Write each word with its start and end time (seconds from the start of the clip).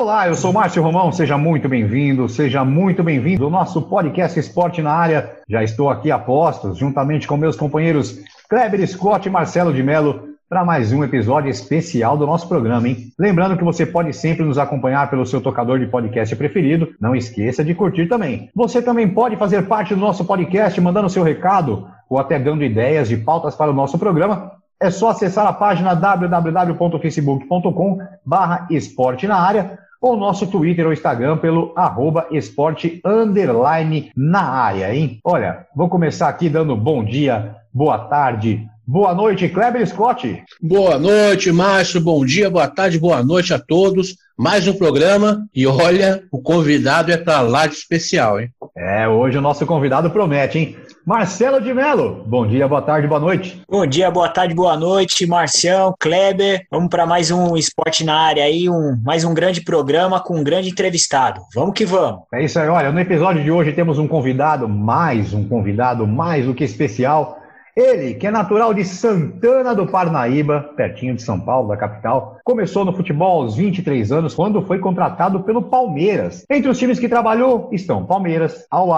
Olá, 0.00 0.26
eu 0.26 0.34
sou 0.34 0.50
Márcio 0.50 0.82
Romão, 0.82 1.12
seja 1.12 1.36
muito 1.36 1.68
bem-vindo, 1.68 2.26
seja 2.26 2.64
muito 2.64 3.02
bem-vindo 3.02 3.44
ao 3.44 3.50
nosso 3.50 3.82
podcast 3.82 4.40
Esporte 4.40 4.80
na 4.80 4.90
Área. 4.90 5.30
Já 5.46 5.62
estou 5.62 5.90
aqui 5.90 6.10
a 6.10 6.18
postos, 6.18 6.78
juntamente 6.78 7.28
com 7.28 7.36
meus 7.36 7.54
companheiros 7.54 8.18
Kleber 8.48 8.88
Scott 8.88 9.28
e 9.28 9.30
Marcelo 9.30 9.74
de 9.74 9.82
Mello, 9.82 10.30
para 10.48 10.64
mais 10.64 10.90
um 10.90 11.04
episódio 11.04 11.50
especial 11.50 12.16
do 12.16 12.26
nosso 12.26 12.48
programa, 12.48 12.88
hein? 12.88 13.12
Lembrando 13.18 13.58
que 13.58 13.62
você 13.62 13.84
pode 13.84 14.14
sempre 14.14 14.42
nos 14.42 14.56
acompanhar 14.56 15.10
pelo 15.10 15.26
seu 15.26 15.38
tocador 15.38 15.78
de 15.78 15.84
podcast 15.84 16.34
preferido, 16.34 16.94
não 16.98 17.14
esqueça 17.14 17.62
de 17.62 17.74
curtir 17.74 18.06
também. 18.06 18.48
Você 18.54 18.80
também 18.80 19.06
pode 19.06 19.36
fazer 19.36 19.68
parte 19.68 19.94
do 19.94 20.00
nosso 20.00 20.24
podcast 20.24 20.80
mandando 20.80 21.10
seu 21.10 21.22
recado 21.22 21.86
ou 22.08 22.18
até 22.18 22.38
dando 22.38 22.64
ideias 22.64 23.06
de 23.06 23.18
pautas 23.18 23.54
para 23.54 23.70
o 23.70 23.74
nosso 23.74 23.98
programa 23.98 24.52
é 24.82 24.90
só 24.90 25.10
acessar 25.10 25.46
a 25.46 25.52
página 25.52 25.92
www.facebook.com 25.92 27.98
barra 28.24 28.66
esporte 28.70 29.26
na 29.26 29.36
área 29.36 29.78
ou 30.00 30.16
nosso 30.16 30.46
Twitter 30.46 30.86
ou 30.86 30.92
Instagram 30.92 31.36
pelo 31.36 31.72
arroba 31.76 32.26
esporte 32.30 33.00
underline 33.04 34.10
na 34.16 34.42
área, 34.42 34.94
hein? 34.94 35.20
Olha, 35.22 35.66
vou 35.76 35.88
começar 35.88 36.28
aqui 36.28 36.48
dando 36.48 36.74
bom 36.74 37.04
dia, 37.04 37.56
boa 37.72 37.98
tarde, 37.98 38.66
boa 38.86 39.14
noite, 39.14 39.48
Kleber 39.48 39.86
Scott. 39.86 40.42
Boa 40.60 40.98
noite, 40.98 41.52
Márcio, 41.52 42.00
bom 42.00 42.24
dia, 42.24 42.48
boa 42.48 42.66
tarde, 42.66 42.98
boa 42.98 43.22
noite 43.22 43.52
a 43.52 43.58
todos. 43.58 44.16
Mais 44.38 44.66
um 44.66 44.72
programa 44.72 45.46
e 45.54 45.66
olha, 45.66 46.22
o 46.32 46.40
convidado 46.40 47.12
é 47.12 47.18
para 47.18 47.42
lá 47.42 47.66
de 47.66 47.74
especial, 47.74 48.40
hein? 48.40 48.48
É, 48.74 49.06
hoje 49.06 49.36
o 49.36 49.42
nosso 49.42 49.66
convidado 49.66 50.10
promete, 50.10 50.58
hein? 50.58 50.76
Marcelo 51.04 51.62
de 51.62 51.72
Mello, 51.72 52.22
bom 52.26 52.46
dia, 52.46 52.68
boa 52.68 52.82
tarde, 52.82 53.08
boa 53.08 53.18
noite. 53.18 53.62
Bom 53.68 53.86
dia, 53.86 54.10
boa 54.10 54.28
tarde, 54.28 54.54
boa 54.54 54.76
noite, 54.76 55.26
Marcião, 55.26 55.94
Kleber. 55.98 56.66
Vamos 56.70 56.90
para 56.90 57.06
mais 57.06 57.30
um 57.30 57.56
esporte 57.56 58.04
na 58.04 58.20
área 58.20 58.44
aí, 58.44 58.68
um, 58.68 59.00
mais 59.02 59.24
um 59.24 59.32
grande 59.32 59.62
programa 59.62 60.20
com 60.20 60.38
um 60.38 60.44
grande 60.44 60.68
entrevistado. 60.68 61.40
Vamos 61.54 61.72
que 61.74 61.86
vamos. 61.86 62.20
É 62.34 62.44
isso 62.44 62.60
aí, 62.60 62.68
olha, 62.68 62.92
no 62.92 63.00
episódio 63.00 63.42
de 63.42 63.50
hoje 63.50 63.72
temos 63.72 63.98
um 63.98 64.06
convidado, 64.06 64.68
mais 64.68 65.32
um 65.32 65.48
convidado, 65.48 66.06
mais 66.06 66.44
do 66.44 66.54
que 66.54 66.64
especial. 66.64 67.39
Ele, 67.76 68.14
que 68.14 68.26
é 68.26 68.30
natural 68.30 68.74
de 68.74 68.84
Santana 68.84 69.74
do 69.74 69.86
Parnaíba, 69.86 70.70
pertinho 70.76 71.14
de 71.14 71.22
São 71.22 71.38
Paulo, 71.38 71.68
da 71.68 71.76
capital, 71.76 72.38
começou 72.44 72.84
no 72.84 72.92
futebol 72.92 73.42
aos 73.42 73.56
23 73.56 74.10
anos 74.10 74.34
quando 74.34 74.62
foi 74.62 74.78
contratado 74.78 75.42
pelo 75.44 75.62
Palmeiras. 75.62 76.44
Entre 76.50 76.68
os 76.68 76.78
times 76.78 76.98
que 76.98 77.08
trabalhou 77.08 77.68
estão 77.72 78.04
Palmeiras, 78.04 78.66
al 78.70 78.90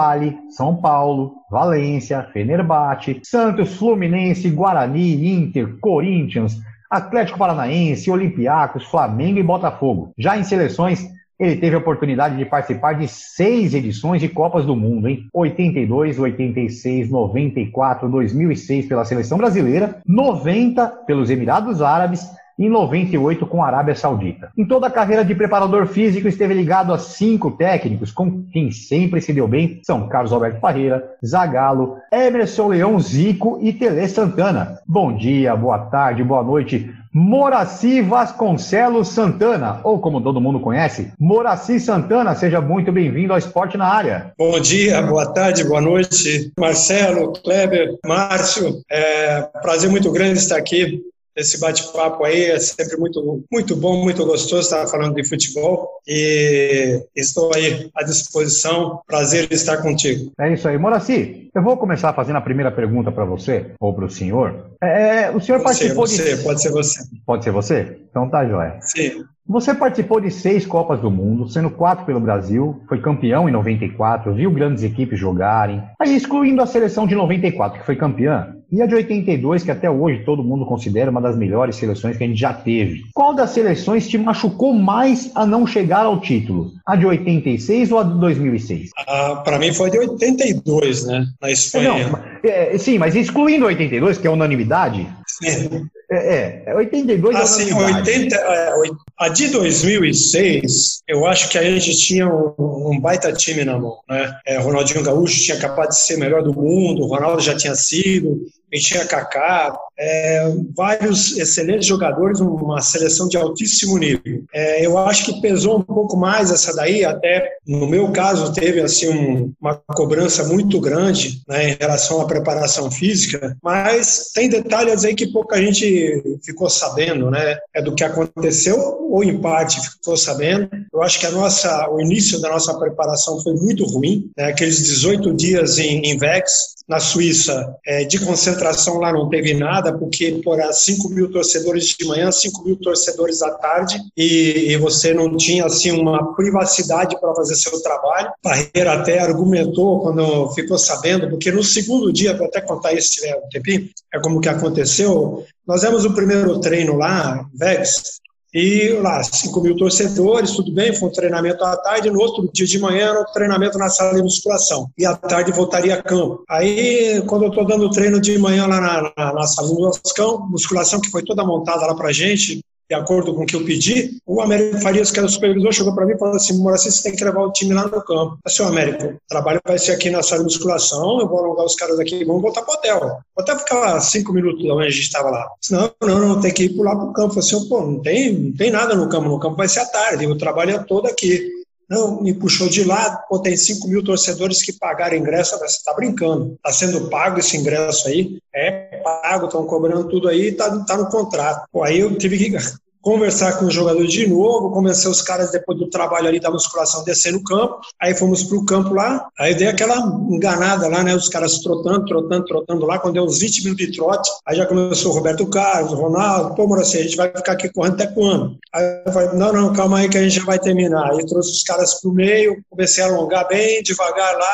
São 0.49 0.75
Paulo, 0.77 1.35
Valência, 1.51 2.27
Fenerbahçe, 2.33 3.19
Santos, 3.23 3.75
Fluminense, 3.77 4.49
Guarani, 4.49 5.33
Inter, 5.33 5.77
Corinthians, 5.79 6.57
Atlético 6.89 7.39
Paranaense, 7.39 8.11
Olympiacos, 8.11 8.85
Flamengo 8.85 9.39
e 9.39 9.43
Botafogo. 9.43 10.13
Já 10.17 10.37
em 10.37 10.43
seleções, 10.43 11.07
ele 11.43 11.57
teve 11.57 11.75
a 11.75 11.79
oportunidade 11.79 12.37
de 12.37 12.45
participar 12.45 12.93
de 12.93 13.07
seis 13.07 13.73
edições 13.73 14.21
de 14.21 14.29
Copas 14.29 14.65
do 14.65 14.75
Mundo, 14.75 15.07
em 15.07 15.27
82, 15.33 16.19
86, 16.19 17.09
94, 17.09 18.09
2006 18.09 18.85
pela 18.87 19.05
seleção 19.05 19.37
brasileira, 19.37 19.97
90 20.05 20.87
pelos 21.05 21.29
Emirados 21.29 21.81
Árabes 21.81 22.27
e 22.57 22.69
98 22.69 23.45
com 23.47 23.63
a 23.63 23.67
Arábia 23.67 23.95
Saudita. 23.95 24.51
Em 24.57 24.65
toda 24.65 24.87
a 24.87 24.91
carreira 24.91 25.25
de 25.25 25.33
preparador 25.33 25.87
físico, 25.87 26.27
esteve 26.27 26.53
ligado 26.53 26.93
a 26.93 26.97
cinco 26.97 27.51
técnicos, 27.51 28.11
com 28.11 28.43
quem 28.51 28.71
sempre 28.71 29.21
se 29.21 29.33
deu 29.33 29.47
bem 29.47 29.79
são 29.83 30.07
Carlos 30.07 30.31
Alberto 30.31 30.59
Parreira, 30.59 31.03
Zagallo, 31.25 31.97
Emerson 32.11 32.67
Leão 32.67 32.99
Zico 32.99 33.59
e 33.61 33.73
Tele 33.73 34.07
Santana. 34.07 34.77
Bom 34.87 35.15
dia, 35.15 35.55
boa 35.55 35.79
tarde, 35.79 36.23
boa 36.23 36.43
noite. 36.43 36.91
Moraci 37.13 38.01
Vasconcelos 38.01 39.09
Santana, 39.09 39.79
ou 39.83 39.99
como 39.99 40.19
todo 40.19 40.41
mundo 40.41 40.59
conhece, 40.59 41.13
Moraci 41.19 41.79
Santana, 41.79 42.33
seja 42.33 42.59
muito 42.59 42.91
bem-vindo 42.91 43.31
ao 43.31 43.37
Esporte 43.37 43.77
na 43.77 43.85
Área. 43.85 44.33
Bom 44.35 44.59
dia, 44.59 44.99
boa 45.03 45.31
tarde, 45.31 45.63
boa 45.63 45.79
noite, 45.79 46.51
Marcelo, 46.57 47.33
Kleber, 47.33 47.99
Márcio, 48.03 48.81
é 48.89 49.41
prazer 49.61 49.91
muito 49.91 50.11
grande 50.11 50.39
estar 50.39 50.57
aqui 50.57 51.03
esse 51.35 51.59
bate-papo 51.59 52.23
aí 52.23 52.45
é 52.45 52.59
sempre 52.59 52.97
muito, 52.97 53.43
muito 53.51 53.75
bom, 53.75 54.01
muito 54.03 54.25
gostoso 54.25 54.61
estar 54.61 54.87
falando 54.87 55.15
de 55.15 55.27
futebol 55.27 55.89
e 56.07 57.01
estou 57.15 57.51
aí 57.55 57.89
à 57.95 58.03
disposição. 58.03 58.99
Prazer 59.07 59.51
estar 59.51 59.77
contigo. 59.77 60.31
É 60.39 60.53
isso 60.53 60.67
aí. 60.67 60.77
Moraci, 60.77 61.49
eu 61.53 61.63
vou 61.63 61.77
começar 61.77 62.13
fazendo 62.13 62.37
a 62.37 62.41
primeira 62.41 62.71
pergunta 62.71 63.11
para 63.11 63.25
você, 63.25 63.71
ou 63.79 63.93
para 63.93 64.05
o 64.05 64.09
senhor. 64.09 64.71
É, 64.81 65.31
o 65.31 65.39
senhor 65.39 65.61
pode 65.61 65.77
participou 65.77 66.07
ser 66.07 66.23
você, 66.23 66.35
de... 66.35 66.43
Pode 66.43 66.61
ser 66.61 66.71
você. 66.71 66.99
Pode 67.25 67.43
ser 67.43 67.51
você? 67.51 67.97
Então 68.09 68.29
tá, 68.29 68.45
joia. 68.45 68.77
Sim. 68.81 69.23
Você 69.45 69.73
participou 69.73 70.21
de 70.21 70.31
seis 70.31 70.65
Copas 70.65 71.01
do 71.01 71.11
Mundo, 71.11 71.49
sendo 71.49 71.69
quatro 71.69 72.05
pelo 72.05 72.19
Brasil, 72.19 72.81
foi 72.87 73.01
campeão 73.01 73.49
em 73.49 73.51
94, 73.51 74.33
viu 74.33 74.49
grandes 74.49 74.83
equipes 74.83 75.19
jogarem, 75.19 75.83
aí 75.99 76.15
excluindo 76.15 76.61
a 76.61 76.65
seleção 76.65 77.05
de 77.05 77.13
94, 77.13 77.79
que 77.79 77.85
foi 77.85 77.97
campeã, 77.97 78.55
e 78.73 78.81
a 78.81 78.87
de 78.87 78.95
82, 78.95 79.61
que 79.61 79.69
até 79.69 79.87
hoje 79.87 80.23
todo 80.25 80.43
mundo 80.43 80.65
considera 80.65 81.11
uma 81.11 81.21
das 81.21 81.37
melhores 81.37 81.75
seleções 81.75 82.17
que 82.17 82.23
a 82.23 82.27
gente 82.27 82.39
já 82.39 82.51
teve. 82.51 83.03
Qual 83.13 83.35
das 83.35 83.51
seleções 83.51 84.07
te 84.07 84.17
machucou 84.17 84.73
mais 84.73 85.29
a 85.35 85.45
não 85.45 85.67
chegar 85.67 86.07
ao 86.07 86.19
título? 86.19 86.71
A 86.83 86.95
de 86.95 87.05
86 87.05 87.91
ou 87.91 87.99
a 87.99 88.03
de 88.03 88.19
2006? 88.19 88.89
Ah, 89.07 89.41
Para 89.45 89.59
mim 89.59 89.71
foi 89.71 89.91
de 89.91 89.99
82, 89.99 91.05
né? 91.05 91.23
Na 91.39 91.51
Espanha. 91.51 92.07
Não, 92.09 92.19
é, 92.43 92.75
sim, 92.79 92.97
mas 92.97 93.15
excluindo 93.15 93.67
82, 93.67 94.17
que 94.17 94.25
é 94.25 94.31
unanimidade. 94.31 95.07
Sim. 95.27 95.87
É, 96.11 96.63
é 96.65 96.75
82 96.75 97.35
assim, 97.35 97.69
é 97.69 97.75
unanimidade. 97.75 98.09
80, 98.09 98.35
é, 98.35 98.73
a 99.19 99.29
de 99.29 99.47
2006, 99.49 101.03
eu 101.07 101.25
acho 101.27 101.49
que 101.49 101.57
a 101.59 101.63
gente 101.63 101.95
tinha 101.97 102.27
um, 102.27 102.91
um 102.91 102.99
baita 102.99 103.31
time 103.31 103.63
na 103.63 103.77
mão, 103.77 103.99
né? 104.09 104.35
É, 104.45 104.57
Ronaldinho 104.57 105.03
Gaúcho 105.03 105.39
tinha 105.41 105.57
acabado 105.57 105.89
de 105.89 105.99
ser 105.99 106.17
melhor 106.17 106.43
do 106.43 106.53
mundo, 106.53 107.03
o 107.03 107.07
Ronaldo 107.07 107.41
já 107.41 107.55
tinha 107.55 107.75
sido, 107.75 108.41
tinha 108.79 109.05
Kaká, 109.05 109.77
é, 109.97 110.51
vários 110.75 111.37
excelentes 111.37 111.85
jogadores, 111.85 112.39
uma 112.39 112.81
seleção 112.81 113.27
de 113.27 113.37
altíssimo 113.37 113.97
nível. 113.97 114.43
É, 114.53 114.85
eu 114.85 114.97
acho 114.97 115.25
que 115.25 115.41
pesou 115.41 115.77
um 115.77 115.83
pouco 115.83 116.17
mais 116.17 116.51
essa 116.51 116.75
daí, 116.75 117.05
até 117.05 117.57
no 117.67 117.87
meu 117.87 118.11
caso 118.11 118.53
teve 118.53 118.81
assim 118.81 119.09
um, 119.09 119.53
uma 119.61 119.75
cobrança 119.75 120.43
muito 120.45 120.79
grande 120.79 121.41
né, 121.47 121.71
em 121.71 121.77
relação 121.79 122.21
à 122.21 122.25
preparação 122.25 122.89
física, 122.89 123.55
mas 123.63 124.31
tem 124.33 124.49
detalhes 124.49 125.05
aí 125.05 125.15
que 125.15 125.27
pouca 125.27 125.61
gente 125.61 126.39
ficou 126.43 126.69
sabendo, 126.69 127.29
né? 127.29 127.57
É 127.73 127.81
do 127.81 127.93
que 127.93 128.03
aconteceu 128.03 128.77
ou 129.09 129.23
em 129.23 129.39
parte 129.39 129.79
ficou 129.81 130.17
sabendo. 130.17 130.69
Eu 130.91 131.01
acho 131.01 131.19
que 131.19 131.25
a 131.25 131.31
nossa, 131.31 131.89
o 131.89 132.01
início 132.01 132.39
da 132.41 132.49
nossa 132.49 132.77
preparação 132.77 133.41
foi 133.41 133.53
muito 133.53 133.85
ruim, 133.85 134.29
né, 134.37 134.45
aqueles 134.45 134.81
18 134.81 135.33
dias 135.33 135.77
em, 135.77 136.01
em 136.01 136.17
Vex, 136.17 136.73
na 136.87 136.99
Suíça, 136.99 137.75
é, 137.85 138.03
de 138.03 138.19
concentração 138.19 138.97
lá 138.97 139.11
não 139.11 139.29
teve 139.29 139.53
nada, 139.53 139.97
porque 139.97 140.41
por 140.43 140.61
5 140.61 141.09
mil 141.09 141.31
torcedores 141.31 141.85
de 141.85 142.05
manhã, 142.05 142.31
5 142.31 142.63
mil 142.63 142.75
torcedores 142.77 143.41
à 143.41 143.51
tarde, 143.51 143.97
e, 144.17 144.71
e 144.71 144.77
você 144.77 145.13
não 145.13 145.35
tinha 145.37 145.65
assim 145.65 145.91
uma 145.91 146.35
privacidade 146.35 147.19
para 147.19 147.33
fazer 147.35 147.55
seu 147.55 147.81
trabalho. 147.81 148.31
Barreira 148.43 148.93
até 148.93 149.19
argumentou 149.19 150.01
quando 150.01 150.51
ficou 150.53 150.77
sabendo, 150.77 151.29
porque 151.29 151.51
no 151.51 151.63
segundo 151.63 152.11
dia, 152.11 152.35
vou 152.35 152.47
até 152.47 152.61
contar 152.61 152.93
isso 152.93 153.09
se 153.09 153.21
tiver 153.21 153.35
um 153.35 153.49
tempinho, 153.49 153.89
é 154.13 154.19
como 154.19 154.41
que 154.41 154.49
aconteceu. 154.49 155.45
Nós 155.65 155.81
demos 155.81 156.03
o 156.05 156.13
primeiro 156.13 156.59
treino 156.59 156.97
lá, 156.97 157.45
Vegas, 157.53 158.19
e 158.53 158.89
lá, 159.01 159.23
5 159.23 159.61
mil 159.61 159.75
torcedores, 159.75 160.51
tudo 160.51 160.71
bem, 160.71 160.93
foi 160.93 161.09
um 161.09 161.11
treinamento 161.11 161.63
à 161.63 161.75
tarde, 161.75 162.11
no 162.11 162.19
outro 162.19 162.47
dia 162.53 162.67
de 162.67 162.77
manhã 162.77 163.09
era 163.09 163.21
um 163.21 163.33
treinamento 163.33 163.77
na 163.79 163.89
sala 163.89 164.13
de 164.13 164.21
musculação. 164.21 164.89
E 164.97 165.05
à 165.05 165.15
tarde 165.15 165.51
voltaria 165.51 165.95
a 165.95 166.03
campo. 166.03 166.43
Aí, 166.47 167.23
quando 167.25 167.45
eu 167.45 167.49
estou 167.49 167.65
dando 167.65 167.89
treino 167.89 168.21
de 168.21 168.37
manhã 168.37 168.67
lá 168.67 168.79
na, 168.79 169.13
na, 169.17 169.33
na 169.33 169.47
sala 169.47 169.69
de 169.69 169.73
musculação, 169.73 170.47
musculação 170.49 171.01
que 171.01 171.09
foi 171.09 171.23
toda 171.23 171.43
montada 171.43 171.87
lá 171.87 171.95
pra 171.95 172.11
gente, 172.11 172.63
de 172.93 172.99
acordo 172.99 173.33
com 173.33 173.41
o 173.41 173.45
que 173.45 173.55
eu 173.55 173.65
pedi, 173.65 174.19
o 174.23 174.39
Américo 174.39 174.79
Farias, 174.79 175.09
que 175.09 175.17
era 175.17 175.25
o 175.25 175.29
supervisor, 175.29 175.73
chegou 175.73 175.95
para 175.95 176.05
mim 176.05 176.13
e 176.13 176.17
falou 176.17 176.35
assim: 176.35 176.59
Moraci, 176.59 176.91
você 176.91 177.01
tem 177.01 177.15
que 177.15 177.23
levar 177.23 177.41
o 177.41 177.51
time 177.51 177.73
lá 177.73 177.87
no 177.87 178.03
campo. 178.03 178.37
Disse, 178.45 178.61
Américo, 178.61 179.05
o 179.05 179.17
trabalho 179.27 179.59
vai 179.65 179.79
ser 179.79 179.93
aqui 179.93 180.11
na 180.11 180.21
sala 180.21 180.41
de 180.41 180.45
musculação, 180.45 181.19
eu 181.19 181.27
vou 181.27 181.39
alongar 181.39 181.65
os 181.65 181.75
caras 181.75 181.99
aqui 181.99 182.17
e 182.17 182.23
vamos 182.23 182.43
voltar 182.43 182.61
para 182.61 182.71
o 182.71 182.77
hotel. 182.77 182.99
Vou 182.99 183.19
até 183.39 183.57
ficar 183.57 183.99
cinco 184.01 184.31
minutos 184.31 184.63
lá 184.63 184.75
onde 184.75 184.85
a 184.85 184.89
gente 184.91 185.01
estava 185.01 185.31
lá. 185.31 185.49
Disse, 185.59 185.73
não, 185.73 185.91
não, 186.03 186.19
não, 186.19 186.41
tem 186.41 186.53
que 186.53 186.65
ir 186.65 186.75
lá 186.77 186.95
para 186.95 187.05
o 187.05 187.13
campo. 187.13 187.33
Falei 187.33 187.49
assim, 187.49 187.67
pô, 187.67 187.81
não 187.81 187.99
tem, 187.99 188.33
não 188.33 188.53
tem 188.53 188.69
nada 188.69 188.93
no 188.95 189.09
campo, 189.09 189.27
no 189.27 189.39
campo 189.39 189.57
vai 189.57 189.67
ser 189.67 189.79
à 189.79 189.85
tarde, 189.85 190.27
o 190.27 190.37
trabalho 190.37 190.75
é 190.75 190.79
todo 190.79 191.07
aqui. 191.07 191.51
Não, 191.89 192.21
me 192.21 192.33
puxou 192.33 192.69
de 192.69 192.83
lado, 192.83 193.19
pô, 193.27 193.39
tem 193.39 193.55
5 193.55 193.87
mil 193.87 194.03
torcedores 194.03 194.63
que 194.63 194.73
pagaram 194.73 195.17
ingresso. 195.17 195.57
Você 195.59 195.77
está 195.77 195.93
brincando. 195.93 196.53
Está 196.53 196.71
sendo 196.71 197.09
pago 197.09 197.39
esse 197.39 197.57
ingresso 197.57 198.07
aí? 198.07 198.39
É 198.53 199.01
pago, 199.03 199.45
estão 199.45 199.65
cobrando 199.65 200.07
tudo 200.07 200.27
aí, 200.27 200.47
está 200.47 200.83
tá 200.85 200.97
no 200.97 201.07
contrato. 201.09 201.67
Pô, 201.71 201.83
aí 201.83 201.99
eu 201.99 202.17
tive 202.17 202.37
que 202.37 202.57
conversar 203.03 203.59
com 203.59 203.65
os 203.65 203.73
jogadores 203.73 204.11
de 204.11 204.25
novo, 204.25 204.71
convencer 204.71 205.11
os 205.11 205.21
caras 205.21 205.51
depois 205.51 205.77
do 205.77 205.89
trabalho 205.89 206.29
ali 206.29 206.39
da 206.39 206.49
musculação 206.49 207.03
descer 207.03 207.33
no 207.33 207.43
campo. 207.43 207.81
Aí 208.01 208.15
fomos 208.15 208.43
pro 208.43 208.65
campo 208.65 208.93
lá, 208.93 209.27
aí 209.37 209.53
dei 209.53 209.67
aquela 209.67 209.97
enganada 210.29 210.87
lá, 210.87 211.03
né? 211.03 211.13
Os 211.13 211.27
caras 211.27 211.59
trotando, 211.59 212.05
trotando, 212.05 212.45
trotando 212.45 212.85
lá. 212.85 212.97
Quando 212.97 213.15
deu 213.15 213.25
uns 213.25 213.39
20 213.39 213.65
minutos 213.65 213.85
de 213.85 213.91
trote, 213.91 214.31
aí 214.47 214.55
já 214.55 214.65
começou 214.65 215.11
o 215.11 215.15
Roberto 215.15 215.45
Carlos, 215.47 215.91
o 215.91 215.95
Ronaldo, 215.95 216.55
pô, 216.55 216.65
Moraci, 216.65 216.97
a 216.97 217.03
gente 217.03 217.17
vai 217.17 217.27
ficar 217.27 217.51
aqui 217.51 217.69
correndo 217.69 217.95
até 217.95 218.07
quando? 218.07 218.57
Aí 218.73 219.01
eu 219.05 219.11
falei, 219.11 219.29
não, 219.33 219.51
não, 219.51 219.73
calma 219.73 219.99
aí 219.99 220.07
que 220.07 220.17
a 220.17 220.23
gente 220.23 220.37
já 220.37 220.45
vai 220.45 220.57
terminar. 220.57 221.11
Aí 221.11 221.25
trouxe 221.25 221.51
os 221.51 221.63
caras 221.63 221.99
pro 221.99 222.13
meio, 222.13 222.63
comecei 222.69 223.03
a 223.03 223.07
alongar 223.07 223.45
bem 223.49 223.83
devagar 223.83 224.33
lá, 224.37 224.53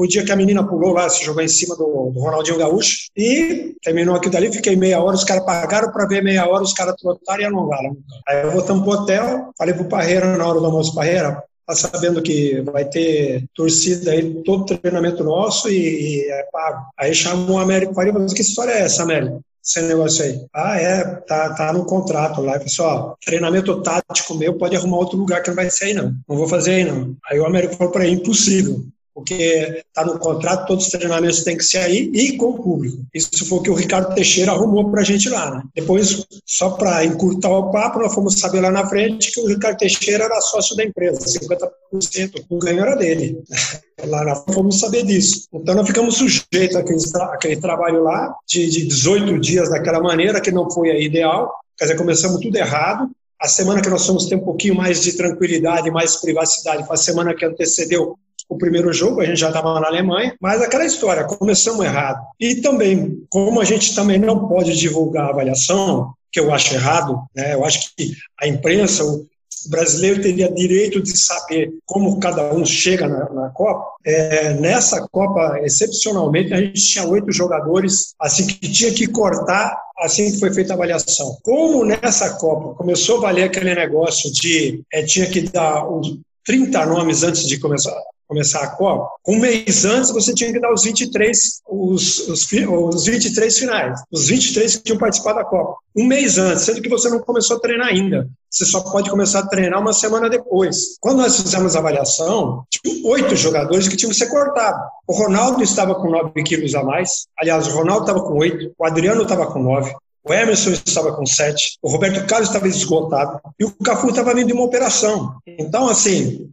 o 0.00 0.06
dia 0.06 0.24
que 0.24 0.32
a 0.32 0.36
menina 0.36 0.66
pulou 0.66 0.94
lá, 0.94 1.10
se 1.10 1.22
jogou 1.22 1.42
em 1.42 1.48
cima 1.48 1.76
do, 1.76 2.10
do 2.10 2.20
Ronaldinho 2.20 2.56
Gaúcho. 2.56 3.10
E 3.14 3.74
terminou 3.82 4.16
aquilo 4.16 4.32
dali, 4.32 4.50
fiquei 4.50 4.74
meia 4.74 4.98
hora, 5.02 5.14
os 5.14 5.24
caras 5.24 5.44
pagaram 5.44 5.92
para 5.92 6.06
ver 6.06 6.22
meia 6.22 6.48
hora, 6.48 6.62
os 6.62 6.72
caras 6.72 6.94
trotaram 6.96 7.42
e 7.42 7.44
alongaram. 7.44 7.96
Aí 8.26 8.48
voltamos 8.50 8.82
pro 8.82 8.92
hotel, 8.92 9.50
falei 9.58 9.74
pro 9.74 9.84
Parreira 9.84 10.38
na 10.38 10.46
hora 10.46 10.58
do 10.58 10.64
almoço, 10.64 10.94
Parreira, 10.94 11.42
tá 11.66 11.74
sabendo 11.74 12.22
que 12.22 12.62
vai 12.62 12.86
ter 12.86 13.44
torcida 13.54 14.12
aí, 14.12 14.42
todo 14.42 14.64
treinamento 14.64 15.22
nosso 15.22 15.68
e, 15.68 15.74
e 15.74 16.30
é 16.30 16.46
pago. 16.50 16.82
Aí 16.98 17.14
chamou 17.14 17.56
o 17.56 17.60
Américo 17.60 17.92
Faria 17.92 18.10
e 18.10 18.12
falou, 18.14 18.28
que 18.28 18.40
história 18.40 18.72
é 18.72 18.80
essa, 18.80 19.02
Américo? 19.02 19.42
esse 19.62 19.82
negócio 19.82 20.24
aí. 20.24 20.40
Ah, 20.54 20.80
é, 20.80 21.04
tá, 21.04 21.52
tá 21.52 21.72
no 21.74 21.84
contrato 21.84 22.40
lá. 22.40 22.58
Pessoal, 22.58 23.18
treinamento 23.22 23.82
tático 23.82 24.34
meu 24.34 24.54
pode 24.54 24.74
arrumar 24.74 24.96
outro 24.96 25.18
lugar 25.18 25.42
que 25.42 25.50
não 25.50 25.56
vai 25.56 25.68
ser 25.68 25.84
aí, 25.84 25.94
não. 25.94 26.14
Não 26.26 26.36
vou 26.36 26.48
fazer 26.48 26.70
aí, 26.72 26.84
não. 26.84 27.14
Aí 27.30 27.38
o 27.38 27.44
Américo 27.44 27.76
falou 27.76 27.92
para 27.92 28.06
ele, 28.06 28.16
impossível 28.16 28.82
porque 29.14 29.82
está 29.86 30.04
no 30.04 30.18
contrato, 30.18 30.66
todos 30.66 30.86
os 30.86 30.90
treinamentos 30.90 31.42
têm 31.42 31.56
que 31.56 31.64
ser 31.64 31.78
aí 31.78 32.10
e 32.12 32.36
com 32.36 32.50
o 32.50 32.62
público. 32.62 33.04
Isso 33.14 33.44
foi 33.46 33.58
o 33.58 33.62
que 33.62 33.70
o 33.70 33.74
Ricardo 33.74 34.14
Teixeira 34.14 34.52
arrumou 34.52 34.90
para 34.90 35.00
a 35.00 35.04
gente 35.04 35.28
lá. 35.28 35.50
Né? 35.50 35.62
Depois, 35.74 36.24
só 36.46 36.70
para 36.70 37.04
encurtar 37.04 37.50
o 37.50 37.70
papo, 37.70 37.98
nós 37.98 38.14
fomos 38.14 38.38
saber 38.38 38.60
lá 38.60 38.70
na 38.70 38.88
frente 38.88 39.32
que 39.32 39.40
o 39.40 39.46
Ricardo 39.46 39.78
Teixeira 39.78 40.24
era 40.24 40.40
sócio 40.40 40.76
da 40.76 40.84
empresa, 40.84 41.20
50%, 41.20 42.44
o 42.48 42.58
ganho 42.58 42.80
era 42.80 42.94
dele. 42.94 43.42
Lá 44.02 44.24
na 44.24 44.34
fomos 44.34 44.80
saber 44.80 45.04
disso. 45.04 45.46
Então, 45.52 45.74
nós 45.74 45.86
ficamos 45.86 46.16
sujeitos 46.16 46.74
àquele, 46.74 46.98
àquele 47.34 47.56
trabalho 47.60 48.02
lá, 48.02 48.34
de, 48.48 48.66
de 48.70 48.86
18 48.86 49.38
dias 49.38 49.68
daquela 49.68 50.00
maneira, 50.00 50.40
que 50.40 50.50
não 50.50 50.70
foi 50.70 50.90
a 50.90 50.98
ideal. 50.98 51.52
Quer 51.76 51.84
dizer, 51.84 51.98
começamos 51.98 52.40
tudo 52.40 52.56
errado. 52.56 53.10
A 53.38 53.46
semana 53.46 53.82
que 53.82 53.90
nós 53.90 54.06
fomos 54.06 54.24
ter 54.24 54.36
um 54.36 54.44
pouquinho 54.44 54.74
mais 54.74 55.02
de 55.02 55.14
tranquilidade, 55.16 55.90
mais 55.90 56.16
privacidade, 56.16 56.86
foi 56.86 56.94
a 56.94 56.98
semana 56.98 57.34
que 57.34 57.44
antecedeu 57.44 58.18
o 58.50 58.58
primeiro 58.58 58.92
jogo, 58.92 59.20
a 59.20 59.24
gente 59.24 59.38
já 59.38 59.48
estava 59.48 59.78
na 59.78 59.86
Alemanha, 59.86 60.34
mas 60.40 60.60
aquela 60.60 60.84
história, 60.84 61.24
começamos 61.24 61.84
errado. 61.84 62.20
E 62.38 62.56
também, 62.56 63.24
como 63.30 63.60
a 63.60 63.64
gente 63.64 63.94
também 63.94 64.18
não 64.18 64.48
pode 64.48 64.76
divulgar 64.76 65.26
a 65.26 65.30
avaliação, 65.30 66.12
que 66.32 66.40
eu 66.40 66.52
acho 66.52 66.74
errado, 66.74 67.22
né? 67.34 67.54
eu 67.54 67.64
acho 67.64 67.92
que 67.96 68.12
a 68.40 68.48
imprensa, 68.48 69.04
o 69.04 69.26
brasileiro 69.68 70.20
teria 70.20 70.52
direito 70.52 71.00
de 71.00 71.16
saber 71.16 71.70
como 71.86 72.18
cada 72.18 72.52
um 72.52 72.64
chega 72.66 73.06
na, 73.06 73.28
na 73.30 73.50
Copa. 73.50 73.84
É, 74.04 74.54
nessa 74.54 75.06
Copa, 75.12 75.60
excepcionalmente, 75.62 76.52
a 76.52 76.58
gente 76.58 76.80
tinha 76.80 77.06
oito 77.06 77.32
jogadores, 77.32 78.14
assim 78.18 78.46
que 78.46 78.68
tinha 78.68 78.92
que 78.92 79.06
cortar 79.06 79.76
assim 80.00 80.32
que 80.32 80.40
foi 80.40 80.52
feita 80.52 80.72
a 80.72 80.76
avaliação. 80.76 81.36
Como 81.42 81.84
nessa 81.84 82.38
Copa 82.38 82.74
começou 82.74 83.18
a 83.18 83.20
valer 83.20 83.44
aquele 83.44 83.74
negócio 83.74 84.32
de 84.32 84.82
é, 84.92 85.02
tinha 85.02 85.26
que 85.26 85.42
dar 85.42 85.86
os 85.86 86.18
30 86.46 86.86
nomes 86.86 87.22
antes 87.22 87.46
de 87.46 87.60
começar 87.60 87.94
começar 88.30 88.60
a 88.62 88.68
Copa, 88.68 89.10
um 89.26 89.40
mês 89.40 89.84
antes 89.84 90.12
você 90.12 90.32
tinha 90.32 90.52
que 90.52 90.60
dar 90.60 90.72
os 90.72 90.84
23, 90.84 91.62
os, 91.68 92.28
os, 92.28 92.48
os 92.52 93.04
23 93.04 93.58
finais, 93.58 94.00
os 94.10 94.28
23 94.28 94.76
que 94.76 94.82
tinham 94.84 94.98
participado 94.98 95.38
da 95.38 95.44
Copa. 95.44 95.76
Um 95.96 96.04
mês 96.04 96.38
antes, 96.38 96.62
sendo 96.62 96.80
que 96.80 96.88
você 96.88 97.08
não 97.10 97.18
começou 97.18 97.56
a 97.56 97.60
treinar 97.60 97.88
ainda. 97.88 98.28
Você 98.48 98.64
só 98.64 98.80
pode 98.80 99.10
começar 99.10 99.40
a 99.40 99.46
treinar 99.46 99.80
uma 99.80 99.92
semana 99.92 100.30
depois. 100.30 100.96
Quando 101.00 101.18
nós 101.18 101.40
fizemos 101.40 101.74
a 101.74 101.80
avaliação, 101.80 102.64
tinha 102.70 103.04
oito 103.08 103.34
jogadores 103.34 103.88
que 103.88 103.96
tinham 103.96 104.10
que 104.10 104.16
ser 104.16 104.28
cortados. 104.28 104.80
O 105.08 105.12
Ronaldo 105.12 105.62
estava 105.64 105.96
com 105.96 106.08
9 106.08 106.42
quilos 106.44 106.74
a 106.76 106.84
mais. 106.84 107.26
Aliás, 107.36 107.66
o 107.66 107.72
Ronaldo 107.72 108.02
estava 108.02 108.22
com 108.22 108.38
8, 108.38 108.72
o 108.78 108.86
Adriano 108.86 109.22
estava 109.22 109.48
com 109.48 109.60
9, 109.60 109.92
o 110.22 110.32
Emerson 110.32 110.70
estava 110.70 111.12
com 111.16 111.26
7, 111.26 111.78
o 111.82 111.90
Roberto 111.90 112.24
Carlos 112.28 112.48
estava 112.48 112.68
esgotado 112.68 113.40
e 113.58 113.64
o 113.64 113.72
Cafu 113.72 114.10
estava 114.10 114.34
vindo 114.34 114.48
de 114.48 114.52
uma 114.52 114.64
operação. 114.64 115.34
Então, 115.46 115.88
assim, 115.88 116.48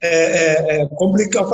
é, 0.00 0.08
é, 0.08 0.82
é 0.82 0.88
complicado. 0.88 1.50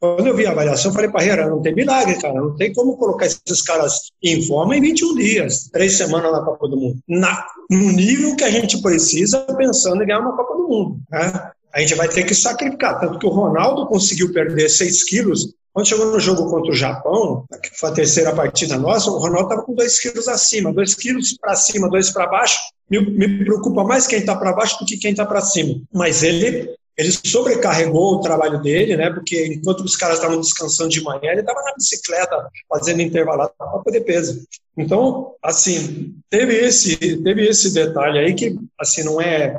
Quando 0.00 0.26
eu 0.26 0.36
vi 0.36 0.46
a 0.46 0.50
avaliação, 0.50 0.90
eu 0.90 0.94
falei, 0.94 1.10
Parreira, 1.10 1.48
não 1.48 1.60
tem 1.60 1.74
milagre, 1.74 2.20
cara. 2.20 2.34
Não 2.34 2.56
tem 2.56 2.72
como 2.72 2.96
colocar 2.96 3.26
esses 3.26 3.62
caras 3.62 4.10
em 4.22 4.46
forma 4.46 4.76
em 4.76 4.80
21 4.80 5.14
dias, 5.14 5.68
três 5.72 5.96
semanas 5.96 6.32
na 6.32 6.42
Copa 6.42 6.68
do 6.68 6.76
Mundo. 6.76 6.98
Na, 7.08 7.46
no 7.70 7.92
nível 7.92 8.34
que 8.34 8.44
a 8.44 8.50
gente 8.50 8.80
precisa, 8.80 9.40
pensando 9.56 10.02
em 10.02 10.06
ganhar 10.06 10.20
uma 10.20 10.36
Copa 10.36 10.54
do 10.56 10.68
Mundo. 10.68 11.00
Né? 11.10 11.50
A 11.72 11.80
gente 11.80 11.94
vai 11.94 12.08
ter 12.08 12.24
que 12.24 12.34
sacrificar. 12.34 13.00
Tanto 13.00 13.18
que 13.18 13.26
o 13.26 13.30
Ronaldo 13.30 13.86
conseguiu 13.86 14.32
perder 14.32 14.68
6 14.68 15.04
quilos. 15.04 15.54
Quando 15.72 15.86
chegou 15.86 16.06
no 16.06 16.20
jogo 16.20 16.50
contra 16.50 16.70
o 16.70 16.76
Japão, 16.76 17.46
que 17.62 17.70
foi 17.78 17.90
a 17.90 17.94
terceira 17.94 18.34
partida 18.34 18.76
nossa, 18.76 19.10
o 19.10 19.18
Ronaldo 19.18 19.44
estava 19.44 19.62
com 19.62 19.74
2 19.74 20.00
quilos 20.00 20.28
acima. 20.28 20.72
2 20.72 20.94
quilos 20.94 21.36
para 21.38 21.54
cima, 21.54 21.88
2 21.88 22.10
para 22.10 22.26
baixo. 22.26 22.58
Me, 22.90 23.00
me 23.00 23.44
preocupa 23.44 23.84
mais 23.84 24.06
quem 24.06 24.18
está 24.18 24.36
para 24.36 24.52
baixo 24.52 24.78
do 24.78 24.84
que 24.84 24.98
quem 24.98 25.12
está 25.12 25.24
para 25.24 25.40
cima. 25.40 25.80
Mas 25.92 26.22
ele 26.22 26.68
ele 26.96 27.10
sobrecarregou 27.10 28.14
o 28.14 28.20
trabalho 28.20 28.60
dele, 28.60 28.96
né? 28.96 29.10
Porque 29.10 29.46
enquanto 29.46 29.80
os 29.80 29.96
caras 29.96 30.16
estavam 30.16 30.40
descansando 30.40 30.90
de 30.90 31.02
manhã, 31.02 31.30
ele 31.30 31.40
estava 31.40 31.62
na 31.62 31.74
bicicleta 31.74 32.48
fazendo 32.68 33.02
intervalado 33.02 33.52
para 33.56 33.66
poder 33.78 34.00
peso. 34.02 34.46
Então, 34.76 35.34
assim, 35.42 36.14
teve 36.28 36.54
esse 36.54 37.16
teve 37.22 37.46
esse 37.46 37.72
detalhe 37.72 38.18
aí 38.18 38.34
que 38.34 38.56
assim 38.78 39.02
não 39.02 39.20
é 39.20 39.58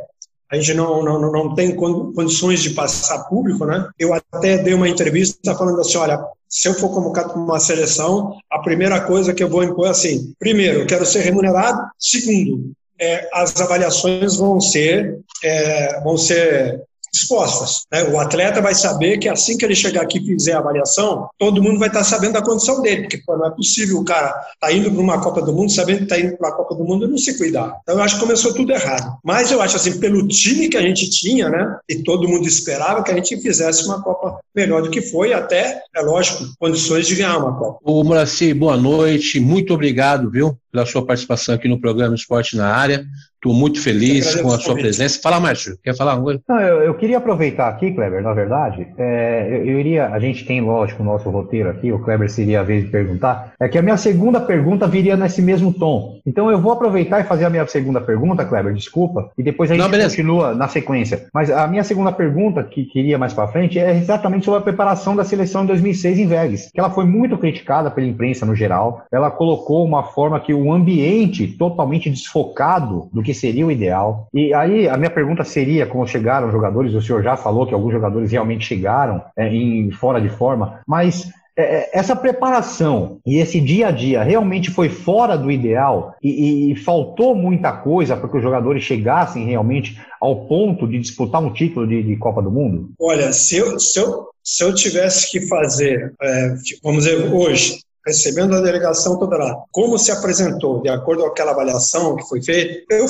a 0.52 0.56
gente 0.56 0.76
não, 0.76 1.02
não, 1.02 1.20
não 1.32 1.56
tem 1.56 1.76
condições 1.76 2.62
de 2.62 2.72
passar 2.72 3.24
público, 3.24 3.66
né? 3.66 3.90
Eu 3.98 4.14
até 4.14 4.60
dei 4.60 4.76
uma 4.76 4.88
entrevista 4.88 5.56
falando 5.56 5.82
assim, 5.82 5.98
olha, 5.98 6.24
se 6.48 6.68
eu 6.68 6.76
for 6.76 6.94
convocado 6.94 7.30
para 7.30 7.42
uma 7.42 7.60
seleção, 7.60 8.38
a 8.52 8.60
primeira 8.60 9.02
coisa 9.02 9.34
que 9.34 9.44
eu 9.44 9.50
vou 9.50 9.64
impor 9.64 9.88
é 9.88 9.90
assim, 9.90 10.32
primeiro, 10.38 10.82
eu 10.82 10.86
quero 10.86 11.08
ser 11.08 11.22
remunerado, 11.22 11.82
segundo, 11.98 12.72
é, 13.00 13.28
as 13.34 13.60
avaliações 13.60 14.38
vão 14.38 14.62
ser, 14.62 15.18
é, 15.44 16.00
vão 16.02 16.16
ser 16.16 16.84
expostas. 17.13 17.86
Né? 17.91 18.03
O 18.05 18.20
atleta 18.20 18.62
vai 18.62 18.74
saber 18.74 19.17
que 19.17 19.29
assim 19.29 19.58
que 19.58 19.65
ele 19.65 19.75
chegar 19.75 20.01
aqui 20.01 20.17
e 20.17 20.25
fizer 20.25 20.53
a 20.53 20.60
avaliação, 20.60 21.29
todo 21.38 21.62
mundo 21.62 21.79
vai 21.79 21.88
estar 21.88 22.03
sabendo 22.03 22.34
da 22.34 22.41
condição 22.41 22.82
dele, 22.82 23.03
porque 23.03 23.20
pô, 23.25 23.38
não 23.38 23.48
é 23.48 23.51
possível 23.51 24.00
o 24.00 24.05
cara 24.05 24.34
tá 24.60 24.72
indo 24.72 24.91
para 24.91 25.01
uma 25.01 25.22
Copa 25.22 25.41
do 25.41 25.53
Mundo 25.53 25.72
sabendo 25.72 26.00
que 26.00 26.03
está 26.03 26.20
indo 26.20 26.38
para 26.38 26.50
a 26.50 26.53
Copa 26.53 26.75
do 26.75 26.84
Mundo 26.84 27.05
e 27.05 27.10
não 27.10 27.17
se 27.17 27.38
cuidar. 27.38 27.77
Então 27.84 27.96
eu 27.96 28.03
acho 28.03 28.15
que 28.15 28.22
começou 28.22 28.53
tudo 28.53 28.72
errado. 28.72 29.17
Mas 29.24 29.51
eu 29.51 29.62
acho 29.62 29.75
assim, 29.75 30.00
pelo 30.00 30.27
time 30.27 30.70
que 30.70 30.77
a 30.77 30.82
gente 30.82 31.10
tinha, 31.10 31.50
né, 31.50 31.77
e 31.88 32.03
todo 32.03 32.27
mundo 32.27 32.48
esperava 32.48 33.03
que 33.03 33.12
a 33.12 33.15
gente 33.15 33.39
fizesse 33.41 33.86
uma 33.86 34.01
Copa 34.01 34.39
melhor 34.55 34.82
do 34.82 34.89
que 34.89 35.01
foi, 35.01 35.34
até, 35.34 35.82
é 35.96 36.01
lógico, 36.01 36.46
condições 36.60 37.08
de 37.08 37.15
ganhar 37.15 37.38
uma 37.38 37.58
Copa. 37.58 37.79
O 37.84 38.03
Muraci, 38.03 38.53
boa 38.53 38.77
noite, 38.77 39.39
muito 39.39 39.74
obrigado, 39.74 40.29
viu, 40.29 40.58
pela 40.72 40.86
sua 40.86 41.05
participação 41.05 41.55
aqui 41.55 41.67
no 41.67 41.79
programa 41.79 42.15
Esporte 42.15 42.55
na 42.55 42.67
Área. 42.67 43.05
Estou 43.44 43.54
muito 43.54 43.84
feliz 43.84 44.40
com 44.40 44.48
a 44.54 44.58
sua 44.58 44.74
presença. 44.74 45.20
Fala, 45.22 45.38
Márcio, 45.38 45.78
quer 45.84 45.94
falar 45.98 46.12
alguma 46.12 46.28
coisa? 46.28 46.42
Não, 46.48 46.62
eu, 46.62 46.84
eu, 46.84 46.94
queria 46.94 47.18
aproveitar 47.18 47.68
aqui, 47.68 47.92
Kleber, 47.92 48.24
na 48.24 48.34
verdade, 48.34 48.88
é, 48.98 49.50
eu, 49.52 49.66
eu, 49.66 49.80
iria, 49.82 50.08
a 50.08 50.18
gente 50.18 50.46
tem, 50.46 50.62
lógico, 50.62 51.04
o 51.04 51.06
nosso 51.06 51.30
roteiro 51.30 51.70
aqui, 51.70 51.92
o 51.92 52.00
Kleber 52.00 52.32
seria 52.32 52.62
a 52.62 52.64
vez 52.64 52.86
de 52.86 52.90
perguntar, 52.90 53.52
é 53.60 53.68
que 53.68 53.78
a 53.78 53.82
minha 53.82 53.98
segunda 53.98 54.40
pergunta 54.40 54.88
viria 54.88 55.18
nesse 55.18 55.42
mesmo 55.42 55.74
tom. 55.74 56.22
Então 56.26 56.50
eu 56.50 56.58
vou 56.58 56.72
aproveitar 56.72 57.20
e 57.20 57.26
fazer 57.26 57.44
a 57.44 57.50
minha 57.50 57.68
segunda 57.68 58.00
pergunta, 58.00 58.46
Kleber, 58.46 58.74
desculpa, 58.74 59.30
e 59.38 59.44
depois 59.44 59.70
a 59.70 59.76
gente 59.76 59.92
Não, 59.92 60.00
continua 60.00 60.56
na 60.56 60.70
sequência. 60.70 61.26
Mas 61.34 61.52
a 61.52 61.68
minha 61.68 61.84
segunda 61.84 62.14
pergunta, 62.14 62.64
que 62.64 62.86
queria 62.86 63.18
mais 63.18 63.34
para 63.34 63.50
frente, 63.50 63.78
é 63.78 63.94
exatamente 63.98 64.46
sobre 64.46 64.60
a 64.62 64.64
preparação 64.64 65.18
da 65.18 65.26
seleção 65.26 65.66
em 65.66 65.68
2006 65.68 66.18
em 66.18 66.28
Vegas, 66.28 66.70
que 66.74 66.80
ela 66.80 66.92
foi 66.92 67.04
muito 67.04 67.38
criticada 67.38 67.92
pela 67.92 68.08
imprensa 68.08 68.46
no 68.46 68.56
geral, 68.56 69.04
ela 69.12 69.30
colocou 69.30 69.84
uma 69.84 70.04
forma 70.04 70.40
que 70.40 70.54
o 70.54 70.72
ambiente 70.72 71.46
totalmente 71.46 72.10
desfocado 72.10 73.10
do 73.12 73.22
que 73.22 73.33
que 73.34 73.40
seria 73.40 73.66
o 73.66 73.72
ideal. 73.72 74.28
E 74.34 74.54
aí 74.54 74.88
a 74.88 74.96
minha 74.96 75.10
pergunta 75.10 75.44
seria 75.44 75.86
como 75.86 76.08
chegaram 76.08 76.48
os 76.48 76.54
jogadores, 76.54 76.94
o 76.94 77.02
senhor 77.02 77.24
já 77.24 77.36
falou 77.36 77.66
que 77.66 77.74
alguns 77.74 77.92
jogadores 77.92 78.32
realmente 78.32 78.66
chegaram 78.66 79.22
é, 79.36 79.48
em 79.48 79.92
fora 79.92 80.22
de 80.22 80.30
forma, 80.30 80.82
mas 80.88 81.30
é, 81.56 81.63
é, 81.63 81.90
essa 81.94 82.16
preparação 82.16 83.20
e 83.25 83.38
esse 83.38 83.60
dia 83.60 83.88
a 83.88 83.92
dia 83.92 84.24
realmente 84.24 84.72
foi 84.72 84.90
fora 84.90 85.38
do 85.38 85.52
ideal 85.52 86.16
e, 86.22 86.72
e, 86.72 86.75
faltou 86.75 87.36
muita 87.36 87.72
coisa 87.72 88.18
para 88.18 88.30
que 88.30 88.38
os 88.38 88.44
jogadores 88.44 88.84
chegassem 88.84 89.46
realmente 89.46 90.00
ao 90.20 90.48
ponto 90.48 90.88
de 90.88 91.00
disputar 91.00 91.44
um 91.44 91.54
título 91.54 91.88
de, 91.88 92.02
de 92.02 92.16
Copa 92.16 92.42
do 92.42 92.52
Mundo? 92.52 92.90
Olha, 93.00 93.32
se 93.32 93.58
eu, 93.58 93.80
se 93.80 94.00
eu, 94.00 94.30
se 94.44 94.63
eu 94.63 94.74
tivesse 94.74 95.32
que 95.32 95.48
fazer, 95.48 96.13
é, 96.22 96.56
vamos 96.84 97.06
dizer, 97.06 97.32
hoje, 97.32 97.80
recebendo 98.05 98.55
a 98.55 98.62
delegação 98.62 99.17
toda 99.17 99.38
lá, 99.38 99.63
como 99.72 99.98
se 99.98 100.12
apresentou, 100.12 100.81
de 100.81 100.89
acordo 100.89 101.24
com 101.24 101.29
aquela 101.29 101.51
avaliação 101.51 102.15
que 102.15 102.27
foi 102.27 102.41
feita, 102.41 102.83
eu, 102.93 103.05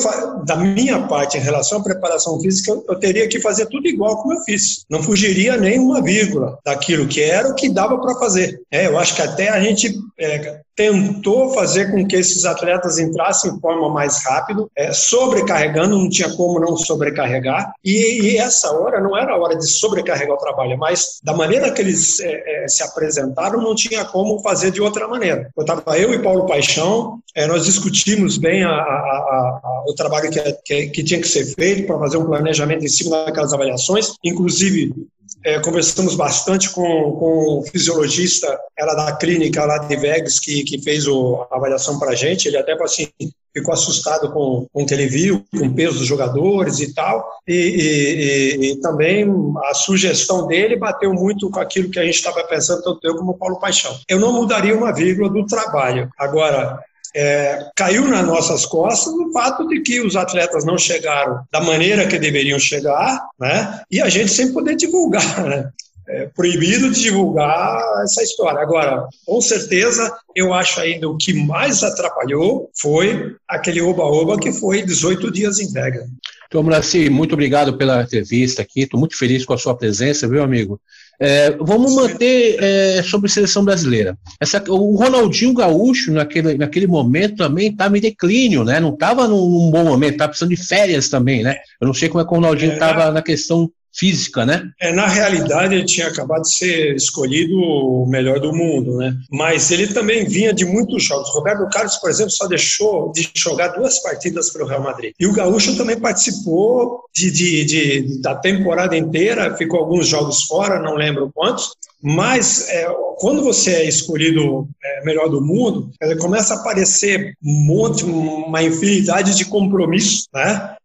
da 0.45 0.55
minha 0.55 1.07
parte, 1.07 1.37
em 1.37 1.41
relação 1.41 1.79
à 1.79 1.83
preparação 1.83 2.39
física, 2.39 2.71
eu, 2.87 2.99
teria 2.99 3.27
que 3.27 3.39
fazer 3.39 3.65
tudo 3.67 3.87
igual 3.87 4.17
como 4.17 4.33
eu 4.33 4.41
fiz. 4.41 4.85
Não 4.89 5.01
fugiria 5.01 5.57
nem 5.57 5.79
uma 5.79 6.01
vírgula 6.01 6.57
daquilo 6.63 7.07
que 7.07 7.21
era 7.21 7.49
o 7.49 7.55
que 7.55 7.69
dava 7.69 7.97
para 7.99 8.15
fazer. 8.19 8.61
É, 8.71 8.87
eu 8.87 8.97
acho 8.97 9.15
que 9.15 9.21
até 9.21 9.49
a 9.49 9.59
gente 9.59 9.93
é, 10.19 10.61
tentou 10.75 11.53
fazer 11.53 11.91
com 11.91 12.05
que 12.07 12.15
esses 12.15 12.45
atletas 12.45 12.97
entrassem 12.97 13.51
em 13.51 13.59
forma 13.59 13.89
mais 13.89 14.23
rápido, 14.23 14.69
é, 14.75 14.91
sobrecarregando, 14.91 15.97
não 15.97 16.09
tinha 16.09 16.29
como 16.35 16.59
não 16.59 16.75
sobrecarregar, 16.75 17.73
e, 17.83 18.21
e, 18.21 18.37
essa 18.37 18.71
hora 18.71 18.99
não 18.99 19.15
era 19.17 19.33
a 19.33 19.37
hora 19.37 19.55
de 19.55 19.67
sobrecarregar 19.67 20.35
o 20.35 20.39
trabalho, 20.39 20.77
mas 20.77 21.19
da 21.23 21.33
maneira 21.33 21.71
que 21.71 21.81
eles 21.81 22.19
é, 22.19 22.63
é, 22.63 22.67
se 22.67 22.83
apresentaram, 22.83 23.61
não 23.61 23.75
tinha 23.75 24.03
como 24.05 24.39
fazer 24.39 24.71
de 24.71 24.81
outra 24.81 25.07
maneira. 25.07 25.49
Eu 25.55 25.61
estava 25.61 25.97
eu 25.97 26.13
e 26.13 26.21
Paulo 26.21 26.47
Paixão, 26.47 27.19
é, 27.35 27.45
nós 27.47 27.65
discutimos 27.65 28.37
bem 28.37 28.63
a, 28.63 28.69
a, 28.69 28.71
a, 28.71 29.83
o 29.87 29.93
trabalho 29.93 30.29
que, 30.29 30.39
que, 30.65 30.87
que 30.87 31.03
tinha 31.03 31.21
que 31.21 31.27
ser 31.27 31.45
feito 31.45 31.85
para 31.85 31.99
fazer 31.99 32.17
um 32.17 32.25
planejamento 32.25 32.83
em 32.83 32.89
cima 32.89 33.25
daquelas 33.25 33.53
avaliações, 33.53 34.13
inclusive 34.23 34.93
é, 35.43 35.59
conversamos 35.59 36.15
bastante 36.15 36.69
com, 36.69 37.11
com 37.13 37.59
o 37.59 37.63
fisiologista, 37.63 38.59
ela 38.77 38.93
da 38.93 39.15
clínica 39.15 39.65
lá 39.65 39.77
de 39.77 39.95
Vegas, 39.95 40.39
que, 40.39 40.63
que 40.63 40.81
fez 40.81 41.07
o, 41.07 41.45
a 41.51 41.55
avaliação 41.55 41.99
para 41.99 42.11
a 42.11 42.15
gente. 42.15 42.47
Ele 42.47 42.57
até 42.57 42.73
assim, 42.81 43.07
ficou 43.53 43.73
assustado 43.73 44.31
com, 44.31 44.65
com 44.71 44.83
o 44.83 44.85
que 44.85 44.93
ele 44.93 45.07
viu, 45.07 45.45
com 45.51 45.67
o 45.67 45.73
peso 45.73 45.99
dos 45.99 46.07
jogadores 46.07 46.79
e 46.79 46.93
tal. 46.93 47.27
E, 47.47 47.53
e, 47.53 48.71
e, 48.71 48.81
também 48.81 49.25
a 49.65 49.73
sugestão 49.73 50.47
dele 50.47 50.77
bateu 50.77 51.13
muito 51.13 51.49
com 51.49 51.59
aquilo 51.59 51.89
que 51.89 51.99
a 51.99 52.05
gente 52.05 52.15
estava 52.15 52.43
pensando, 52.45 52.81
tanto 52.81 52.99
eu 53.03 53.15
como 53.15 53.31
o 53.31 53.37
Paulo 53.37 53.59
Paixão. 53.59 53.95
Eu 54.07 54.19
não 54.19 54.33
mudaria 54.33 54.75
uma 54.75 54.93
vírgula 54.93 55.29
do 55.29 55.45
trabalho. 55.45 56.09
Agora, 56.17 56.79
é, 57.15 57.67
caiu 57.75 58.07
nas 58.07 58.25
nossas 58.25 58.65
costas 58.65 59.13
o 59.13 59.31
fato 59.31 59.67
de 59.67 59.81
que 59.81 60.01
os 60.01 60.15
atletas 60.15 60.65
não 60.65 60.77
chegaram 60.77 61.43
da 61.51 61.61
maneira 61.61 62.07
que 62.07 62.17
deveriam 62.17 62.59
chegar, 62.59 63.19
né? 63.39 63.81
E 63.91 64.01
a 64.01 64.09
gente 64.09 64.31
sem 64.31 64.51
poder 64.51 64.75
divulgar, 64.75 65.43
né? 65.45 65.69
É 66.05 66.25
proibido 66.35 66.91
de 66.91 66.99
divulgar 66.99 67.81
essa 68.03 68.21
história. 68.21 68.59
Agora, 68.59 69.07
com 69.25 69.39
certeza, 69.39 70.13
eu 70.35 70.53
acho 70.53 70.81
ainda 70.81 71.07
o 71.07 71.15
que 71.15 71.33
mais 71.33 71.81
atrapalhou 71.81 72.69
foi 72.77 73.33
aquele 73.47 73.81
oba-oba 73.81 74.37
que 74.37 74.51
foi 74.51 74.81
18 74.81 75.31
dias 75.31 75.59
em 75.59 75.71
Vega. 75.71 76.05
Então, 76.47 76.61
Muraci, 76.61 77.09
muito 77.09 77.33
obrigado 77.33 77.77
pela 77.77 78.03
entrevista 78.03 78.61
aqui. 78.61 78.81
Estou 78.81 78.99
muito 78.99 79.17
feliz 79.17 79.45
com 79.45 79.53
a 79.53 79.57
sua 79.57 79.77
presença, 79.77 80.27
viu, 80.27 80.43
amigo? 80.43 80.79
É, 81.25 81.51
vamos 81.51 81.95
manter 81.95 82.57
é, 82.61 83.01
sobre 83.01 83.29
seleção 83.29 83.63
brasileira. 83.63 84.17
Essa, 84.41 84.61
o 84.67 84.93
Ronaldinho 84.97 85.53
Gaúcho, 85.53 86.11
naquele, 86.11 86.57
naquele 86.57 86.85
momento, 86.85 87.37
também 87.37 87.69
estava 87.69 87.97
em 87.97 88.01
declínio, 88.01 88.65
né? 88.65 88.77
Não 88.81 88.93
estava 88.93 89.25
num, 89.25 89.49
num, 89.49 89.71
bom 89.71 89.85
momento, 89.85 90.11
estava 90.15 90.31
precisando 90.31 90.49
de 90.49 90.57
férias 90.57 91.07
também, 91.07 91.41
né? 91.41 91.55
Eu 91.79 91.87
não 91.87 91.93
sei 91.93 92.09
como 92.09 92.21
é 92.21 92.25
que 92.25 92.31
o 92.33 92.35
Ronaldinho 92.35 92.73
estava 92.73 93.03
é, 93.03 93.11
na 93.11 93.21
questão 93.21 93.71
física, 93.93 94.45
né? 94.45 94.69
É, 94.79 94.91
na 94.91 95.07
realidade, 95.07 95.75
ele 95.75 95.85
tinha 95.85 96.07
acabado 96.07 96.41
de 96.41 96.55
ser 96.55 96.95
escolhido 96.95 97.55
o 97.55 98.05
melhor 98.07 98.39
do 98.39 98.53
mundo, 98.53 98.97
né? 98.97 99.15
Mas 99.31 99.69
ele 99.71 99.87
também 99.87 100.25
vinha 100.25 100.53
de 100.53 100.65
muitos 100.65 101.03
jogos. 101.03 101.29
Roberto 101.33 101.69
Carlos, 101.69 101.97
por 101.97 102.09
exemplo, 102.09 102.31
só 102.31 102.47
deixou 102.47 103.11
de 103.11 103.29
jogar 103.35 103.69
duas 103.69 104.01
partidas 104.01 104.51
para 104.51 104.63
o 104.63 104.67
Real 104.67 104.81
Madrid. 104.81 105.13
E 105.19 105.27
o 105.27 105.33
Gaúcho 105.33 105.77
também 105.77 105.99
participou 105.99 107.03
de, 107.13 107.31
de, 107.31 107.65
de, 107.65 108.21
da 108.21 108.35
temporada 108.35 108.97
inteira, 108.97 109.55
ficou 109.55 109.79
alguns 109.79 110.07
jogos 110.07 110.43
fora, 110.43 110.81
não 110.81 110.95
lembro 110.95 111.31
quantos, 111.33 111.73
mas 112.01 112.67
é, 112.69 112.85
quando 113.17 113.43
você 113.43 113.71
é 113.71 113.87
escolhido 113.87 114.67
é, 114.83 115.05
melhor 115.05 115.29
do 115.29 115.39
mundo, 115.39 115.89
começa 116.19 116.53
a 116.55 116.57
aparecer 116.57 117.37
um 117.43 117.65
monte, 117.65 118.03
uma 118.03 118.61
infinidade 118.61 119.37
de 119.37 119.45
compromissos, 119.45 120.27
né? 120.33 120.75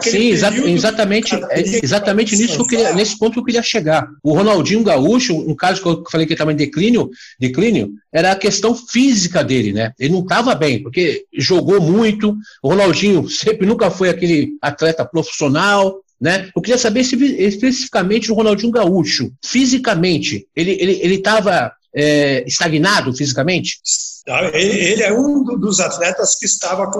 Sim, 0.00 0.30
exa 0.30 0.50
exatamente, 0.66 1.34
é, 1.34 1.60
exatamente 1.82 2.34
nisso 2.36 2.54
que 2.54 2.60
eu 2.62 2.66
queria, 2.66 2.94
nesse 2.94 3.18
ponto 3.18 3.34
que 3.34 3.38
eu 3.40 3.44
queria 3.44 3.62
chegar. 3.62 4.08
O 4.22 4.32
Ronaldinho 4.32 4.82
Gaúcho, 4.82 5.36
um 5.36 5.54
caso 5.54 5.82
que 5.82 5.88
eu 5.88 6.02
falei 6.10 6.26
que 6.26 6.32
estava 6.32 6.52
em 6.52 6.56
declínio, 6.56 7.10
declínio, 7.38 7.92
era 8.12 8.32
a 8.32 8.36
questão 8.36 8.74
física 8.74 9.44
dele, 9.44 9.72
né? 9.72 9.92
Ele 9.98 10.12
não 10.12 10.20
estava 10.20 10.54
bem, 10.54 10.82
porque 10.82 11.24
jogou 11.36 11.80
muito. 11.80 12.36
O 12.62 12.68
Ronaldinho 12.68 13.28
sempre 13.28 13.66
nunca 13.66 13.90
foi 13.90 14.08
aquele 14.08 14.56
atleta 14.62 15.04
profissional, 15.04 16.00
né? 16.20 16.48
Eu 16.54 16.62
queria 16.62 16.78
saber 16.78 17.04
se, 17.04 17.16
especificamente 17.38 18.32
o 18.32 18.34
Ronaldinho 18.34 18.72
Gaúcho, 18.72 19.30
fisicamente, 19.44 20.46
ele 20.56 20.72
estava 21.14 21.50
ele, 21.50 21.62
ele 21.64 21.78
é, 21.94 22.44
estagnado 22.46 23.14
fisicamente? 23.14 23.78
Tá? 24.28 24.50
Ele 24.52 25.02
é 25.02 25.10
um 25.10 25.42
dos 25.42 25.80
atletas 25.80 26.34
que 26.34 26.44
estava 26.44 26.90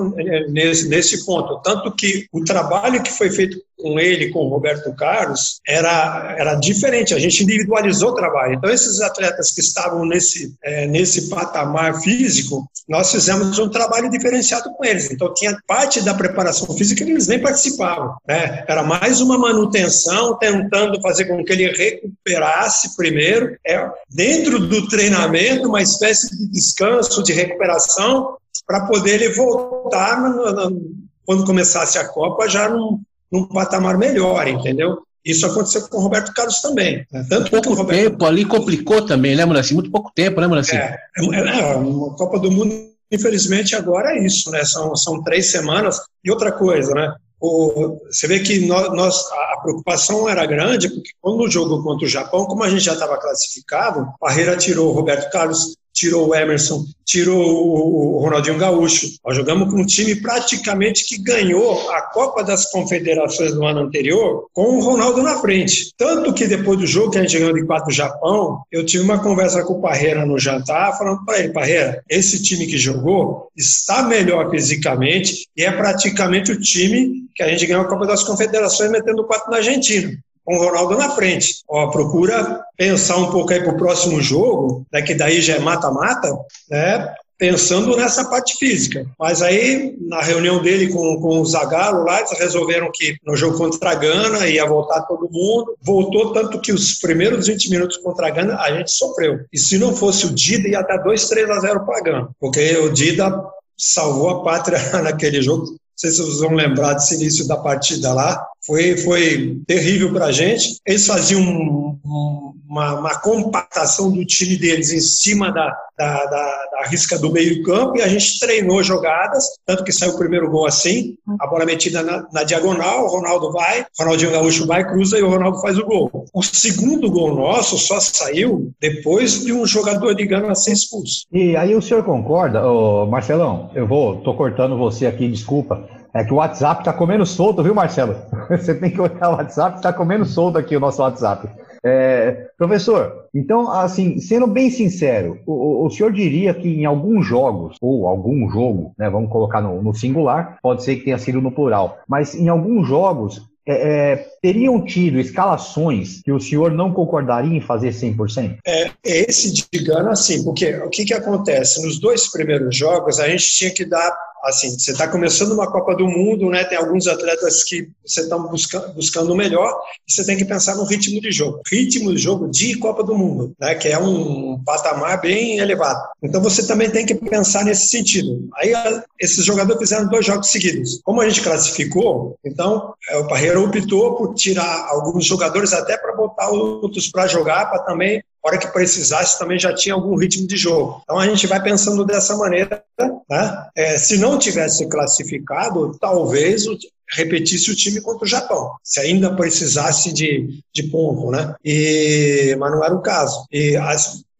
nesse, 0.49 0.88
nesse 0.88 1.26
ponto. 1.26 1.61
Tanto 1.62 1.94
que 1.94 2.26
o 2.32 2.42
trabalho 2.42 3.02
que 3.02 3.12
foi 3.12 3.28
feito 3.28 3.58
com 3.78 4.00
ele, 4.00 4.30
com 4.30 4.47
o 4.47 4.49
Roberto 4.49 4.92
Carlos, 4.97 5.61
era, 5.66 6.35
era 6.38 6.54
diferente. 6.54 7.12
A 7.12 7.18
gente 7.18 7.44
individualizou 7.44 8.11
o 8.11 8.14
trabalho. 8.14 8.54
Então, 8.54 8.70
esses 8.70 9.02
atletas 9.02 9.52
que 9.52 9.61
estavam 9.61 10.06
nesse, 10.06 10.54
é, 10.64 10.87
nesse 10.87 11.28
patamar 11.28 12.00
físico, 12.00 12.66
nós 12.88 13.12
fizemos 13.12 13.58
um 13.58 13.68
trabalho 13.68 14.11
diferenciado 14.11 14.73
com 14.73 14.85
eles. 14.85 15.11
Então, 15.11 15.32
tinha 15.35 15.56
parte 15.66 16.00
da 16.00 16.14
preparação 16.14 16.75
física 16.76 17.04
que 17.04 17.11
eles 17.11 17.28
nem 17.28 17.40
participavam. 17.40 18.16
Né? 18.26 18.64
Era 18.66 18.82
mais 18.82 19.20
uma 19.20 19.37
manutenção, 19.37 20.37
tentando 20.38 21.00
fazer 21.02 21.26
com 21.26 21.44
que 21.44 21.52
ele 21.52 21.70
recuperasse 21.70 22.97
primeiro. 22.97 23.54
É, 23.66 23.87
dentro 24.11 24.58
do 24.58 24.88
treinamento, 24.88 25.68
uma 25.68 25.82
espécie 25.82 26.37
de 26.37 26.50
descanso 26.50 27.17
de 27.22 27.32
recuperação 27.32 28.37
para 28.66 28.87
poder 28.87 29.14
ele 29.20 29.30
voltar 29.30 30.20
no, 30.20 30.52
no, 30.52 30.92
quando 31.25 31.44
começasse 31.44 31.98
a 31.98 32.08
Copa 32.08 32.48
já 32.48 32.68
num, 32.68 33.00
num 33.30 33.46
patamar 33.46 33.98
melhor, 33.98 34.46
entendeu? 34.48 35.02
Isso 35.25 35.44
aconteceu 35.44 35.87
com 35.88 35.98
o 35.98 36.00
Roberto 36.00 36.32
Carlos 36.32 36.60
também. 36.60 37.06
Né? 37.12 37.26
Tanto 37.28 37.50
pouco 37.50 37.75
Roberto... 37.75 38.10
tempo 38.10 38.25
ali 38.25 38.44
complicou 38.44 39.04
também, 39.04 39.37
né, 39.37 39.44
Muraci? 39.44 39.75
Muito 39.75 39.90
pouco 39.90 40.10
tempo, 40.14 40.40
né, 40.40 40.46
Muraci? 40.46 40.75
É, 40.75 40.96
é, 41.18 41.38
é, 41.38 41.70
a 41.72 41.75
Copa 42.16 42.38
do 42.38 42.50
Mundo, 42.50 42.75
infelizmente, 43.12 43.76
agora 43.76 44.12
é 44.12 44.25
isso, 44.25 44.50
né? 44.50 44.64
São, 44.64 44.96
são 44.96 45.22
três 45.22 45.50
semanas. 45.50 46.00
E 46.25 46.30
outra 46.30 46.50
coisa, 46.50 46.94
né? 46.94 47.14
O, 47.40 48.00
você 48.10 48.26
vê 48.26 48.40
que 48.40 48.66
nós, 48.66 48.90
nós, 48.92 49.25
a 49.52 49.60
preocupação 49.60 50.28
era 50.28 50.46
grande, 50.46 50.88
porque 50.88 51.10
quando 51.20 51.42
o 51.42 51.50
jogo 51.50 51.82
contra 51.82 52.06
o 52.06 52.10
Japão, 52.10 52.46
como 52.46 52.64
a 52.64 52.70
gente 52.70 52.82
já 52.82 52.94
estava 52.94 53.18
classificado, 53.18 54.08
Parreira 54.18 54.56
tirou 54.56 54.88
o 54.88 54.92
Roberto 54.92 55.30
Carlos, 55.30 55.76
tirou 55.99 56.28
o 56.28 56.35
Emerson, 56.35 56.85
tirou 57.05 57.43
o 57.43 58.21
Ronaldinho 58.21 58.57
Gaúcho. 58.57 59.09
Nós 59.25 59.37
jogamos 59.37 59.73
com 59.73 59.81
um 59.81 59.87
time 59.87 60.14
praticamente 60.17 61.05
que 61.07 61.19
ganhou 61.19 61.90
a 61.90 62.02
Copa 62.02 62.45
das 62.45 62.71
Confederações 62.71 63.55
no 63.55 63.67
ano 63.67 63.81
anterior 63.81 64.47
com 64.52 64.76
o 64.76 64.81
Ronaldo 64.81 65.23
na 65.23 65.38
frente. 65.40 65.93
Tanto 65.97 66.33
que 66.33 66.47
depois 66.47 66.78
do 66.78 66.87
jogo 66.87 67.11
que 67.11 67.19
a 67.19 67.23
gente 67.23 67.38
ganhou 67.38 67.52
de 67.52 67.64
4 67.64 67.87
do 67.87 67.93
Japão, 67.93 68.62
eu 68.71 68.87
tive 68.87 69.02
uma 69.02 69.23
conversa 69.23 69.64
com 69.64 69.75
o 69.75 69.81
Parreira 69.81 70.25
no 70.25 70.38
jantar, 70.38 70.97
falando 70.97 71.25
para 71.25 71.40
ele, 71.40 71.52
Parreira, 71.52 72.02
esse 72.09 72.43
time 72.43 72.67
que 72.67 72.78
jogou 72.78 73.49
está 73.57 74.02
melhor 74.02 74.50
fisicamente 74.50 75.49
e 75.57 75.64
é 75.64 75.73
praticamente 75.73 76.52
o 76.52 76.61
time 76.61 77.26
que 77.35 77.43
a 77.43 77.49
gente 77.49 77.67
ganhou 77.67 77.83
a 77.83 77.88
Copa 77.88 78.07
das 78.07 78.23
Confederações 78.23 78.90
metendo 78.90 79.25
4 79.25 79.50
na 79.50 79.57
Argentina 79.57 80.17
com 80.49 80.57
o 80.57 80.64
Ronaldo 80.64 80.97
na 80.97 81.11
frente. 81.11 81.62
Ó, 81.69 81.88
procura 81.88 82.64
pensar 82.75 83.19
um 83.19 83.31
pouco 83.31 83.52
aí 83.52 83.61
para 83.61 83.75
o 83.75 83.76
próximo 83.76 84.19
jogo, 84.23 84.87
né, 84.90 85.02
que 85.02 85.14
daí 85.14 85.43
já 85.43 85.57
é 85.57 85.59
mata-mata, 85.59 86.35
né, 86.71 87.12
pensando 87.37 87.95
nessa 87.95 88.25
parte 88.25 88.57
física. 88.57 89.05
Mas 89.21 89.43
aí, 89.43 89.95
na 90.00 90.23
reunião 90.23 90.62
dele 90.62 90.88
com, 90.88 91.21
com 91.21 91.40
o 91.40 91.45
Zagallo 91.45 92.02
lá, 92.02 92.21
eles 92.21 92.33
resolveram 92.38 92.90
que 92.90 93.19
no 93.26 93.37
jogo 93.37 93.59
contra 93.59 93.90
a 93.90 93.95
Gana 93.95 94.49
ia 94.49 94.64
voltar 94.64 95.02
todo 95.02 95.28
mundo. 95.31 95.76
Voltou 95.83 96.33
tanto 96.33 96.59
que 96.62 96.73
os 96.73 96.95
primeiros 96.95 97.47
20 97.47 97.69
minutos 97.69 97.99
contra 97.99 98.28
a 98.28 98.31
Gana 98.31 98.57
a 98.57 98.75
gente 98.75 98.90
sofreu. 98.90 99.40
E 99.52 99.59
se 99.59 99.76
não 99.76 99.95
fosse 99.95 100.25
o 100.25 100.35
Dida, 100.35 100.67
ia 100.67 100.81
dar 100.81 100.97
2, 100.97 101.28
3 101.28 101.50
a 101.50 101.61
0 101.61 101.85
para 101.85 101.99
a 101.99 102.00
Gana. 102.00 102.28
Porque 102.40 102.75
o 102.78 102.88
Dida 102.90 103.38
salvou 103.76 104.31
a 104.31 104.43
pátria 104.43 104.78
naquele 105.05 105.43
jogo. 105.43 105.67
Não 105.67 105.76
sei 105.95 106.11
se 106.11 106.23
vocês 106.23 106.40
vão 106.40 106.55
lembrar 106.55 106.95
desse 106.95 107.17
início 107.17 107.47
da 107.47 107.59
partida 107.59 108.14
lá. 108.14 108.43
Foi, 108.68 108.98
foi 108.98 109.62
terrível 109.66 110.12
para 110.12 110.26
a 110.26 110.32
gente. 110.32 110.78
Eles 110.87 111.06
faziam 111.06 111.40
um, 111.40 111.98
um, 112.04 112.52
uma, 112.68 113.00
uma, 113.00 113.18
compactação 113.18 114.12
do 114.12 114.26
time 114.26 114.58
deles 114.58 114.92
em 114.92 115.00
cima 115.00 115.50
da, 115.50 115.75
da, 115.96 116.25
da, 116.26 116.68
da 116.72 116.88
risca 116.90 117.18
do 117.18 117.32
meio-campo 117.32 117.96
e 117.96 118.02
a 118.02 118.08
gente 118.08 118.38
treinou 118.38 118.82
jogadas, 118.82 119.42
tanto 119.64 119.82
que 119.82 119.90
saiu 119.90 120.12
o 120.12 120.18
primeiro 120.18 120.50
gol 120.50 120.66
assim, 120.66 121.16
a 121.40 121.46
bola 121.46 121.64
metida 121.64 122.02
na, 122.02 122.26
na 122.30 122.44
diagonal, 122.44 123.06
o 123.06 123.08
Ronaldo 123.08 123.52
vai, 123.52 123.87
Ronaldinho 123.98 124.32
Gaúcho 124.32 124.66
vai, 124.66 124.87
cruza 124.87 125.18
e 125.18 125.22
o 125.22 125.30
Ronaldo 125.30 125.62
faz 125.62 125.78
o 125.78 125.87
gol. 125.87 126.26
O 126.34 126.42
segundo 126.42 127.10
gol 127.10 127.34
nosso 127.34 127.78
só 127.78 127.98
saiu 127.98 128.70
depois 128.78 129.46
de 129.46 129.50
um 129.50 129.66
jogador 129.66 130.14
de 130.14 130.26
Gana 130.26 130.54
ser 130.54 130.72
expulso. 130.72 131.25
E 131.32 131.56
aí 131.56 131.75
o 131.75 131.80
senhor 131.80 132.04
concorda, 132.04 132.66
ô 132.66 133.06
Marcelão? 133.06 133.70
Eu 133.75 133.87
vou, 133.87 134.16
tô 134.20 134.34
cortando 134.34 134.76
você 134.76 135.06
aqui, 135.06 135.26
desculpa. 135.26 135.88
É 136.18 136.25
que 136.25 136.32
o 136.32 136.38
WhatsApp 136.38 136.82
tá 136.82 136.92
comendo 136.92 137.25
solto, 137.25 137.62
viu, 137.62 137.72
Marcelo? 137.72 138.16
Você 138.50 138.75
tem 138.75 138.90
que 138.90 139.00
olhar 139.00 139.28
o 139.28 139.37
WhatsApp, 139.37 139.80
tá 139.80 139.92
comendo 139.92 140.25
solto 140.25 140.58
aqui 140.58 140.76
o 140.76 140.80
nosso 140.80 141.00
WhatsApp. 141.00 141.48
É, 141.84 142.48
professor, 142.58 143.26
então, 143.32 143.70
assim, 143.70 144.18
sendo 144.18 144.48
bem 144.48 144.68
sincero, 144.68 145.38
o, 145.46 145.87
o, 145.87 145.90
senhor 145.90 146.12
diria 146.12 146.52
que 146.52 146.68
em 146.68 146.84
alguns 146.84 147.25
jogos, 147.25 147.76
ou 147.80 148.08
algum 148.08 148.50
jogo, 148.50 148.92
né, 148.98 149.08
vamos 149.08 149.30
colocar 149.30 149.60
no, 149.60 149.80
no 149.80 149.94
singular, 149.94 150.58
pode 150.60 150.82
ser 150.82 150.96
que 150.96 151.04
tenha 151.04 151.18
sido 151.18 151.40
no 151.40 151.52
plural, 151.52 151.98
mas 152.08 152.34
em 152.34 152.48
alguns 152.48 152.88
jogos, 152.88 153.40
é, 153.64 154.12
é, 154.12 154.16
teriam 154.42 154.82
tido 154.82 155.20
escalações 155.20 156.22
que 156.22 156.32
o 156.32 156.40
senhor 156.40 156.72
não 156.72 156.92
concordaria 156.92 157.56
em 157.56 157.60
fazer 157.60 157.90
100%? 157.90 158.56
É, 158.66 158.90
esse 159.04 159.52
de 159.52 159.84
Gana, 159.84 160.16
sim, 160.16 160.42
porque 160.42 160.75
o 160.78 160.88
que, 160.88 161.04
que 161.04 161.14
acontece? 161.14 161.84
Nos 161.84 162.00
dois 162.00 162.28
primeiros 162.28 162.76
jogos, 162.76 163.20
a 163.20 163.28
gente 163.28 163.44
tinha 163.54 163.70
que 163.70 163.84
dar 163.84 164.10
assim, 164.45 164.78
você 164.78 164.92
está 164.92 165.09
começando 165.09 165.52
uma 165.52 165.71
Copa 165.71 165.95
do 165.95 166.07
Mundo, 166.07 166.49
né? 166.49 166.64
Tem 166.64 166.78
alguns 166.78 167.07
atletas 167.07 167.64
que 167.64 167.90
você 168.04 168.23
está 168.23 168.38
buscando, 168.38 168.92
buscando 168.95 169.33
o 169.33 169.37
melhor 169.37 169.73
e 170.07 170.12
você 170.12 170.25
tem 170.25 170.37
que 170.37 170.45
pensar 170.45 170.76
no 170.76 170.85
ritmo 170.85 171.21
de 171.21 171.30
jogo, 171.30 171.61
ritmo 171.71 172.14
de 172.14 172.18
jogo 172.18 172.49
de 172.49 172.76
Copa 172.78 173.02
do 173.02 173.16
Mundo, 173.16 173.54
né? 173.61 173.75
Que 173.75 173.88
é 173.88 173.99
um 173.99 174.62
patamar 174.64 175.21
bem 175.21 175.59
elevado. 175.59 176.09
Então 176.23 176.40
você 176.42 176.66
também 176.66 176.90
tem 176.90 177.04
que 177.04 177.14
pensar 177.14 177.64
nesse 177.64 177.88
sentido. 177.88 178.49
Aí 178.57 178.73
esses 179.21 179.45
jogadores 179.45 179.80
fizeram 179.80 180.09
dois 180.09 180.25
jogos 180.25 180.49
seguidos. 180.49 181.00
Como 181.04 181.21
a 181.21 181.28
gente 181.28 181.42
classificou, 181.42 182.37
então 182.45 182.95
é, 183.11 183.16
o 183.18 183.26
Parreira 183.26 183.61
optou 183.61 184.16
por 184.16 184.35
tirar 184.35 184.87
alguns 184.88 185.25
jogadores 185.25 185.73
até 185.73 185.97
para 185.97 186.16
botar 186.16 186.49
outros 186.49 187.09
para 187.09 187.26
jogar, 187.26 187.71
para 187.71 187.83
também 187.83 188.23
hora 188.45 188.59
que 188.59 188.68
precisasse 188.68 189.38
também 189.38 189.59
já 189.59 189.75
tinha 189.75 189.95
algum 189.95 190.16
ritmo 190.16 190.47
de 190.47 190.57
jogo. 190.57 191.00
Então 191.02 191.18
a 191.18 191.26
gente 191.26 191.47
vai 191.47 191.62
pensando 191.62 192.04
dessa 192.04 192.37
maneira. 192.37 192.83
Né? 193.28 193.66
É, 193.76 193.99
se 193.99 194.18
não 194.18 194.38
tivesse 194.38 194.88
classificado, 194.88 195.97
talvez 196.00 196.64
repetisse 197.11 197.71
o 197.71 197.76
time 197.76 198.00
contra 198.00 198.25
o 198.25 198.28
Japão, 198.28 198.73
se 198.83 199.00
ainda 199.00 199.35
precisasse 199.35 200.12
de, 200.12 200.61
de 200.75 200.83
ponto, 200.85 201.30
né? 201.30 201.54
E, 201.64 202.54
mas 202.59 202.71
não 202.71 202.85
era 202.85 202.95
o 202.95 203.00
caso. 203.00 203.47
E 203.50 203.76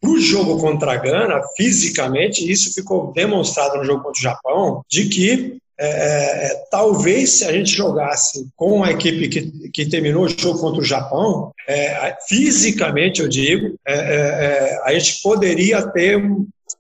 para 0.01 0.11
o 0.11 0.21
jogo 0.21 0.61
contra 0.61 0.93
a 0.93 0.97
Gana, 0.97 1.41
fisicamente, 1.57 2.51
isso 2.51 2.73
ficou 2.73 3.13
demonstrado 3.13 3.79
no 3.79 3.85
jogo 3.85 4.03
contra 4.03 4.19
o 4.19 4.23
Japão, 4.23 4.83
de 4.89 5.09
que 5.09 5.59
é, 5.81 6.47
é, 6.47 6.65
talvez 6.71 7.39
se 7.39 7.45
a 7.45 7.53
gente 7.53 7.71
jogasse 7.71 8.49
com 8.57 8.83
a 8.83 8.91
equipe 8.91 9.29
que, 9.29 9.71
que 9.71 9.87
terminou 9.87 10.25
o 10.25 10.29
jogo 10.29 10.59
contra 10.59 10.81
o 10.81 10.85
Japão, 10.85 11.53
é, 11.69 12.17
fisicamente 12.29 13.21
eu 13.21 13.29
digo, 13.29 13.79
é, 13.87 13.95
é, 13.95 14.75
é, 14.75 14.81
a 14.85 14.93
gente 14.93 15.23
poderia 15.23 15.87
ter, 15.87 16.21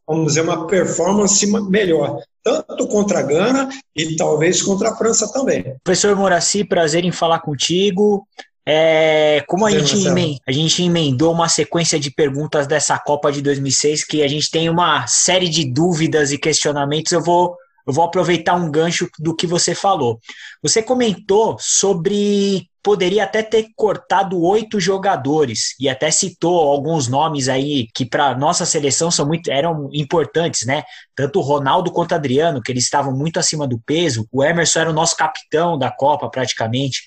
vamos 0.06 0.26
dizer, 0.26 0.40
uma 0.40 0.66
performance 0.66 1.46
melhor, 1.70 2.20
tanto 2.42 2.88
contra 2.88 3.20
a 3.20 3.22
Gana 3.22 3.68
e 3.94 4.16
talvez 4.16 4.62
contra 4.62 4.90
a 4.90 4.96
França 4.96 5.32
também. 5.32 5.76
Professor 5.84 6.16
Moraci, 6.16 6.64
prazer 6.64 7.04
em 7.04 7.12
falar 7.12 7.38
contigo. 7.38 8.26
É, 8.66 9.42
como 9.46 9.64
a 9.64 9.70
gente, 9.70 10.06
a 10.46 10.52
gente 10.52 10.82
emendou 10.82 11.32
uma 11.32 11.48
sequência 11.48 11.98
de 11.98 12.10
perguntas 12.10 12.66
dessa 12.66 12.98
Copa 12.98 13.32
de 13.32 13.40
2006, 13.40 14.04
que 14.04 14.22
a 14.22 14.28
gente 14.28 14.50
tem 14.50 14.68
uma 14.68 15.06
série 15.06 15.48
de 15.48 15.64
dúvidas 15.64 16.32
e 16.32 16.38
questionamentos, 16.38 17.12
eu 17.12 17.22
vou 17.22 17.56
eu 17.88 17.94
vou 17.94 18.04
aproveitar 18.04 18.54
um 18.54 18.70
gancho 18.70 19.08
do 19.18 19.34
que 19.34 19.46
você 19.46 19.74
falou. 19.74 20.20
Você 20.62 20.82
comentou 20.82 21.56
sobre 21.58 22.68
poderia 22.82 23.24
até 23.24 23.42
ter 23.42 23.68
cortado 23.74 24.40
oito 24.40 24.78
jogadores 24.78 25.74
e 25.80 25.88
até 25.88 26.10
citou 26.10 26.70
alguns 26.70 27.08
nomes 27.08 27.48
aí 27.48 27.88
que 27.94 28.04
para 28.04 28.36
nossa 28.36 28.66
seleção 28.66 29.10
são 29.10 29.26
muito 29.26 29.50
eram 29.50 29.88
importantes, 29.92 30.66
né? 30.66 30.82
Tanto 31.14 31.38
o 31.38 31.42
Ronaldo 31.42 31.90
quanto 31.90 32.12
o 32.12 32.14
Adriano, 32.14 32.62
que 32.62 32.70
eles 32.70 32.84
estavam 32.84 33.16
muito 33.16 33.38
acima 33.38 33.66
do 33.66 33.78
peso. 33.78 34.28
O 34.30 34.44
Emerson 34.44 34.80
era 34.80 34.90
o 34.90 34.94
nosso 34.94 35.16
capitão 35.16 35.78
da 35.78 35.90
Copa 35.90 36.28
praticamente. 36.28 37.02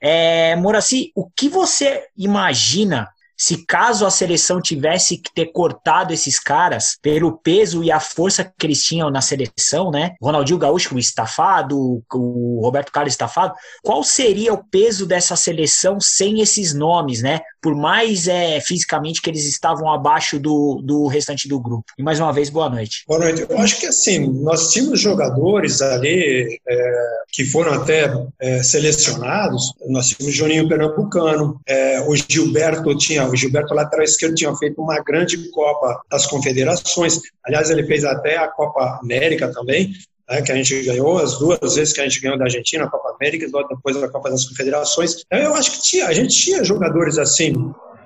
É, 0.00 0.54
Moraci, 0.56 1.10
o 1.14 1.28
que 1.30 1.48
você 1.48 2.04
imagina 2.16 3.08
se 3.38 3.64
caso 3.64 4.04
a 4.04 4.10
seleção 4.10 4.60
tivesse 4.60 5.16
que 5.16 5.32
ter 5.32 5.46
cortado 5.52 6.12
esses 6.12 6.40
caras 6.40 6.98
pelo 7.00 7.38
peso 7.38 7.84
e 7.84 7.92
a 7.92 8.00
força 8.00 8.44
que 8.44 8.66
eles 8.66 8.82
tinham 8.82 9.10
na 9.10 9.20
seleção, 9.20 9.90
né? 9.90 10.16
Ronaldinho 10.20 10.58
Gaúcho 10.58 10.98
estafado, 10.98 12.02
o 12.12 12.60
Roberto 12.60 12.90
Carlos 12.90 13.14
estafado, 13.14 13.54
qual 13.82 14.02
seria 14.02 14.52
o 14.52 14.64
peso 14.64 15.06
dessa 15.06 15.36
seleção 15.36 16.00
sem 16.00 16.40
esses 16.40 16.74
nomes, 16.74 17.22
né? 17.22 17.40
Por 17.60 17.74
mais 17.74 18.28
é, 18.28 18.60
fisicamente 18.60 19.20
que 19.20 19.30
eles 19.30 19.44
estavam 19.44 19.92
abaixo 19.92 20.38
do, 20.38 20.80
do 20.82 21.06
restante 21.06 21.48
do 21.48 21.60
grupo. 21.60 21.92
E 21.98 22.02
mais 22.02 22.20
uma 22.20 22.32
vez, 22.32 22.50
boa 22.50 22.68
noite. 22.68 23.04
Boa 23.06 23.20
noite. 23.20 23.46
Eu 23.48 23.58
acho 23.58 23.80
que 23.80 23.86
assim, 23.86 24.28
nós 24.42 24.72
tínhamos 24.72 25.00
jogadores 25.00 25.82
ali 25.82 26.60
é, 26.68 27.02
que 27.32 27.44
foram 27.44 27.72
até 27.72 28.12
é, 28.40 28.62
selecionados. 28.62 29.72
Nós 29.88 30.08
tínhamos 30.08 30.34
o 30.34 30.36
Juninho 30.36 30.68
Pernambucano, 30.68 31.60
é, 31.66 32.00
o 32.02 32.14
Gilberto 32.14 32.96
tinha 32.96 33.26
o 33.28 33.36
Gilberto 33.36 33.74
lateral 33.74 34.04
esquerdo 34.04 34.34
tinha 34.34 34.54
feito 34.56 34.80
uma 34.80 35.00
grande 35.02 35.50
Copa 35.50 36.00
das 36.10 36.26
Confederações. 36.26 37.20
Aliás, 37.44 37.70
ele 37.70 37.84
fez 37.84 38.04
até 38.04 38.36
a 38.36 38.48
Copa 38.48 38.98
América 39.02 39.52
também, 39.52 39.92
né, 40.28 40.42
que 40.42 40.52
a 40.52 40.54
gente 40.54 40.82
ganhou, 40.82 41.18
as 41.18 41.38
duas 41.38 41.74
vezes 41.74 41.92
que 41.92 42.00
a 42.00 42.04
gente 42.04 42.20
ganhou 42.20 42.38
da 42.38 42.44
Argentina, 42.44 42.84
a 42.84 42.90
Copa 42.90 43.14
América, 43.14 43.46
e 43.46 43.50
depois 43.50 43.96
a 43.96 44.08
Copa 44.08 44.30
das 44.30 44.44
Confederações. 44.46 45.24
Então, 45.26 45.38
eu 45.38 45.54
acho 45.54 45.72
que 45.72 45.82
tinha, 45.82 46.06
a 46.06 46.12
gente 46.12 46.34
tinha 46.34 46.64
jogadores 46.64 47.18
assim, 47.18 47.52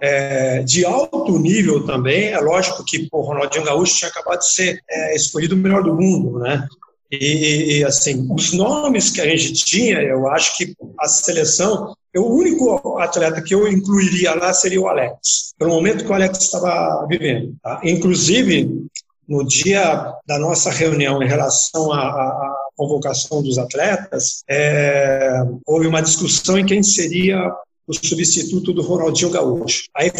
é, 0.00 0.62
de 0.62 0.84
alto 0.84 1.38
nível 1.38 1.84
também. 1.84 2.28
É 2.28 2.40
lógico 2.40 2.84
que 2.84 3.08
o 3.12 3.20
Ronaldinho 3.20 3.64
Gaúcho 3.64 3.96
tinha 3.96 4.10
acabado 4.10 4.40
de 4.40 4.52
ser 4.52 4.80
é, 4.88 5.14
escolhido 5.16 5.54
o 5.54 5.58
melhor 5.58 5.82
do 5.82 5.94
mundo, 5.94 6.38
né? 6.38 6.66
E, 7.10 7.78
e, 7.78 7.84
assim, 7.84 8.26
os 8.30 8.54
nomes 8.54 9.10
que 9.10 9.20
a 9.20 9.26
gente 9.26 9.52
tinha, 9.52 10.00
eu 10.00 10.26
acho 10.28 10.56
que 10.56 10.74
a 10.98 11.06
seleção 11.06 11.94
eu, 12.12 12.24
o 12.24 12.36
único 12.36 12.98
atleta 12.98 13.40
que 13.40 13.54
eu 13.54 13.66
incluiria 13.66 14.34
lá 14.34 14.52
seria 14.52 14.80
o 14.80 14.86
Alex, 14.86 15.54
pelo 15.58 15.72
momento 15.72 16.04
que 16.04 16.10
o 16.10 16.14
Alex 16.14 16.38
estava 16.40 17.06
vivendo. 17.08 17.54
Tá? 17.62 17.80
Inclusive, 17.82 18.86
no 19.28 19.46
dia 19.46 20.12
da 20.26 20.38
nossa 20.38 20.70
reunião 20.70 21.22
em 21.22 21.28
relação 21.28 21.92
à, 21.92 22.56
convocação 22.74 23.42
dos 23.42 23.58
atletas, 23.58 24.42
é, 24.48 25.42
houve 25.66 25.86
uma 25.86 26.00
discussão 26.00 26.58
em 26.58 26.64
quem 26.64 26.82
seria 26.82 27.38
o 27.86 27.92
substituto 27.92 28.72
do 28.72 28.82
Ronaldinho 28.82 29.30
Gaúcho. 29.30 29.84
Aí 29.94 30.10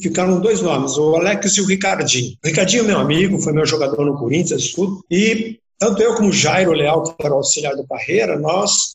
ficaram 0.00 0.40
dois 0.40 0.60
nomes, 0.60 0.96
o 0.98 1.16
Alex 1.16 1.56
e 1.56 1.60
o 1.60 1.66
Ricardinho. 1.66 2.36
O 2.44 2.46
Ricardinho 2.46 2.84
é 2.84 2.86
meu 2.86 2.98
amigo, 2.98 3.40
foi 3.40 3.52
meu 3.52 3.64
jogador 3.64 4.04
no 4.04 4.18
Corinthians, 4.18 4.72
tudo, 4.72 5.02
e 5.10 5.58
tanto 5.78 6.02
eu 6.02 6.14
como 6.14 6.32
Jairo 6.32 6.72
Leal, 6.72 7.02
que 7.02 7.14
era 7.24 7.34
o 7.34 7.38
auxiliar 7.38 7.74
do 7.74 7.86
Parreira, 7.86 8.38
nós, 8.38 8.94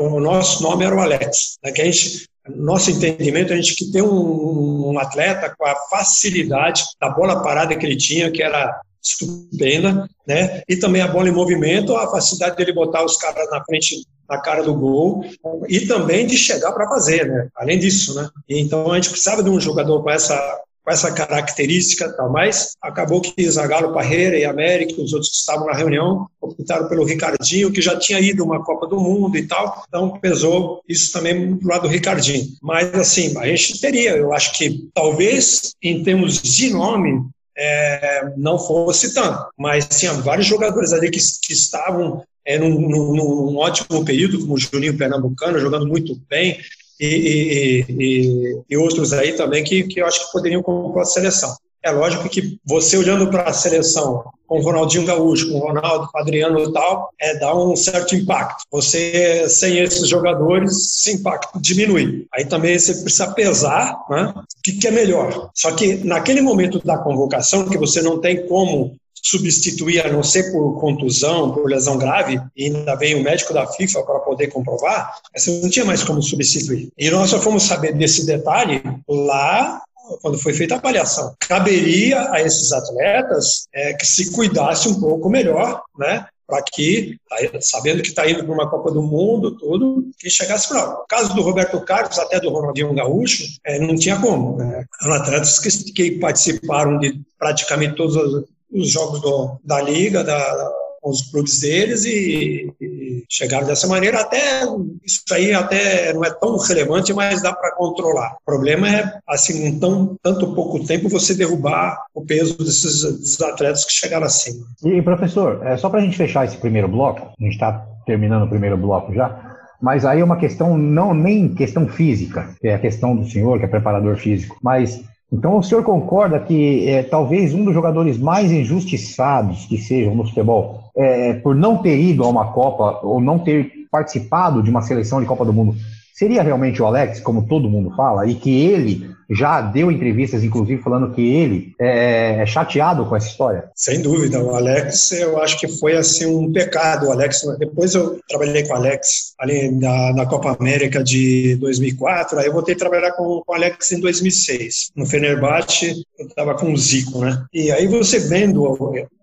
o 0.00 0.20
nosso 0.20 0.62
nome 0.62 0.84
era 0.84 0.94
o 0.94 1.00
Alex. 1.00 1.58
Né, 1.62 1.72
que 1.72 1.82
a 1.82 1.84
gente, 1.84 2.26
nosso 2.54 2.90
entendimento, 2.90 3.52
a 3.52 3.56
gente 3.56 3.74
que 3.74 3.90
tem 3.90 4.02
um, 4.02 4.90
um 4.90 4.98
atleta 4.98 5.54
com 5.56 5.66
a 5.66 5.74
facilidade 5.90 6.84
da 7.00 7.10
bola 7.10 7.42
parada 7.42 7.76
que 7.76 7.86
ele 7.86 7.96
tinha, 7.96 8.30
que 8.30 8.42
era 8.42 8.80
estupenda, 9.02 10.08
né? 10.26 10.62
E 10.68 10.76
também 10.76 11.02
a 11.02 11.08
bola 11.08 11.28
em 11.28 11.32
movimento, 11.32 11.96
a 11.96 12.10
facilidade 12.10 12.56
dele 12.56 12.72
botar 12.72 13.04
os 13.04 13.16
caras 13.16 13.48
na 13.50 13.64
frente 13.64 14.06
na 14.28 14.40
cara 14.40 14.62
do 14.62 14.74
gol 14.74 15.24
e 15.68 15.80
também 15.80 16.24
de 16.24 16.36
chegar 16.36 16.70
para 16.72 16.88
fazer, 16.88 17.26
né? 17.26 17.48
Além 17.56 17.78
disso, 17.78 18.14
né? 18.14 18.28
Então 18.48 18.92
a 18.92 18.94
gente 18.94 19.10
precisava 19.10 19.42
de 19.42 19.50
um 19.50 19.60
jogador 19.60 20.02
com 20.02 20.10
essa 20.10 20.60
com 20.82 20.90
essa 20.90 21.12
característica 21.12 22.10
tal, 22.16 22.32
mas 22.32 22.72
acabou 22.80 23.20
que 23.20 23.50
Zagallo, 23.50 23.92
Parreira 23.92 24.38
e 24.38 24.44
América, 24.44 25.00
os 25.00 25.12
outros 25.12 25.30
que 25.30 25.36
estavam 25.36 25.66
na 25.66 25.74
reunião, 25.74 26.26
optaram 26.40 26.88
pelo 26.88 27.04
Ricardinho, 27.04 27.70
que 27.70 27.82
já 27.82 27.98
tinha 27.98 28.18
ido 28.18 28.42
uma 28.42 28.64
Copa 28.64 28.86
do 28.86 28.98
Mundo 28.98 29.36
e 29.36 29.46
tal, 29.46 29.84
então 29.86 30.18
pesou 30.20 30.80
isso 30.88 31.12
também 31.12 31.54
do 31.54 31.68
lado 31.68 31.82
do 31.82 31.88
Ricardinho. 31.88 32.46
Mas 32.62 32.94
assim, 32.94 33.36
a 33.36 33.46
gente 33.46 33.80
teria, 33.80 34.16
eu 34.16 34.32
acho 34.32 34.56
que 34.56 34.88
talvez 34.94 35.74
em 35.82 36.02
termos 36.02 36.40
de 36.40 36.70
nome, 36.70 37.28
é, 37.62 38.32
não 38.38 38.58
fosse 38.58 39.12
tanto, 39.12 39.52
mas 39.58 39.86
tinha 39.86 40.14
vários 40.14 40.46
jogadores 40.46 40.94
ali 40.94 41.10
que, 41.10 41.20
que 41.42 41.52
estavam 41.52 42.24
é, 42.42 42.58
num, 42.58 42.70
num, 42.70 43.14
num, 43.14 43.56
ótimo 43.58 44.02
período, 44.02 44.40
como 44.40 44.54
o 44.54 44.58
Juninho 44.58 44.96
Pernambucano, 44.96 45.58
jogando 45.58 45.86
muito 45.86 46.18
bem, 46.26 46.58
e, 46.98 47.84
e, 47.88 48.62
e, 48.68 48.76
outros 48.78 49.12
aí 49.12 49.34
também 49.34 49.62
que, 49.62 49.84
que 49.84 50.00
eu 50.00 50.06
acho 50.06 50.24
que 50.24 50.32
poderiam 50.32 50.62
compor 50.62 51.02
a 51.02 51.04
seleção. 51.04 51.54
É 51.82 51.90
lógico 51.90 52.28
que 52.28 52.58
você 52.64 52.96
olhando 52.96 53.30
para 53.30 53.44
a 53.44 53.52
seleção 53.52 54.24
com 54.46 54.58
o 54.58 54.62
Ronaldinho 54.62 55.06
Gaúcho, 55.06 55.50
com 55.50 55.58
o 55.58 55.60
Ronaldo, 55.60 56.08
com 56.10 56.18
o 56.18 56.20
Adriano 56.20 56.60
e 56.60 56.72
tal, 56.72 57.08
é, 57.20 57.38
dá 57.38 57.54
um 57.54 57.76
certo 57.76 58.16
impacto. 58.16 58.64
Você, 58.70 59.48
sem 59.48 59.78
esses 59.78 60.08
jogadores, 60.08 60.72
esse 60.72 61.12
impacto 61.12 61.60
diminui. 61.60 62.26
Aí 62.34 62.44
também 62.44 62.76
você 62.76 62.94
precisa 62.94 63.32
pesar 63.32 63.96
né, 64.10 64.34
o 64.36 64.62
que, 64.62 64.72
que 64.72 64.88
é 64.88 64.90
melhor. 64.90 65.50
Só 65.54 65.70
que 65.72 66.04
naquele 66.04 66.40
momento 66.40 66.84
da 66.84 66.98
convocação, 66.98 67.68
que 67.68 67.78
você 67.78 68.02
não 68.02 68.20
tem 68.20 68.44
como 68.46 68.96
substituir, 69.22 70.04
a 70.04 70.12
não 70.12 70.22
ser 70.22 70.50
por 70.50 70.80
contusão, 70.80 71.52
por 71.52 71.68
lesão 71.68 71.96
grave, 71.96 72.40
e 72.56 72.64
ainda 72.66 72.96
vem 72.96 73.14
o 73.14 73.22
médico 73.22 73.54
da 73.54 73.66
FIFA 73.66 74.02
para 74.02 74.18
poder 74.20 74.48
comprovar, 74.48 75.14
você 75.36 75.60
não 75.60 75.70
tinha 75.70 75.84
mais 75.84 76.02
como 76.02 76.22
substituir. 76.22 76.88
E 76.98 77.10
nós 77.10 77.30
só 77.30 77.38
fomos 77.40 77.62
saber 77.62 77.92
desse 77.92 78.26
detalhe 78.26 78.82
lá 79.08 79.82
quando 80.20 80.38
foi 80.38 80.52
feita 80.52 80.74
a 80.74 80.78
avaliação. 80.78 81.34
Caberia 81.40 82.30
a 82.32 82.40
esses 82.40 82.72
atletas 82.72 83.68
é, 83.74 83.94
que 83.94 84.06
se 84.06 84.32
cuidasse 84.32 84.88
um 84.88 85.00
pouco 85.00 85.28
melhor, 85.28 85.82
né? 85.98 86.26
para 86.50 86.62
que, 86.62 87.16
sabendo 87.60 88.02
que 88.02 88.08
está 88.08 88.28
indo 88.28 88.44
para 88.44 88.52
uma 88.52 88.68
Copa 88.68 88.90
do 88.90 89.00
Mundo, 89.00 89.56
tudo, 89.56 90.10
que 90.18 90.28
chegasse 90.28 90.68
para 90.68 90.84
lá. 90.84 90.90
No 90.98 91.06
caso 91.08 91.32
do 91.32 91.42
Roberto 91.42 91.80
Carlos, 91.82 92.18
até 92.18 92.40
do 92.40 92.50
Ronaldinho 92.50 92.92
Gaúcho, 92.92 93.44
é, 93.64 93.78
não 93.78 93.94
tinha 93.94 94.20
como. 94.20 94.56
Né? 94.56 94.84
Eram 95.00 95.14
atletas 95.14 95.60
que, 95.60 95.92
que 95.92 96.10
participaram 96.18 96.98
de 96.98 97.20
praticamente 97.38 97.94
todos 97.94 98.16
os, 98.16 98.44
os 98.72 98.90
jogos 98.90 99.20
do, 99.20 99.60
da 99.62 99.80
Liga, 99.80 100.24
da, 100.24 100.72
com 101.00 101.10
os 101.10 101.22
clubes 101.30 101.60
deles 101.60 102.04
e, 102.04 102.72
e, 102.80 103.24
chegaram 103.28 103.66
dessa 103.66 103.86
maneira. 103.86 104.20
Até 104.20 104.62
isso 105.04 105.22
aí 105.32 105.52
até 105.52 106.12
não 106.12 106.24
é 106.24 106.30
tão 106.30 106.56
relevante, 106.58 107.12
mas 107.12 107.42
dá 107.42 107.52
para 107.52 107.74
controlar. 107.74 108.36
O 108.40 108.44
problema 108.44 108.88
é, 108.88 109.18
assim, 109.28 109.66
em 109.66 109.78
tão, 109.78 110.16
tanto 110.22 110.54
pouco 110.54 110.84
tempo, 110.84 111.08
você 111.08 111.34
derrubar 111.34 111.98
o 112.14 112.24
peso 112.24 112.56
desses, 112.58 113.02
desses 113.02 113.40
atletas 113.40 113.84
que 113.84 113.92
chegaram 113.92 114.26
acima. 114.26 114.64
E, 114.84 115.00
professor, 115.02 115.66
é, 115.66 115.76
só 115.76 115.88
para 115.88 116.00
a 116.00 116.02
gente 116.02 116.16
fechar 116.16 116.44
esse 116.44 116.56
primeiro 116.56 116.88
bloco, 116.88 117.20
a 117.20 117.42
gente 117.42 117.52
está 117.52 117.86
terminando 118.06 118.44
o 118.44 118.48
primeiro 118.48 118.76
bloco 118.76 119.12
já, 119.12 119.50
mas 119.80 120.04
aí 120.04 120.20
é 120.20 120.24
uma 120.24 120.36
questão, 120.36 120.76
não 120.76 121.14
nem 121.14 121.54
questão 121.54 121.88
física, 121.88 122.54
que 122.60 122.68
é 122.68 122.74
a 122.74 122.78
questão 122.78 123.16
do 123.16 123.28
senhor, 123.28 123.58
que 123.58 123.64
é 123.64 123.68
preparador 123.68 124.16
físico, 124.16 124.56
mas 124.62 125.02
então 125.32 125.58
o 125.58 125.62
senhor 125.62 125.84
concorda 125.84 126.40
que 126.40 126.88
é, 126.88 127.02
talvez 127.02 127.54
um 127.54 127.64
dos 127.64 127.72
jogadores 127.72 128.18
mais 128.18 128.50
injustiçados 128.50 129.66
que 129.66 129.78
sejam 129.78 130.14
no 130.14 130.26
futebol, 130.26 130.90
é, 130.96 131.34
por 131.34 131.54
não 131.54 131.78
ter 131.78 131.98
ido 131.98 132.24
a 132.24 132.28
uma 132.28 132.52
Copa 132.52 133.00
ou 133.06 133.20
não 133.20 133.38
ter 133.38 133.70
participado 133.90 134.62
de 134.62 134.70
uma 134.70 134.82
seleção 134.82 135.20
de 135.20 135.26
Copa 135.26 135.44
do 135.44 135.52
Mundo, 135.52 135.76
seria 136.14 136.42
realmente 136.42 136.80
o 136.82 136.86
Alex, 136.86 137.20
como 137.20 137.46
todo 137.46 137.70
mundo 137.70 137.94
fala, 137.96 138.26
e 138.26 138.34
que 138.34 138.64
ele 138.66 139.10
já 139.30 139.60
deu 139.60 139.92
entrevistas, 139.92 140.42
inclusive, 140.42 140.82
falando 140.82 141.14
que 141.14 141.22
ele 141.22 141.72
é, 141.80 142.42
é 142.42 142.46
chateado 142.46 143.06
com 143.06 143.14
essa 143.14 143.28
história? 143.28 143.70
Sem 143.76 144.02
dúvida, 144.02 144.42
o 144.42 144.54
Alex, 144.56 145.12
eu 145.12 145.40
acho 145.40 145.58
que 145.58 145.68
foi 145.68 145.96
assim 145.96 146.26
um 146.26 146.52
pecado. 146.52 147.06
O 147.06 147.12
Alex, 147.12 147.42
depois 147.58 147.94
eu 147.94 148.18
trabalhei 148.28 148.66
com 148.66 148.72
o 148.72 148.76
Alex 148.76 149.34
ali 149.38 149.70
na, 149.70 150.12
na 150.12 150.26
Copa 150.26 150.56
América 150.58 151.02
de 151.04 151.56
2004, 151.56 152.40
aí 152.40 152.46
eu 152.46 152.52
voltei 152.52 152.74
a 152.74 152.78
trabalhar 152.78 153.12
com, 153.12 153.42
com 153.46 153.52
o 153.52 153.54
Alex 153.54 153.92
em 153.92 154.00
2006. 154.00 154.90
No 154.96 155.06
Fenerbahçe, 155.06 156.04
eu 156.18 156.26
estava 156.26 156.54
com 156.54 156.72
o 156.72 156.76
Zico, 156.76 157.20
né? 157.20 157.44
E 157.54 157.70
aí 157.70 157.86
você 157.86 158.18
vendo 158.18 158.64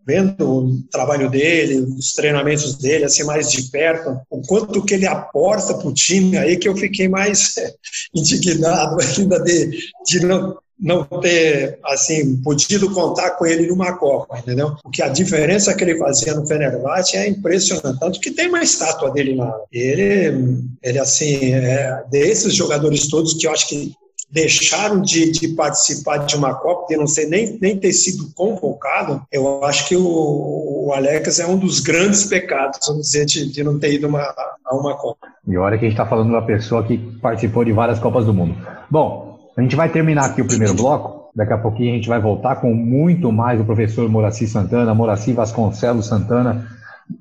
vendo 0.08 0.50
o 0.50 0.82
trabalho 0.90 1.30
dele, 1.30 1.82
os 1.82 2.14
treinamentos 2.14 2.78
dele, 2.78 3.04
assim, 3.04 3.26
mais 3.26 3.52
de 3.52 3.64
perto, 3.64 4.18
o 4.30 4.42
quanto 4.42 4.84
que 4.86 4.94
ele 4.94 5.06
aporta 5.06 5.74
para 5.74 5.88
o 5.88 5.94
time, 5.94 6.38
aí 6.38 6.56
que 6.56 6.70
eu 6.70 6.78
fiquei 6.78 7.10
mais 7.10 7.56
indignado 8.16 8.98
ainda 9.02 9.38
de, 9.44 9.78
de 10.06 10.26
não, 10.26 10.58
não 10.80 11.04
ter 11.04 11.78
assim 11.84 12.38
podido 12.38 12.90
contar 12.94 13.32
com 13.32 13.46
ele 13.46 13.68
numa 13.68 13.98
Copa, 13.98 14.40
entendeu? 14.40 14.76
Porque 14.82 15.02
a 15.02 15.10
diferença 15.10 15.74
que 15.74 15.84
ele 15.84 15.98
fazia 15.98 16.34
no 16.34 16.48
Fenerbahçe 16.48 17.18
é 17.18 17.28
impressionante, 17.28 18.00
tanto 18.00 18.20
que 18.22 18.32
tem 18.32 18.48
uma 18.48 18.64
estátua 18.64 19.12
dele 19.12 19.36
lá. 19.36 19.54
Ele, 19.72 20.64
ele 20.82 21.00
assim, 21.00 21.54
é 21.54 22.04
desses 22.10 22.54
jogadores 22.54 23.10
todos 23.10 23.34
que 23.34 23.46
eu 23.46 23.52
acho 23.52 23.68
que 23.68 23.94
deixaram 24.30 25.02
de, 25.02 25.32
de, 25.32 25.48
participar 25.50 26.18
de 26.18 26.36
uma 26.36 26.54
Copa, 26.54 26.88
de 26.90 26.98
não 26.98 27.08
ser 27.08 27.28
nem, 27.28 27.58
nem 27.62 27.78
ter 27.78 27.94
sido 27.94 28.30
convocado, 28.36 29.22
eu 29.32 29.64
acho 29.64 29.88
que 29.88 29.96
o, 29.96 30.88
o 30.88 30.92
Alex 30.94 31.40
é 31.40 31.48
um 31.48 31.58
dos 31.58 31.80
grandes 31.80 32.26
pecados, 32.26 32.80
vamos 32.86 33.04
dizer, 33.04 33.26
de, 33.26 33.52
de 33.52 33.64
não 33.64 33.80
ter 33.80 33.94
ido 33.94 34.08
uma, 34.08 34.22
a 34.66 34.76
uma 34.76 34.96
Copa. 34.96 35.28
E 35.48 35.58
olha 35.58 35.78
que 35.78 35.86
a 35.86 35.90
gente 35.90 35.98
está 35.98 36.06
falando 36.06 36.28
de 36.28 36.34
uma 36.34 36.46
pessoa 36.46 36.84
que 36.84 36.98
participou 37.22 37.64
de 37.64 37.72
várias 37.72 38.00
Copas 38.00 38.26
do 38.26 38.34
Mundo. 38.34 38.56
Bom, 38.90 39.40
a 39.56 39.62
gente 39.62 39.76
vai 39.76 39.90
terminar 39.90 40.26
aqui 40.26 40.42
o 40.42 40.48
primeiro 40.48 40.74
bloco. 40.74 41.32
Daqui 41.34 41.54
a 41.54 41.58
pouquinho 41.58 41.94
a 41.94 41.96
gente 41.96 42.10
vai 42.10 42.20
voltar 42.20 42.58
com 42.58 42.74
muito 42.74 43.32
mais 43.32 43.60
do 43.60 43.66
professor 43.66 44.10
Moraci 44.10 44.48
Santana, 44.48 44.94
Moraci 44.94 45.34
Vasconcelos 45.34 46.08
Santana. 46.08 46.68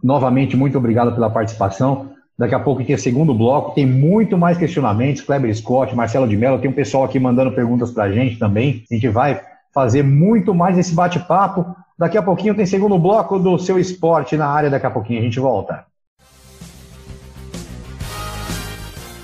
Novamente, 0.03 0.57
muito 0.57 0.77
obrigado 0.77 1.13
pela 1.13 1.31
participação. 1.31 2.16
Daqui 2.39 2.55
a 2.55 2.61
pouco 2.61 2.85
tem 2.85 2.95
o 2.95 2.99
segundo 2.99 3.33
bloco, 3.33 3.75
tem 3.75 3.87
muito 3.87 4.37
mais 4.37 4.59
questionamentos. 4.59 5.23
Kleber 5.23 5.55
Scott, 5.57 5.95
Marcelo 5.97 6.29
de 6.29 6.37
Mello, 6.37 6.59
tem 6.59 6.71
um 6.71 6.75
pessoal 6.75 7.05
aqui 7.05 7.19
mandando 7.19 7.53
perguntas 7.53 7.91
para 7.91 8.05
a 8.05 8.13
gente 8.13 8.39
também. 8.39 8.85
A 8.91 8.95
gente 8.95 9.09
vai 9.09 9.41
fazer 9.73 10.03
muito 10.03 10.55
mais 10.55 10.77
esse 10.77 10.95
bate-papo. 10.95 11.65
Daqui 11.99 12.19
a 12.19 12.23
pouquinho 12.23 12.55
tem 12.55 12.67
segundo 12.67 12.99
bloco 12.99 13.39
do 13.39 13.59
seu 13.59 13.79
esporte 13.79 14.37
na 14.37 14.47
área. 14.47 14.69
Daqui 14.69 14.85
a 14.85 14.91
pouquinho 14.91 15.21
a 15.21 15.23
gente 15.23 15.41
volta. 15.41 15.87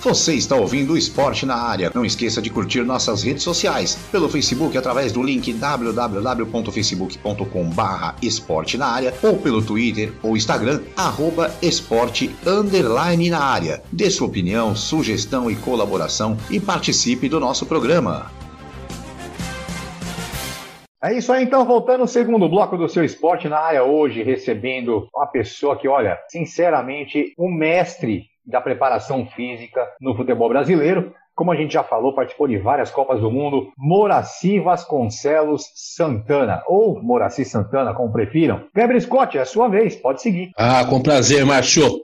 Você 0.03 0.35
está 0.35 0.57
ouvindo 0.57 0.95
o 0.95 0.99
Esporte 0.99 1.47
na 1.47 1.55
Área. 1.55 1.93
Não 1.95 2.05
esqueça 2.05 2.43
de 2.43 2.51
curtir 2.51 2.83
nossas 2.83 3.23
redes 3.23 3.45
sociais. 3.45 3.95
Pelo 4.11 4.29
Facebook, 4.29 4.77
através 4.77 5.13
do 5.13 5.23
link 5.23 5.53
www.facebook.com 5.53 7.71
esporte 8.21 8.77
na 8.77 8.87
área 8.87 9.15
ou 9.23 9.37
pelo 9.37 9.65
Twitter 9.65 10.13
ou 10.21 10.37
Instagram, 10.37 10.81
arroba 10.97 11.55
esporte 11.63 12.35
underline 12.45 13.31
na 13.31 13.45
área. 13.45 13.81
Dê 13.93 14.11
sua 14.11 14.27
opinião, 14.27 14.75
sugestão 14.75 15.49
e 15.49 15.55
colaboração 15.55 16.37
e 16.51 16.59
participe 16.59 17.29
do 17.29 17.39
nosso 17.39 17.65
programa. 17.65 18.29
É 21.01 21.17
isso 21.17 21.33
aí, 21.33 21.45
então, 21.45 21.65
voltando 21.65 22.01
ao 22.01 22.09
segundo 22.09 22.49
bloco 22.49 22.77
do 22.77 22.89
seu 22.89 23.05
esporte 23.05 23.49
na 23.49 23.59
área 23.59 23.85
hoje, 23.85 24.25
recebendo 24.25 25.07
uma 25.15 25.29
pessoa 25.29 25.77
que, 25.77 25.87
olha, 25.87 26.19
sinceramente, 26.29 27.33
um 27.39 27.49
mestre 27.49 28.32
da 28.45 28.61
preparação 28.61 29.27
física 29.27 29.87
no 30.01 30.17
futebol 30.17 30.49
brasileiro. 30.49 31.15
Como 31.35 31.51
a 31.51 31.57
gente 31.57 31.73
já 31.73 31.83
falou, 31.83 32.15
participou 32.15 32.47
de 32.47 32.59
várias 32.59 32.91
Copas 32.91 33.21
do 33.21 33.31
Mundo. 33.31 33.73
Moraci 33.77 34.61
Vasconcelos 34.61 35.65
Santana, 35.75 36.63
ou 36.67 37.03
Moraci 37.03 37.45
Santana, 37.45 37.95
como 37.95 38.13
prefiram. 38.13 38.67
Gabriel 38.75 39.01
Scott, 39.01 39.39
é 39.39 39.41
a 39.41 39.47
sua 39.47 39.69
vez, 39.69 39.97
pode 39.97 40.21
seguir. 40.21 40.51
Ah, 40.59 40.85
com 40.85 41.03
prazer, 41.03 41.45
Márcio. 41.47 42.03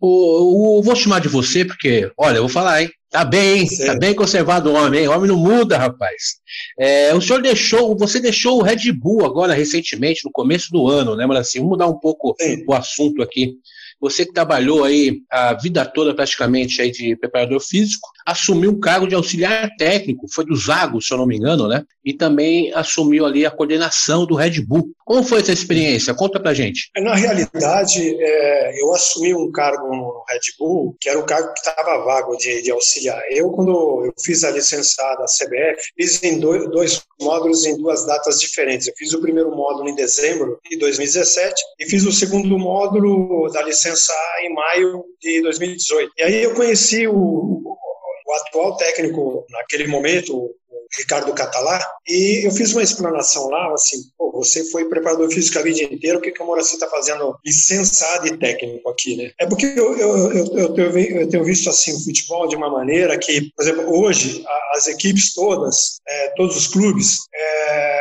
O, 0.00 0.78
o, 0.78 0.82
vou 0.82 0.96
chamar 0.96 1.20
de 1.20 1.28
você 1.28 1.62
porque, 1.62 2.10
olha, 2.16 2.38
eu 2.38 2.42
vou 2.42 2.48
falar, 2.48 2.82
hein? 2.82 2.90
Tá 3.10 3.22
bem, 3.22 3.58
hein? 3.58 3.68
Tá 3.84 3.98
bem 3.98 4.14
conservado 4.14 4.70
o 4.70 4.74
homem, 4.74 5.00
hein? 5.00 5.08
O 5.08 5.12
homem 5.12 5.28
não 5.28 5.36
muda, 5.36 5.76
rapaz. 5.76 6.36
É, 6.78 7.12
o 7.14 7.20
senhor 7.20 7.42
deixou, 7.42 7.94
você 7.98 8.18
deixou 8.18 8.58
o 8.58 8.62
Red 8.62 8.92
Bull 8.92 9.26
agora 9.26 9.52
recentemente, 9.52 10.24
no 10.24 10.30
começo 10.32 10.70
do 10.70 10.88
ano, 10.88 11.16
né, 11.16 11.26
Moraci? 11.26 11.58
Vamos 11.58 11.72
mudar 11.72 11.86
um 11.86 11.98
pouco 11.98 12.34
Sim. 12.40 12.64
o 12.66 12.72
assunto 12.72 13.20
aqui. 13.20 13.56
Você 14.00 14.24
que 14.24 14.32
trabalhou 14.32 14.84
aí 14.84 15.20
a 15.30 15.54
vida 15.54 15.84
toda 15.84 16.14
praticamente 16.14 16.80
aí 16.80 16.90
de 16.90 17.14
preparador 17.16 17.60
físico, 17.60 18.08
assumiu 18.24 18.70
um 18.70 18.80
cargo 18.80 19.06
de 19.06 19.14
auxiliar 19.14 19.68
técnico, 19.76 20.26
foi 20.32 20.44
do 20.44 20.56
Zago, 20.56 21.00
se 21.00 21.12
eu 21.12 21.18
não 21.18 21.26
me 21.26 21.36
engano, 21.36 21.68
né? 21.68 21.84
E 22.04 22.14
também 22.14 22.72
assumiu 22.72 23.26
ali 23.26 23.44
a 23.44 23.50
coordenação 23.50 24.24
do 24.24 24.34
Red 24.34 24.62
Bull. 24.62 24.90
Como 25.04 25.22
foi 25.22 25.40
essa 25.40 25.52
experiência? 25.52 26.14
Conta 26.14 26.40
pra 26.40 26.54
gente. 26.54 26.90
Na 26.96 27.14
realidade, 27.14 28.16
é, 28.18 28.82
eu 28.82 28.92
assumi 28.92 29.34
um 29.34 29.50
cargo 29.50 29.88
no 29.94 30.24
Red 30.28 30.40
Bull, 30.58 30.96
que 31.00 31.08
era 31.08 31.18
o 31.18 31.26
cargo 31.26 31.52
que 31.52 31.60
estava 31.60 32.04
vago 32.04 32.36
de, 32.36 32.62
de, 32.62 32.70
auxiliar. 32.70 33.20
Eu, 33.30 33.50
quando 33.50 33.70
eu 34.06 34.14
fiz 34.24 34.44
a 34.44 34.50
licenciada 34.50 35.24
CBF, 35.24 35.92
fiz 35.96 36.22
em 36.22 36.38
dois, 36.38 36.70
dois 36.70 37.02
módulos 37.20 37.64
em 37.66 37.76
duas 37.76 38.06
datas 38.06 38.40
diferentes. 38.40 38.88
Eu 38.88 38.94
fiz 38.96 39.12
o 39.12 39.20
primeiro 39.20 39.50
módulo 39.54 39.88
em 39.88 39.94
dezembro 39.94 40.58
de 40.68 40.76
2017 40.78 41.54
e 41.78 41.86
fiz 41.88 42.04
o 42.04 42.12
segundo 42.12 42.58
módulo 42.58 43.48
da 43.52 43.62
licença 43.62 44.12
em 44.42 44.54
maio 44.54 45.04
de 45.20 45.42
2018. 45.42 46.12
E 46.18 46.22
aí 46.22 46.42
eu 46.42 46.54
conheci 46.54 47.06
o, 47.06 47.14
o 47.14 48.34
atual 48.46 48.76
técnico 48.76 49.44
naquele 49.50 49.86
momento, 49.86 50.54
Ricardo 50.98 51.32
Catalá, 51.32 51.80
e 52.06 52.46
eu 52.46 52.50
fiz 52.50 52.72
uma 52.72 52.82
explanação 52.82 53.48
lá, 53.48 53.72
assim, 53.72 53.98
pô, 54.18 54.32
você 54.32 54.64
foi 54.70 54.88
preparador 54.88 55.30
físico 55.30 55.58
a 55.58 55.62
vida 55.62 55.82
inteira, 55.82 56.18
o 56.18 56.20
que, 56.20 56.30
que 56.30 56.42
o 56.42 56.46
Moraci 56.46 56.74
está 56.74 56.88
fazendo 56.88 57.36
licenciado 57.44 58.26
e 58.26 58.36
técnico 58.36 58.88
aqui, 58.88 59.16
né? 59.16 59.30
É 59.38 59.46
porque 59.46 59.66
eu, 59.66 59.96
eu, 59.96 60.32
eu, 60.32 60.58
eu, 60.58 60.74
tenho, 60.74 61.20
eu 61.20 61.28
tenho 61.28 61.44
visto, 61.44 61.70
assim, 61.70 61.94
o 61.94 62.04
futebol 62.04 62.48
de 62.48 62.56
uma 62.56 62.70
maneira 62.70 63.18
que, 63.18 63.50
por 63.56 63.62
exemplo, 63.62 64.00
hoje, 64.00 64.44
as 64.74 64.88
equipes 64.88 65.34
todas, 65.34 66.00
é, 66.06 66.30
todos 66.36 66.56
os 66.56 66.66
clubes, 66.66 67.18
é, 67.34 68.00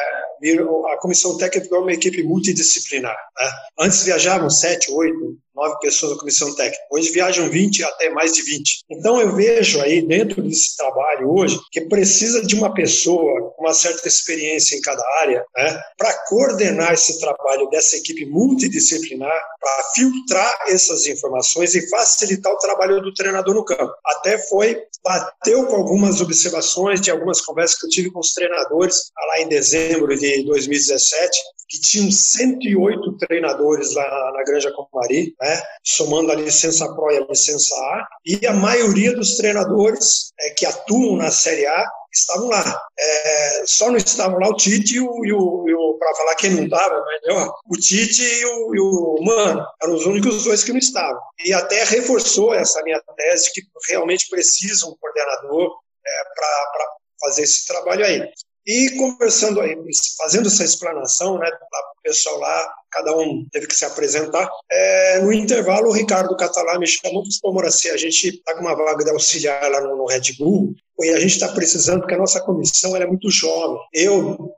a 0.94 0.98
comissão 0.98 1.38
técnica 1.38 1.76
é 1.76 1.80
uma 1.80 1.94
equipe 1.94 2.24
multidisciplinar. 2.24 3.18
Né? 3.38 3.50
Antes 3.80 4.04
viajavam 4.04 4.50
sete, 4.50 4.92
oito, 4.92 5.38
nove 5.60 5.78
pessoas 5.80 6.14
na 6.14 6.18
comissão 6.18 6.56
técnica. 6.56 6.82
Hoje 6.90 7.12
viajam 7.12 7.50
20 7.50 7.84
até 7.84 8.10
mais 8.10 8.32
de 8.32 8.42
20. 8.42 8.86
Então 8.90 9.20
eu 9.20 9.36
vejo 9.36 9.82
aí 9.82 10.02
dentro 10.02 10.42
desse 10.42 10.78
trabalho 10.78 11.30
hoje 11.32 11.60
que 11.72 11.82
precisa 11.82 12.42
de 12.46 12.56
uma 12.56 12.74
pessoa 12.74 13.52
com 13.52 13.66
uma 13.66 13.74
certa 13.74 14.08
experiência 14.08 14.78
em 14.78 14.82
cada 14.82 15.04
área 15.22 15.46
né, 15.58 15.82
para 15.98 16.14
coordenar 16.28 16.94
esse 16.94 17.20
trabalho 17.20 17.70
dessa 17.70 17.98
equipe 17.98 18.26
multidisciplinar, 18.26 19.42
para 19.60 19.84
filtrar 19.94 20.56
essas 20.70 21.06
informações 21.08 21.76
e 21.76 21.90
facilitar 21.90 22.54
o 22.54 22.58
trabalho 22.58 23.02
do 23.02 23.14
treinador 23.14 23.54
no 23.54 23.66
campo. 23.66 23.94
Até 24.06 24.38
foi, 24.38 24.82
bateu 25.04 25.66
com 25.66 25.76
algumas 25.76 26.22
observações 26.22 27.02
de 27.02 27.12
algumas 27.12 27.42
conversas 27.42 27.78
que 27.78 27.86
eu 27.86 27.90
tive 27.90 28.12
com 28.12 28.20
os 28.20 28.34
treinadores 28.34 29.12
lá 29.28 29.42
em 29.42 29.50
dezembro 29.50 30.18
de 30.18 30.44
2017, 30.46 31.38
que 31.68 31.80
tinham 31.80 32.12
108 32.12 33.18
treinadores 33.18 33.94
lá 33.94 34.32
na 34.34 34.44
Granja 34.44 34.72
Comari, 34.72 35.36
né, 35.40 35.49
somando 35.84 36.32
a 36.32 36.36
licença 36.36 36.94
Pro 36.94 37.12
e 37.12 37.18
a 37.18 37.26
licença 37.28 37.76
A, 37.76 38.08
e 38.26 38.46
a 38.46 38.54
maioria 38.54 39.16
dos 39.16 39.38
treinadores 39.38 40.32
é, 40.40 40.50
que 40.52 40.66
atuam 40.66 41.18
na 41.18 41.32
Série 41.32 41.66
A 41.66 41.86
estavam 42.12 42.50
lá. 42.50 42.82
É, 43.00 43.64
só 43.66 43.90
não 43.90 43.98
estavam 43.98 44.40
lá 44.40 44.50
o 44.50 44.56
Tite 44.56 44.96
e 44.96 45.00
o, 45.00 45.08
o, 45.08 45.98
para 45.98 46.16
falar 46.16 46.36
quem 46.36 46.52
não 46.52 46.64
estava, 46.64 47.04
melhor, 47.06 47.54
o 47.66 47.78
Tite 47.78 48.22
e 48.22 48.46
o, 48.46 48.76
e 48.76 48.80
o 48.80 49.24
Mano, 49.24 49.66
eram 49.82 49.94
os 49.94 50.06
únicos 50.06 50.44
dois 50.44 50.64
que 50.64 50.72
não 50.72 50.80
estavam. 50.80 51.22
E 51.46 51.54
até 51.54 51.84
reforçou 51.84 52.54
essa 52.54 52.82
minha 52.84 53.02
tese 53.16 53.52
que 53.54 53.62
realmente 53.90 54.28
precisa 54.30 54.88
um 54.88 54.96
coordenador 55.00 55.72
é, 56.06 56.24
para 56.34 56.88
fazer 57.22 57.44
esse 57.44 57.68
trabalho 57.68 58.06
aí. 58.06 58.32
E 58.66 58.98
conversando 58.98 59.62
aí, 59.62 59.76
fazendo 60.18 60.48
essa 60.48 60.64
explanação, 60.64 61.38
né, 61.40 61.48
o 61.48 61.89
pessoal 62.02 62.38
lá, 62.40 62.74
cada 62.92 63.16
um 63.16 63.46
teve 63.52 63.68
que 63.68 63.76
se 63.76 63.86
apresentar. 63.86 64.50
É, 64.72 65.20
no 65.22 65.32
intervalo, 65.32 65.90
o 65.90 65.94
Ricardo 65.94 66.36
Catalá 66.36 66.78
me 66.80 66.88
chamou 66.88 67.24
e 67.24 67.40
falou: 67.40 67.56
Moraci, 67.56 67.90
a 67.90 67.98
gente 67.98 68.30
está 68.30 68.56
com 68.56 68.62
uma 68.62 68.76
vaga 68.76 69.04
de 69.04 69.12
auxiliar 69.12 69.70
lá 69.70 69.82
no, 69.82 69.96
no 69.96 70.06
Red 70.06 70.34
Bull 70.38 70.74
e 71.00 71.10
a 71.10 71.20
gente 71.20 71.34
está 71.34 71.48
precisando, 71.50 72.02
porque 72.02 72.16
a 72.16 72.18
nossa 72.20 72.42
comissão 72.42 72.96
é 72.96 73.06
muito 73.06 73.30
jovem. 73.30 73.80
Eu, 73.94 74.54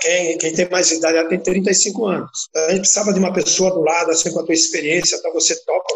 quem, 0.00 0.36
quem 0.38 0.54
tem 0.54 0.68
mais 0.68 0.90
idade, 0.90 1.16
ela 1.16 1.28
tem 1.28 1.40
35 1.40 2.06
anos. 2.06 2.48
A 2.54 2.70
gente 2.70 2.80
precisava 2.80 3.12
de 3.12 3.18
uma 3.18 3.32
pessoa 3.32 3.70
do 3.70 3.80
lado, 3.80 4.10
assim, 4.10 4.30
com 4.30 4.40
a 4.40 4.44
tua 4.44 4.54
experiência, 4.54 5.20
tá? 5.22 5.30
você 5.32 5.56
topa, 5.64 5.94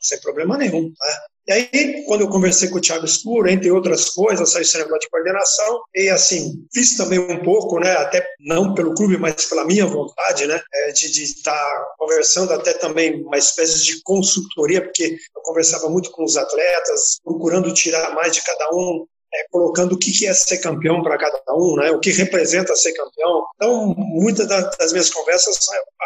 sem 0.00 0.20
problema 0.20 0.56
nenhum. 0.56 0.84
Né? 0.84 1.18
E 1.50 1.52
aí, 1.52 2.04
quando 2.06 2.20
eu 2.20 2.28
conversei 2.28 2.68
com 2.68 2.78
o 2.78 2.80
Thiago 2.80 3.04
Escuro, 3.04 3.48
entre 3.48 3.72
outras 3.72 4.10
coisas, 4.10 4.54
esse 4.54 4.78
negócio 4.78 5.00
de 5.00 5.08
coordenação, 5.08 5.80
e 5.94 6.08
assim, 6.08 6.64
fiz 6.72 6.96
também 6.96 7.18
um 7.18 7.42
pouco, 7.42 7.80
né, 7.80 7.92
até 7.92 8.24
não 8.38 8.72
pelo 8.72 8.94
clube, 8.94 9.16
mas 9.16 9.46
pela 9.46 9.64
minha 9.64 9.84
vontade, 9.84 10.46
né, 10.46 10.60
é, 10.72 10.92
de 10.92 11.22
estar 11.24 11.52
tá 11.52 11.94
conversando, 11.98 12.52
até 12.52 12.72
também 12.74 13.24
uma 13.24 13.36
espécie 13.36 13.82
de 13.82 14.00
consultoria, 14.02 14.80
porque 14.80 15.18
eu 15.34 15.42
conversava 15.42 15.88
muito 15.88 16.12
com 16.12 16.22
os 16.22 16.36
atletas, 16.36 17.18
procurando 17.24 17.74
tirar 17.74 18.14
mais 18.14 18.32
de 18.32 18.42
cada 18.42 18.70
um, 18.72 19.04
é, 19.34 19.46
colocando 19.50 19.94
o 19.94 19.98
que 19.98 20.26
é 20.26 20.34
ser 20.34 20.58
campeão 20.58 21.02
para 21.02 21.18
cada 21.18 21.42
um, 21.54 21.76
né? 21.76 21.90
o 21.90 22.00
que 22.00 22.10
representa 22.10 22.76
ser 22.76 22.92
campeão. 22.92 23.44
Então, 23.56 23.94
muitas 23.96 24.46
das 24.46 24.92
minhas 24.92 25.10
conversas, 25.10 25.58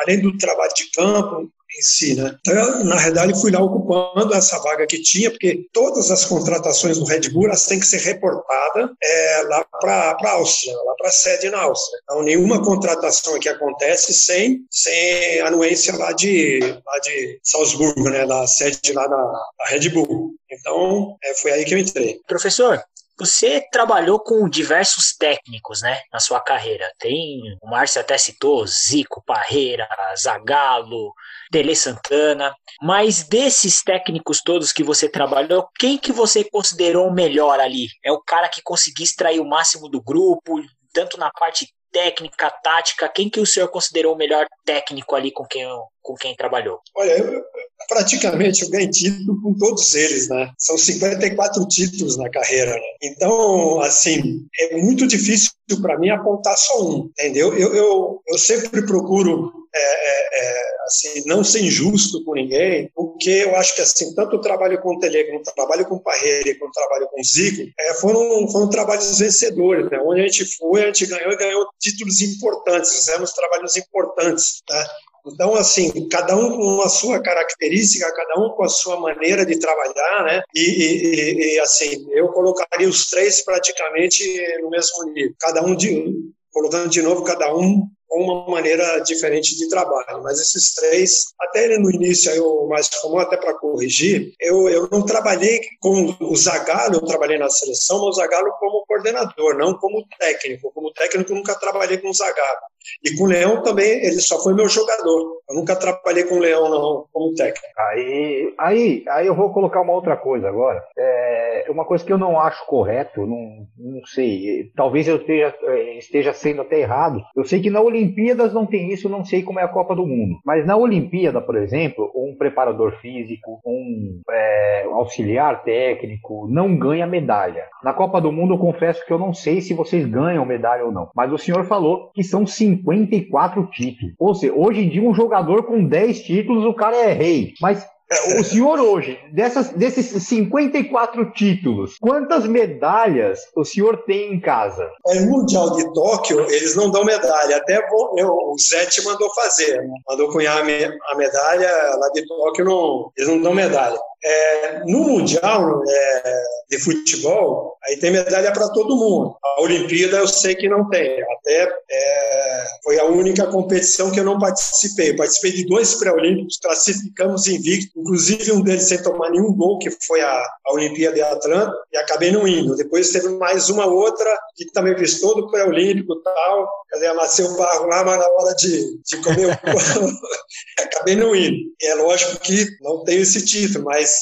além 0.03 0.21
do 0.21 0.37
trabalho 0.39 0.73
de 0.75 0.91
campo 0.91 1.51
em 1.77 1.83
si, 1.83 2.15
né? 2.15 2.37
Então, 2.41 2.85
na 2.85 2.97
realidade, 2.97 3.41
fui 3.41 3.51
lá 3.51 3.61
ocupando 3.61 4.35
essa 4.35 4.59
vaga 4.61 4.87
que 4.87 5.01
tinha, 5.03 5.31
porque 5.31 5.67
todas 5.73 6.11
as 6.11 6.25
contratações 6.25 6.99
do 6.99 7.05
Red 7.05 7.31
Bull 7.31 7.47
elas 7.47 7.67
têm 7.67 7.81
que 7.81 7.87
ser 7.87 7.99
reportadas 7.99 8.91
é, 9.03 9.43
lá 9.49 9.65
para 9.81 10.17
a 10.23 10.31
Áustria, 10.33 10.75
lá 10.75 10.95
para 10.97 11.09
a 11.09 11.13
sede 11.13 11.51
na 11.51 11.63
Áustria. 11.63 12.01
Então, 12.05 12.23
nenhuma 12.23 12.63
contratação 12.63 13.35
aqui 13.35 13.49
acontece 13.49 14.13
sem, 14.13 14.65
sem 14.71 15.41
anuência 15.41 15.97
lá 15.97 16.13
de, 16.13 16.61
lá 16.61 16.99
de 17.03 17.41
Salzburgo, 17.43 18.09
né? 18.09 18.27
Da 18.27 18.47
sede 18.47 18.93
lá 18.93 19.07
da, 19.07 19.17
da 19.17 19.67
Red 19.67 19.89
Bull. 19.91 20.35
Então, 20.51 21.17
é, 21.23 21.35
foi 21.35 21.53
aí 21.53 21.65
que 21.65 21.75
eu 21.75 21.79
entrei. 21.79 22.21
Professor, 22.27 22.83
você 23.17 23.61
trabalhou 23.71 24.19
com 24.19 24.49
diversos 24.49 25.15
técnicos, 25.17 25.83
né, 25.83 26.01
na 26.13 26.19
sua 26.19 26.41
carreira. 26.41 26.93
Tem, 26.99 27.41
o 27.63 27.69
Márcio 27.69 28.01
até 28.01 28.19
citou, 28.19 28.67
Zico, 28.67 29.23
Parreira, 29.25 29.89
Zagallo, 30.21 31.15
Tele 31.51 31.75
Santana. 31.75 32.55
Mas 32.83 33.25
desses 33.25 33.83
técnicos 33.83 34.41
todos 34.43 34.73
que 34.73 34.83
você 34.83 35.09
trabalhou, 35.09 35.69
quem 35.79 35.99
que 35.99 36.13
você 36.13 36.45
considerou 36.45 37.09
o 37.09 37.15
melhor 37.15 37.61
ali? 37.61 37.89
É 38.05 38.13
o 38.13 38.21
cara 38.21 38.49
que 38.49 38.63
conseguiu 38.63 39.05
extrair 39.05 39.41
o 39.41 39.49
máximo 39.49 39.89
do 39.89 40.03
grupo, 40.03 40.61
tanto 40.93 41.19
na 41.19 41.31
parte 41.31 41.69
técnica, 41.95 42.51
tática, 42.51 43.09
quem 43.09 43.31
que 43.31 43.39
o 43.39 43.47
senhor 43.47 43.69
considerou 43.69 44.15
o 44.15 44.19
melhor 44.19 44.47
técnico 44.67 45.15
ali 45.15 45.31
com 45.31 45.45
quem, 45.45 45.65
com 46.03 46.15
quem 46.15 46.35
trabalhou? 46.35 46.81
Olha, 46.97 47.13
eu, 47.13 47.41
praticamente 47.89 48.63
eu 48.63 48.71
ganhei 48.71 48.91
título 48.91 49.41
com 49.41 49.55
todos 49.55 49.95
eles, 49.95 50.29
né? 50.29 50.51
São 50.59 50.77
54 50.77 51.65
títulos 51.69 52.19
na 52.19 52.29
carreira, 52.31 52.73
né? 52.73 52.81
Então, 53.01 53.81
assim, 53.81 54.45
é 54.61 54.77
muito 54.79 55.07
difícil 55.07 55.53
para 55.81 55.97
mim 55.97 56.11
apontar 56.11 56.57
só 56.59 56.83
um, 56.83 57.11
entendeu? 57.11 57.57
Eu, 57.57 57.73
eu, 57.73 58.23
eu 58.27 58.39
sempre 58.39 58.85
procuro 58.85 59.53
é, 59.73 59.81
é, 59.81 60.29
é, 60.41 60.54
assim, 60.85 61.23
não 61.27 61.43
ser 61.43 61.61
injusto 61.61 62.25
com 62.25 62.35
ninguém, 62.35 62.91
porque 62.95 63.31
eu 63.31 63.57
acho 63.57 63.75
que 63.75 63.83
assim, 63.83 64.15
tanto 64.15 64.37
o 64.37 64.41
trabalho 64.41 64.81
com 64.81 64.95
o 64.95 64.99
Tele, 64.99 65.25
como 65.25 65.41
o 65.41 65.43
trabalho 65.43 65.87
com 65.87 65.97
o 65.97 66.01
Parreira, 66.01 66.59
como 66.59 66.71
o 66.71 66.73
trabalho 66.73 67.09
com 67.09 67.21
o 67.21 67.25
Zico, 67.25 67.71
é, 67.81 67.95
foram, 67.95 68.49
foram 68.49 68.69
trabalhos 68.69 69.19
vencedores, 69.19 69.91
né? 69.91 69.99
Onde 70.05 70.21
a 70.21 70.25
gente 70.25 70.45
foi, 70.57 70.83
a 70.83 70.87
gente 70.87 71.07
ganhou 71.07 71.33
e 71.33 71.37
ganhou 71.37 71.67
títulos 71.81 72.21
importantes, 72.21 72.93
fizemos 72.93 73.33
trabalhos 73.33 73.77
importantes, 73.77 74.63
né? 74.69 74.85
Então, 75.27 75.55
assim, 75.55 76.07
cada 76.11 76.37
um 76.37 76.55
com 76.55 76.83
a 76.83 76.89
sua 76.89 77.19
característica, 77.19 78.13
cada 78.13 78.41
um 78.41 78.51
com 78.51 78.63
a 78.63 78.69
sua 78.69 79.01
maneira 79.01 79.47
de 79.47 79.59
trabalhar, 79.59 80.25
né? 80.25 80.43
E, 80.55 80.61
e, 80.61 81.55
e 81.55 81.61
assim, 81.61 82.07
eu 82.11 82.29
colocaria 82.29 82.89
os 82.89 83.09
três 83.09 83.43
praticamente 83.43 84.23
no 84.61 84.69
mesmo 84.69 85.03
nível. 85.05 85.35
Cada 85.41 85.65
um 85.65 85.75
de, 85.75 86.13
colocando 86.53 86.91
de 86.91 87.01
novo 87.01 87.25
cada 87.25 87.55
um 87.57 87.89
com 88.15 88.23
uma 88.23 88.49
maneira 88.49 89.01
diferente 89.01 89.57
de 89.57 89.69
trabalho. 89.69 90.23
Mas 90.23 90.39
esses 90.41 90.73
três, 90.73 91.25
até 91.41 91.65
ele 91.65 91.79
no 91.79 91.91
início, 91.91 92.31
eu 92.31 92.69
mais 92.69 92.89
comum, 92.89 93.19
até 93.19 93.37
para 93.37 93.55
corrigir, 93.55 94.33
eu, 94.41 94.69
eu 94.69 94.89
não 94.89 95.05
trabalhei 95.05 95.61
com 95.81 96.17
o 96.21 96.37
Zagallo, 96.37 96.95
eu 96.95 97.05
trabalhei 97.05 97.39
na 97.39 97.51
seleção, 97.51 97.99
mas 97.99 98.11
o 98.17 98.21
Zagallo 98.21 98.53
como 98.61 98.85
coordenador, 98.87 99.59
não 99.59 99.75
como 99.75 100.07
técnico. 100.17 100.71
Como 100.73 100.93
técnico, 100.93 101.35
nunca 101.35 101.57
trabalhei 101.57 101.99
com 101.99 102.09
o 102.09 102.15
Zagallo. 102.15 102.61
E 103.05 103.17
com 103.17 103.25
o 103.25 103.27
Leão 103.27 103.63
também, 103.63 104.05
ele 104.05 104.21
só 104.21 104.43
foi 104.43 104.55
meu 104.55 104.69
jogador. 104.69 105.35
Eu 105.49 105.57
nunca 105.57 105.77
trabalhei 105.77 106.25
com 106.25 106.37
o 106.37 106.41
Leão, 106.41 106.69
não, 106.71 107.07
como 107.13 107.35
técnico. 107.35 107.67
Aí, 107.79 108.55
aí, 108.59 109.05
aí 109.09 109.27
eu 109.27 109.35
vou 109.35 109.53
colocar 109.53 109.81
uma 109.81 109.93
outra 109.93 110.17
coisa 110.17 110.49
agora. 110.49 110.83
É 110.97 111.67
uma 111.69 111.85
coisa 111.85 112.05
que 112.05 112.13
eu 112.13 112.19
não 112.19 112.39
acho 112.41 112.67
correto, 112.67 113.27
não, 113.27 113.67
não 113.77 114.05
sei. 114.07 114.71
Talvez 114.75 115.09
eu 115.09 115.17
esteja, 115.17 115.55
é, 115.65 115.99
esteja 115.99 116.33
sendo 116.33 116.63
até 116.63 116.81
errado. 116.81 117.23
Eu 117.37 117.45
sei 117.45 117.61
que 117.61 117.71
na 117.71 117.81
Olimpíadas 117.81 118.53
não 118.53 118.67
tem 118.67 118.93
isso, 118.93 119.09
não 119.09 119.25
sei 119.25 119.43
como 119.43 119.61
é 119.61 119.63
a 119.63 119.69
Copa 119.69 119.95
do 119.95 120.07
Mundo. 120.07 120.37
Mas 120.45 120.67
na 120.67 120.77
Olimpíada, 120.77 121.41
por 121.41 121.57
exemplo, 121.57 122.11
um 122.15 122.35
preparador 122.37 122.93
físico, 123.01 123.61
um, 123.67 124.21
é, 124.31 124.85
auxiliar 124.93 125.63
técnico 125.65 126.47
não 126.49 126.77
ganha 126.77 127.07
medalha. 127.07 127.65
Na 127.83 127.93
Copa 127.93 128.21
do 128.21 128.33
Mundo, 128.33 128.55
eu 128.55 128.59
confesso 128.59 129.05
que 129.05 129.13
eu 129.13 129.19
não 129.19 129.35
sei 129.35 129.61
se 129.61 129.75
vocês 129.75 130.07
ganham 130.07 130.45
medalha 130.45 130.85
ou 130.85 130.93
não. 130.93 131.11
Mas 131.15 131.33
o 131.33 131.39
senhor 131.39 131.65
falou 131.65 132.11
que 132.15 132.23
são 132.23 132.47
54 132.77 133.67
títulos. 133.71 134.15
Ou 134.19 134.35
seja, 134.35 134.53
hoje 134.53 134.81
em 134.81 134.89
dia 134.89 135.03
um 135.03 135.15
jogador 135.15 135.65
com 135.65 135.85
10 135.85 136.21
títulos, 136.21 136.65
o 136.65 136.75
cara 136.75 136.97
é 136.97 137.13
rei. 137.13 137.55
Mas 137.61 137.87
é, 138.11 138.39
o 138.39 138.45
senhor 138.45 138.79
hoje, 138.79 139.19
dessas, 139.33 139.71
desses 139.71 140.23
54 140.25 141.33
títulos, 141.33 141.97
quantas 141.99 142.47
medalhas 142.47 143.41
o 143.57 143.65
senhor 143.65 144.05
tem 144.05 144.35
em 144.35 144.41
casa? 144.41 144.89
É, 145.07 145.21
no 145.21 145.31
Mundial 145.31 145.75
de 145.75 145.93
Tóquio, 145.95 146.41
eles 146.51 146.77
não 146.77 146.91
dão 146.91 147.05
medalha. 147.05 147.57
Até 147.57 147.79
eu, 148.19 148.29
o 148.29 148.57
Zé 148.59 148.85
te 148.87 149.03
mandou 149.05 149.33
fazer, 149.35 149.79
né? 149.83 149.95
mandou 150.07 150.31
cunhar 150.31 150.59
a 150.59 151.17
medalha 151.17 151.71
lá 151.99 152.11
de 152.13 152.27
Tóquio, 152.27 152.65
não, 152.67 153.11
eles 153.17 153.29
não 153.29 153.41
dão 153.41 153.55
medalha. 153.55 153.99
É, 154.25 154.81
no 154.87 155.01
Mundial 155.01 155.83
é, 155.87 156.43
de 156.71 156.79
Futebol, 156.79 157.77
aí 157.85 157.99
tem 157.99 158.11
medalha 158.11 158.53
para 158.53 158.71
todo 158.71 158.97
mundo. 158.97 159.37
A 159.43 159.63
Olimpíada 159.63 160.17
eu 160.17 160.27
sei 160.27 160.55
que 160.55 160.69
não 160.69 160.89
tem. 160.89 161.23
Até 161.23 161.71
é, 161.91 162.65
foi 162.83 162.99
a 162.99 163.05
única 163.05 163.47
competição 163.47 164.11
que 164.11 164.19
eu 164.19 164.25
não 164.25 164.39
participei. 164.39 165.11
Eu 165.11 165.17
participei 165.17 165.53
de 165.53 165.67
dois 165.67 165.95
pré-olímpicos, 165.97 166.59
classificamos 166.59 167.47
invicto, 167.47 168.01
inclusive 168.01 168.53
um 168.53 168.63
deles 168.63 168.85
sem 168.85 169.03
tomar 169.03 169.31
nenhum 169.31 169.55
gol, 169.55 169.79
que 169.79 169.91
foi 170.07 170.21
a, 170.23 170.43
a 170.67 170.73
Olimpíada 170.73 171.15
de 171.15 171.23
Atlanta, 171.23 171.75
e 171.93 171.97
acabei 171.99 172.33
não 172.33 172.49
indo. 172.49 172.77
Depois 172.77 173.11
teve 173.11 173.29
mais 173.31 173.69
uma 173.69 173.87
outra, 173.87 174.31
que 174.57 174.65
também 174.73 174.97
fiz 174.97 175.21
todo 175.21 175.45
o 175.45 175.51
pré-olímpico 175.51 176.15
e 176.15 176.23
tal. 176.23 176.69
Quer 176.89 176.97
dizer, 176.97 177.07
amassei 177.09 177.45
o 177.45 177.57
barro 177.57 177.87
lá, 177.89 178.05
mas 178.05 178.19
na 178.19 178.27
hora 178.27 178.55
de, 178.55 178.99
de 179.03 179.17
comer 179.19 179.49
o 179.49 179.51
acabei 180.83 181.17
não 181.17 181.35
indo. 181.35 181.57
É 181.83 181.95
lógico 181.95 182.41
que 182.41 182.67
não 182.81 183.05
tenho 183.05 183.23
esse 183.23 183.45
título, 183.45 183.85
mas 183.85 184.14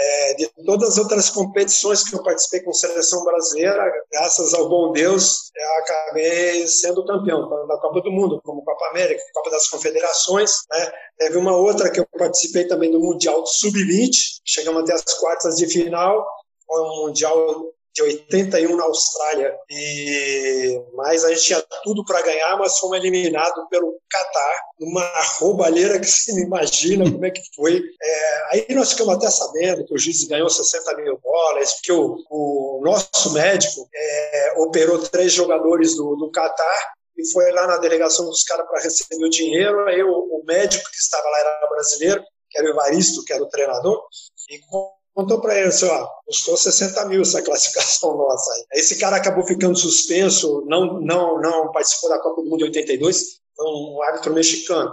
é, 0.00 0.34
de 0.34 0.48
todas 0.64 0.90
as 0.90 0.98
outras 0.98 1.28
competições 1.28 2.08
que 2.08 2.14
eu 2.14 2.22
participei 2.22 2.60
com 2.60 2.72
seleção 2.72 3.24
brasileira, 3.24 3.92
graças 4.12 4.54
ao 4.54 4.68
bom 4.68 4.92
Deus, 4.92 5.50
eu 5.56 5.72
acabei 5.78 6.66
sendo 6.68 7.04
campeão, 7.04 7.48
da 7.66 7.78
Copa 7.78 8.00
do 8.00 8.12
Mundo, 8.12 8.40
como 8.44 8.64
Copa 8.64 8.90
América, 8.90 9.20
Copa 9.34 9.50
das 9.50 9.66
Confederações. 9.68 10.52
Né? 10.70 10.92
Teve 11.18 11.36
uma 11.36 11.56
outra 11.56 11.90
que 11.90 11.98
eu 11.98 12.06
participei 12.16 12.66
também 12.66 12.92
do 12.92 13.00
Mundial 13.00 13.44
Sub-20, 13.44 14.10
chegamos 14.44 14.82
até 14.82 14.94
as 14.94 15.14
quartas 15.14 15.56
de 15.56 15.66
final, 15.66 16.24
foi 16.64 16.82
um 16.82 17.06
Mundial 17.06 17.64
de 17.98 18.02
81 18.02 18.76
na 18.76 18.84
Austrália. 18.84 19.56
E 19.70 20.80
mas 20.94 21.24
a 21.24 21.30
gente 21.30 21.42
tinha 21.42 21.62
tudo 21.82 22.04
para 22.04 22.22
ganhar, 22.22 22.56
mas 22.56 22.78
fomos 22.78 22.96
eliminados 22.98 23.68
pelo 23.68 23.98
Catar, 24.08 24.62
numa 24.80 25.10
roubalheira 25.38 25.98
que 26.00 26.08
não 26.32 26.38
imagina 26.38 27.10
como 27.10 27.26
é 27.26 27.30
que 27.30 27.42
foi. 27.54 27.82
É, 28.00 28.42
aí 28.52 28.66
nós 28.70 28.92
ficamos 28.92 29.14
até 29.14 29.30
sabendo 29.30 29.84
que 29.84 29.94
o 29.94 29.98
juiz 29.98 30.24
ganhou 30.24 30.48
60 30.48 30.96
mil 30.96 31.18
dólares, 31.22 31.72
porque 31.74 31.92
o, 31.92 32.16
o 32.30 32.80
nosso 32.82 33.32
médico 33.32 33.88
é, 33.94 34.54
operou 34.58 34.98
três 34.98 35.32
jogadores 35.32 35.96
do, 35.96 36.16
do 36.16 36.30
Catar 36.30 36.92
e 37.16 37.32
foi 37.32 37.50
lá 37.52 37.66
na 37.66 37.78
delegação 37.78 38.26
dos 38.26 38.44
caras 38.44 38.66
para 38.68 38.82
receber 38.82 39.24
o 39.24 39.30
dinheiro. 39.30 39.86
Aí 39.88 40.02
o, 40.02 40.10
o 40.10 40.42
médico 40.46 40.88
que 40.90 40.96
estava 40.96 41.28
lá 41.28 41.38
era 41.40 41.68
brasileiro, 41.68 42.22
que 42.48 42.58
era 42.58 42.68
o 42.68 42.70
Evaristo, 42.70 43.24
que 43.24 43.32
era 43.32 43.42
o 43.42 43.48
treinador, 43.48 44.00
e 44.48 44.58
contou 45.18 45.40
para 45.40 45.58
ele, 45.58 45.66
assim, 45.66 45.84
ó, 45.86 46.06
custou 46.24 46.56
60 46.56 47.04
mil 47.06 47.22
essa 47.22 47.42
classificação 47.42 48.14
nossa 48.16 48.52
aí. 48.52 48.64
Esse 48.74 49.00
cara 49.00 49.16
acabou 49.16 49.44
ficando 49.44 49.76
suspenso, 49.76 50.64
não, 50.68 51.00
não, 51.00 51.40
não 51.40 51.72
participou 51.72 52.08
da 52.08 52.20
Copa 52.20 52.40
do 52.40 52.48
Mundo 52.48 52.58
de 52.58 52.64
82, 52.64 53.40
um 53.60 54.00
árbitro 54.04 54.32
mexicano. 54.32 54.92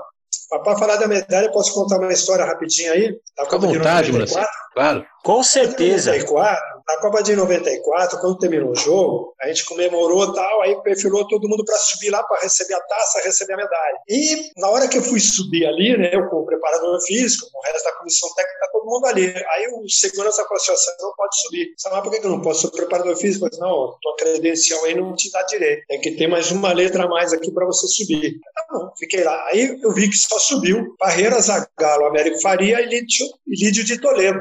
Para 0.49 0.77
falar 0.77 0.95
da 0.95 1.07
medalha, 1.07 1.51
posso 1.51 1.73
contar 1.73 1.99
uma 1.99 2.11
história 2.11 2.43
rapidinho 2.43 2.91
aí? 2.91 3.15
Da 3.37 3.45
Copa 3.45 3.67
vontade, 3.67 4.07
de 4.07 4.17
94. 4.17 4.49
Claro. 4.73 5.05
Com 5.23 5.43
certeza. 5.43 6.11
94, 6.11 6.74
na 6.87 6.97
Copa 6.97 7.23
de 7.23 7.35
94, 7.35 8.19
quando 8.19 8.37
terminou 8.37 8.71
o 8.71 8.75
jogo, 8.75 9.33
a 9.41 9.47
gente 9.47 9.65
comemorou 9.65 10.33
tal, 10.33 10.61
aí 10.61 10.75
perfilou 10.83 11.27
todo 11.27 11.49
mundo 11.49 11.65
para 11.65 11.77
subir 11.77 12.11
lá 12.11 12.21
para 12.23 12.41
receber 12.41 12.75
a 12.75 12.81
taça, 12.81 13.21
receber 13.23 13.53
a 13.53 13.57
medalha. 13.57 13.99
E 14.07 14.51
na 14.57 14.69
hora 14.69 14.87
que 14.87 14.97
eu 14.97 15.01
fui 15.01 15.19
subir 15.19 15.65
ali, 15.65 15.97
né, 15.97 16.11
eu 16.13 16.29
com 16.29 16.37
o 16.37 16.45
preparador 16.45 17.01
físico, 17.01 17.49
com 17.51 17.57
o 17.57 17.61
resto 17.61 17.85
da 17.85 17.91
comissão 17.93 18.29
técnica, 18.35 18.69
todo 18.71 18.85
mundo 18.85 19.05
ali. 19.07 19.25
Aí 19.25 19.67
o 19.73 19.89
segurança 19.89 20.43
falou 20.43 20.57
assim: 20.57 20.71
você 20.71 20.91
não 21.01 21.13
pode 21.15 21.41
subir. 21.41 21.73
Sabe, 21.77 22.01
por 22.03 22.11
que 22.11 22.25
eu 22.25 22.31
não 22.31 22.41
posso? 22.41 22.61
Sou 22.61 22.71
preparador 22.71 23.15
físico? 23.17 23.47
Eu 23.51 23.59
não, 23.59 23.97
tua 24.01 24.15
credencial 24.17 24.85
aí 24.85 24.95
não 24.95 25.15
te 25.15 25.31
dá 25.31 25.41
direito. 25.43 25.85
Tem 25.87 26.01
que 26.01 26.11
ter 26.11 26.27
mais 26.27 26.51
uma 26.51 26.71
letra 26.71 27.05
a 27.05 27.07
mais 27.07 27.33
aqui 27.33 27.51
para 27.51 27.65
você 27.65 27.87
subir. 27.87 28.39
Tá 28.53 28.65
bom, 28.71 28.91
fiquei 28.97 29.23
lá. 29.23 29.47
Aí 29.47 29.79
eu 29.81 29.91
vi 29.93 30.09
que 30.09 30.15
só 30.15 30.37
subiu 30.39 30.95
Barreira, 30.99 31.39
Zagallo, 31.41 32.05
Américo 32.05 32.41
Faria 32.41 32.81
e 32.81 32.85
Lídio, 32.85 33.25
Lídio 33.47 33.83
de 33.83 33.99
Toledo 33.99 34.39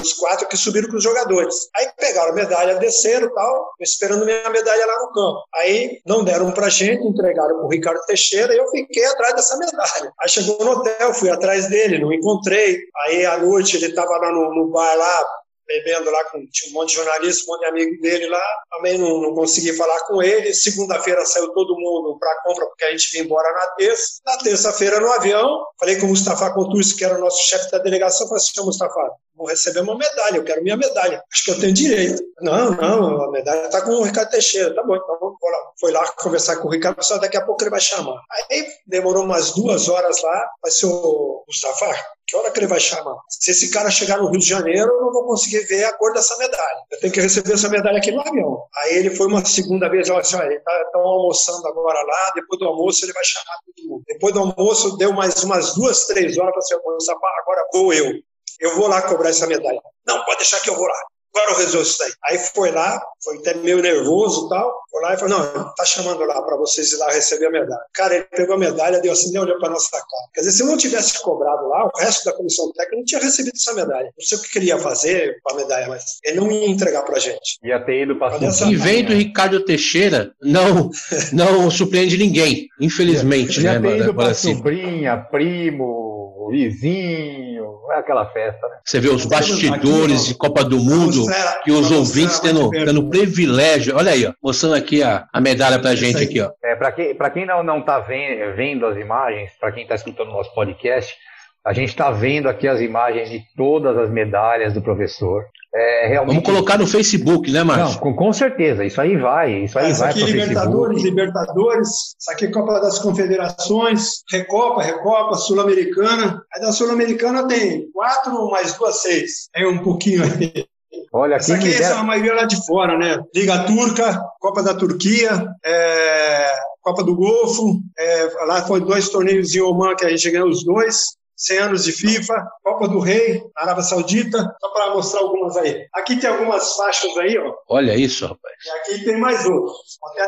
os 0.00 0.12
quatro 0.14 0.48
que 0.48 0.56
subiram 0.56 0.88
com 0.88 0.96
os 0.96 1.02
jogadores. 1.02 1.54
Aí 1.76 1.88
pegaram 1.98 2.30
a 2.30 2.34
medalha, 2.34 2.74
desceram 2.76 3.26
e 3.26 3.34
tal, 3.34 3.72
esperando 3.80 4.24
minha 4.24 4.48
medalha 4.50 4.86
lá 4.86 4.98
no 5.00 5.12
campo. 5.12 5.42
Aí 5.54 6.00
não 6.06 6.24
deram 6.24 6.50
pra 6.52 6.68
gente, 6.68 7.06
entregaram 7.06 7.58
pro 7.58 7.68
Ricardo 7.68 8.04
Teixeira 8.06 8.54
e 8.54 8.58
eu 8.58 8.68
fiquei 8.68 9.04
atrás 9.04 9.34
dessa 9.34 9.56
medalha. 9.56 10.12
Aí 10.20 10.28
chegou 10.28 10.58
no 10.64 10.72
hotel, 10.72 11.14
fui 11.14 11.30
atrás 11.30 11.68
dele, 11.68 11.98
não 11.98 12.12
encontrei. 12.12 12.78
Aí 13.04 13.26
à 13.26 13.38
noite 13.38 13.76
ele 13.76 13.92
tava 13.92 14.16
lá 14.16 14.32
no, 14.32 14.54
no 14.54 14.70
bar 14.70 14.94
lá, 14.96 15.26
bebendo 15.66 16.10
lá 16.10 16.24
com 16.24 16.44
tinha 16.50 16.70
um 16.70 16.74
monte 16.74 16.90
de 16.90 16.96
jornalista, 16.96 17.44
um 17.44 17.54
monte 17.54 17.60
de 17.60 17.66
amigo 17.66 18.02
dele 18.02 18.26
lá. 18.28 18.42
Também 18.70 18.98
não, 18.98 19.20
não 19.20 19.34
consegui 19.34 19.72
falar 19.72 20.00
com 20.06 20.22
ele. 20.22 20.52
Segunda-feira 20.52 21.24
saiu 21.24 21.52
todo 21.52 21.78
mundo 21.78 22.18
para 22.18 22.42
compra, 22.42 22.66
porque 22.66 22.84
a 22.84 22.90
gente 22.90 23.10
vinha 23.12 23.24
embora 23.24 23.50
na 23.52 23.66
terça. 23.76 24.20
Na 24.24 24.36
terça-feira, 24.38 25.00
no 25.00 25.10
avião, 25.12 25.64
falei 25.78 25.96
com 25.96 26.06
o 26.06 26.10
Mustafa 26.10 26.52
Contursi, 26.52 26.96
que 26.96 27.04
era 27.04 27.16
o 27.16 27.20
nosso 27.20 27.42
chefe 27.48 27.70
da 27.70 27.78
delegação, 27.78 28.28
falei 28.28 28.42
assim, 28.42 28.64
Mustafa, 28.64 29.10
vou 29.42 29.50
receber 29.50 29.80
uma 29.80 29.98
medalha, 29.98 30.36
eu 30.36 30.44
quero 30.44 30.62
minha 30.62 30.76
medalha. 30.76 31.22
Acho 31.32 31.44
que 31.44 31.50
eu 31.50 31.60
tenho 31.60 31.74
direito. 31.74 32.22
Não, 32.40 32.70
não, 32.70 33.22
a 33.24 33.30
medalha 33.30 33.66
está 33.66 33.82
com 33.82 33.90
o 33.90 34.02
Ricardo 34.02 34.30
Teixeira. 34.30 34.74
Tá 34.74 34.82
bom, 34.82 34.96
então. 34.96 35.36
Foi 35.80 35.90
lá 35.90 36.06
conversar 36.12 36.56
com 36.56 36.68
o 36.68 36.70
Ricardo, 36.70 37.02
só 37.02 37.18
daqui 37.18 37.36
a 37.36 37.44
pouco 37.44 37.62
ele 37.62 37.70
vai 37.70 37.80
chamar. 37.80 38.20
Aí 38.50 38.66
demorou 38.86 39.24
umas 39.24 39.52
duas 39.52 39.88
horas 39.88 40.22
lá, 40.22 40.50
ser 40.68 40.86
o 40.86 41.44
Mustafa, 41.46 41.92
que 42.26 42.36
hora 42.36 42.50
que 42.50 42.60
ele 42.60 42.66
vai 42.66 42.80
chamar? 42.80 43.16
Se 43.28 43.50
esse 43.50 43.70
cara 43.70 43.90
chegar 43.90 44.18
no 44.18 44.30
Rio 44.30 44.38
de 44.38 44.46
Janeiro, 44.46 44.90
eu 44.90 45.00
não 45.02 45.12
vou 45.12 45.26
conseguir 45.26 45.66
ver 45.66 45.84
a 45.84 45.92
cor 45.92 46.12
dessa 46.12 46.36
medalha. 46.38 46.78
Eu 46.90 47.00
tenho 47.00 47.12
que 47.12 47.20
receber 47.20 47.52
essa 47.52 47.68
medalha 47.68 47.98
aqui 47.98 48.10
no 48.10 48.20
avião. 48.20 48.62
Aí 48.76 48.96
ele 48.96 49.10
foi 49.10 49.26
uma 49.26 49.44
segunda 49.44 49.88
vez, 49.88 50.08
olha 50.08 50.20
assim, 50.20 50.36
olha, 50.36 50.54
estão 50.54 50.86
tá, 50.92 50.98
almoçando 50.98 51.66
agora 51.66 52.00
lá, 52.00 52.32
depois 52.34 52.58
do 52.60 52.66
almoço 52.66 53.04
ele 53.04 53.12
vai 53.12 53.24
chamar 53.24 53.58
todo 53.66 53.88
mundo. 53.88 54.04
Depois 54.06 54.32
do 54.32 54.40
almoço, 54.40 54.96
deu 54.96 55.12
mais 55.12 55.42
umas 55.42 55.74
duas, 55.74 56.06
três 56.06 56.38
horas 56.38 56.52
para 56.52 56.62
ser 56.62 56.74
almoçar, 56.74 57.14
agora 57.42 57.68
vou 57.72 57.92
eu. 57.92 58.12
Eu 58.60 58.76
vou 58.76 58.88
lá 58.88 59.02
cobrar 59.02 59.30
essa 59.30 59.46
medalha. 59.46 59.80
Não, 60.06 60.24
pode 60.24 60.38
deixar 60.38 60.60
que 60.60 60.70
eu 60.70 60.76
vou 60.76 60.86
lá. 60.86 61.02
Agora 61.34 61.52
eu 61.52 61.56
resolvo 61.56 61.86
isso 61.86 61.98
daí. 61.98 62.12
Aí 62.26 62.38
foi 62.38 62.70
lá, 62.70 63.02
foi 63.24 63.38
até 63.38 63.54
meio 63.54 63.80
nervoso 63.80 64.46
e 64.46 64.48
tal. 64.50 64.70
Foi 64.90 65.00
lá 65.00 65.14
e 65.14 65.16
falou: 65.16 65.38
Não, 65.38 65.74
tá 65.74 65.84
chamando 65.84 66.22
lá 66.26 66.42
para 66.42 66.56
vocês 66.58 66.92
ir 66.92 66.98
lá 66.98 67.10
receber 67.10 67.46
a 67.46 67.50
medalha. 67.50 67.80
Cara, 67.94 68.14
ele 68.16 68.24
pegou 68.24 68.54
a 68.54 68.58
medalha, 68.58 69.00
deu 69.00 69.12
assim, 69.12 69.32
nem 69.32 69.40
olhou 69.40 69.58
para 69.58 69.70
nossa 69.70 69.90
cara. 69.90 70.04
Quer 70.34 70.40
dizer, 70.40 70.52
se 70.52 70.62
eu 70.62 70.66
não 70.66 70.76
tivesse 70.76 71.22
cobrado 71.22 71.66
lá, 71.68 71.86
o 71.86 71.98
resto 71.98 72.26
da 72.26 72.34
comissão 72.34 72.70
técnica 72.72 72.96
não 72.96 73.04
tinha 73.04 73.20
recebido 73.20 73.54
essa 73.56 73.72
medalha. 73.72 74.12
Não 74.16 74.26
sei 74.26 74.36
o 74.36 74.42
que 74.42 74.50
queria 74.50 74.78
fazer 74.78 75.38
com 75.42 75.54
a 75.54 75.56
medalha, 75.56 75.88
mas 75.88 76.18
ele 76.22 76.40
não 76.40 76.52
ia 76.52 76.68
entregar 76.68 77.02
pra 77.02 77.18
gente. 77.18 77.58
Ia 77.64 77.80
ter 77.80 78.02
ido 78.02 78.18
para 78.18 78.36
E 78.70 78.76
vem 78.76 79.02
do 79.02 79.14
Ricardo 79.14 79.64
Teixeira, 79.64 80.34
não, 80.42 80.90
não 81.32 81.70
surpreende 81.70 82.18
ninguém, 82.18 82.68
infelizmente. 82.78 83.58
Ia, 83.62 83.72
ia 83.72 83.80
né, 83.80 83.88
ter 83.88 83.98
ido 84.02 84.14
pra 84.14 84.28
assim. 84.28 84.54
sobrinha, 84.54 85.16
primo, 85.16 86.11
vizinho, 86.50 87.78
é 87.90 87.96
aquela 87.96 88.26
festa, 88.26 88.68
né? 88.68 88.76
Você 88.84 89.00
vê 89.00 89.08
os 89.08 89.26
bastidores 89.26 90.26
de 90.26 90.34
Copa 90.34 90.64
do 90.64 90.78
Mundo 90.78 91.26
que 91.64 91.70
os 91.70 91.90
ouvintes 91.90 92.40
tendo, 92.40 92.70
tendo 92.70 93.08
privilégio. 93.08 93.96
Olha 93.96 94.12
aí, 94.12 94.26
ó, 94.26 94.32
mostrando 94.42 94.74
aqui 94.74 95.02
a, 95.02 95.26
a 95.32 95.40
medalha 95.40 95.78
pra 95.78 95.94
gente 95.94 96.22
aqui, 96.22 96.40
ó. 96.40 96.50
É, 96.62 96.74
para 96.74 96.92
quem, 96.92 97.14
pra 97.14 97.30
quem 97.30 97.46
não, 97.46 97.62
não 97.62 97.82
tá 97.82 97.98
vendo, 98.00 98.54
vendo 98.54 98.86
as 98.86 98.96
imagens, 98.96 99.50
para 99.60 99.72
quem 99.72 99.82
está 99.82 99.94
escutando 99.94 100.28
o 100.28 100.32
nosso 100.32 100.54
podcast, 100.54 101.16
a 101.64 101.72
gente 101.72 101.90
está 101.90 102.10
vendo 102.10 102.48
aqui 102.48 102.66
as 102.66 102.80
imagens 102.80 103.30
de 103.30 103.40
todas 103.56 103.96
as 103.96 104.10
medalhas 104.10 104.74
do 104.74 104.82
professor. 104.82 105.44
É, 105.74 106.06
realmente... 106.08 106.34
Vamos 106.34 106.50
colocar 106.50 106.76
no 106.76 106.86
Facebook, 106.86 107.50
né, 107.50 107.62
Márcio? 107.62 107.94
Não, 107.94 108.00
com, 108.00 108.14
com, 108.14 108.32
certeza, 108.32 108.84
isso 108.84 109.00
aí 109.00 109.16
vai. 109.16 109.64
Isso 109.64 109.78
aí 109.78 109.90
Essa 109.90 110.00
vai 110.00 110.10
aqui 110.10 110.24
Libertadores, 110.24 111.02
Facebook. 111.02 111.04
Libertadores, 111.04 111.88
isso 111.88 112.30
aqui 112.30 112.44
é 112.44 112.50
Copa 112.50 112.80
das 112.80 112.98
Confederações, 112.98 114.22
Recopa, 114.30 114.82
Recopa, 114.82 115.34
Sul-Americana. 115.36 116.42
Aí 116.52 116.60
da 116.60 116.72
Sul-Americana 116.72 117.46
tem 117.48 117.90
quatro 117.92 118.50
mais 118.50 118.74
duas, 118.74 119.00
seis. 119.00 119.48
É 119.54 119.66
um 119.66 119.78
pouquinho 119.78 120.24
aí. 120.24 120.66
Olha, 121.10 121.36
Essa 121.36 121.54
aqui 121.54 121.72
é 121.72 121.86
a 121.86 122.02
maioria 122.02 122.34
lá 122.34 122.44
de 122.44 122.66
fora, 122.66 122.98
né? 122.98 123.22
Liga 123.34 123.64
Turca, 123.64 124.20
Copa 124.40 124.62
da 124.62 124.74
Turquia, 124.74 125.46
é... 125.64 126.50
Copa 126.82 127.02
do 127.02 127.14
Golfo, 127.14 127.80
é... 127.98 128.44
lá 128.46 128.62
foi 128.62 128.80
dois 128.80 129.08
torneios 129.08 129.54
em 129.54 129.60
Oman 129.60 129.94
que 129.94 130.04
a 130.04 130.10
gente 130.10 130.30
ganhou 130.30 130.48
os 130.48 130.64
dois. 130.64 131.16
100 131.36 131.58
anos 131.58 131.84
de 131.84 131.92
FIFA, 131.92 132.34
Copa 132.62 132.88
do 132.88 133.00
Rei, 133.00 133.42
Arábia 133.56 133.82
Saudita, 133.82 134.38
só 134.60 134.68
para 134.72 134.94
mostrar 134.94 135.20
algumas 135.20 135.56
aí. 135.56 135.86
Aqui 135.94 136.16
tem 136.16 136.30
algumas 136.30 136.74
faixas 136.76 137.16
aí, 137.18 137.36
ó. 137.38 137.52
Olha 137.68 137.96
isso, 137.96 138.26
rapaz. 138.26 138.54
E 138.64 138.70
aqui 138.94 139.04
tem 139.04 139.18
mais 139.18 139.44
outras. 139.46 139.76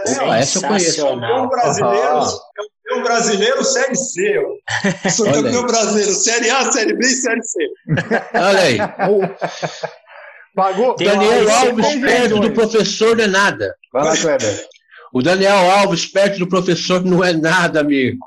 Até 0.01 0.23
Opa, 0.25 0.37
essa 0.39 0.59
eu 0.59 0.69
conheço. 0.69 1.07
Campeão 1.07 1.49
brasileiro, 1.49 2.21
campeão 2.57 3.03
brasileiro 3.03 3.65
Série 3.65 3.97
C. 3.97 4.39
Ó. 4.39 5.09
Sou 5.11 5.27
Olha 5.27 5.43
campeão 5.43 5.61
aí. 5.61 5.67
brasileiro 5.67 6.13
Série 6.13 6.51
A, 6.51 6.73
Série 6.73 6.95
B 6.97 7.07
e 7.07 7.11
Série 7.11 7.43
C. 7.43 7.59
Olha 8.35 8.61
aí. 8.61 8.79
Pagou. 10.55 10.95
Daniel 10.97 11.51
Alves 11.53 12.01
perto 12.01 12.41
do 12.41 12.53
professor 12.53 13.17
não 13.17 13.25
é 13.25 13.27
nada. 13.29 13.75
Vai 13.93 14.05
lá, 14.05 14.17
Kleber. 14.17 14.67
O 15.15 15.23
Daniel 15.23 15.71
Alves, 15.71 16.07
perto 16.07 16.41
do 16.41 16.49
professor, 16.49 17.05
não 17.05 17.23
é 17.23 17.33
nada, 17.33 17.79
amigo. 17.79 18.19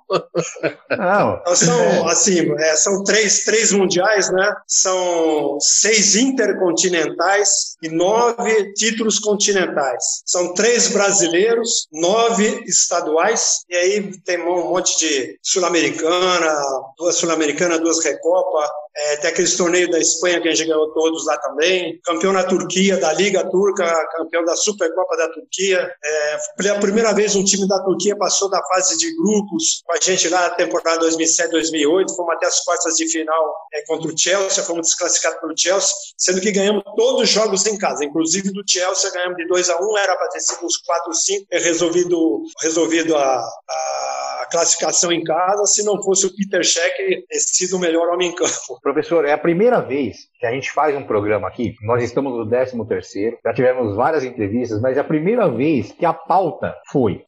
Não. 0.90 1.38
Então, 1.42 1.56
são, 1.56 2.08
assim, 2.08 2.50
é, 2.58 2.76
são 2.78 3.04
três, 3.04 3.44
três 3.44 3.74
mundiais, 3.74 4.32
né? 4.32 4.56
São 4.66 5.60
seis 5.60 6.16
intercontinentais 6.16 7.76
e 7.84 7.90
nove 7.90 8.72
títulos 8.74 9.20
continentais. 9.20 10.24
São 10.26 10.54
três 10.54 10.88
brasileiros, 10.88 11.90
nove 11.92 12.64
estaduais, 12.66 13.66
e 13.70 13.76
aí 13.76 14.18
tem 14.22 14.42
um 14.42 14.70
monte 14.70 14.98
de 14.98 15.38
Sul-Americana, 15.44 16.58
duas 16.98 17.16
Sul-Americana, 17.16 17.80
duas 17.80 18.02
Recopa, 18.02 18.66
é, 18.98 19.18
tem 19.18 19.30
aqueles 19.30 19.56
torneios 19.56 19.92
da 19.92 20.00
Espanha 20.00 20.42
que 20.42 20.48
a 20.48 20.56
gente 20.56 20.68
ganhou 20.68 20.92
todos 20.92 21.26
lá 21.26 21.38
também. 21.38 22.00
Campeão 22.04 22.34
na 22.34 22.44
Turquia, 22.44 22.98
da 22.98 23.14
Liga 23.14 23.48
Turca, 23.50 23.86
campeão 24.18 24.44
da 24.44 24.56
Supercopa 24.56 25.16
da 25.16 25.30
Turquia. 25.30 25.92
É, 26.04 26.38
pela 26.58 26.80
primeira 26.80 27.14
vez 27.14 27.36
um 27.36 27.44
time 27.44 27.68
da 27.68 27.80
Turquia 27.84 28.16
passou 28.18 28.50
da 28.50 28.62
fase 28.68 28.98
de 28.98 29.16
grupos 29.16 29.84
com 29.86 29.94
a 29.94 30.00
gente 30.02 30.28
lá 30.30 30.42
na 30.42 30.50
temporada 30.52 31.06
2007-2008. 31.06 32.16
Fomos 32.16 32.36
até 32.36 32.48
as 32.48 32.60
quartas 32.62 32.96
de 32.96 33.08
final 33.08 33.56
é, 33.74 33.86
contra 33.86 34.12
o 34.12 34.18
Chelsea, 34.18 34.64
fomos 34.64 34.88
desclassificados 34.88 35.40
pelo 35.42 35.54
Chelsea, 35.56 35.94
sendo 36.18 36.42
que 36.42 36.52
ganhamos 36.52 36.84
todos 36.96 37.24
os 37.24 37.30
jogos 37.30 37.66
em 37.68 37.78
casa, 37.78 38.04
inclusive 38.04 38.52
do 38.52 38.64
Chelsea 38.68 39.12
ganhamos 39.12 39.38
de 39.38 39.48
2 39.48 39.70
a 39.70 39.80
1 39.80 39.98
era 39.98 40.16
para 40.16 40.30
ter 40.30 40.40
sido 40.40 40.66
uns 40.66 40.78
4 40.78 41.14
5 41.14 41.48
é 41.52 41.60
resolvido, 41.60 42.42
resolvido 42.62 43.16
a, 43.16 43.38
a 43.70 44.27
classificação 44.50 45.12
em 45.12 45.24
casa, 45.24 45.66
se 45.66 45.84
não 45.84 46.02
fosse 46.02 46.26
o 46.26 46.36
Peter 46.36 46.66
Cech 46.66 46.96
ter 46.98 47.40
sido 47.40 47.78
o 47.78 47.80
melhor 47.80 48.10
homem 48.14 48.30
em 48.30 48.36
campo. 48.36 48.80
Professor, 48.82 49.26
é 49.26 49.34
a 49.34 49.38
primeira 49.38 49.82
vez 49.82 50.18
que 50.40 50.46
a 50.46 50.52
gente 50.52 50.72
faz 50.72 50.96
um 50.96 51.04
programa 51.04 51.48
aqui. 51.48 51.76
Nós 51.82 52.04
estamos 52.04 52.34
no 52.34 52.48
13 52.48 52.86
terceiro, 52.88 53.38
já 53.44 53.54
tivemos 53.54 53.96
várias 53.96 54.24
entrevistas, 54.24 54.82
mas 54.82 54.98
é 54.98 55.00
a 55.00 55.04
primeira 55.04 55.50
vez 55.50 55.92
que 55.92 56.06
a 56.06 56.14
pauta 56.14 56.76
foi. 56.92 57.24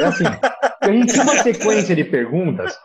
É 0.00 0.04
assim, 0.04 0.24
a 0.80 0.92
gente 0.92 1.12
tinha 1.12 1.22
uma 1.22 1.36
sequência 1.42 1.96
de 1.96 2.04
perguntas 2.04 2.78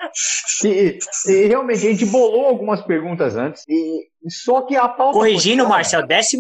e, 0.63 0.97
e, 1.28 1.47
realmente 1.47 1.88
a 1.88 1.91
gente 1.91 2.06
bolou 2.06 2.45
algumas 2.47 2.82
perguntas 2.82 3.36
antes 3.36 3.63
e 3.67 4.08
só 4.30 4.62
que 4.62 4.76
a 4.76 4.88
pauta 4.88 5.17
Corrigindo, 5.17 5.67
Márcio, 5.67 5.97
é 5.97 6.00
o 6.00 6.08
14 6.08 6.38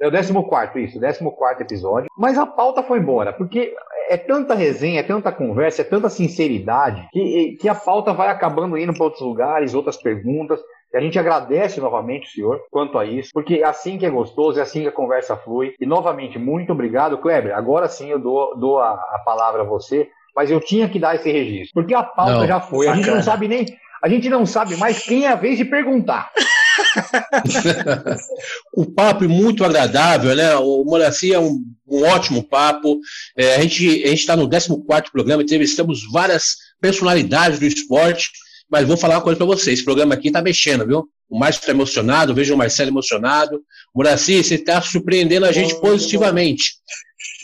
É 0.00 0.08
o 0.08 0.12
14 0.12 0.84
isso, 0.84 1.00
14 1.00 1.62
episódio. 1.62 2.08
Mas 2.16 2.38
a 2.38 2.46
pauta 2.46 2.82
foi 2.82 2.98
embora, 2.98 3.32
porque 3.32 3.74
é 4.08 4.16
tanta 4.16 4.54
resenha, 4.54 5.00
é 5.00 5.02
tanta 5.02 5.30
conversa, 5.30 5.82
é 5.82 5.84
tanta 5.84 6.08
sinceridade 6.08 7.06
que, 7.12 7.56
que 7.60 7.68
a 7.68 7.74
pauta 7.74 8.12
vai 8.12 8.28
acabando 8.28 8.78
indo 8.78 8.94
para 8.94 9.04
outros 9.04 9.22
lugares, 9.22 9.74
outras 9.74 9.96
perguntas. 9.96 10.60
E 10.94 10.96
a 10.96 11.00
gente 11.00 11.18
agradece 11.18 11.80
novamente 11.80 12.28
o 12.28 12.30
senhor 12.30 12.60
quanto 12.70 12.96
a 12.96 13.04
isso, 13.04 13.30
porque 13.34 13.56
é 13.56 13.66
assim 13.66 13.98
que 13.98 14.06
é 14.06 14.10
gostoso, 14.10 14.60
é 14.60 14.62
assim 14.62 14.82
que 14.82 14.88
a 14.88 14.92
conversa 14.92 15.36
flui. 15.36 15.74
E 15.80 15.84
novamente, 15.84 16.38
muito 16.38 16.72
obrigado, 16.72 17.18
Kleber. 17.18 17.52
Agora 17.52 17.88
sim 17.88 18.10
eu 18.10 18.18
dou, 18.20 18.56
dou 18.56 18.78
a, 18.78 18.92
a 18.92 19.22
palavra 19.24 19.62
a 19.62 19.66
você, 19.66 20.08
mas 20.36 20.52
eu 20.52 20.60
tinha 20.60 20.88
que 20.88 21.00
dar 21.00 21.16
esse 21.16 21.32
registro, 21.32 21.74
porque 21.74 21.94
a 21.94 22.04
pauta 22.04 22.38
não, 22.38 22.46
já 22.46 22.60
foi. 22.60 22.86
A 22.86 22.94
gente 22.94 23.10
não 23.10 23.20
sabe 23.20 23.48
nem. 23.48 23.66
A 24.00 24.08
gente 24.08 24.28
não 24.28 24.46
sabe 24.46 24.76
mais 24.76 25.02
quem 25.02 25.24
é 25.24 25.32
a 25.32 25.34
vez 25.34 25.58
de 25.58 25.64
perguntar. 25.64 26.30
um 28.76 28.84
papo 28.84 29.28
muito 29.28 29.64
agradável, 29.64 30.36
né? 30.36 30.54
O 30.56 30.84
Moraci 30.84 31.34
é 31.34 31.40
um, 31.40 31.60
um 31.88 32.04
ótimo 32.04 32.44
papo. 32.44 33.00
É, 33.36 33.56
a 33.56 33.62
gente 33.62 33.84
está 33.84 34.36
no 34.36 34.48
14 34.48 35.10
programa, 35.10 35.42
entrevistamos 35.42 36.02
várias 36.12 36.54
personalidades 36.80 37.58
do 37.58 37.64
esporte, 37.64 38.30
mas 38.70 38.86
vou 38.86 38.96
falar 38.96 39.16
uma 39.16 39.22
coisa 39.22 39.36
para 39.36 39.46
vocês: 39.46 39.78
esse 39.78 39.84
programa 39.84 40.14
aqui 40.14 40.28
está 40.28 40.42
mexendo, 40.42 40.86
viu? 40.86 41.08
O 41.28 41.38
Márcio 41.38 41.60
está 41.60 41.72
emocionado, 41.72 42.34
vejo 42.34 42.54
o 42.54 42.58
Marcelo 42.58 42.90
emocionado. 42.90 43.60
Moraci, 43.94 44.42
você 44.42 44.56
está 44.56 44.80
surpreendendo 44.80 45.46
a 45.46 45.52
gente 45.52 45.74
positivamente. 45.80 46.74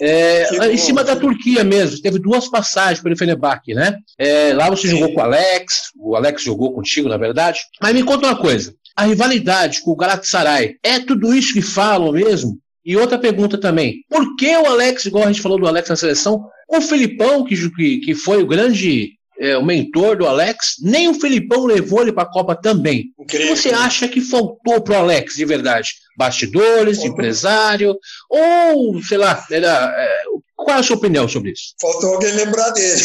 É, 0.02 0.72
em 0.72 0.76
cima 0.76 1.02
da 1.02 1.16
Turquia 1.16 1.64
mesmo, 1.64 2.00
teve 2.00 2.18
duas 2.18 2.48
passagens 2.48 3.02
pelo 3.02 3.16
Fenerbahçe, 3.16 3.74
né? 3.74 3.98
É, 4.18 4.52
lá 4.52 4.68
você 4.68 4.88
jogou 4.88 5.12
com 5.12 5.20
o 5.20 5.22
Alex, 5.22 5.90
o 5.98 6.16
Alex 6.16 6.42
jogou 6.42 6.72
contigo, 6.72 7.08
na 7.08 7.16
verdade. 7.16 7.60
Mas 7.80 7.94
me 7.94 8.02
conta 8.02 8.26
uma 8.26 8.36
coisa, 8.36 8.74
a 8.94 9.04
rivalidade 9.04 9.82
com 9.82 9.92
o 9.92 9.96
Galatasaray, 9.96 10.76
é 10.82 11.00
tudo 11.00 11.34
isso 11.34 11.54
que 11.54 11.62
falam 11.62 12.12
mesmo? 12.12 12.58
E 12.84 12.96
outra 12.96 13.18
pergunta 13.18 13.58
também, 13.58 14.04
por 14.08 14.36
que 14.36 14.56
o 14.56 14.66
Alex, 14.66 15.06
igual 15.06 15.24
a 15.24 15.32
gente 15.32 15.42
falou 15.42 15.58
do 15.58 15.66
Alex 15.66 15.88
na 15.88 15.96
seleção, 15.96 16.44
o 16.68 16.80
Filipão, 16.80 17.44
que, 17.44 17.56
que 18.00 18.14
foi 18.14 18.42
o 18.42 18.46
grande 18.46 19.12
é, 19.40 19.56
o 19.56 19.64
mentor 19.64 20.18
do 20.18 20.26
Alex, 20.26 20.76
nem 20.82 21.08
o 21.08 21.14
Felipão 21.14 21.64
levou 21.64 22.02
ele 22.02 22.12
para 22.12 22.24
a 22.24 22.30
Copa 22.30 22.54
também. 22.54 23.12
Incrível. 23.18 23.52
O 23.52 23.54
que 23.54 23.56
você 23.56 23.70
acha 23.70 24.06
que 24.06 24.20
faltou 24.20 24.82
para 24.82 24.98
o 24.98 25.02
Alex 25.02 25.34
de 25.34 25.46
verdade? 25.46 25.94
Bastidores, 26.16 26.98
faltou. 26.98 27.12
empresário, 27.12 27.98
ou 28.28 29.02
sei 29.02 29.16
lá, 29.16 29.42
era, 29.50 29.94
é, 29.96 30.24
qual 30.54 30.76
é 30.76 30.80
a 30.80 30.82
sua 30.82 30.96
opinião 30.96 31.26
sobre 31.26 31.52
isso? 31.52 31.74
Faltou 31.80 32.14
alguém 32.14 32.32
lembrar 32.32 32.70
dele. 32.70 33.00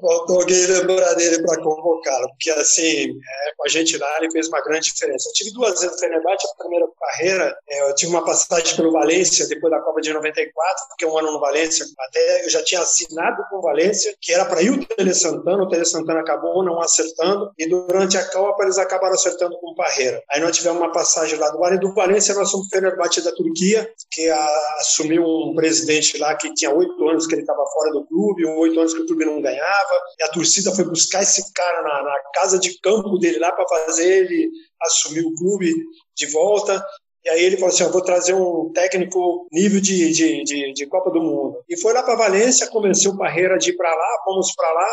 Faltou 0.00 0.40
alguém 0.40 0.66
lembrar 0.66 1.14
dele 1.14 1.42
para 1.42 1.62
convocá-lo, 1.62 2.28
porque 2.28 2.50
assim, 2.50 3.10
é, 3.10 3.54
com 3.56 3.66
a 3.66 3.68
gente 3.68 3.96
lá 3.98 4.08
ele 4.18 4.30
fez 4.30 4.48
uma 4.48 4.60
grande 4.62 4.92
diferença. 4.92 5.28
Eu 5.28 5.32
tive 5.32 5.52
duas 5.52 5.80
vezes 5.80 5.92
no 5.92 5.98
Fenerbahçe, 5.98 6.46
a 6.46 6.58
primeira 6.58 6.86
carreira, 6.98 7.58
é, 7.68 7.90
eu 7.90 7.94
tive 7.94 8.12
uma 8.12 8.24
passagem 8.24 8.76
pelo 8.76 8.92
Valência, 8.92 9.46
depois 9.48 9.70
da 9.70 9.80
Copa 9.80 10.00
de 10.00 10.12
94, 10.12 10.88
porque 10.88 11.06
um 11.06 11.18
ano 11.18 11.32
no 11.32 11.40
Valência, 11.40 11.86
até 12.08 12.44
eu 12.44 12.50
já 12.50 12.62
tinha 12.64 12.80
assinado 12.80 13.42
com 13.50 13.58
o 13.58 13.62
Valência, 13.62 14.14
que 14.20 14.32
era 14.32 14.44
para 14.44 14.62
ir 14.62 14.70
o 14.70 14.86
Tele 14.86 15.14
Santana, 15.14 15.62
o 15.62 15.68
Tele 15.68 15.84
Santana 15.84 16.20
acabou 16.20 16.64
não 16.64 16.80
acertando, 16.80 17.50
e 17.58 17.68
durante 17.68 18.16
a 18.16 18.24
Copa 18.30 18.62
eles 18.64 18.78
acabaram 18.78 19.14
acertando 19.14 19.58
com 19.58 19.70
o 19.70 19.74
Parreira. 19.74 20.22
Aí 20.30 20.40
nós 20.40 20.56
tivemos 20.56 20.80
uma 20.80 20.92
passagem 20.92 21.38
lá 21.38 21.50
do 21.50 21.58
Valência, 21.58 21.80
do 21.80 21.94
Valência 21.94 22.34
nós 22.34 22.50
fomos 22.50 22.68
Fenerbahçe 22.68 23.22
da 23.22 23.32
Turquia, 23.32 23.88
que 24.10 24.28
a, 24.28 24.76
assumiu 24.80 25.22
um 25.22 25.54
presidente 25.54 26.18
lá 26.18 26.34
que 26.36 26.52
tinha 26.54 26.72
oito 26.72 27.08
anos 27.08 27.26
que 27.26 27.34
ele 27.34 27.42
estava 27.42 27.64
fora 27.66 27.92
do 27.92 28.06
clube, 28.06 28.44
oito 28.44 28.78
anos 28.78 28.94
que 28.94 29.00
o 29.00 29.06
clube 29.06 29.24
não 29.24 29.40
ganhava, 29.40 29.85
e 30.18 30.22
a 30.22 30.28
torcida 30.28 30.74
foi 30.74 30.84
buscar 30.84 31.22
esse 31.22 31.52
cara 31.52 31.82
na, 31.82 32.02
na 32.02 32.14
casa 32.34 32.58
de 32.58 32.78
campo 32.80 33.18
dele 33.18 33.38
lá 33.38 33.52
para 33.52 33.68
fazer 33.68 34.24
ele 34.24 34.50
assumir 34.82 35.24
o 35.24 35.34
clube 35.34 35.74
de 36.14 36.26
volta. 36.26 36.84
E 37.24 37.28
aí 37.28 37.44
ele 37.44 37.56
falou 37.56 37.74
assim: 37.74 37.82
Eu 37.82 37.92
vou 37.92 38.02
trazer 38.02 38.34
um 38.34 38.70
técnico 38.72 39.46
nível 39.52 39.80
de, 39.80 40.12
de, 40.12 40.44
de, 40.44 40.72
de 40.72 40.86
Copa 40.86 41.10
do 41.10 41.20
Mundo. 41.20 41.62
E 41.68 41.80
foi 41.80 41.92
lá 41.92 42.02
para 42.02 42.16
Valência, 42.16 42.68
convenceu 42.68 43.12
o 43.12 43.18
Parreira 43.18 43.58
de 43.58 43.70
ir 43.70 43.76
para 43.76 43.94
lá, 43.94 44.22
fomos 44.24 44.54
para 44.54 44.72
lá, 44.72 44.88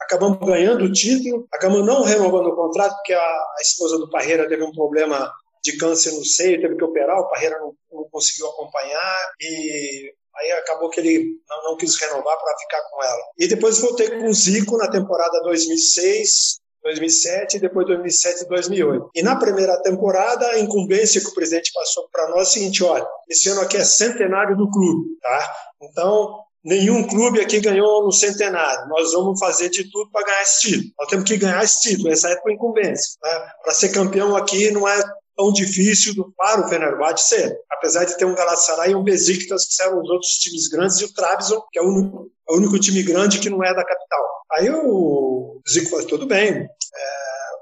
acabamos 0.00 0.38
ganhando 0.38 0.84
o 0.84 0.92
título, 0.92 1.46
acabamos 1.52 1.86
não 1.86 2.02
renovando 2.02 2.48
o 2.48 2.56
contrato, 2.56 2.94
porque 2.94 3.12
a, 3.12 3.20
a 3.20 3.62
esposa 3.62 3.98
do 3.98 4.10
Parreira 4.10 4.48
teve 4.48 4.62
um 4.62 4.72
problema 4.72 5.32
de 5.62 5.76
câncer 5.76 6.12
no 6.12 6.24
seio, 6.24 6.60
teve 6.60 6.76
que 6.76 6.84
operar, 6.84 7.18
o 7.18 7.28
Parreira 7.28 7.58
não, 7.58 7.74
não 7.92 8.08
conseguiu 8.10 8.48
acompanhar 8.48 9.32
e 9.40 10.12
Aí 10.38 10.52
acabou 10.52 10.90
que 10.90 11.00
ele 11.00 11.40
não, 11.48 11.64
não 11.64 11.76
quis 11.76 11.96
renovar 11.96 12.36
para 12.38 12.58
ficar 12.58 12.82
com 12.90 13.02
ela. 13.02 13.22
E 13.38 13.48
depois 13.48 13.78
voltei 13.78 14.10
com 14.18 14.28
o 14.28 14.34
Zico 14.34 14.76
na 14.76 14.90
temporada 14.90 15.40
2006, 15.42 16.60
2007 16.82 17.56
e 17.56 17.60
depois 17.60 17.86
2007 17.86 18.42
e 18.44 18.48
2008. 18.48 19.10
E 19.14 19.22
na 19.22 19.36
primeira 19.36 19.80
temporada, 19.82 20.46
a 20.48 20.58
incumbência 20.58 21.20
que 21.20 21.28
o 21.28 21.34
presidente 21.34 21.72
passou 21.72 22.08
para 22.10 22.28
nós 22.28 22.38
é 22.38 22.42
o 22.42 22.52
seguinte: 22.52 22.84
olha, 22.84 23.06
esse 23.28 23.48
ano 23.48 23.60
aqui 23.62 23.76
é 23.76 23.84
centenário 23.84 24.56
do 24.56 24.70
clube, 24.70 25.18
tá? 25.20 25.54
Então, 25.82 26.46
nenhum 26.64 27.06
clube 27.06 27.40
aqui 27.40 27.60
ganhou 27.60 28.04
no 28.04 28.12
centenário. 28.12 28.88
Nós 28.88 29.12
vamos 29.12 29.38
fazer 29.38 29.68
de 29.68 29.90
tudo 29.90 30.10
para 30.10 30.26
ganhar 30.26 30.42
esse 30.42 30.60
título. 30.60 30.92
Nós 30.98 31.08
temos 31.08 31.24
que 31.28 31.36
ganhar 31.36 31.64
esse 31.64 31.80
título, 31.80 32.12
essa 32.12 32.28
é 32.28 32.34
a 32.34 32.52
incumbência. 32.52 33.16
Né? 33.22 33.48
Para 33.62 33.72
ser 33.72 33.90
campeão 33.90 34.36
aqui 34.36 34.70
não 34.70 34.86
é 34.86 35.00
tão 35.36 35.52
difícil 35.52 36.14
para 36.36 36.66
o 36.66 36.68
Fenerbahçe 36.68 37.28
ser. 37.28 37.56
Apesar 37.70 38.04
de 38.04 38.16
ter 38.16 38.24
um 38.24 38.34
Galatasaray 38.34 38.92
e 38.92 38.94
um 38.94 39.04
Besiktas, 39.04 39.66
que 39.66 39.74
são 39.74 40.00
os 40.00 40.08
outros 40.10 40.30
times 40.38 40.68
grandes, 40.68 40.98
e 41.00 41.04
o 41.04 41.12
Trabzon, 41.12 41.62
que 41.70 41.78
é 41.78 41.82
o 41.82 41.88
único, 41.88 42.30
é 42.48 42.52
o 42.52 42.56
único 42.56 42.78
time 42.78 43.02
grande 43.02 43.38
que 43.38 43.50
não 43.50 43.62
é 43.62 43.74
da 43.74 43.84
capital. 43.84 44.26
Aí 44.52 44.70
o 44.70 45.60
Zico 45.68 45.90
falou, 45.90 46.06
tudo 46.06 46.26
bem, 46.26 46.52
é, 46.52 46.68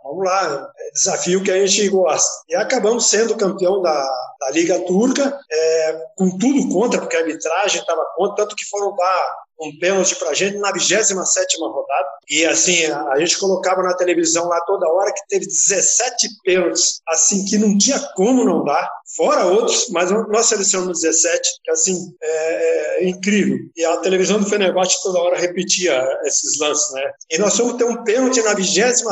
vamos 0.04 0.24
lá, 0.24 0.70
é 0.78 0.90
desafio 0.92 1.42
que 1.42 1.50
a 1.50 1.66
gente 1.66 1.88
gosta. 1.88 2.30
E 2.48 2.54
acabamos 2.54 3.08
sendo 3.08 3.36
campeão 3.36 3.82
da, 3.82 4.08
da 4.40 4.50
Liga 4.50 4.78
Turca, 4.80 5.38
é, 5.50 6.02
com 6.16 6.38
tudo 6.38 6.68
contra, 6.68 7.00
porque 7.00 7.16
a 7.16 7.20
arbitragem 7.20 7.80
estava 7.80 8.04
contra, 8.16 8.44
tanto 8.44 8.56
que 8.56 8.64
foram 8.66 8.94
dar 8.94 9.43
um 9.60 9.78
pênalti 9.78 10.16
para 10.16 10.30
a 10.30 10.34
gente 10.34 10.58
na 10.58 10.72
27 10.72 11.56
rodada. 11.60 12.08
E 12.28 12.44
assim, 12.44 12.86
a 12.86 13.18
gente 13.18 13.38
colocava 13.38 13.82
na 13.82 13.94
televisão 13.94 14.48
lá 14.48 14.60
toda 14.66 14.88
hora 14.88 15.12
que 15.12 15.26
teve 15.28 15.46
17 15.46 16.28
pênaltis, 16.42 17.00
assim, 17.08 17.44
que 17.44 17.58
não 17.58 17.76
tinha 17.76 17.98
como 18.14 18.44
não 18.44 18.64
dar, 18.64 18.88
fora 19.16 19.44
outros, 19.44 19.88
mas 19.90 20.10
nós 20.10 20.46
selecionamos 20.46 21.00
17, 21.00 21.40
que 21.62 21.70
assim, 21.70 22.14
é, 22.22 23.04
é 23.04 23.08
incrível. 23.08 23.58
E 23.76 23.84
a 23.84 23.96
televisão 23.98 24.40
do 24.40 24.48
Fenerbahçe 24.48 25.02
toda 25.02 25.20
hora 25.20 25.38
repetia 25.38 26.02
esses 26.24 26.58
lances, 26.58 26.92
né? 26.92 27.02
E 27.30 27.38
nós 27.38 27.56
fomos 27.56 27.76
ter 27.76 27.84
um 27.84 28.02
pênalti 28.04 28.42
na 28.42 28.54
27, 28.54 29.04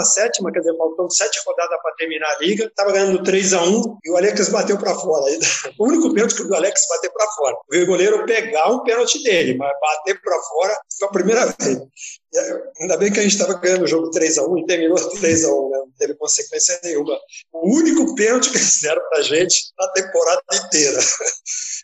quer 0.52 0.58
dizer, 0.58 0.76
faltando 0.76 1.12
sete 1.12 1.40
rodadas 1.46 1.78
para 1.82 1.94
terminar 1.96 2.28
a 2.28 2.38
liga, 2.38 2.64
estava 2.64 2.92
ganhando 2.92 3.22
3 3.22 3.52
a 3.52 3.62
1 3.62 3.98
e 4.04 4.10
o 4.10 4.16
Alex 4.16 4.48
bateu 4.48 4.78
para 4.78 4.94
fora. 4.94 5.22
O 5.78 5.86
único 5.86 6.12
pênalti 6.12 6.34
que 6.36 6.42
o 6.42 6.54
Alex 6.54 6.86
bateu 6.88 7.10
para 7.12 7.26
fora. 7.32 7.56
O 7.72 7.86
goleiro 7.86 8.24
pegar 8.24 8.70
um 8.70 8.82
pênalti 8.82 9.22
dele, 9.22 9.56
mas 9.56 9.72
bater 9.80 10.20
para 10.20 10.31
fora 10.40 10.76
foi 10.98 11.08
a 11.08 11.12
primeira 11.12 11.46
vez. 11.46 11.78
Ainda 12.80 12.96
bem 12.96 13.12
que 13.12 13.20
a 13.20 13.22
gente 13.22 13.32
estava 13.32 13.54
ganhando 13.54 13.84
o 13.84 13.88
jogo 13.88 14.10
3x1 14.10 14.62
e 14.62 14.66
terminou 14.66 14.96
3x1, 14.96 15.70
né? 15.70 15.78
não 15.78 15.92
teve 15.98 16.14
consequência 16.14 16.78
nenhuma. 16.82 17.18
O 17.52 17.76
único 17.76 18.14
pênalti 18.14 18.50
que 18.50 18.56
eles 18.58 18.80
deram 18.80 19.02
para 19.08 19.18
a 19.18 19.22
gente 19.22 19.72
na 19.78 19.88
temporada 19.88 20.42
inteira. 20.66 20.98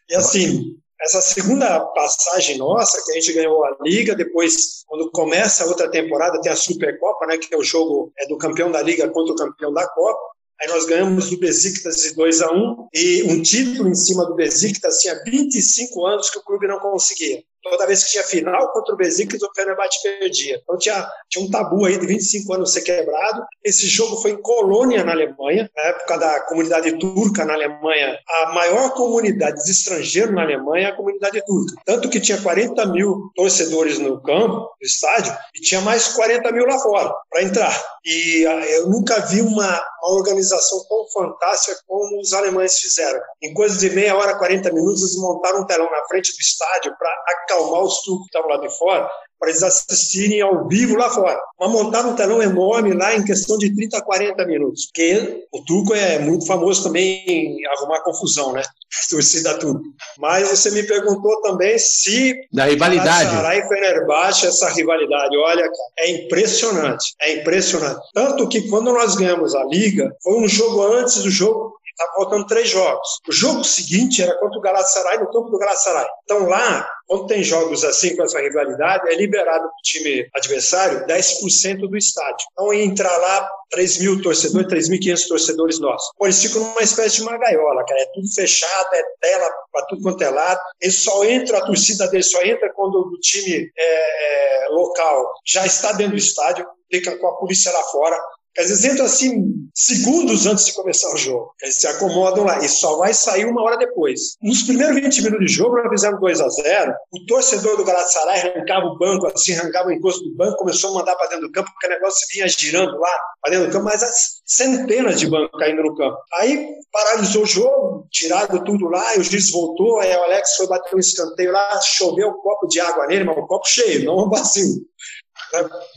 E 0.09 0.15
assim, 0.15 0.75
essa 1.01 1.21
segunda 1.21 1.81
passagem 1.81 2.59
nossa, 2.59 3.03
que 3.05 3.13
a 3.13 3.15
gente 3.15 3.33
ganhou 3.33 3.65
a 3.65 3.77
Liga, 3.83 4.15
depois, 4.15 4.85
quando 4.87 5.11
começa 5.11 5.63
a 5.63 5.67
outra 5.67 5.91
temporada, 5.91 6.41
tem 6.41 6.51
a 6.51 6.57
Supercopa, 6.57 7.27
né, 7.27 7.39
que 7.39 7.55
é 7.55 7.59
o 7.59 7.63
jogo 7.63 8.13
é 8.19 8.27
do 8.27 8.39
campeão 8.39 8.71
da 8.71 8.83
Liga 8.83 9.09
contra 9.11 9.33
o 9.33 9.37
campeão 9.37 9.73
da 9.73 9.87
Copa. 9.87 10.19
Aí 10.61 10.67
nós 10.69 10.87
ganhamos 10.87 11.31
do 11.31 11.39
Besiktas 11.39 11.99
de 11.99 12.15
2 12.15 12.43
a 12.43 12.51
1 12.51 12.89
e 12.93 13.23
um 13.25 13.41
título 13.43 13.89
em 13.89 13.95
cima 13.95 14.27
do 14.27 14.35
Besiktas 14.35 14.99
tinha 14.99 15.23
25 15.25 16.05
anos 16.05 16.31
que 16.31 16.39
o 16.39 16.43
clube 16.43 16.67
não 16.67 16.81
conseguia 16.81 17.45
toda 17.69 17.87
vez 17.87 18.05
que 18.05 18.13
tinha 18.13 18.25
final 18.25 18.73
contra 18.73 18.95
o 18.95 18.97
Besiktas, 18.97 19.43
o 19.43 19.51
Fenerbahçe 19.55 20.03
perdia. 20.03 20.61
Então 20.63 20.77
tinha, 20.79 21.09
tinha 21.29 21.45
um 21.45 21.51
tabu 21.51 21.85
aí 21.85 21.99
de 21.99 22.07
25 22.07 22.53
anos 22.55 22.73
ser 22.73 22.83
quebrado. 22.83 23.45
Esse 23.65 23.87
jogo 23.87 24.17
foi 24.17 24.33
em 24.33 24.43
Colônia, 24.43 25.05
na 25.05 25.13
Alemanha, 25.13 25.71
na 25.77 25.83
época 25.85 26.17
da 26.19 26.41
comunidade 26.41 26.99
turca 26.99 27.45
na 27.45 27.55
Alemanha. 27.55 28.19
A 28.29 28.53
maior 28.53 28.91
comunidade 28.95 29.63
de 29.65 29.71
estrangeiros 29.71 30.35
na 30.35 30.43
Alemanha 30.43 30.89
é 30.89 30.91
a 30.91 30.97
comunidade 30.97 31.43
turca. 31.45 31.75
Tanto 31.85 32.09
que 32.09 32.21
tinha 32.21 32.41
40 32.41 32.87
mil 32.87 33.31
torcedores 33.35 33.99
no 33.99 34.21
campo, 34.23 34.57
no 34.57 34.87
estádio, 34.87 35.37
e 35.55 35.61
tinha 35.61 35.81
mais 35.81 36.09
40 36.09 36.51
mil 36.53 36.67
lá 36.67 36.79
fora 36.79 37.13
para 37.31 37.43
entrar. 37.43 37.98
E 38.11 38.47
ah, 38.47 38.67
eu 38.71 38.89
nunca 38.89 39.21
vi 39.27 39.43
uma, 39.43 39.69
uma 40.03 40.17
organização 40.17 40.83
tão 40.89 41.07
fantástica 41.13 41.79
como 41.87 42.19
os 42.19 42.33
alemães 42.33 42.79
fizeram. 42.79 43.21
Em 43.43 43.53
coisa 43.53 43.79
de 43.79 43.95
meia 43.95 44.17
hora, 44.17 44.39
40 44.39 44.73
minutos, 44.73 45.03
eles 45.03 45.17
montaram 45.19 45.61
um 45.61 45.67
telão 45.67 45.91
na 45.91 46.07
frente 46.09 46.33
do 46.33 46.41
estádio 46.41 46.97
para 46.99 47.11
acalmar 47.29 47.83
os 47.83 48.01
turcos 48.05 48.23
que 48.23 48.39
estavam 48.39 48.49
lá 48.49 48.67
de 48.67 48.79
fora, 48.79 49.11
para 49.39 49.51
eles 49.51 49.63
assistirem 49.63 50.41
ao 50.41 50.67
vivo 50.69 50.97
lá 50.97 51.09
fora. 51.11 51.39
Mas 51.59 51.71
montaram 51.71 52.11
um 52.11 52.17
telão 52.17 52.43
enorme 52.43 52.93
lá 52.95 53.15
em 53.15 53.25
questão 53.25 53.57
de 53.57 53.75
30 53.75 53.99
a 53.99 54.03
40 54.03 54.47
minutos. 54.47 54.87
Porque 54.87 55.47
o 55.53 55.65
turco 55.65 55.95
é 55.95 56.19
muito 56.19 56.47
famoso 56.47 56.85
também 56.85 57.25
em 57.27 57.67
arrumar 57.67 58.03
confusão, 58.03 58.53
né? 58.53 58.63
Torcida 59.11 59.59
turca. 59.59 59.83
Mas 60.19 60.49
você 60.49 60.71
me 60.71 60.83
perguntou 60.83 61.41
também 61.43 61.79
se. 61.79 62.35
Da 62.53 62.65
rivalidade. 62.65 63.31
Sarai 63.31 63.61
e 63.61 63.69
Fenerbahçe, 63.69 64.47
essa 64.47 64.69
rivalidade. 64.71 65.37
Olha, 65.37 65.69
é 65.99 66.11
impressionante. 66.11 67.15
É 67.21 67.35
impressionante. 67.35 68.01
Tanto 68.15 68.49
que 68.49 68.69
quando 68.69 68.93
nós 68.93 69.15
ganhamos 69.15 69.55
a 69.55 69.65
Liga, 69.65 70.15
foi 70.23 70.39
um 70.39 70.49
jogo 70.49 70.83
antes 70.95 71.23
do 71.23 71.31
jogo 71.31 71.78
Estava 71.99 72.15
faltando 72.15 72.47
três 72.47 72.69
jogos. 72.71 73.09
O 73.29 73.33
jogo 73.33 73.65
seguinte 73.65 74.23
era 74.23 74.39
contra 74.39 74.57
o 74.57 74.63
Galatasaray, 74.63 75.19
no 75.19 75.33
campo 75.33 75.51
do 75.51 75.59
Galatasaray. 75.59 76.07
Então 76.23 76.49
lá, 76.49 76.89
quando 77.09 77.27
tem 77.27 77.43
jogos 77.43 77.85
assim 77.85 78.15
com 78.15 78.23
essa 78.23 78.41
rivalidade, 78.41 79.11
é 79.11 79.17
liberado 79.17 79.63
para 79.63 79.69
o 79.69 79.83
time 79.83 80.29
adversário 80.37 81.05
10% 81.07 81.89
do 81.89 81.97
estádio. 81.97 82.47
Então 82.53 82.73
entrar 82.73 83.17
lá 83.17 83.51
3 83.71 83.99
mil 83.99 84.23
torcedores, 84.23 84.89
3.500 84.89 85.27
torcedores 85.27 85.81
nossos. 85.81 86.09
Pô, 86.17 86.27
eles 86.27 86.41
ficam 86.41 86.63
numa 86.63 86.83
espécie 86.83 87.17
de 87.17 87.23
uma 87.23 87.37
gaiola, 87.37 87.85
cara. 87.85 88.01
É 88.01 88.07
tudo 88.15 88.33
fechado, 88.33 88.89
é 88.95 89.03
tela 89.21 89.51
para 89.73 89.87
tudo 89.87 90.03
quanto 90.03 90.23
é 90.23 90.31
lado. 90.31 90.61
Eles 90.81 91.03
só 91.03 91.25
entram, 91.25 91.59
a 91.59 91.67
torcida 91.67 92.07
deles 92.07 92.31
só 92.31 92.41
entra 92.43 92.73
quando 92.75 92.95
o 92.95 93.19
time 93.21 93.69
é, 93.77 94.67
é, 94.67 94.69
local 94.69 95.33
já 95.45 95.67
está 95.67 95.91
dentro 95.93 96.13
do 96.13 96.19
estádio, 96.19 96.65
fica 96.91 97.17
com 97.19 97.27
a 97.27 97.37
polícia 97.37 97.73
lá 97.73 97.83
fora 97.83 98.17
Eles 98.59 98.85
entram 98.85 99.07
assim, 99.07 99.55
segundos 99.73 100.45
antes 100.45 100.67
de 100.67 100.75
começar 100.75 101.15
o 101.15 101.17
jogo. 101.17 101.55
Eles 101.63 101.77
se 101.77 101.87
acomodam 101.87 102.45
lá 102.45 102.59
e 102.59 102.69
só 102.69 102.97
vai 102.97 103.15
sair 103.15 103.45
uma 103.45 103.63
hora 103.63 103.77
depois. 103.77 104.37
Nos 104.43 104.65
primeiros 104.65 104.97
20 104.97 105.23
minutos 105.23 105.47
de 105.47 105.53
jogo, 105.53 105.77
nós 105.77 105.89
fizemos 105.89 106.21
2 106.21 106.41
a 106.41 106.49
0 106.49 106.93
O 107.13 107.27
torcedor 107.27 107.77
do 107.77 107.85
Galatasaray 107.85 108.41
arrancava 108.41 108.87
o 108.87 108.99
banco, 108.99 109.29
assim, 109.29 109.55
arrancava 109.55 109.89
o 109.89 109.93
encosto 109.93 110.25
do 110.25 110.35
banco, 110.35 110.57
começou 110.57 110.91
a 110.91 110.95
mandar 110.95 111.15
para 111.15 111.29
dentro 111.29 111.47
do 111.47 111.53
campo, 111.53 111.71
porque 111.71 111.87
o 111.87 111.91
negócio 111.91 112.27
vinha 112.33 112.49
girando 112.49 112.99
lá 112.99 113.11
para 113.41 113.53
dentro 113.53 113.69
do 113.69 113.73
campo, 113.73 113.85
mas 113.85 114.03
centenas 114.45 115.21
de 115.21 115.29
bancos 115.29 115.57
caindo 115.61 115.83
no 115.83 115.95
campo. 115.95 116.17
Aí 116.35 116.69
paralisou 116.91 117.45
o 117.45 117.47
jogo, 117.47 118.09
tiraram 118.11 118.65
tudo 118.65 118.89
lá, 118.89 119.15
e 119.15 119.21
o 119.21 119.23
juiz 119.23 119.53
voltou, 119.53 120.01
aí 120.01 120.13
o 120.17 120.25
Alex 120.25 120.57
foi 120.57 120.67
bater 120.67 120.97
um 120.97 120.99
escanteio 120.99 121.53
lá, 121.53 121.81
choveu 121.81 122.31
um 122.31 122.43
copo 122.43 122.67
de 122.67 122.81
água 122.81 123.07
nele, 123.07 123.23
mas 123.23 123.39
um 123.39 123.47
copo 123.47 123.69
cheio, 123.69 124.05
não 124.05 124.27
um 124.27 124.29
vazio. 124.29 124.83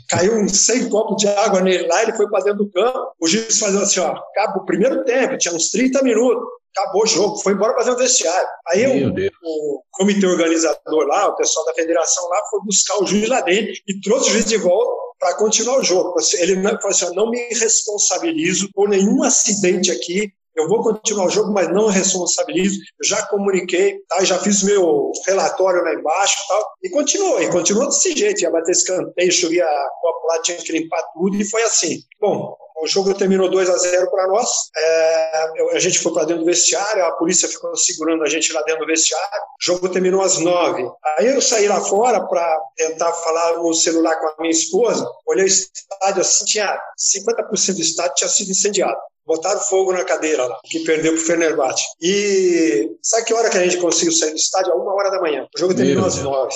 Caiu 0.09 0.37
uns 0.37 0.65
100 0.65 0.89
copos 0.89 1.17
de 1.17 1.27
água 1.27 1.61
nele 1.61 1.87
lá, 1.87 2.03
ele 2.03 2.13
foi 2.13 2.29
para 2.29 2.43
dentro 2.43 2.65
do 2.65 2.71
campo. 2.71 3.13
O 3.19 3.27
juiz 3.27 3.57
fazendo 3.59 3.83
assim: 3.83 3.99
ó, 3.99 4.11
acaba 4.11 4.59
o 4.59 4.65
primeiro 4.65 5.03
tempo, 5.03 5.37
tinha 5.37 5.53
uns 5.53 5.69
30 5.69 6.03
minutos, 6.03 6.43
acabou 6.75 7.03
o 7.03 7.07
jogo, 7.07 7.37
foi 7.37 7.53
embora 7.53 7.75
fazer 7.75 7.91
um 7.91 7.97
vestiário. 7.97 8.47
Aí 8.67 8.85
o, 8.87 9.13
o, 9.43 9.83
comitê 9.91 10.25
organizador 10.25 11.05
lá, 11.05 11.27
o 11.27 11.35
pessoal 11.35 11.65
da 11.65 11.73
federação 11.73 12.27
lá, 12.29 12.37
foi 12.49 12.61
buscar 12.63 13.01
o 13.01 13.05
juiz 13.05 13.27
lá 13.29 13.41
dentro 13.41 13.73
e 13.87 14.01
trouxe 14.01 14.29
o 14.29 14.33
juiz 14.33 14.45
de 14.45 14.57
volta 14.57 14.91
para 15.19 15.35
continuar 15.35 15.79
o 15.79 15.83
jogo. 15.83 16.15
Ele 16.39 16.61
falou 16.61 16.79
assim: 16.87 17.15
não 17.15 17.29
me 17.29 17.39
responsabilizo 17.49 18.69
por 18.73 18.89
nenhum 18.89 19.23
acidente 19.23 19.91
aqui 19.91 20.33
eu 20.55 20.67
vou 20.67 20.83
continuar 20.83 21.25
o 21.25 21.29
jogo, 21.29 21.51
mas 21.51 21.69
não 21.69 21.87
responsabilizo. 21.87 22.79
Eu 23.01 23.07
já 23.07 23.25
comuniquei, 23.27 23.99
tá? 24.07 24.23
já 24.23 24.37
fiz 24.39 24.63
meu 24.63 25.11
relatório 25.25 25.83
lá 25.83 25.93
embaixo 25.93 26.37
tal, 26.47 26.65
e 26.83 26.89
continuou. 26.89 27.41
E 27.41 27.49
continuou 27.49 27.87
desse 27.87 28.15
jeito. 28.15 28.41
Ia 28.41 28.51
bater 28.51 28.71
escanteio, 28.71 29.31
chovia 29.31 29.65
a 29.65 29.89
copa 30.01 30.27
lá, 30.27 30.41
tinha 30.41 30.57
que 30.57 30.71
limpar 30.71 31.01
tudo, 31.13 31.35
e 31.35 31.49
foi 31.49 31.63
assim. 31.63 32.01
Bom, 32.19 32.55
o 32.81 32.87
jogo 32.87 33.13
terminou 33.13 33.49
2 33.49 33.69
a 33.69 33.77
0 33.77 34.09
para 34.09 34.27
nós. 34.27 34.49
É, 34.75 35.75
a 35.75 35.79
gente 35.79 35.99
foi 35.99 36.11
para 36.13 36.25
dentro 36.25 36.43
do 36.43 36.47
vestiário, 36.47 37.05
a 37.05 37.11
polícia 37.13 37.47
ficou 37.47 37.75
segurando 37.77 38.23
a 38.23 38.27
gente 38.27 38.51
lá 38.51 38.61
dentro 38.63 38.81
do 38.81 38.87
vestiário. 38.87 39.41
O 39.61 39.63
jogo 39.63 39.89
terminou 39.89 40.21
às 40.21 40.37
9. 40.37 40.89
Aí 41.17 41.27
eu 41.27 41.41
saí 41.41 41.67
lá 41.67 41.79
fora 41.79 42.25
para 42.27 42.59
tentar 42.75 43.13
falar 43.13 43.57
no 43.57 43.73
celular 43.73 44.15
com 44.19 44.27
a 44.27 44.35
minha 44.39 44.51
esposa. 44.51 45.07
Olhei 45.27 45.45
o 45.45 45.47
estádio 45.47 46.21
assim, 46.21 46.45
tinha 46.45 46.79
50% 47.15 47.75
do 47.75 47.81
estádio 47.81 48.15
tinha 48.15 48.29
sido 48.29 48.51
incendiado 48.51 48.99
botaram 49.25 49.59
fogo 49.59 49.93
na 49.93 50.03
cadeira 50.03 50.45
lá, 50.45 50.59
que 50.65 50.79
perdeu 50.83 51.13
pro 51.13 51.21
Fenerbahçe. 51.21 51.83
E 52.01 52.89
sabe 53.01 53.25
que 53.25 53.33
hora 53.33 53.49
que 53.49 53.57
a 53.57 53.63
gente 53.63 53.77
conseguiu 53.77 54.11
sair 54.11 54.31
do 54.31 54.35
estádio? 54.37 54.73
A 54.73 54.75
uma 54.75 54.93
hora 54.93 55.09
da 55.09 55.21
manhã. 55.21 55.47
O 55.55 55.59
jogo 55.59 55.75
terminou 55.75 56.05
às 56.05 56.17
nove. 56.17 56.55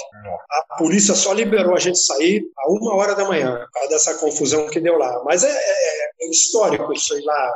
A 0.50 0.78
polícia 0.78 1.14
só 1.14 1.34
liberou 1.34 1.76
a 1.76 1.80
gente 1.80 2.00
sair 2.00 2.44
a 2.58 2.72
uma 2.72 2.96
hora 2.96 3.16
da 3.16 3.26
manhã, 3.26 3.60
por 3.60 3.72
causa 3.72 3.90
dessa 3.90 4.14
confusão 4.16 4.68
que 4.68 4.80
deu 4.80 4.98
lá. 4.98 5.22
Mas 5.24 5.44
é, 5.44 5.52
é, 5.52 6.06
é 6.22 6.30
histórico 6.30 6.92
isso 6.94 7.14
aí 7.14 7.22
lá. 7.22 7.54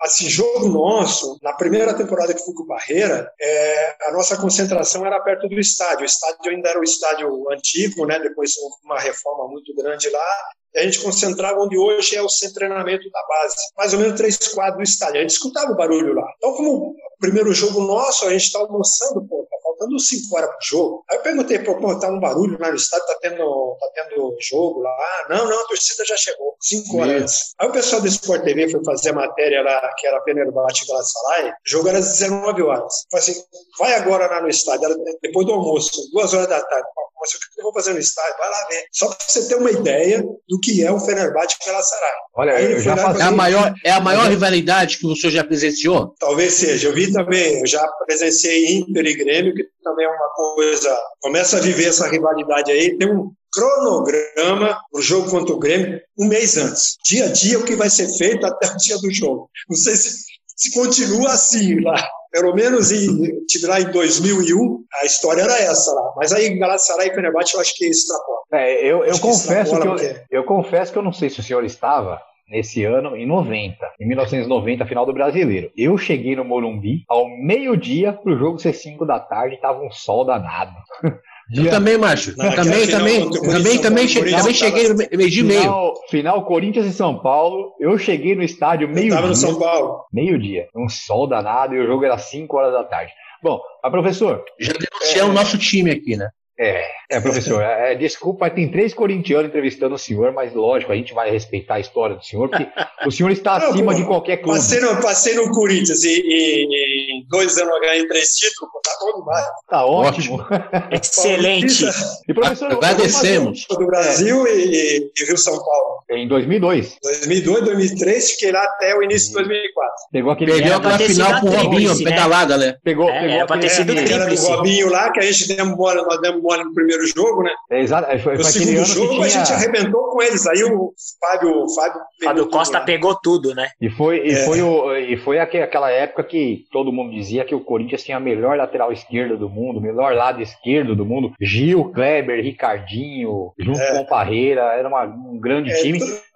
Assim, 0.00 0.28
jogo 0.28 0.68
nosso, 0.68 1.38
na 1.42 1.52
primeira 1.54 1.92
temporada 1.92 2.32
que 2.32 2.44
fui 2.44 2.54
com 2.54 2.62
o 2.62 2.66
Barreira, 2.66 3.28
é, 3.40 3.96
a 4.06 4.12
nossa 4.12 4.36
concentração 4.36 5.04
era 5.04 5.20
perto 5.20 5.48
do 5.48 5.58
estádio. 5.58 6.02
O 6.02 6.04
estádio 6.04 6.52
ainda 6.52 6.70
era 6.70 6.78
o 6.78 6.84
estádio 6.84 7.50
antigo, 7.50 8.06
né? 8.06 8.18
Depois 8.20 8.56
houve 8.58 8.76
uma 8.84 9.00
reforma 9.00 9.48
muito 9.48 9.74
grande 9.74 10.08
lá 10.08 10.48
a 10.76 10.82
gente 10.82 11.00
concentrava 11.00 11.60
onde 11.60 11.76
hoje 11.76 12.16
é 12.16 12.22
o 12.22 12.28
centro 12.28 12.54
de 12.54 12.54
treinamento 12.54 13.10
da 13.10 13.20
base, 13.26 13.56
mais 13.76 13.92
ou 13.94 14.00
menos 14.00 14.16
três 14.16 14.36
quadros 14.48 14.76
do 14.76 14.82
estádio. 14.82 15.18
A 15.18 15.20
gente 15.22 15.30
escutava 15.30 15.72
o 15.72 15.76
barulho 15.76 16.14
lá. 16.14 16.30
Então, 16.36 16.52
como 16.54 16.90
o 16.90 16.94
primeiro 17.18 17.52
jogo 17.52 17.80
nosso, 17.80 18.26
a 18.26 18.30
gente 18.30 18.44
está 18.44 18.58
almoçando, 18.60 19.26
pô, 19.26 19.46
tá 19.50 19.56
faltando 19.78 19.98
cinco 20.00 20.36
horas 20.36 20.50
pro 20.50 20.58
jogo. 20.62 21.04
Aí 21.10 21.16
eu 21.16 21.22
perguntei, 21.22 21.58
pô, 21.60 21.76
pô, 21.76 21.98
tá 21.98 22.08
um 22.08 22.20
barulho 22.20 22.58
lá 22.60 22.70
no 22.70 22.76
estádio, 22.76 23.06
tá 23.06 23.18
tendo, 23.22 23.76
tá 23.80 23.86
tendo 23.94 24.36
jogo 24.40 24.80
lá. 24.80 24.90
Ah, 24.90 25.26
não, 25.30 25.48
não, 25.48 25.60
a 25.60 25.68
torcida 25.68 26.04
já 26.04 26.16
chegou, 26.16 26.56
cinco 26.60 26.98
horas 26.98 27.22
antes. 27.22 27.54
Aí 27.58 27.68
o 27.68 27.72
pessoal 27.72 28.02
do 28.02 28.08
Sport 28.08 28.42
TV 28.42 28.68
foi 28.68 28.84
fazer 28.84 29.10
a 29.10 29.14
matéria 29.14 29.62
lá, 29.62 29.94
que 29.96 30.06
era 30.06 30.22
Fenerbahçe 30.24 30.84
e 30.84 30.88
Galatasaray, 30.88 31.50
o 31.50 31.54
jogo 31.64 31.88
era 31.88 31.98
às 31.98 32.18
19 32.18 32.62
horas. 32.62 32.92
Falei 33.10 33.30
assim, 33.30 33.42
vai 33.78 33.94
agora 33.94 34.26
lá 34.26 34.42
no 34.42 34.48
estádio, 34.48 34.88
depois 35.22 35.46
do 35.46 35.52
almoço, 35.52 36.10
duas 36.12 36.34
horas 36.34 36.48
da 36.48 36.60
tarde 36.60 36.88
mas 37.20 37.34
o 37.34 37.38
que 37.38 37.60
eu 37.60 37.64
vou 37.64 37.72
fazer 37.72 37.92
no 37.92 37.98
estádio? 37.98 38.36
Vai 38.38 38.50
lá 38.50 38.66
ver. 38.68 38.84
Só 38.92 39.08
para 39.08 39.26
você 39.26 39.48
ter 39.48 39.54
uma 39.56 39.70
ideia 39.70 40.22
do 40.48 40.60
que 40.60 40.82
é 40.84 40.90
o 40.90 41.00
Fenerbahçe 41.00 41.56
Galatasaray. 41.66 42.12
Olha, 42.34 42.60
eu 42.62 42.80
já 42.80 42.94
é 42.94 43.22
a 43.22 43.30
maior 43.30 43.74
É 43.84 43.90
a 43.90 44.00
maior 44.00 44.28
rivalidade 44.28 44.98
que 44.98 45.06
o 45.06 45.16
senhor 45.16 45.32
já 45.32 45.44
presenciou? 45.44 46.14
Talvez 46.18 46.54
seja. 46.54 46.88
Eu 46.88 46.94
vi 46.94 47.12
também, 47.12 47.60
eu 47.60 47.66
já 47.66 47.86
presenciei 48.06 48.76
Inter 48.76 49.04
e 49.06 49.14
Grêmio, 49.14 49.54
que 49.54 49.67
também 49.82 50.06
é 50.06 50.08
uma 50.08 50.28
coisa... 50.34 50.96
Começa 51.20 51.56
a 51.58 51.60
viver 51.60 51.88
essa 51.88 52.08
rivalidade 52.08 52.70
aí. 52.70 52.96
Tem 52.96 53.10
um 53.10 53.30
cronograma 53.52 54.78
o 54.92 55.00
jogo 55.00 55.30
contra 55.30 55.54
o 55.54 55.58
Grêmio 55.58 56.00
um 56.18 56.26
mês 56.26 56.56
antes. 56.56 56.96
Dia 57.04 57.26
a 57.26 57.32
dia 57.32 57.58
o 57.58 57.64
que 57.64 57.76
vai 57.76 57.90
ser 57.90 58.08
feito 58.16 58.46
até 58.46 58.66
o 58.68 58.76
dia 58.76 58.98
do 58.98 59.12
jogo. 59.12 59.50
Não 59.68 59.76
sei 59.76 59.96
se, 59.96 60.24
se 60.56 60.72
continua 60.74 61.30
assim 61.32 61.80
lá 61.80 62.02
pelo 62.30 62.54
menos 62.54 62.92
em, 62.92 63.44
lá 63.64 63.80
em 63.80 63.90
2001, 63.90 64.84
a 65.00 65.06
história 65.06 65.42
era 65.42 65.58
essa 65.58 65.92
lá. 65.92 66.12
Mas 66.16 66.32
aí 66.32 66.58
Galatasaray 66.58 67.08
e 67.08 67.14
Fenerbahçe 67.14 67.54
eu 67.54 67.60
acho 67.60 67.74
que 67.74 67.86
extrapola. 67.86 68.38
É, 68.52 68.86
eu, 68.86 69.04
eu 69.04 69.18
confesso 69.18 69.74
que, 69.74 69.80
que 69.80 70.04
eu, 70.04 70.20
eu 70.30 70.44
confesso 70.44 70.92
que 70.92 70.98
eu 70.98 71.02
não 71.02 71.12
sei 71.12 71.30
se 71.30 71.40
o 71.40 71.42
senhor 71.42 71.64
estava 71.64 72.20
nesse 72.48 72.84
ano, 72.84 73.16
em 73.16 73.26
90, 73.26 73.76
em 74.00 74.06
1990, 74.06 74.86
final 74.86 75.04
do 75.04 75.12
Brasileiro. 75.12 75.70
Eu 75.76 75.98
cheguei 75.98 76.34
no 76.34 76.44
Morumbi 76.44 77.04
ao 77.08 77.28
meio-dia 77.28 78.12
pro 78.12 78.38
jogo 78.38 78.58
ser 78.58 78.72
5 78.72 79.04
da 79.04 79.20
tarde, 79.20 79.60
tava 79.60 79.82
um 79.82 79.90
sol 79.90 80.24
danado. 80.24 80.72
Eu 81.50 81.70
também, 81.70 81.96
macho. 81.96 82.34
Não, 82.36 82.50
também, 82.54 82.86
também, 82.86 83.30
também, 83.30 83.80
também, 83.80 84.06
cheguei, 84.06 84.34
também 84.34 84.52
cheguei 84.52 84.88
no 84.88 84.96
meio 84.96 85.30
de 85.30 85.42
meio. 85.42 85.94
Final 86.10 86.44
Corinthians 86.44 86.84
e 86.84 86.92
São 86.92 87.18
Paulo. 87.18 87.72
Eu 87.80 87.96
cheguei 87.96 88.36
no 88.36 88.42
estádio 88.42 88.86
meio-dia. 88.86 89.14
Tava 89.14 89.28
no 89.28 89.34
São 89.34 89.58
Paulo. 89.58 90.04
Meio-dia. 90.12 90.68
Um 90.76 90.90
sol 90.90 91.26
danado 91.26 91.74
e 91.74 91.80
o 91.80 91.86
jogo 91.86 92.04
era 92.04 92.18
5 92.18 92.54
horas 92.54 92.74
da 92.74 92.84
tarde. 92.84 93.12
Bom, 93.42 93.60
a 93.82 93.90
professor. 93.90 94.44
Já 94.60 94.74
denunciamos 94.74 95.34
o 95.34 95.38
é... 95.38 95.40
nosso 95.40 95.56
time 95.56 95.90
aqui, 95.90 96.16
né? 96.16 96.28
É, 96.60 96.84
é 97.08 97.20
professor, 97.20 97.62
é, 97.62 97.94
desculpa, 97.94 98.50
tem 98.50 98.68
três 98.68 98.92
corintianos 98.92 99.46
entrevistando 99.46 99.94
o 99.94 99.98
senhor, 99.98 100.32
mas 100.32 100.52
lógico, 100.52 100.90
a 100.90 100.96
gente 100.96 101.14
vai 101.14 101.30
respeitar 101.30 101.74
a 101.74 101.80
história 101.80 102.16
do 102.16 102.24
senhor, 102.24 102.48
porque 102.48 102.66
o 103.06 103.12
senhor 103.12 103.30
está 103.30 103.58
acima 103.62 103.94
de 103.94 104.04
qualquer 104.04 104.38
clube. 104.38 104.58
Passei 104.58 104.80
no, 104.80 105.00
passei 105.00 105.34
no 105.36 105.52
Corinthians 105.52 106.02
e, 106.02 106.20
e, 106.20 107.20
e 107.20 107.26
dois 107.28 107.56
anos 107.58 107.72
eu 107.74 107.80
ganhei 107.80 108.08
três 108.08 108.30
títulos, 108.30 108.72
tá 108.82 108.90
bom 109.00 109.20
demais. 109.20 109.46
Tá 109.68 109.86
ótimo. 109.86 110.46
Excelente. 110.90 111.84
E 112.28 112.34
professor, 112.34 112.72
agradecemos. 112.72 113.64
Do 113.70 113.86
Brasil 113.86 114.44
é. 114.44 114.56
e, 114.56 115.12
e 115.16 115.24
Rio 115.26 115.38
São 115.38 115.56
Paulo. 115.56 115.97
Em 116.10 116.26
2002. 116.26 116.98
2002, 117.02 117.64
2003, 117.64 118.30
fiquei 118.30 118.52
lá 118.52 118.62
até 118.62 118.96
o 118.96 119.02
início 119.02 119.28
de 119.28 119.34
2004. 119.34 119.94
Pegou 120.10 120.32
aquele 120.32 120.52
Perdeu 120.52 120.76
aquela 120.76 120.98
final 120.98 121.40
com 121.40 121.46
o 121.46 121.50
Robinho, 121.50 121.94
né? 121.94 122.04
pedalada, 122.04 122.56
né? 122.56 122.74
Pegou, 122.82 123.10
é, 123.10 123.20
pegou 123.20 123.42
aquele, 123.42 123.60
ter 123.60 123.68
sido 123.68 123.92
é, 123.92 124.12
era 124.12 124.26
do 124.26 124.36
Robinho 124.36 124.90
lá, 124.90 125.10
que 125.12 125.20
a 125.20 125.22
gente 125.22 125.48
demos 125.48 125.76
bola, 125.76 126.02
nós 126.02 126.20
demos 126.20 126.42
mole 126.42 126.64
no 126.64 126.72
primeiro 126.72 127.06
jogo, 127.06 127.42
né? 127.42 127.50
É, 127.70 127.80
exato. 127.80 128.18
Foi, 128.20 128.36
no 128.36 128.44
segundo 128.44 128.84
jogo 128.86 129.14
tinha... 129.14 129.24
a 129.24 129.28
gente 129.28 129.52
arrebentou 129.52 130.10
com 130.10 130.22
eles. 130.22 130.46
Aí 130.46 130.64
o 130.64 130.92
Fábio, 131.20 131.66
Fábio, 131.74 132.00
Fábio 132.24 132.48
Costa 132.48 132.80
pegou 132.80 133.14
tudo, 133.14 133.54
né? 133.54 133.68
E 133.80 133.90
foi, 133.90 134.26
e 134.26 134.30
é. 134.30 134.44
foi, 134.46 134.62
o, 134.62 134.96
e 134.96 135.16
foi 135.18 135.38
aquela 135.38 135.90
época 135.90 136.24
que 136.24 136.64
todo 136.72 136.92
mundo 136.92 137.12
dizia 137.12 137.44
que 137.44 137.54
o 137.54 137.60
Corinthians 137.60 138.02
tinha 138.02 138.16
a 138.16 138.20
melhor 138.20 138.56
lateral 138.56 138.92
esquerda 138.92 139.36
do 139.36 139.48
mundo, 139.48 139.80
melhor 139.80 140.14
lado 140.14 140.40
esquerdo 140.40 140.96
do 140.96 141.04
mundo. 141.04 141.32
Gil, 141.40 141.90
Kleber, 141.92 142.42
Ricardinho, 142.42 143.52
junto 143.58 143.80
é. 143.80 143.92
com 143.92 144.00
o 144.00 144.06
Parreira, 144.06 144.62
era 144.72 144.88
uma, 144.88 145.04
um 145.04 145.38
grande 145.38 145.70
é, 145.70 145.74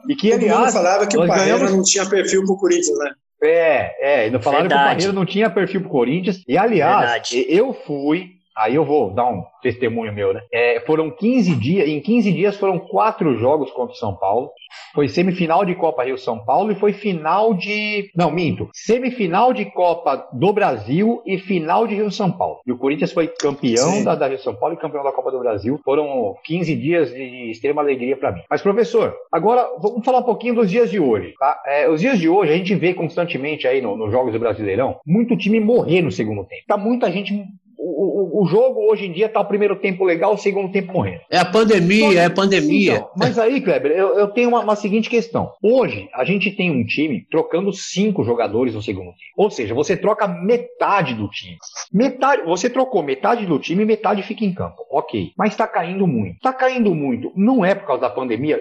e 0.08 0.16
que, 0.16 0.30
todo 0.30 0.40
aliás, 0.40 0.60
mundo 0.60 0.72
falava 0.72 1.06
que 1.06 1.16
o 1.16 1.26
Parreira 1.26 1.58
ganhamos... 1.58 1.76
não 1.76 1.82
tinha 1.82 2.06
perfil 2.06 2.44
pro 2.44 2.56
Corinthians, 2.56 2.98
né? 2.98 3.10
É, 3.44 4.26
é, 4.26 4.30
não 4.30 4.40
falaram 4.40 4.68
Verdade. 4.68 4.80
que 4.80 4.84
o 4.84 4.94
Parreira 4.94 5.12
não 5.12 5.26
tinha 5.26 5.50
perfil 5.50 5.80
pro 5.80 5.90
Corinthians. 5.90 6.42
E 6.46 6.56
aliás, 6.56 7.00
Verdade. 7.00 7.46
eu 7.48 7.72
fui 7.72 8.41
Aí 8.56 8.74
eu 8.74 8.84
vou 8.84 9.10
dar 9.10 9.26
um 9.26 9.42
testemunho 9.62 10.12
meu, 10.12 10.34
né? 10.34 10.40
É, 10.52 10.80
foram 10.80 11.10
15 11.10 11.54
dias, 11.56 11.88
em 11.88 12.00
15 12.00 12.32
dias 12.32 12.56
foram 12.56 12.78
quatro 12.78 13.36
jogos 13.36 13.70
contra 13.70 13.94
o 13.94 13.98
São 13.98 14.14
Paulo. 14.16 14.50
Foi 14.94 15.08
semifinal 15.08 15.64
de 15.64 15.74
Copa 15.74 16.04
Rio 16.04 16.18
São 16.18 16.38
Paulo 16.38 16.72
e 16.72 16.74
foi 16.74 16.92
final 16.92 17.54
de. 17.54 18.10
Não, 18.16 18.30
minto. 18.30 18.68
Semifinal 18.72 19.52
de 19.52 19.66
Copa 19.66 20.28
do 20.32 20.52
Brasil 20.52 21.22
e 21.26 21.38
final 21.38 21.86
de 21.86 21.94
Rio 21.94 22.10
São 22.10 22.30
Paulo. 22.30 22.60
E 22.66 22.72
o 22.72 22.78
Corinthians 22.78 23.12
foi 23.12 23.28
campeão 23.28 24.02
da, 24.04 24.14
da, 24.14 24.28
Rio 24.28 24.38
São 24.38 24.54
Paulo 24.54 24.74
e 24.74 24.78
campeão 24.78 25.04
da 25.04 25.12
Copa 25.12 25.30
do 25.30 25.38
Brasil. 25.38 25.80
Foram 25.84 26.34
15 26.44 26.76
dias 26.76 27.10
de 27.12 27.50
extrema 27.50 27.82
alegria 27.82 28.16
para 28.16 28.32
mim. 28.32 28.42
Mas, 28.48 28.62
professor, 28.62 29.14
agora 29.30 29.66
vamos 29.80 30.04
falar 30.04 30.18
um 30.18 30.24
pouquinho 30.24 30.54
dos 30.54 30.70
dias 30.70 30.90
de 30.90 30.98
hoje. 30.98 31.34
Tá? 31.38 31.62
É, 31.66 31.88
os 31.88 32.00
dias 32.00 32.18
de 32.18 32.28
hoje 32.28 32.52
a 32.52 32.56
gente 32.56 32.74
vê 32.74 32.94
constantemente 32.94 33.66
aí 33.66 33.80
no, 33.80 33.96
nos 33.96 34.10
jogos 34.10 34.32
do 34.32 34.38
Brasileirão 34.38 34.98
muito 35.06 35.36
time 35.36 35.60
morrer 35.60 36.02
no 36.02 36.10
segundo 36.10 36.44
tempo. 36.44 36.62
Tá 36.66 36.76
muita 36.76 37.10
gente 37.10 37.34
o, 37.82 38.42
o, 38.42 38.46
jogo 38.46 38.80
hoje 38.90 39.06
em 39.06 39.12
dia 39.12 39.28
tá 39.28 39.40
o 39.40 39.44
primeiro 39.44 39.76
tempo 39.76 40.04
legal, 40.04 40.34
o 40.34 40.38
segundo 40.38 40.70
tempo 40.70 40.92
morrendo. 40.92 41.20
É 41.28 41.38
a 41.38 41.44
pandemia, 41.44 42.20
é 42.20 42.24
a 42.26 42.30
pandemia. 42.30 42.94
Então, 42.94 43.10
mas 43.16 43.38
aí, 43.38 43.60
Kleber, 43.60 43.90
eu, 43.90 44.18
eu 44.18 44.28
tenho 44.28 44.50
uma, 44.50 44.60
uma, 44.60 44.76
seguinte 44.76 45.10
questão. 45.10 45.52
Hoje, 45.62 46.08
a 46.14 46.24
gente 46.24 46.50
tem 46.52 46.70
um 46.70 46.84
time 46.84 47.26
trocando 47.30 47.72
cinco 47.72 48.22
jogadores 48.22 48.74
no 48.74 48.82
segundo 48.82 49.06
tempo. 49.06 49.18
Ou 49.36 49.50
seja, 49.50 49.74
você 49.74 49.96
troca 49.96 50.28
metade 50.28 51.14
do 51.14 51.28
time. 51.28 51.56
Metade, 51.92 52.42
você 52.44 52.70
trocou 52.70 53.02
metade 53.02 53.46
do 53.46 53.58
time 53.58 53.82
e 53.82 53.86
metade 53.86 54.22
fica 54.22 54.44
em 54.44 54.54
campo. 54.54 54.76
Ok. 54.90 55.32
Mas 55.36 55.56
tá 55.56 55.66
caindo 55.66 56.06
muito. 56.06 56.38
Tá 56.40 56.52
caindo 56.52 56.94
muito. 56.94 57.32
Não 57.34 57.64
é 57.64 57.74
por 57.74 57.86
causa 57.86 58.02
da 58.02 58.10
pandemia. 58.10 58.60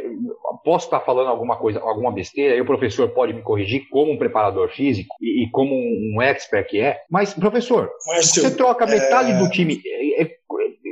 posso 0.64 0.86
estar 0.86 1.00
falando 1.02 1.28
alguma 1.28 1.58
coisa, 1.58 1.80
alguma 1.80 2.12
besteira, 2.12 2.56
aí 2.56 2.62
o 2.62 2.66
professor 2.66 3.10
pode 3.10 3.34
me 3.34 3.42
corrigir 3.42 3.88
como 3.90 4.12
um 4.12 4.18
preparador 4.18 4.70
físico 4.70 5.16
e, 5.22 5.44
e 5.44 5.50
como 5.52 5.76
um, 5.76 6.16
um, 6.16 6.22
expert 6.22 6.68
que 6.68 6.80
é. 6.80 7.02
Mas, 7.10 7.34
professor, 7.34 7.90
Márcio, 8.08 8.42
você 8.42 8.56
troca 8.56 8.86
metade 8.86 9.11
é... 9.11 9.11
do 9.40 9.50
time. 9.50 9.82
É, 9.86 10.24
é, 10.24 10.32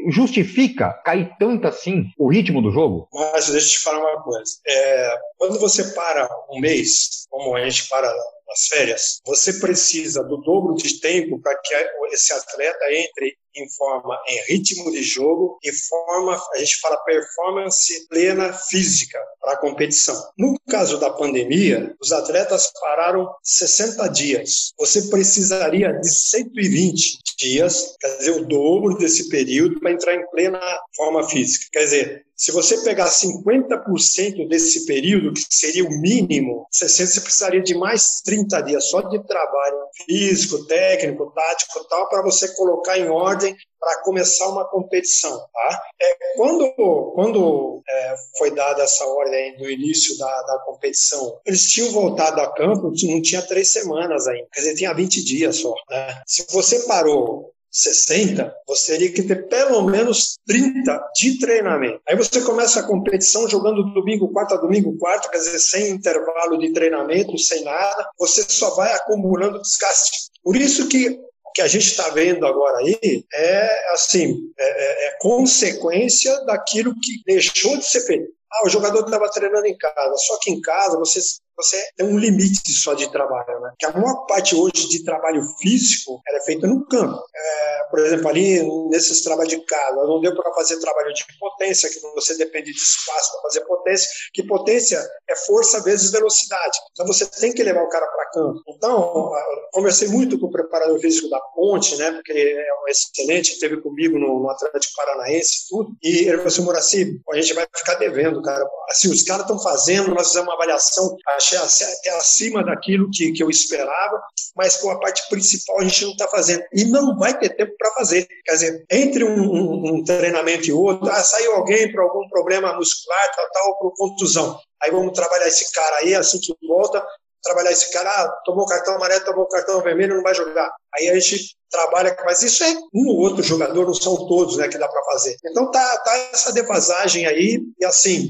justifica 0.10 0.94
cair 1.06 1.30
tanto 1.40 1.68
assim 1.68 2.06
o 2.18 2.30
ritmo 2.30 2.62
do 2.62 2.72
jogo? 2.72 3.08
Mas 3.14 3.50
deixa 3.50 3.68
eu 3.68 3.72
te 3.72 3.80
falar 3.80 4.00
uma 4.00 4.22
coisa. 4.24 4.52
É, 4.68 5.18
quando 5.38 5.60
você 5.60 5.84
para 5.94 6.28
um 6.52 6.60
mês, 6.60 7.26
como 7.30 7.56
a 7.56 7.64
gente 7.64 7.88
para 7.90 8.12
nas 8.50 8.68
férias, 8.68 9.20
você 9.26 9.54
precisa 9.54 10.24
do 10.24 10.38
dobro 10.38 10.76
de 10.76 11.00
tempo 11.00 11.40
para 11.40 11.56
que 11.60 11.76
esse 12.12 12.34
atleta 12.34 12.86
entre 12.92 13.38
em 13.56 13.70
forma, 13.72 14.18
em 14.28 14.54
ritmo 14.54 14.92
de 14.92 15.04
jogo, 15.04 15.58
em 15.64 15.72
forma, 15.74 16.42
a 16.54 16.58
gente 16.60 16.80
fala 16.80 16.98
performance 17.04 18.08
plena 18.08 18.54
física 18.54 19.20
para 19.42 19.54
a 19.54 19.58
competição. 19.58 20.16
No 20.38 20.56
caso 20.70 21.00
da 21.00 21.10
pandemia, 21.10 21.96
os 22.02 22.12
atletas 22.12 22.72
pararam 22.80 23.28
60 23.44 24.08
dias. 24.10 24.72
Você 24.78 25.10
precisaria 25.10 25.92
de 25.94 26.10
120 26.10 27.20
dias, 27.38 27.96
quer 28.00 28.18
dizer, 28.18 28.32
o 28.32 28.46
dobro 28.46 28.98
desse 28.98 29.30
período 29.30 29.80
para 29.80 29.92
entrar 29.92 30.16
em 30.16 30.30
plena 30.30 30.60
forma 30.96 31.28
física. 31.28 31.66
Quer 31.72 31.84
dizer, 31.86 32.26
se 32.40 32.54
você 32.54 32.78
pegar 32.86 33.10
50% 33.10 34.48
desse 34.48 34.86
período, 34.86 35.34
que 35.34 35.44
seria 35.50 35.84
o 35.84 35.92
mínimo, 36.00 36.66
você 36.72 37.20
precisaria 37.20 37.62
de 37.62 37.76
mais 37.76 38.22
30 38.24 38.62
dias 38.62 38.86
só 38.86 39.02
de 39.02 39.22
trabalho 39.28 39.78
físico, 40.06 40.66
técnico, 40.66 41.32
tático 41.32 41.86
tal, 41.90 42.08
para 42.08 42.22
você 42.22 42.48
colocar 42.56 42.98
em 42.98 43.10
ordem 43.10 43.54
para 43.78 44.02
começar 44.04 44.48
uma 44.48 44.64
competição. 44.70 45.38
Tá? 45.38 45.82
É, 46.02 46.36
quando 46.38 46.72
quando 47.14 47.84
é, 47.90 48.16
foi 48.38 48.56
dada 48.56 48.84
essa 48.84 49.06
ordem 49.06 49.58
do 49.58 49.70
início 49.70 50.18
da, 50.18 50.42
da 50.44 50.60
competição, 50.60 51.42
eles 51.46 51.70
tinham 51.70 51.92
voltado 51.92 52.40
a 52.40 52.54
campo, 52.54 52.94
não 53.04 53.22
tinha 53.22 53.42
três 53.42 53.74
semanas 53.74 54.28
ainda, 54.28 54.48
quer 54.54 54.62
dizer, 54.62 54.76
tinha 54.76 54.94
20 54.94 55.26
dias 55.26 55.58
só. 55.58 55.74
Né? 55.90 56.22
Se 56.26 56.46
você 56.50 56.80
parou 56.88 57.52
60, 57.72 58.54
você 58.68 58.94
teria 58.94 59.14
que 59.14 59.24
ter 59.24 59.48
pelo 59.48 59.84
menos 59.84 60.38
30 60.48 61.00
de 61.16 61.40
treinamento. 61.40 62.02
Aí 62.08 62.16
você 62.16 62.42
começa 62.42 62.80
a 62.80 62.88
competição 62.88 63.48
jogando 63.48 63.94
domingo, 63.94 64.32
quarta, 64.32 64.58
domingo, 64.58 64.98
quarta, 64.98 65.30
quer 65.30 65.38
dizer, 65.38 65.60
sem 65.60 65.90
intervalo 65.90 66.58
de 66.58 66.74
treinamento, 66.74 67.38
sem 67.38 67.64
nada, 67.64 68.10
você 68.18 68.44
só 68.48 68.76
vai 68.76 68.92
acumulando 68.94 69.62
desgaste. 69.62 70.30
Por 70.44 70.56
isso 70.56 70.88
que 70.88 71.10
o 71.10 71.52
que 71.52 71.62
a 71.62 71.68
gente 71.68 71.86
está 71.86 72.10
vendo 72.10 72.46
agora 72.46 72.78
aí 72.78 73.26
é 73.34 73.92
assim 73.94 74.38
é, 74.58 74.66
é, 74.66 75.08
é 75.08 75.18
consequência 75.20 76.46
daquilo 76.46 76.94
que 76.94 77.24
deixou 77.26 77.76
de 77.78 77.86
ser 77.86 78.02
feito. 78.02 78.30
Ah, 78.52 78.66
o 78.66 78.70
jogador 78.70 79.06
estava 79.06 79.30
treinando 79.30 79.68
em 79.68 79.78
casa. 79.78 80.14
Só 80.16 80.40
que 80.42 80.52
em 80.52 80.62
casa 80.62 80.98
você 80.98 81.20
você 81.60 81.78
tem 81.98 82.08
um 82.08 82.18
limite 82.18 82.72
só 82.72 82.94
de 82.94 83.12
trabalho, 83.12 83.60
né? 83.60 83.72
Que 83.78 83.86
a 83.86 83.92
maior 83.92 84.26
parte 84.26 84.56
hoje 84.56 84.88
de 84.88 85.04
trabalho 85.04 85.44
físico 85.60 86.22
é 86.28 86.42
feita 86.44 86.66
no 86.66 86.86
campo. 86.88 87.22
É, 87.36 87.84
por 87.90 88.00
exemplo, 88.00 88.30
ali 88.30 88.64
nesses 88.90 89.22
trabalhos 89.22 89.50
de 89.50 89.60
casa, 89.66 89.96
não 90.06 90.22
deu 90.22 90.34
para 90.36 90.54
fazer 90.54 90.80
trabalho 90.80 91.14
de 91.14 91.26
potência, 91.38 91.90
que 91.90 92.00
você 92.16 92.38
depende 92.38 92.72
de 92.72 92.80
espaço 92.80 93.32
para 93.34 93.42
fazer 93.42 93.62
potência, 93.62 94.10
que 94.34 94.44
potência 94.44 95.06
é 95.30 95.36
força 95.36 95.84
vezes 95.84 96.12
velocidade. 96.12 96.78
Então 96.92 97.06
você 97.06 97.26
tem 97.26 97.54
que 97.54 97.64
levar 97.64 97.84
o 97.84 97.90
cara 97.90 98.08
para 98.08 98.32
campo. 98.32 98.64
Então, 98.70 99.32
conversei 99.72 100.08
muito 100.08 100.40
com 100.40 100.48
o 100.48 100.52
preparador 100.52 101.00
físico 101.00 101.30
da 101.30 101.40
Ponte, 101.56 101.98
né? 101.98 102.12
Porque 102.12 102.32
é 102.32 102.74
um 102.84 102.88
excelente, 102.88 103.54
esteve 103.54 103.82
comigo 103.82 104.18
no, 104.18 104.40
no 104.40 104.50
Atlético 104.50 104.94
Paranaense 104.96 105.66
e 105.66 105.70
tudo. 105.70 105.92
E 106.02 106.10
ele 106.20 106.38
falou 106.38 106.48
assim, 106.48 106.62
Muraci, 106.62 107.22
a 107.32 107.36
gente 107.36 107.54
vai 107.54 107.68
ficar 107.76 107.96
devendo, 107.96 108.42
cara. 108.42 108.66
Assim, 108.90 109.12
os 109.12 109.24
caras 109.24 109.44
estão 109.44 109.60
fazendo, 109.60 110.14
nós 110.14 110.28
fizemos 110.28 110.48
uma 110.48 110.56
avaliação, 110.56 111.16
achei 111.58 111.88
até 111.88 112.10
acima 112.18 112.64
daquilo 112.64 113.10
que, 113.12 113.32
que 113.32 113.44
eu 113.44 113.50
esperava, 113.50 114.22
mas 114.56 114.78
com 114.78 114.90
a 114.90 115.00
parte 115.00 115.28
principal 115.30 115.80
a 115.80 115.84
gente 115.84 116.04
não 116.04 116.12
está 116.12 116.28
fazendo. 116.28 116.64
E 116.74 116.86
não 116.86 117.18
vai 117.18 117.38
ter 117.38 117.50
tempo 117.56 117.74
para 117.78 117.94
fazer. 117.94 118.28
Quer 118.46 118.52
dizer, 118.54 118.86
entre 118.90 119.24
um, 119.24 119.40
um, 119.40 119.96
um 119.96 120.04
treinamento 120.04 120.68
e 120.68 120.72
outro, 120.72 121.10
ah, 121.10 121.24
saiu 121.24 121.54
alguém 121.54 121.92
para 121.92 122.04
algum 122.04 122.28
problema 122.30 122.74
muscular, 122.74 123.36
tal, 123.36 123.46
tal, 123.52 123.78
por 123.78 123.94
contusão. 123.96 124.60
Aí 124.82 124.92
vamos 124.92 125.14
trabalhar 125.14 125.48
esse 125.48 125.72
cara 125.72 125.98
aí, 125.98 126.16
assim 126.16 126.40
que 126.40 126.56
volta, 126.68 127.06
trabalhar 127.44 127.72
esse 127.72 127.92
cara, 127.92 128.10
ah, 128.10 128.42
tomou 128.46 128.66
cartão 128.66 128.96
amarelo, 128.96 129.26
tomou 129.26 129.48
cartão 129.48 129.82
vermelho, 129.82 130.16
não 130.16 130.24
vai 130.24 130.34
jogar. 130.34 130.72
Aí 130.96 131.10
a 131.10 131.20
gente 131.20 131.56
trabalha, 131.70 132.16
mas 132.26 132.42
isso 132.42 132.64
é 132.64 132.72
um 132.94 133.08
ou 133.08 133.20
outro 133.20 133.44
jogador, 133.44 133.86
não 133.86 133.94
são 133.94 134.28
todos, 134.28 134.58
né, 134.58 134.68
que 134.68 134.78
dá 134.78 134.88
para 134.88 135.04
fazer. 135.06 135.38
Então 135.46 135.70
tá, 135.72 135.98
tá 136.00 136.18
essa 136.34 136.52
defasagem 136.52 137.26
aí, 137.26 137.62
e 137.80 137.86
assim, 137.86 138.30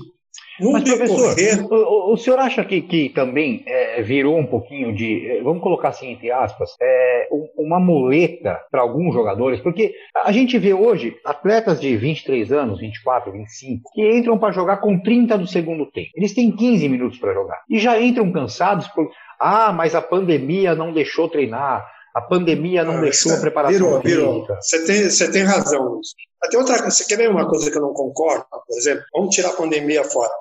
mas, 0.61 0.83
professor, 0.83 1.35
o, 1.71 2.13
o, 2.13 2.17
senhor 2.17 2.39
acha 2.39 2.63
que, 2.65 2.81
que 2.81 3.09
também 3.09 3.63
é, 3.65 4.01
virou 4.01 4.37
um 4.37 4.45
pouquinho 4.45 4.93
de, 4.93 5.29
é, 5.29 5.41
vamos 5.41 5.61
colocar 5.61 5.89
assim, 5.89 6.11
entre 6.11 6.31
aspas, 6.31 6.71
é, 6.81 7.27
uma 7.57 7.79
muleta 7.79 8.59
para 8.71 8.81
alguns 8.81 9.13
jogadores? 9.13 9.61
Porque 9.61 9.93
a 10.15 10.31
gente 10.31 10.57
vê 10.57 10.73
hoje 10.73 11.15
atletas 11.25 11.79
de 11.79 11.95
23 11.95 12.51
anos, 12.51 12.79
24, 12.79 13.31
25, 13.31 13.91
que 13.93 14.17
entram 14.17 14.37
para 14.37 14.53
jogar 14.53 14.77
com 14.77 14.99
30 14.99 15.37
do 15.37 15.47
segundo 15.47 15.85
tempo. 15.91 16.09
Eles 16.15 16.33
têm 16.33 16.51
15 16.51 16.89
minutos 16.89 17.19
para 17.19 17.33
jogar. 17.33 17.61
E 17.69 17.79
já 17.79 17.99
entram 17.99 18.31
cansados 18.31 18.87
por. 18.89 19.09
Ah, 19.39 19.71
mas 19.71 19.95
a 19.95 20.01
pandemia 20.01 20.75
não 20.75 20.91
deixou 20.91 21.29
treinar. 21.29 21.87
A 22.13 22.21
pandemia 22.21 22.83
não 22.83 22.97
ah, 22.97 23.01
deixou 23.01 23.33
a 23.33 23.39
preparação 23.39 24.01
virou, 24.01 24.01
virou. 24.01 24.47
Você 24.59 24.85
tem, 24.85 25.09
você 25.09 25.31
tem 25.31 25.43
razão. 25.43 26.01
Até 26.43 26.57
outra 26.57 26.79
coisa, 26.79 26.91
você 26.91 27.05
quer 27.05 27.17
ver 27.17 27.29
uma 27.29 27.47
coisa 27.47 27.69
que 27.69 27.77
eu 27.77 27.81
não 27.81 27.93
concordo? 27.93 28.45
Por 28.49 28.77
exemplo, 28.77 29.03
vamos 29.13 29.35
tirar 29.35 29.49
a 29.49 29.53
pandemia 29.53 30.03
fora. 30.03 30.31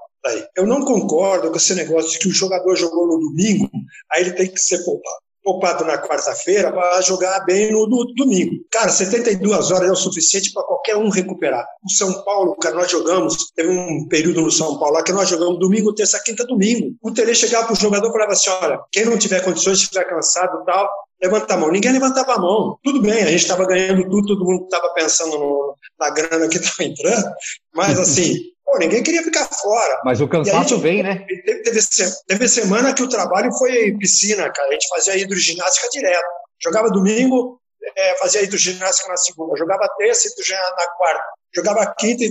Eu 0.56 0.66
não 0.66 0.84
concordo 0.84 1.50
com 1.50 1.56
esse 1.56 1.74
negócio 1.74 2.10
de 2.10 2.18
que 2.18 2.28
o 2.28 2.32
jogador 2.32 2.74
jogou 2.76 3.06
no 3.06 3.18
domingo, 3.18 3.68
aí 4.12 4.22
ele 4.22 4.32
tem 4.32 4.48
que 4.48 4.58
ser 4.58 4.84
poupado. 4.84 5.16
Poupado 5.42 5.84
na 5.84 5.96
quarta-feira 5.96 6.70
para 6.70 7.00
jogar 7.00 7.40
bem 7.46 7.72
no, 7.72 7.86
no, 7.86 8.12
domingo. 8.14 8.52
Cara, 8.70 8.90
72 8.90 9.70
horas 9.70 9.88
é 9.88 9.92
o 9.92 9.96
suficiente 9.96 10.52
para 10.52 10.62
qualquer 10.64 10.96
um 10.96 11.08
recuperar. 11.08 11.66
O 11.82 11.90
São 11.90 12.22
Paulo, 12.22 12.54
cara, 12.56 12.74
nós 12.74 12.90
jogamos, 12.90 13.50
teve 13.54 13.70
um 13.70 14.06
período 14.08 14.42
no 14.42 14.50
São 14.50 14.78
Paulo 14.78 14.96
lá 14.96 15.02
que 15.02 15.12
nós 15.12 15.26
jogamos 15.26 15.58
domingo, 15.58 15.94
terça, 15.94 16.20
quinta, 16.22 16.44
domingo. 16.44 16.94
O 17.00 17.12
Tele 17.12 17.34
chegava 17.34 17.64
para 17.64 17.72
o 17.72 17.76
jogador 17.76 18.08
e 18.08 18.12
falava 18.12 18.32
assim: 18.32 18.50
olha, 18.50 18.78
quem 18.92 19.06
não 19.06 19.16
tiver 19.16 19.42
condições, 19.42 19.78
estiver 19.78 20.04
cansado 20.04 20.64
tal, 20.66 20.86
levanta 21.22 21.54
a 21.54 21.56
mão. 21.56 21.70
Ninguém 21.70 21.92
levantava 21.92 22.34
a 22.34 22.38
mão. 22.38 22.78
Tudo 22.82 23.00
bem, 23.00 23.22
a 23.22 23.30
gente 23.30 23.42
estava 23.42 23.66
ganhando 23.66 24.02
tudo, 24.08 24.26
todo 24.26 24.44
mundo 24.44 24.64
estava 24.64 24.92
pensando 24.92 25.38
no, 25.38 25.74
na 25.98 26.10
grana 26.10 26.48
que 26.48 26.58
estava 26.58 26.84
entrando, 26.84 27.26
mas 27.74 27.98
assim, 27.98 28.36
Pô, 28.68 28.76
ninguém 28.76 29.02
queria 29.02 29.22
ficar 29.22 29.46
fora. 29.46 30.02
Mas 30.04 30.20
o 30.20 30.28
cansaço 30.28 30.78
vem, 30.78 31.02
né? 31.02 31.24
Teve, 31.26 31.62
teve, 31.62 31.80
teve, 32.26 32.48
semana 32.48 32.92
que 32.92 33.02
o 33.02 33.08
trabalho 33.08 33.50
foi 33.56 33.96
piscina, 33.96 34.52
cara. 34.52 34.68
A 34.68 34.72
gente 34.72 34.88
fazia 34.88 35.16
hidroginástica 35.16 35.88
direto. 35.88 36.26
Jogava 36.62 36.90
domingo, 36.90 37.58
é, 37.96 38.18
fazia 38.18 38.42
hidroginástica 38.42 39.08
na 39.08 39.16
segunda. 39.16 39.56
Jogava 39.56 39.88
terça, 39.96 40.28
hidroginástica 40.28 40.76
na 40.76 40.96
quarta. 40.98 41.24
Jogava 41.56 41.94
quinta, 41.98 42.24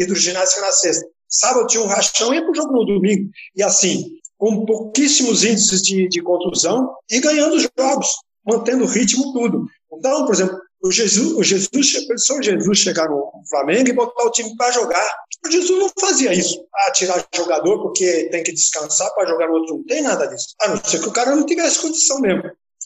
hidroginástica 0.00 0.60
na 0.62 0.72
sexta. 0.72 1.06
Sábado 1.28 1.68
tinha 1.68 1.82
um 1.84 1.86
rachão 1.86 2.34
e 2.34 2.38
ia 2.38 2.44
pro 2.44 2.54
jogo 2.56 2.72
no 2.72 2.84
domingo. 2.84 3.30
E 3.54 3.62
assim, 3.62 4.04
com 4.36 4.66
pouquíssimos 4.66 5.44
índices 5.44 5.80
de, 5.80 6.08
de 6.08 6.20
contusão 6.22 6.92
e 7.08 7.20
ganhando 7.20 7.54
os 7.54 7.68
jogos, 7.78 8.08
mantendo 8.44 8.82
o 8.82 8.88
ritmo 8.88 9.32
tudo. 9.32 9.64
Então, 9.92 10.26
por 10.26 10.34
exemplo, 10.34 10.58
o 10.84 10.90
Jesus, 10.90 11.32
o 11.34 11.42
Jesus, 11.44 12.06
pensou 12.08 12.38
o 12.38 12.42
Jesus 12.42 12.78
chegar 12.78 13.08
no 13.08 13.30
Flamengo 13.48 13.88
e 13.88 13.92
botar 13.92 14.24
o 14.24 14.30
time 14.32 14.54
para 14.56 14.72
jogar. 14.72 15.08
Jesus 15.50 15.78
não 15.78 15.90
fazia 15.98 16.32
isso. 16.32 16.64
Ah, 16.74 16.90
tirar 16.92 17.26
jogador 17.34 17.82
porque 17.82 18.28
tem 18.30 18.42
que 18.42 18.52
descansar 18.52 19.12
para 19.14 19.28
jogar 19.28 19.50
outro. 19.50 19.76
Não 19.76 19.84
tem 19.84 20.02
nada 20.02 20.26
disso. 20.26 20.54
A 20.60 20.68
não 20.68 20.84
ser 20.84 21.00
que 21.00 21.08
o 21.08 21.12
cara 21.12 21.34
não 21.34 21.44
tivesse 21.44 21.80
condição 21.80 22.20
mesmo. 22.20 22.42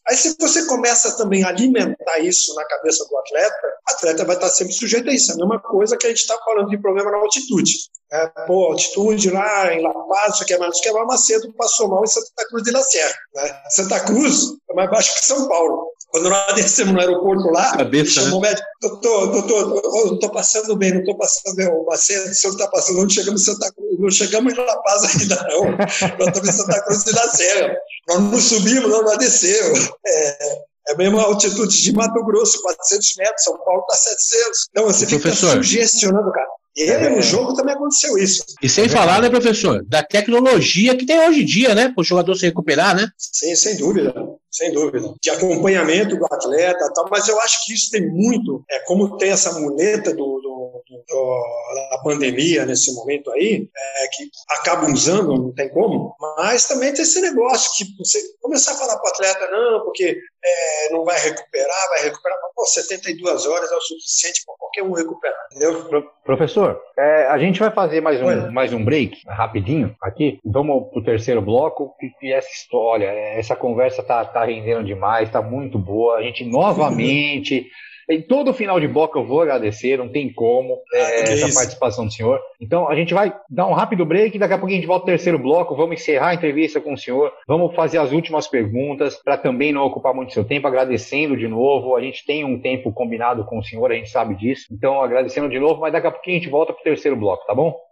Aí, 0.08 0.16
se 0.16 0.36
você 0.38 0.64
começa 0.66 1.16
também 1.16 1.42
a 1.42 1.48
alimentar 1.48 2.20
isso 2.20 2.54
na 2.54 2.64
cabeça 2.64 3.04
do 3.08 3.16
atleta, 3.18 3.66
o 3.88 3.92
atleta 3.92 4.24
vai 4.24 4.36
estar 4.36 4.48
sempre 4.48 4.72
sujeito 4.72 5.10
a 5.10 5.12
isso. 5.12 5.32
É 5.32 5.34
a 5.34 5.38
mesma 5.38 5.60
coisa 5.60 5.96
que 5.96 6.06
a 6.06 6.10
gente 6.10 6.20
está 6.20 6.38
falando 6.44 6.68
de 6.68 6.78
problema 6.80 7.10
na 7.10 7.18
altitude. 7.18 7.72
É, 8.12 8.28
pô, 8.46 8.66
altitude 8.66 9.30
lá 9.30 9.74
em 9.74 9.82
La 9.82 9.92
Paz, 9.92 10.34
isso 10.34 10.44
aqui 10.44 10.54
é 10.54 10.58
mais, 10.58 10.74
isso 10.74 10.80
aqui 10.80 10.88
é 10.90 10.92
mais 10.92 11.06
Macedo, 11.08 11.52
passou 11.54 11.88
mal 11.88 12.04
em 12.04 12.06
Santa 12.06 12.46
Cruz 12.48 12.62
de 12.62 12.70
la 12.70 12.82
Serra. 12.82 13.14
Né? 13.34 13.62
Santa 13.70 14.00
Cruz 14.00 14.42
é 14.70 14.74
mais 14.74 14.88
baixo 14.88 15.12
que 15.12 15.26
São 15.26 15.48
Paulo. 15.48 15.90
Quando 16.16 16.30
nós 16.30 16.54
descemos 16.54 16.94
no 16.94 17.00
aeroporto 17.00 17.50
lá, 17.50 17.76
Cabeça, 17.76 18.22
chamou 18.22 18.40
né? 18.40 18.48
o 18.48 18.50
médico, 18.50 18.66
doutor, 18.80 19.32
doutor, 19.32 19.82
eu 19.84 20.06
não 20.06 20.14
estou 20.14 20.30
passando 20.30 20.74
bem, 20.74 20.92
não 20.92 21.00
estou 21.00 21.14
passando 21.14 21.56
bem, 21.56 21.68
o 21.68 21.84
Macedo, 21.84 22.30
o 22.30 22.34
senhor 22.34 22.54
está 22.54 22.66
passando, 22.68 23.02
não 23.02 23.08
chegamos 23.10 23.42
em 23.42 23.44
Santa 23.44 23.70
Cruz, 23.70 24.00
não 24.00 24.10
chegamos 24.10 24.54
em 24.54 24.56
La 24.56 24.78
Paz 24.78 25.04
ainda 25.04 25.46
não, 25.46 25.76
nós 25.76 26.28
estamos 26.28 26.48
em 26.48 26.52
Santa 26.52 26.82
Cruz 26.84 27.04
de 27.04 27.12
la 27.12 27.28
Serra. 27.28 27.76
Nós 28.08 28.18
não 28.18 28.40
subimos, 28.40 28.90
não, 28.90 29.02
nós 29.02 29.18
descemos. 29.18 29.90
É, 30.06 30.54
é 30.88 30.92
a 30.94 30.96
mesma 30.96 31.20
altitude 31.22 31.82
de 31.82 31.92
Mato 31.92 32.24
Grosso, 32.24 32.62
400 32.62 33.14
metros, 33.18 33.44
São 33.44 33.58
Paulo 33.58 33.82
está 33.82 33.96
700. 33.96 34.68
Então 34.70 34.84
você 34.86 35.06
fica 35.06 35.34
sugestionando 35.34 36.30
o 36.30 36.32
cara. 36.32 36.48
E 36.76 36.82
ele, 36.82 37.08
no 37.08 37.22
jogo 37.22 37.54
também 37.54 37.74
aconteceu 37.74 38.18
isso. 38.18 38.44
E 38.62 38.68
sem 38.68 38.84
é 38.84 38.88
falar, 38.88 39.22
né, 39.22 39.30
professor, 39.30 39.82
da 39.86 40.02
tecnologia 40.02 40.94
que 40.94 41.06
tem 41.06 41.18
hoje 41.26 41.42
em 41.42 41.46
dia, 41.46 41.74
né, 41.74 41.88
para 41.88 42.02
o 42.02 42.04
jogador 42.04 42.34
se 42.34 42.44
recuperar, 42.44 42.94
né? 42.94 43.08
Sim, 43.16 43.56
sem 43.56 43.76
dúvida, 43.78 44.12
sem 44.56 44.72
dúvida. 44.72 45.14
De 45.20 45.30
acompanhamento 45.30 46.16
do 46.16 46.24
atleta 46.24 46.90
tal, 46.94 47.06
mas 47.10 47.28
eu 47.28 47.38
acho 47.40 47.64
que 47.64 47.74
isso 47.74 47.90
tem 47.90 48.08
muito, 48.08 48.64
é 48.70 48.80
como 48.80 49.16
tem 49.18 49.30
essa 49.30 49.58
muleta 49.60 50.10
do, 50.12 50.40
do, 50.40 50.82
do 50.88 51.86
da 51.90 51.98
pandemia 52.02 52.64
nesse 52.64 52.92
momento 52.94 53.30
aí, 53.32 53.68
é, 53.76 54.08
que 54.08 54.30
acabam 54.60 54.92
usando, 54.92 55.34
não 55.34 55.52
tem 55.52 55.68
como, 55.68 56.16
mas 56.18 56.66
também 56.66 56.92
tem 56.92 57.02
esse 57.02 57.20
negócio 57.20 57.70
que 57.76 57.96
você 57.98 58.18
começar 58.40 58.72
a 58.72 58.76
falar 58.76 58.96
para 58.96 59.08
o 59.08 59.12
atleta, 59.12 59.50
não, 59.50 59.84
porque 59.84 60.18
é, 60.44 60.92
não 60.92 61.04
vai 61.04 61.18
recuperar, 61.18 61.88
vai 61.90 62.04
recuperar, 62.04 62.38
mas, 62.42 62.52
pô, 62.54 62.66
72 62.66 63.46
horas 63.46 63.70
é 63.70 63.74
o 63.74 63.80
suficiente 63.80 64.44
para 64.44 64.54
qualquer 64.58 64.82
um 64.82 64.92
recuperar, 64.92 65.46
entendeu? 65.50 65.84
Pro, 65.88 66.10
professor, 66.24 66.80
é, 66.98 67.26
a 67.26 67.38
gente 67.38 67.58
vai 67.58 67.70
fazer 67.70 68.00
mais 68.00 68.20
um, 68.20 68.50
mais 68.50 68.72
um 68.72 68.84
break, 68.84 69.22
rapidinho, 69.26 69.96
aqui, 70.00 70.38
vamos 70.44 70.90
pro 70.90 71.04
terceiro 71.04 71.42
bloco, 71.42 71.94
e, 72.00 72.28
e 72.28 72.32
essa 72.32 72.50
história, 72.50 73.06
essa 73.06 73.56
conversa 73.56 74.02
tá, 74.02 74.24
tá 74.24 74.44
rendendo 74.44 74.84
demais, 74.84 75.30
tá 75.30 75.42
muito 75.42 75.78
boa, 75.78 76.18
a 76.18 76.22
gente 76.22 76.44
novamente... 76.44 77.66
Em 78.08 78.22
todo 78.22 78.54
final 78.54 78.78
de 78.78 78.86
bloco 78.86 79.18
eu 79.18 79.26
vou 79.26 79.42
agradecer, 79.42 79.98
não 79.98 80.08
tem 80.08 80.32
como 80.32 80.80
é, 80.94 81.00
ah, 81.00 81.20
essa 81.22 81.46
isso. 81.48 81.54
participação 81.54 82.06
do 82.06 82.12
senhor. 82.12 82.40
Então 82.60 82.88
a 82.88 82.94
gente 82.94 83.12
vai 83.12 83.34
dar 83.50 83.66
um 83.66 83.72
rápido 83.72 84.04
break, 84.04 84.38
daqui 84.38 84.54
a 84.54 84.58
pouco 84.58 84.72
a 84.72 84.76
gente 84.76 84.86
volta 84.86 85.02
ao 85.02 85.06
terceiro 85.06 85.38
bloco, 85.38 85.74
vamos 85.74 86.00
encerrar 86.00 86.28
a 86.28 86.34
entrevista 86.34 86.80
com 86.80 86.94
o 86.94 86.98
senhor, 86.98 87.32
vamos 87.46 87.74
fazer 87.74 87.98
as 87.98 88.12
últimas 88.12 88.46
perguntas 88.46 89.16
para 89.16 89.36
também 89.36 89.72
não 89.72 89.82
ocupar 89.82 90.14
muito 90.14 90.32
seu 90.32 90.44
tempo, 90.44 90.66
agradecendo 90.66 91.36
de 91.36 91.48
novo. 91.48 91.96
A 91.96 92.00
gente 92.00 92.24
tem 92.24 92.44
um 92.44 92.60
tempo 92.60 92.92
combinado 92.92 93.44
com 93.44 93.58
o 93.58 93.64
senhor, 93.64 93.90
a 93.90 93.94
gente 93.94 94.10
sabe 94.10 94.34
disso. 94.36 94.66
Então 94.70 95.02
agradecendo 95.02 95.48
de 95.48 95.58
novo, 95.58 95.80
mas 95.80 95.92
daqui 95.92 96.06
a 96.06 96.12
pouquinho 96.12 96.36
a 96.36 96.40
gente 96.40 96.50
volta 96.50 96.72
para 96.72 96.80
o 96.80 96.84
terceiro 96.84 97.16
bloco, 97.16 97.46
tá 97.46 97.54
bom? 97.54 97.85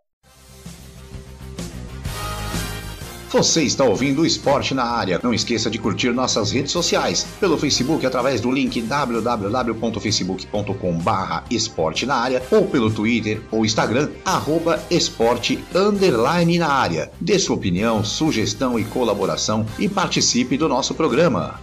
Você 3.35 3.63
está 3.65 3.85
ouvindo 3.85 4.23
o 4.23 4.27
Esporte 4.27 4.73
na 4.77 4.85
Área. 4.85 5.19
Não 5.21 5.35
esqueça 5.35 5.69
de 5.69 5.77
curtir 5.77 6.13
nossas 6.13 6.53
redes 6.53 6.71
sociais 6.71 7.25
pelo 7.41 7.59
Facebook 7.59 8.07
através 8.07 8.41
do 8.41 8.49
link 8.49 8.81
www.facebook.com/barra 8.81 11.43
esporte 11.51 12.07
na 12.07 12.15
área 12.15 12.41
ou 12.53 12.69
pelo 12.69 12.95
Twitter 12.95 13.41
ou 13.51 13.65
Instagram 13.65 14.11
arroba 14.25 14.79
esporte 14.89 15.59
underline 15.75 16.61
na 16.61 16.69
área. 16.69 17.11
Dê 17.21 17.37
sua 17.37 17.57
opinião, 17.57 18.05
sugestão 18.05 18.79
e 18.79 18.85
colaboração 18.85 19.67
e 19.81 19.89
participe 19.89 20.57
do 20.57 20.69
nosso 20.69 20.95
programa. 20.95 21.59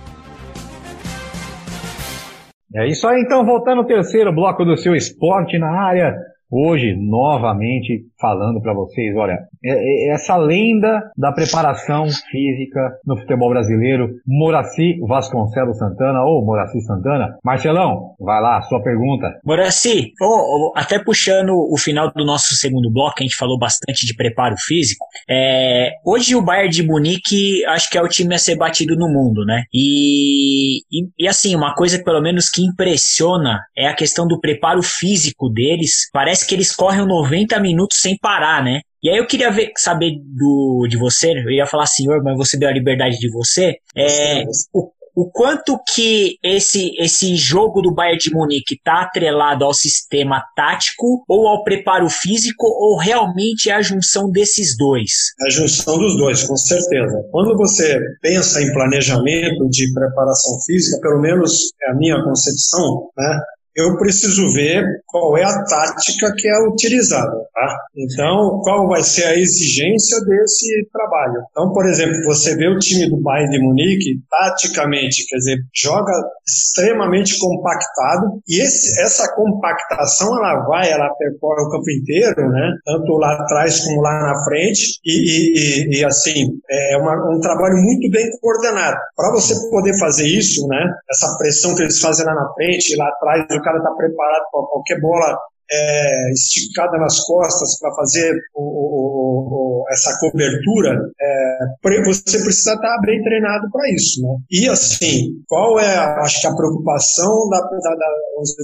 É 2.76 2.86
isso 2.86 3.08
aí, 3.08 3.22
então, 3.22 3.46
voltando 3.46 3.80
ao 3.80 3.88
terceiro 3.88 4.36
bloco 4.36 4.66
do 4.66 4.76
seu 4.76 4.94
Esporte 4.94 5.58
na 5.58 5.72
Área. 5.72 6.18
Hoje, 6.52 6.94
novamente, 6.98 8.08
falando 8.20 8.62
para 8.62 8.74
vocês, 8.74 9.16
olha, 9.16 9.48
essa 9.64 10.36
lenda 10.38 11.12
da 11.18 11.32
preparação 11.32 12.08
física 12.30 12.80
no 13.06 13.18
futebol 13.18 13.50
brasileiro, 13.50 14.10
Moraci 14.26 15.00
Vasconcelos 15.08 15.78
Santana 15.78 16.24
ou 16.24 16.44
Moraci 16.46 16.82
Santana. 16.82 17.38
Marcelão, 17.44 18.16
vai 18.20 18.42
lá, 18.42 18.62
sua 18.64 18.82
pergunta. 18.82 19.40
Moraci, 19.46 20.12
oh, 20.22 20.26
oh, 20.26 20.74
até 20.76 20.98
puxando 21.00 21.52
o 21.52 21.78
final 21.78 22.12
do 22.12 22.26
nosso 22.26 22.56
segundo 22.56 22.92
bloco, 22.92 23.16
a 23.20 23.24
gente 23.24 23.36
falou 23.36 23.58
bastante 23.58 24.06
de 24.06 24.16
preparo 24.16 24.56
físico. 24.58 25.06
É, 25.30 25.92
hoje 26.06 26.36
o 26.36 26.42
Bayern 26.42 26.72
de 26.72 26.84
Munique 26.84 27.64
acho 27.66 27.90
que 27.90 27.98
é 27.98 28.02
o 28.02 28.08
time 28.08 28.36
a 28.36 28.40
ser 28.40 28.56
batido 28.56 28.96
no 28.96 29.08
mundo, 29.08 29.46
né? 29.46 29.64
E, 29.74 30.80
e, 30.92 31.08
e 31.20 31.28
assim, 31.28 31.56
uma 31.56 31.74
coisa 31.76 32.02
pelo 32.04 32.22
menos 32.22 32.50
que 32.50 32.64
impressiona 32.64 33.60
é 33.78 33.88
a 33.88 33.96
questão 33.96 34.28
do 34.28 34.40
preparo 34.40 34.82
físico 34.82 35.50
deles. 35.50 36.10
Parece 36.12 36.48
que 36.48 36.56
eles 36.56 36.76
correm 36.76 37.06
90 37.06 37.60
minutos 37.60 38.00
sem 38.00 38.18
parar, 38.18 38.64
né? 38.64 38.82
E 39.04 39.10
aí 39.10 39.18
eu 39.18 39.26
queria 39.26 39.52
ver, 39.52 39.72
saber 39.78 40.12
do, 40.24 40.88
de 40.88 40.98
você, 40.98 41.32
eu 41.32 41.50
ia 41.50 41.66
falar 41.66 41.86
senhor, 41.86 42.22
mas 42.24 42.38
você 42.38 42.58
deu 42.58 42.70
a 42.70 42.74
liberdade 42.74 43.18
de 43.18 43.32
você, 43.32 43.76
é, 43.96 44.44
o, 44.74 44.92
o 45.16 45.30
quanto 45.30 45.78
que 45.94 46.38
esse, 46.44 46.92
esse 46.98 47.36
jogo 47.36 47.82
do 47.82 47.94
Bayern 47.94 48.18
de 48.18 48.32
Munique 48.32 48.76
está 48.76 49.02
atrelado 49.02 49.66
ao 49.66 49.74
sistema 49.74 50.42
tático 50.56 51.24
ou 51.28 51.48
ao 51.48 51.64
preparo 51.64 52.08
físico 52.10 52.66
ou 52.66 52.98
realmente 52.98 53.70
é 53.70 53.74
a 53.74 53.82
junção 53.82 54.30
desses 54.32 54.78
dois? 54.78 55.12
A 55.46 55.50
junção 55.50 55.98
dos 55.98 56.16
dois, 56.18 56.44
com 56.44 56.56
certeza. 56.56 57.24
Quando 57.32 57.58
você 57.58 58.00
pensa 58.22 58.62
em 58.62 58.72
planejamento 58.72 59.68
de 59.70 59.92
preparação 59.94 60.60
física, 60.66 61.02
pelo 61.02 61.20
menos 61.20 61.72
é 61.84 61.92
a 61.92 61.96
minha 61.96 62.24
concepção, 62.24 63.10
né? 63.18 63.40
Eu 63.76 63.98
preciso 63.98 64.52
ver 64.54 64.84
qual 65.06 65.38
é 65.38 65.44
a 65.44 65.64
tática 65.66 66.34
que 66.36 66.48
é 66.48 66.68
utilizada. 66.68 67.32
Tá? 67.54 67.78
Então, 67.96 68.62
qual 68.64 68.88
vai 68.88 69.04
ser 69.04 69.26
a 69.26 69.38
exigência 69.38 70.20
desse 70.26 70.88
trabalho. 70.92 71.42
Então, 71.52 71.72
por 71.72 71.86
exemplo, 71.86 72.16
você 72.26 72.56
vê 72.56 72.68
o 72.68 72.80
time 72.80 73.10
do 73.10 73.22
Bayern 73.22 73.52
de 73.52 73.60
Munique, 73.60 74.22
taticamente, 74.30 75.26
quer 75.28 75.38
dizer, 75.38 75.58
joga 75.76 76.14
extremamente 76.48 77.38
compactado, 77.40 78.42
e 78.48 78.62
esse, 78.62 79.02
essa 79.02 79.34
compactação, 79.36 80.36
ela 80.38 80.66
vai, 80.66 80.92
ela 80.92 81.10
percorre 81.16 81.62
o 81.64 81.70
campo 81.70 81.90
inteiro, 81.92 82.50
né? 82.50 82.72
tanto 82.86 83.14
lá 83.18 83.34
atrás 83.34 83.80
como 83.82 84.02
lá 84.02 84.34
na 84.34 84.44
frente, 84.44 85.00
e, 85.06 85.92
e, 85.94 86.00
e 86.00 86.06
assim, 86.06 86.48
é 86.70 86.98
uma, 86.98 87.36
um 87.36 87.40
trabalho 87.40 87.76
muito 87.78 88.10
bem 88.10 88.30
coordenado. 88.42 88.98
Para 89.16 89.32
você 89.32 89.54
poder 89.70 89.98
fazer 90.00 90.28
isso, 90.28 90.68
né? 90.68 90.94
essa 91.10 91.38
pressão 91.38 91.76
que 91.76 91.84
eles 91.84 92.00
fazem 92.00 92.26
lá 92.26 92.34
na 92.34 92.54
frente, 92.54 92.96
lá 92.96 93.08
atrás, 93.08 93.46
o 93.62 93.64
cara 93.64 93.78
está 93.78 93.92
preparado 93.92 94.44
para 94.52 94.68
qualquer 94.68 95.00
bola 95.00 95.38
é, 95.72 96.32
esticada 96.34 96.98
nas 96.98 97.20
costas 97.26 97.80
para 97.80 97.96
fazer 97.96 98.34
o, 98.54 98.62
o, 98.62 99.84
o, 99.84 99.86
essa 99.90 100.20
cobertura, 100.20 101.00
é, 101.20 102.04
você 102.04 102.40
precisa 102.44 102.74
estar 102.74 102.82
tá 102.82 103.02
bem 103.06 103.22
treinado 103.24 103.72
para 103.72 103.90
isso. 103.94 104.22
Né? 104.22 104.36
E 104.52 104.68
assim, 104.68 105.30
qual 105.48 105.80
é, 105.80 105.96
acho 105.96 106.42
que 106.42 106.48
a 106.48 106.56
preocupação 106.56 107.48
da, 107.50 107.60
da, 107.62 107.96
da, 107.96 108.08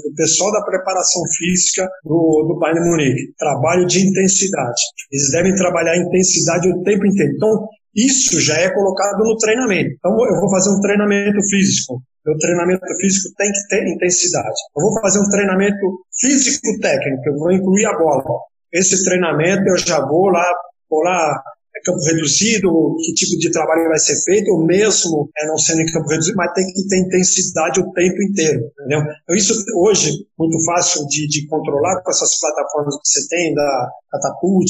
do 0.09 0.15
pessoal 0.15 0.51
da 0.51 0.65
preparação 0.65 1.21
física 1.37 1.87
do, 2.03 2.45
do 2.49 2.59
Bayern 2.59 2.89
Munique? 2.89 3.33
Trabalho 3.37 3.85
de 3.85 4.05
intensidade. 4.05 4.81
Eles 5.11 5.31
devem 5.31 5.55
trabalhar 5.55 5.95
intensidade 5.95 6.67
o 6.67 6.83
tempo 6.83 7.05
inteiro. 7.05 7.33
Então, 7.35 7.67
isso 7.95 8.39
já 8.41 8.57
é 8.57 8.69
colocado 8.69 9.23
no 9.23 9.37
treinamento. 9.37 9.95
Então, 9.97 10.11
eu 10.11 10.39
vou 10.39 10.49
fazer 10.51 10.69
um 10.69 10.81
treinamento 10.81 11.41
físico. 11.49 12.01
Meu 12.27 12.37
treinamento 12.37 12.85
físico 12.99 13.33
tem 13.37 13.49
que 13.49 13.67
ter 13.69 13.87
intensidade. 13.87 14.59
Eu 14.75 14.83
vou 14.83 15.01
fazer 15.01 15.19
um 15.19 15.29
treinamento 15.29 16.03
físico-técnico, 16.19 17.23
eu 17.25 17.37
vou 17.37 17.51
incluir 17.53 17.85
a 17.85 17.97
bola. 17.97 18.21
Esse 18.73 19.01
treinamento 19.05 19.63
eu 19.69 19.77
já 19.77 20.05
vou 20.05 20.27
lá, 20.27 20.45
vou 20.89 21.03
lá, 21.03 21.41
é 21.73 21.79
campo 21.85 22.03
reduzido, 22.03 22.67
que 22.99 23.13
tipo 23.13 23.39
de 23.39 23.49
trabalho 23.49 23.87
vai 23.87 23.97
ser 23.97 24.21
feito, 24.25 24.51
ou 24.51 24.65
mesmo 24.65 25.29
é, 25.37 25.47
não 25.47 25.57
sendo 25.57 25.81
em 25.81 25.91
campo 25.91 26.09
reduzido, 26.09 26.35
mas 26.35 26.51
tem 26.53 26.67
que 26.67 26.87
ter 26.89 26.99
intensidade 26.99 27.79
o 27.79 27.93
tempo 27.93 28.21
inteiro, 28.21 28.59
entendeu? 28.73 28.99
Então 29.23 29.35
isso 29.35 29.53
hoje, 29.77 30.11
muito 30.37 30.57
fácil 30.65 31.07
de, 31.07 31.27
de 31.27 31.47
controlar 31.47 32.01
com 32.03 32.11
essas 32.11 32.37
plataformas 32.39 32.95
que 32.95 33.07
você 33.07 33.27
tem, 33.29 33.53
da 33.53 33.89
Catapult, 34.11 34.69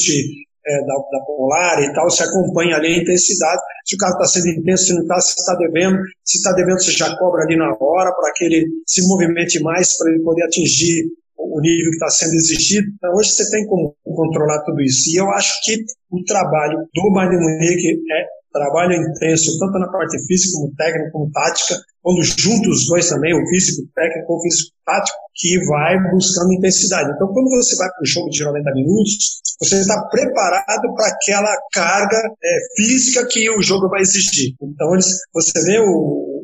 é, 0.66 0.80
da, 0.80 0.94
da, 0.94 1.24
Polar 1.26 1.82
e 1.82 1.92
tal, 1.92 2.10
você 2.10 2.22
acompanha 2.24 2.76
ali 2.76 2.88
a 2.88 3.02
intensidade, 3.02 3.60
se 3.84 3.94
o 3.94 3.98
cara 3.98 4.12
está 4.12 4.26
sendo 4.26 4.48
intenso, 4.48 4.84
se 4.84 4.94
não 4.94 5.02
está, 5.02 5.20
se 5.20 5.38
está 5.38 5.54
devendo, 5.54 5.98
se 6.24 6.38
está 6.38 6.52
devendo, 6.52 6.78
você 6.78 6.92
já 6.92 7.16
cobra 7.16 7.44
ali 7.44 7.56
na 7.56 7.70
hora 7.80 8.12
para 8.14 8.32
que 8.34 8.44
ele 8.44 8.66
se 8.86 9.06
movimente 9.06 9.60
mais 9.62 9.96
para 9.96 10.10
ele 10.10 10.22
poder 10.22 10.44
atingir 10.44 11.04
o 11.38 11.60
nível 11.60 11.90
que 11.90 11.96
está 11.96 12.08
sendo 12.08 12.34
exigido. 12.34 12.86
Então, 12.96 13.14
hoje 13.14 13.30
você 13.30 13.50
tem 13.50 13.66
como 13.66 13.94
controlar 14.04 14.62
tudo 14.64 14.80
isso. 14.82 15.10
E 15.10 15.16
eu 15.16 15.30
acho 15.30 15.52
que 15.64 15.76
o 16.10 16.22
trabalho 16.24 16.78
do 16.92 17.12
Bayern 17.12 17.36
Munique 17.36 17.88
é 18.12 18.37
trabalho 18.52 18.94
intenso, 18.94 19.58
tanto 19.58 19.78
na 19.78 19.88
parte 19.88 20.18
física 20.26 20.52
como 20.58 20.74
técnica, 20.74 21.10
como 21.12 21.30
tática, 21.30 21.74
quando 22.02 22.22
juntos 22.22 22.82
os 22.82 22.86
dois 22.86 23.08
também, 23.08 23.34
o 23.34 23.48
físico 23.48 23.86
técnico 23.94 24.34
o 24.34 24.42
físico 24.42 24.74
tático, 24.84 25.18
que 25.34 25.58
vai 25.66 25.98
buscando 26.10 26.52
intensidade. 26.54 27.10
Então, 27.14 27.28
quando 27.28 27.50
você 27.50 27.76
vai 27.76 27.88
para 27.88 28.02
um 28.02 28.06
jogo 28.06 28.30
de 28.30 28.44
90 28.44 28.74
minutos, 28.74 29.40
você 29.60 29.80
está 29.80 30.00
preparado 30.08 30.94
para 30.94 31.08
aquela 31.08 31.54
carga 31.72 32.16
é, 32.16 32.58
física 32.76 33.26
que 33.26 33.50
o 33.50 33.62
jogo 33.62 33.88
vai 33.88 34.00
exigir. 34.00 34.54
Então, 34.62 34.94
eles, 34.94 35.06
você 35.32 35.62
vê 35.64 35.78
o, 35.80 36.37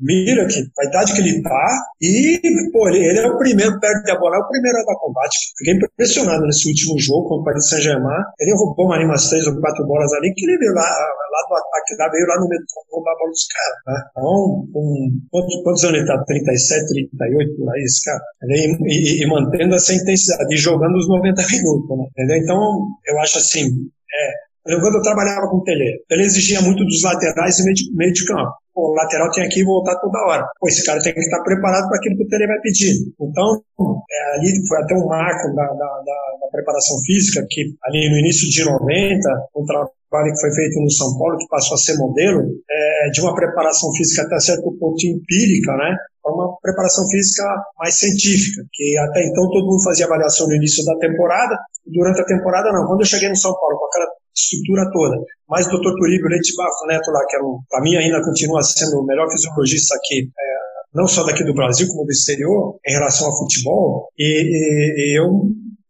Mira 0.00 0.46
que 0.46 0.58
a 0.58 0.84
idade 0.88 1.12
que 1.14 1.20
ele 1.20 1.42
tá, 1.42 1.66
e, 2.00 2.40
pô, 2.72 2.88
ele, 2.88 3.04
ele 3.04 3.18
é 3.18 3.26
o 3.26 3.38
primeiro, 3.38 3.78
perde 3.80 4.10
a 4.10 4.18
bola, 4.18 4.36
é 4.36 4.40
o 4.40 4.48
primeiro 4.48 4.78
a 4.78 4.84
dar 4.84 4.98
combate. 4.98 5.52
Fiquei 5.58 5.74
impressionado 5.74 6.44
nesse 6.46 6.68
último 6.68 6.98
jogo 6.98 7.28
contra 7.28 7.42
o 7.42 7.44
Paris 7.44 7.68
Saint-Germain. 7.68 8.22
Ele 8.40 8.54
roubou 8.56 8.88
mais 8.88 9.04
umas 9.04 9.28
três 9.28 9.46
ou 9.46 9.60
quatro 9.60 9.86
bolas 9.86 10.12
ali, 10.14 10.32
que 10.34 10.44
ele 10.44 10.58
veio 10.58 10.72
lá, 10.72 10.82
lá 10.82 11.40
do 11.48 11.54
ataque, 11.54 11.96
lá, 11.98 12.08
veio 12.10 12.26
lá 12.26 12.40
no 12.40 12.48
meio 12.48 12.62
roubar 12.90 13.12
a 13.12 13.18
bola 13.18 13.30
dos 13.30 13.46
caras. 13.46 13.78
Né? 13.86 13.98
Então, 14.10 14.68
com, 14.72 15.10
quantos, 15.30 15.62
quantos 15.62 15.84
anos 15.84 15.96
ele 15.98 16.06
tá? 16.06 16.24
37, 16.24 17.08
38, 17.16 17.56
por 17.56 17.74
aí, 17.74 17.82
esse 17.82 18.04
cara. 18.04 18.24
E, 18.42 18.76
e, 18.84 19.22
e, 19.22 19.26
mantendo 19.26 19.74
essa 19.74 19.94
intensidade, 19.94 20.54
e 20.54 20.56
jogando 20.56 20.96
os 20.96 21.08
90 21.08 21.42
minutos, 21.52 21.98
né? 21.98 22.04
Entendeu? 22.10 22.36
Então, 22.36 22.60
eu 23.06 23.18
acho 23.20 23.38
assim, 23.38 23.64
é, 23.64 24.45
quando 24.80 24.96
eu 24.96 25.02
trabalhava 25.02 25.48
com 25.48 25.58
o 25.58 25.64
Tele, 25.64 26.02
ele 26.10 26.22
exigia 26.22 26.60
muito 26.60 26.84
dos 26.84 27.02
laterais 27.02 27.58
e 27.58 27.64
meio 27.64 27.74
de, 27.74 27.96
meio 27.96 28.12
de 28.12 28.24
campo 28.26 28.52
o 28.76 28.92
lateral 28.92 29.30
tinha 29.30 29.48
que 29.48 29.64
voltar 29.64 29.96
toda 29.96 30.26
hora. 30.28 30.44
Pô, 30.60 30.68
esse 30.68 30.84
cara 30.84 31.00
tem 31.00 31.14
que 31.14 31.20
estar 31.20 31.42
preparado 31.42 31.88
para 31.88 31.96
aquilo 31.96 32.16
que 32.16 32.24
o 32.24 32.28
Tele 32.28 32.46
vai 32.46 32.60
pedir. 32.60 32.92
Então, 33.18 33.56
é, 33.80 34.36
ali 34.36 34.52
foi 34.68 34.78
até 34.82 34.94
um 34.94 35.06
marco 35.06 35.54
da, 35.56 35.64
da, 35.64 35.90
da, 36.04 36.18
da, 36.44 36.48
preparação 36.52 37.00
física, 37.06 37.44
que 37.48 37.72
ali 37.84 38.10
no 38.10 38.18
início 38.18 38.48
de 38.50 38.62
90, 38.64 39.28
um 39.56 39.64
trabalho 39.64 40.32
que 40.32 40.40
foi 40.40 40.52
feito 40.52 40.78
no 40.78 40.90
São 40.90 41.16
Paulo, 41.16 41.38
que 41.38 41.48
passou 41.48 41.74
a 41.74 41.78
ser 41.78 41.96
modelo, 41.96 42.42
é, 42.70 43.10
de 43.12 43.20
uma 43.22 43.34
preparação 43.34 43.90
física 43.96 44.22
até 44.22 44.38
certo 44.40 44.70
ponto 44.78 45.02
empírica, 45.06 45.72
né, 45.72 45.96
para 46.22 46.34
uma 46.34 46.54
preparação 46.60 47.08
física 47.08 47.44
mais 47.78 47.98
científica, 47.98 48.62
que 48.72 48.98
até 48.98 49.26
então 49.26 49.48
todo 49.48 49.64
mundo 49.64 49.82
fazia 49.84 50.04
avaliação 50.04 50.48
no 50.48 50.54
início 50.54 50.84
da 50.84 50.98
temporada, 50.98 51.56
e 51.86 51.92
durante 51.92 52.20
a 52.20 52.26
temporada 52.26 52.70
não. 52.72 52.86
Quando 52.86 53.00
eu 53.00 53.06
cheguei 53.06 53.30
no 53.30 53.36
São 53.36 53.54
Paulo 53.54 53.78
com 53.78 53.86
aquela 53.86 54.06
estrutura 54.36 54.90
toda, 54.92 55.16
mais 55.48 55.66
o 55.66 55.70
Dr. 55.70 55.96
Turíbio 55.96 56.28
Leite 56.28 56.54
Barro 56.56 56.86
Neto 56.86 57.10
lá, 57.10 57.24
que 57.26 57.36
era 57.36 57.44
um, 57.44 57.58
para 57.68 57.82
mim 57.82 57.96
ainda 57.96 58.22
continua 58.22 58.62
sendo 58.62 59.00
o 59.00 59.06
melhor 59.06 59.30
fisiologista 59.30 59.96
aqui, 59.96 60.28
é, 60.28 60.66
não 60.94 61.06
só 61.06 61.24
daqui 61.24 61.44
do 61.44 61.54
Brasil, 61.54 61.88
como 61.88 62.04
do 62.04 62.10
exterior, 62.10 62.78
em 62.86 62.92
relação 62.92 63.26
ao 63.26 63.36
futebol, 63.36 64.08
e, 64.18 64.24
e, 64.24 65.12
e 65.12 65.18
eu 65.18 65.26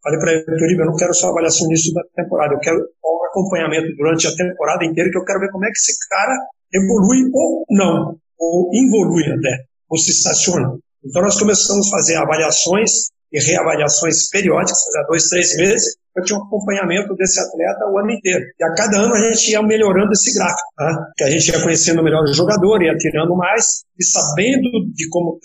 falei 0.02 0.18
para 0.20 0.32
ele, 0.32 0.44
Turíbio, 0.44 0.82
eu 0.82 0.90
não 0.90 0.96
quero 0.96 1.12
só 1.12 1.30
avaliação 1.30 1.66
nisso 1.68 1.92
da 1.92 2.02
temporada, 2.14 2.54
eu 2.54 2.60
quero 2.60 2.78
um 2.78 3.26
acompanhamento 3.26 3.88
durante 3.96 4.26
a 4.26 4.34
temporada 4.34 4.84
inteira, 4.84 5.10
que 5.10 5.18
eu 5.18 5.24
quero 5.24 5.40
ver 5.40 5.50
como 5.50 5.64
é 5.64 5.68
que 5.68 5.78
esse 5.78 6.08
cara 6.08 6.34
evolui 6.72 7.28
ou 7.34 7.64
não, 7.70 8.16
ou 8.38 8.70
involui 8.72 9.24
até, 9.24 9.64
ou 9.90 9.98
se 9.98 10.12
estaciona. 10.12 10.78
Então 11.04 11.22
nós 11.22 11.38
começamos 11.38 11.88
a 11.88 11.90
fazer 11.90 12.16
avaliações 12.16 12.90
e 13.32 13.40
reavaliações 13.40 14.28
periódicas, 14.28 14.78
a 14.96 15.06
dois, 15.08 15.28
três 15.28 15.56
meses, 15.56 15.96
eu 16.16 16.24
tinha 16.24 16.38
um 16.38 16.42
acompanhamento 16.42 17.14
desse 17.14 17.38
atleta 17.38 17.90
o 17.92 17.98
ano 17.98 18.10
inteiro. 18.10 18.44
E 18.58 18.64
a 18.64 18.74
cada 18.74 18.98
ano 18.98 19.14
a 19.14 19.32
gente 19.32 19.50
ia 19.50 19.62
melhorando 19.62 20.12
esse 20.12 20.34
gráfico, 20.34 20.68
né? 20.78 20.96
que 21.16 21.24
a 21.24 21.30
gente 21.30 21.48
ia 21.50 21.62
conhecendo 21.62 22.02
melhor 22.02 22.22
o 22.22 22.32
jogador, 22.32 22.82
ia 22.82 22.96
tirando 22.96 23.36
mais, 23.36 23.84
e 23.98 24.04
sabendo 24.04 24.68
de 24.94 25.08
como 25.10 25.38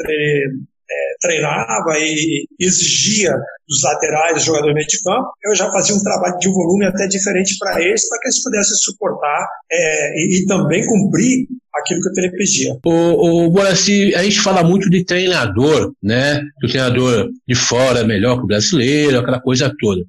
é, 0.92 1.16
treinava 1.22 1.98
e 2.00 2.46
exigia 2.60 3.32
dos 3.68 3.84
laterais, 3.84 4.36
dos 4.36 4.44
jogadores 4.44 4.86
de 4.88 5.02
campo, 5.02 5.30
eu 5.46 5.56
já 5.56 5.72
fazia 5.72 5.96
um 5.96 6.04
trabalho 6.04 6.38
de 6.40 6.50
volume 6.50 6.86
até 6.86 7.08
diferente 7.08 7.58
para 7.58 7.82
eles, 7.82 8.08
para 8.10 8.20
que 8.20 8.28
eles 8.28 8.44
pudessem 8.44 8.76
suportar 8.76 9.48
é, 9.72 10.20
e, 10.20 10.40
e, 10.40 10.46
também 10.46 10.86
cumprir 10.86 11.48
aquilo 11.76 12.02
que 12.02 12.10
o 12.10 12.14
Tele 12.14 12.32
pedia. 12.32 12.78
O, 12.84 13.46
o 13.46 13.50
Boraci, 13.50 14.14
a 14.16 14.24
gente 14.24 14.42
fala 14.42 14.64
muito 14.64 14.90
de 14.90 15.06
treinador, 15.06 15.94
né? 16.04 16.42
Que 16.60 16.68
o 16.68 16.70
treinador 16.70 17.30
de 17.48 17.56
fora 17.56 18.00
é 18.00 18.04
melhor 18.04 18.38
que 18.38 18.44
o 18.44 18.48
brasileiro, 18.48 19.20
aquela 19.20 19.40
coisa 19.40 19.72
toda. 19.80 20.02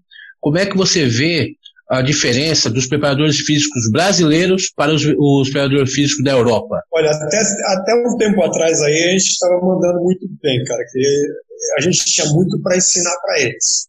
Como 0.43 0.59
é 0.59 0.67
que 0.67 0.77
você 0.77 1.07
vê 1.07 1.55
a 1.89 2.03
diferença 2.03 2.69
dos 2.69 2.87
preparadores 2.87 3.39
físicos 3.39 3.89
brasileiros 3.93 4.73
para 4.75 4.93
os, 4.93 5.05
os 5.05 5.51
preparadores 5.51 5.93
físicos 5.93 6.25
da 6.25 6.33
Europa? 6.33 6.83
Olha, 6.93 7.11
até, 7.11 7.39
até 7.39 7.95
um 7.95 8.17
tempo 8.19 8.43
atrás 8.43 8.81
aí 8.83 9.05
a 9.05 9.11
gente 9.13 9.31
estava 9.31 9.55
mandando 9.65 10.03
muito 10.03 10.27
bem, 10.43 10.65
cara, 10.65 10.83
que 10.91 11.01
a 11.79 11.81
gente 11.81 12.05
tinha 12.05 12.27
muito 12.33 12.61
para 12.61 12.77
ensinar 12.77 13.15
para 13.23 13.41
eles. 13.43 13.89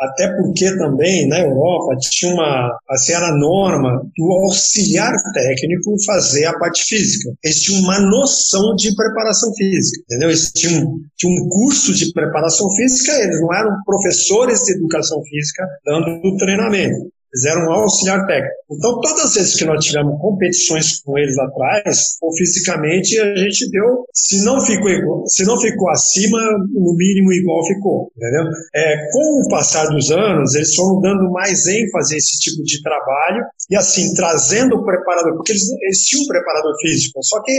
Até 0.00 0.28
porque 0.36 0.76
também 0.78 1.28
na 1.28 1.40
Europa 1.40 1.96
tinha 2.00 2.32
uma, 2.32 2.78
assim, 2.88 3.12
era 3.12 3.28
a 3.28 3.36
norma 3.36 4.02
do 4.16 4.32
auxiliar 4.32 5.12
técnico 5.34 5.94
fazer 6.04 6.46
a 6.46 6.58
parte 6.58 6.84
física. 6.84 7.32
Eles 7.44 7.60
tinham 7.60 7.82
uma 7.82 8.00
noção 8.00 8.74
de 8.76 8.94
preparação 8.94 9.52
física, 9.54 10.02
entendeu? 10.04 10.30
Eles 10.30 10.50
tinham, 10.52 10.98
tinham 11.16 11.34
um 11.34 11.48
curso 11.48 11.94
de 11.94 12.12
preparação 12.12 12.70
física, 12.70 13.12
eles 13.12 13.40
não 13.40 13.54
eram 13.54 13.76
professores 13.84 14.60
de 14.64 14.72
educação 14.72 15.22
física 15.24 15.66
dando 15.84 16.36
treinamento. 16.38 17.10
Eles 17.32 17.44
eram 17.46 17.68
um 17.68 17.72
auxiliar 17.72 18.26
técnico. 18.26 18.54
Então, 18.70 19.00
todas 19.00 19.24
as 19.26 19.34
vezes 19.34 19.56
que 19.56 19.64
nós 19.64 19.84
tivemos 19.84 20.20
competições 20.20 21.00
com 21.00 21.18
eles 21.18 21.38
atrás, 21.38 22.16
ou 22.20 22.36
fisicamente, 22.36 23.18
a 23.18 23.36
gente 23.36 23.70
deu, 23.70 24.04
se 24.12 24.44
não 24.44 24.60
ficou 24.60 24.90
igual, 24.90 25.26
se 25.26 25.44
não 25.44 25.60
ficou 25.60 25.90
acima, 25.90 26.38
no 26.72 26.94
mínimo 26.96 27.32
igual 27.32 27.66
ficou, 27.66 28.10
entendeu? 28.16 28.44
É, 28.74 28.96
com 29.12 29.42
o 29.42 29.48
passar 29.48 29.86
dos 29.86 30.10
anos, 30.10 30.54
eles 30.54 30.74
foram 30.74 31.00
dando 31.00 31.30
mais 31.30 31.66
ênfase 31.66 32.14
a 32.14 32.18
esse 32.18 32.38
tipo 32.40 32.62
de 32.64 32.82
trabalho, 32.82 33.44
e 33.70 33.76
assim, 33.76 34.12
trazendo 34.14 34.76
o 34.76 34.84
preparador, 34.84 35.36
porque 35.36 35.52
eles, 35.52 35.68
eles 35.82 35.98
tinham 36.00 36.24
um 36.24 36.28
preparador 36.28 36.72
físico, 36.82 37.22
só 37.22 37.42
que 37.42 37.52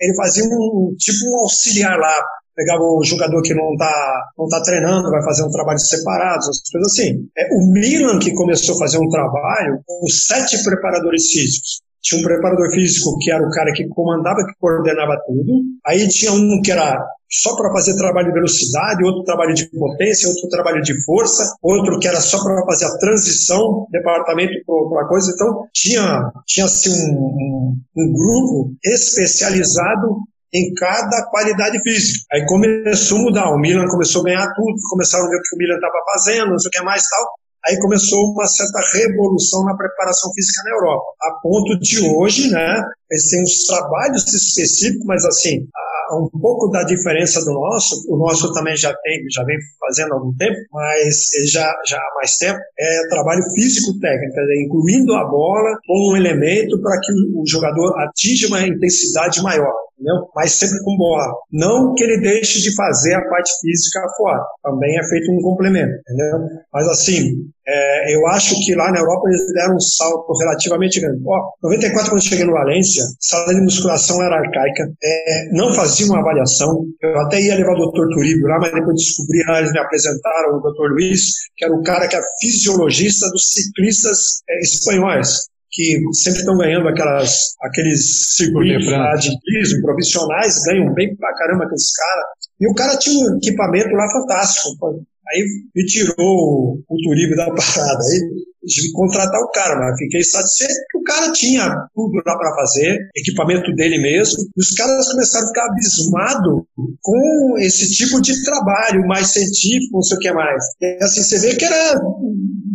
ele 0.00 0.14
fazia 0.14 0.44
um 0.44 0.94
tipo 0.98 1.18
um 1.30 1.40
auxiliar 1.40 1.98
lá 1.98 2.14
pegava 2.56 2.82
o 2.82 3.04
jogador 3.04 3.42
que 3.42 3.54
não 3.54 3.72
está 3.72 4.22
não 4.36 4.48
tá 4.48 4.62
treinando, 4.62 5.10
vai 5.10 5.22
fazer 5.22 5.44
um 5.44 5.50
trabalho 5.50 5.78
separado, 5.78 6.38
essas 6.38 6.70
coisas 6.72 6.92
assim. 6.92 7.28
É, 7.36 7.54
o 7.54 7.72
Milan 7.72 8.18
que 8.18 8.32
começou 8.32 8.74
a 8.74 8.78
fazer 8.78 8.98
um 8.98 9.08
trabalho 9.08 9.80
com 9.86 10.06
sete 10.08 10.64
preparadores 10.64 11.30
físicos. 11.30 11.82
Tinha 12.02 12.20
um 12.20 12.24
preparador 12.24 12.70
físico 12.70 13.18
que 13.18 13.30
era 13.30 13.42
o 13.42 13.50
cara 13.50 13.72
que 13.72 13.86
comandava, 13.88 14.46
que 14.46 14.54
coordenava 14.60 15.20
tudo. 15.26 15.52
Aí 15.84 16.08
tinha 16.08 16.32
um 16.32 16.62
que 16.62 16.70
era 16.70 17.04
só 17.28 17.56
para 17.56 17.72
fazer 17.72 17.96
trabalho 17.96 18.28
de 18.28 18.34
velocidade, 18.34 19.04
outro 19.04 19.24
trabalho 19.24 19.52
de 19.52 19.68
potência, 19.70 20.28
outro 20.28 20.48
trabalho 20.48 20.80
de 20.82 21.04
força, 21.04 21.42
outro 21.60 21.98
que 21.98 22.06
era 22.06 22.20
só 22.20 22.42
para 22.42 22.64
fazer 22.64 22.84
a 22.84 22.98
transição, 22.98 23.86
departamento 23.90 24.52
para 24.88 25.08
coisa. 25.08 25.32
Então 25.34 25.66
tinha 25.72 26.30
tinha 26.46 26.66
assim 26.66 26.90
um, 27.10 27.18
um, 27.18 27.76
um 27.96 28.12
grupo 28.12 28.72
especializado 28.84 30.16
em 30.56 30.72
cada 30.74 31.26
qualidade 31.30 31.78
física. 31.82 32.24
Aí 32.32 32.46
começou 32.46 33.18
a 33.18 33.22
mudar, 33.22 33.50
o 33.50 33.58
Milan 33.58 33.86
começou 33.88 34.22
a 34.22 34.24
ganhar 34.24 34.54
tudo, 34.54 34.74
começaram 34.90 35.26
a 35.26 35.28
ver 35.28 35.36
o 35.36 35.42
que 35.42 35.54
o 35.54 35.58
Milan 35.58 35.74
estava 35.74 35.98
fazendo, 36.12 36.50
não 36.50 36.58
sei 36.58 36.68
o 36.68 36.72
que 36.72 36.82
mais 36.82 37.02
tal. 37.08 37.26
Aí 37.68 37.76
começou 37.80 38.32
uma 38.32 38.46
certa 38.46 38.80
revolução 38.94 39.64
na 39.64 39.76
preparação 39.76 40.32
física 40.32 40.62
na 40.64 40.76
Europa, 40.76 41.04
a 41.20 41.32
ponto 41.42 41.78
de 41.80 41.98
hoje, 42.00 42.48
né, 42.48 42.84
eles 43.10 43.28
têm 43.28 43.42
uns 43.42 43.66
trabalhos 43.66 44.32
específicos, 44.32 45.04
mas 45.04 45.24
assim, 45.24 45.66
um 46.12 46.40
pouco 46.40 46.68
da 46.70 46.82
diferença 46.82 47.40
do 47.44 47.52
nosso, 47.52 48.04
o 48.08 48.16
nosso 48.16 48.52
também 48.52 48.76
já 48.76 48.94
tem, 49.02 49.24
já 49.30 49.44
vem 49.44 49.56
fazendo 49.80 50.12
há 50.12 50.16
algum 50.16 50.34
tempo, 50.36 50.56
mas 50.72 51.30
já, 51.50 51.72
já 51.86 51.96
há 51.96 52.14
mais 52.16 52.36
tempo, 52.38 52.58
é 52.78 53.08
trabalho 53.08 53.42
físico-técnico, 53.54 54.34
incluindo 54.64 55.14
a 55.14 55.24
bola 55.24 55.78
como 55.86 56.12
um 56.12 56.16
elemento 56.16 56.80
para 56.80 57.00
que 57.00 57.12
o 57.12 57.42
jogador 57.46 57.98
atinja 57.98 58.48
uma 58.48 58.66
intensidade 58.66 59.42
maior 59.42 59.86
entendeu? 59.96 60.28
Mas 60.34 60.52
sempre 60.52 60.78
com 60.84 60.96
bola. 60.96 61.34
Não 61.50 61.94
que 61.94 62.04
ele 62.04 62.20
deixe 62.20 62.60
de 62.60 62.74
fazer 62.74 63.14
a 63.14 63.28
parte 63.28 63.50
física 63.60 64.00
fora, 64.16 64.44
também 64.62 64.98
é 64.98 65.08
feito 65.08 65.32
um 65.32 65.40
complemento, 65.40 65.94
entendeu? 66.00 66.60
Mas 66.72 66.86
assim, 66.88 67.32
é, 67.68 68.14
eu 68.14 68.26
acho 68.28 68.54
que 68.64 68.74
lá 68.74 68.92
na 68.92 69.00
Europa 69.00 69.28
eles 69.28 69.52
deram 69.52 69.74
um 69.74 69.80
salto 69.80 70.32
relativamente 70.38 71.00
grande. 71.00 71.20
Ó, 71.26 71.50
94 71.62 72.10
quando 72.10 72.22
eu 72.22 72.28
cheguei 72.28 72.44
no 72.44 72.52
Valência, 72.52 73.02
sala 73.20 73.54
de 73.54 73.60
musculação 73.60 74.22
era 74.22 74.36
arcaica, 74.36 74.84
é, 75.02 75.52
não 75.52 75.74
fazia 75.74 76.06
uma 76.06 76.20
avaliação. 76.20 76.84
Eu 77.02 77.20
até 77.20 77.40
ia 77.40 77.56
levar 77.56 77.72
o 77.72 77.90
Dr. 77.90 78.14
Turíbio 78.14 78.46
lá, 78.46 78.58
mas 78.60 78.72
depois 78.72 78.96
descobri, 78.96 79.42
lá 79.48 79.58
eles 79.58 79.72
me 79.72 79.80
apresentaram 79.80 80.58
o 80.58 80.60
Dr. 80.60 80.92
Luiz, 80.92 81.22
que 81.56 81.64
era 81.64 81.74
o 81.74 81.82
cara 81.82 82.06
que 82.06 82.16
é 82.16 82.20
fisiologista 82.40 83.28
dos 83.30 83.52
ciclistas 83.52 84.42
é, 84.48 84.60
espanhóis 84.60 85.46
que 85.76 86.00
sempre 86.14 86.40
estão 86.40 86.56
ganhando 86.56 86.88
aquelas, 86.88 87.54
aqueles 87.60 88.34
circuitos 88.34 88.90
lá 88.90 89.14
de 89.16 89.28
turismo, 89.40 89.82
profissionais, 89.82 90.62
ganham 90.64 90.94
bem 90.94 91.14
pra 91.16 91.34
caramba 91.34 91.64
aqueles 91.64 91.92
caras. 91.94 92.24
E 92.58 92.70
o 92.70 92.74
cara 92.74 92.96
tinha 92.96 93.28
um 93.28 93.36
equipamento 93.36 93.90
lá 93.90 94.10
fantástico. 94.10 95.04
Aí 95.28 95.44
me 95.74 95.84
tirou 95.86 96.78
o 96.88 96.96
Turibe 97.02 97.36
da 97.36 97.46
parada. 97.46 98.02
Aí 98.02 98.46
que 98.66 98.92
contratar 98.92 99.40
o 99.40 99.50
cara, 99.50 99.78
mas 99.78 99.98
fiquei 99.98 100.22
satisfeito 100.24 100.74
que 100.90 100.98
o 100.98 101.02
cara 101.02 101.32
tinha 101.32 101.70
tudo 101.94 102.16
lá 102.26 102.36
para 102.36 102.54
fazer, 102.54 102.98
equipamento 103.16 103.72
dele 103.74 103.98
mesmo. 103.98 104.42
E 104.56 104.60
os 104.60 104.70
caras 104.72 105.08
começaram 105.08 105.44
a 105.44 105.48
ficar 105.48 105.66
abismados 105.66 106.62
com 107.00 107.58
esse 107.58 107.90
tipo 107.92 108.20
de 108.20 108.44
trabalho 108.44 109.06
mais 109.06 109.28
científico, 109.28 109.94
não 109.94 110.02
sei 110.02 110.16
o 110.16 110.20
que 110.20 110.32
mais. 110.32 110.64
E 110.80 110.98
assim, 111.00 111.22
você 111.22 111.38
vê 111.38 111.54
que 111.54 111.64
era 111.64 112.00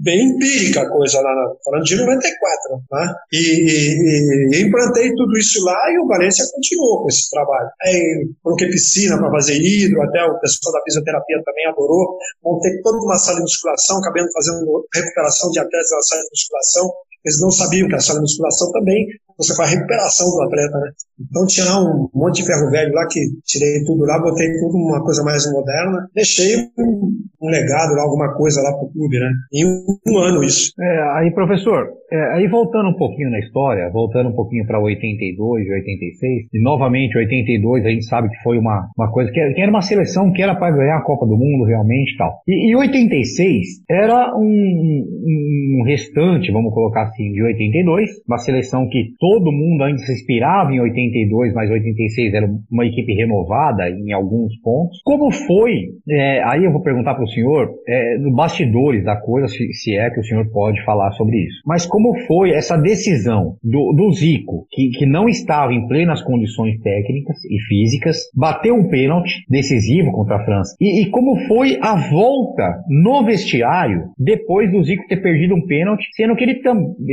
bem 0.01 0.29
empírica 0.29 0.81
a 0.81 0.89
coisa 0.89 1.21
lá, 1.21 1.33
falando 1.63 1.83
de 1.83 1.95
94, 1.95 2.83
né? 2.91 3.15
E, 3.31 3.37
e, 3.37 4.57
e, 4.57 4.61
implantei 4.65 5.13
tudo 5.13 5.37
isso 5.37 5.63
lá 5.63 5.77
e 5.91 5.99
o 5.99 6.07
Valência 6.07 6.45
continuou 6.53 7.03
com 7.03 7.07
esse 7.07 7.29
trabalho. 7.29 7.69
Aí 7.83 8.27
coloquei 8.41 8.69
piscina 8.69 9.17
para 9.17 9.31
fazer 9.31 9.55
hidro, 9.55 10.01
até 10.01 10.23
o 10.25 10.39
pessoal 10.39 10.73
da 10.73 10.83
fisioterapia 10.83 11.41
também 11.45 11.67
adorou. 11.67 12.17
Montei 12.43 12.81
toda 12.81 12.97
uma 12.97 13.17
sala 13.17 13.37
de 13.37 13.43
musculação, 13.43 13.99
acabando 13.99 14.31
fazendo 14.33 14.87
recuperação 14.93 15.51
de 15.51 15.59
atletas 15.59 15.91
na 15.91 16.01
sala 16.01 16.21
de 16.21 16.29
musculação. 16.29 16.91
Eles 17.25 17.39
não 17.41 17.51
sabiam 17.51 17.87
que 17.87 17.95
a 17.95 17.99
sala 17.99 18.19
de 18.19 18.23
musculação 18.23 18.71
também 18.71 19.07
você 19.41 19.55
faz 19.55 19.71
a 19.71 19.75
recuperação 19.75 20.27
do 20.29 20.41
atleta, 20.43 20.77
né? 20.77 20.91
Então 21.19 21.45
tinha 21.47 21.65
lá 21.65 21.81
um 21.81 22.09
monte 22.13 22.41
de 22.41 22.45
ferro 22.45 22.69
velho 22.69 22.93
lá 22.93 23.07
que 23.09 23.19
tirei 23.45 23.83
tudo 23.83 24.05
lá, 24.05 24.19
botei 24.19 24.47
tudo 24.59 24.77
uma 24.77 25.03
coisa 25.03 25.23
mais 25.23 25.51
moderna, 25.51 26.07
deixei 26.13 26.57
um, 26.77 27.11
um 27.41 27.49
legado 27.49 27.93
lá, 27.95 28.03
alguma 28.03 28.33
coisa 28.35 28.61
lá 28.61 28.71
pro 28.77 28.91
clube, 28.91 29.19
né? 29.19 29.31
Em 29.53 29.65
um, 29.65 29.83
um 30.07 30.17
ano 30.19 30.43
isso. 30.43 30.71
É, 30.79 31.17
aí, 31.17 31.31
professor, 31.31 31.89
é, 32.11 32.35
aí 32.35 32.47
voltando 32.47 32.89
um 32.89 32.97
pouquinho 32.97 33.29
na 33.29 33.39
história, 33.39 33.89
voltando 33.91 34.29
um 34.29 34.35
pouquinho 34.35 34.65
para 34.67 34.79
82 34.79 35.65
e 35.65 35.71
86, 35.71 36.47
e 36.53 36.61
novamente 36.61 37.17
82 37.17 37.85
a 37.85 37.89
gente 37.89 38.05
sabe 38.05 38.29
que 38.29 38.41
foi 38.43 38.57
uma, 38.57 38.89
uma 38.97 39.11
coisa 39.11 39.31
que 39.31 39.39
era, 39.39 39.53
que 39.53 39.61
era 39.61 39.71
uma 39.71 39.81
seleção 39.81 40.31
que 40.31 40.41
era 40.41 40.55
para 40.55 40.75
ganhar 40.75 40.97
a 40.97 41.03
Copa 41.03 41.25
do 41.25 41.37
Mundo 41.37 41.65
realmente 41.65 42.17
tal. 42.17 42.41
E, 42.47 42.71
e 42.71 42.75
86 42.75 43.67
era 43.89 44.35
um, 44.35 44.41
um, 44.41 45.83
restante, 45.85 46.51
vamos 46.51 46.73
colocar 46.73 47.10
assim, 47.11 47.31
de 47.31 47.43
82, 47.43 48.09
uma 48.27 48.37
seleção 48.37 48.87
que 48.89 49.13
todo 49.19 49.51
mundo 49.51 49.81
se 49.99 50.13
inspirava 50.13 50.73
em 50.73 50.79
82, 50.79 51.53
mas 51.53 51.69
86 51.69 52.33
era 52.33 52.47
uma 52.71 52.85
equipe 52.85 53.13
renovada 53.13 53.89
em 53.89 54.11
alguns 54.11 54.57
pontos. 54.61 54.99
Como 55.03 55.31
foi, 55.31 55.89
é, 56.09 56.43
aí 56.45 56.63
eu 56.63 56.71
vou 56.71 56.81
perguntar 56.81 57.15
para 57.15 57.23
o 57.23 57.29
senhor, 57.29 57.69
é, 57.87 58.17
no 58.17 58.33
bastidores 58.33 59.03
da 59.03 59.15
coisa, 59.15 59.47
se, 59.47 59.71
se 59.73 59.95
é 59.95 60.09
que 60.09 60.19
o 60.19 60.23
senhor 60.23 60.49
pode 60.51 60.83
falar 60.83 61.11
sobre 61.11 61.37
isso, 61.37 61.61
mas 61.65 61.85
como 61.85 62.17
foi 62.27 62.51
essa 62.51 62.77
decisão 62.77 63.55
do, 63.63 63.93
do 63.93 64.11
Zico, 64.11 64.65
que, 64.71 64.89
que 64.89 65.05
não 65.05 65.27
estava 65.27 65.73
em 65.73 65.87
plenas 65.87 66.21
condições 66.21 66.79
técnicas 66.81 67.37
e 67.45 67.59
físicas, 67.67 68.17
bateu 68.35 68.75
um 68.75 68.89
pênalti 68.89 69.43
decisivo 69.49 70.11
contra 70.11 70.37
a 70.37 70.45
França. 70.45 70.75
E, 70.79 71.01
e 71.01 71.09
como 71.09 71.35
foi 71.47 71.77
a 71.81 71.95
volta 72.09 72.83
no 72.89 73.23
vestiário 73.25 74.09
depois 74.17 74.71
do 74.71 74.83
Zico 74.83 75.07
ter 75.07 75.17
perdido 75.17 75.55
um 75.55 75.65
pênalti, 75.65 76.07
sendo 76.13 76.35
que 76.35 76.43
ele 76.43 76.61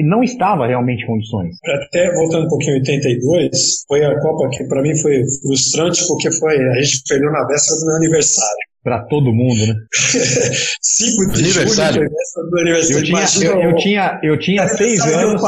não 0.05 0.23
estava 0.23 0.67
realmente 0.67 1.03
em 1.03 1.07
condições. 1.07 1.57
Até 1.65 2.13
voltando 2.15 2.47
um 2.47 2.49
pouquinho 2.49 2.77
em 2.77 2.81
82, 2.81 3.85
foi 3.87 4.05
a 4.05 4.21
Copa 4.21 4.49
que 4.51 4.65
para 4.65 4.83
mim 4.83 4.97
foi 5.01 5.23
frustrante 5.43 6.07
porque 6.07 6.31
foi 6.33 6.57
a 6.57 6.83
gente 6.83 7.03
perdeu 7.09 7.31
na 7.33 7.47
véspera 7.47 7.81
do 7.81 7.87
meu 7.87 7.97
aniversário 7.97 8.68
para 8.89 9.05
todo 9.05 9.35
mundo, 9.35 9.67
né? 9.67 9.75
5 10.81 11.33
de 11.33 11.41
aniversário. 11.45 12.01
julho, 12.01 12.51
do 12.51 12.59
aniversário. 12.59 12.99
Eu 12.99 13.05
tinha, 13.05 13.51
eu, 13.53 13.61
eu, 13.61 13.77
tinha, 13.77 14.21
eu 14.23 14.39
tinha 14.39 14.69
seis 14.69 15.01
anos. 15.03 15.43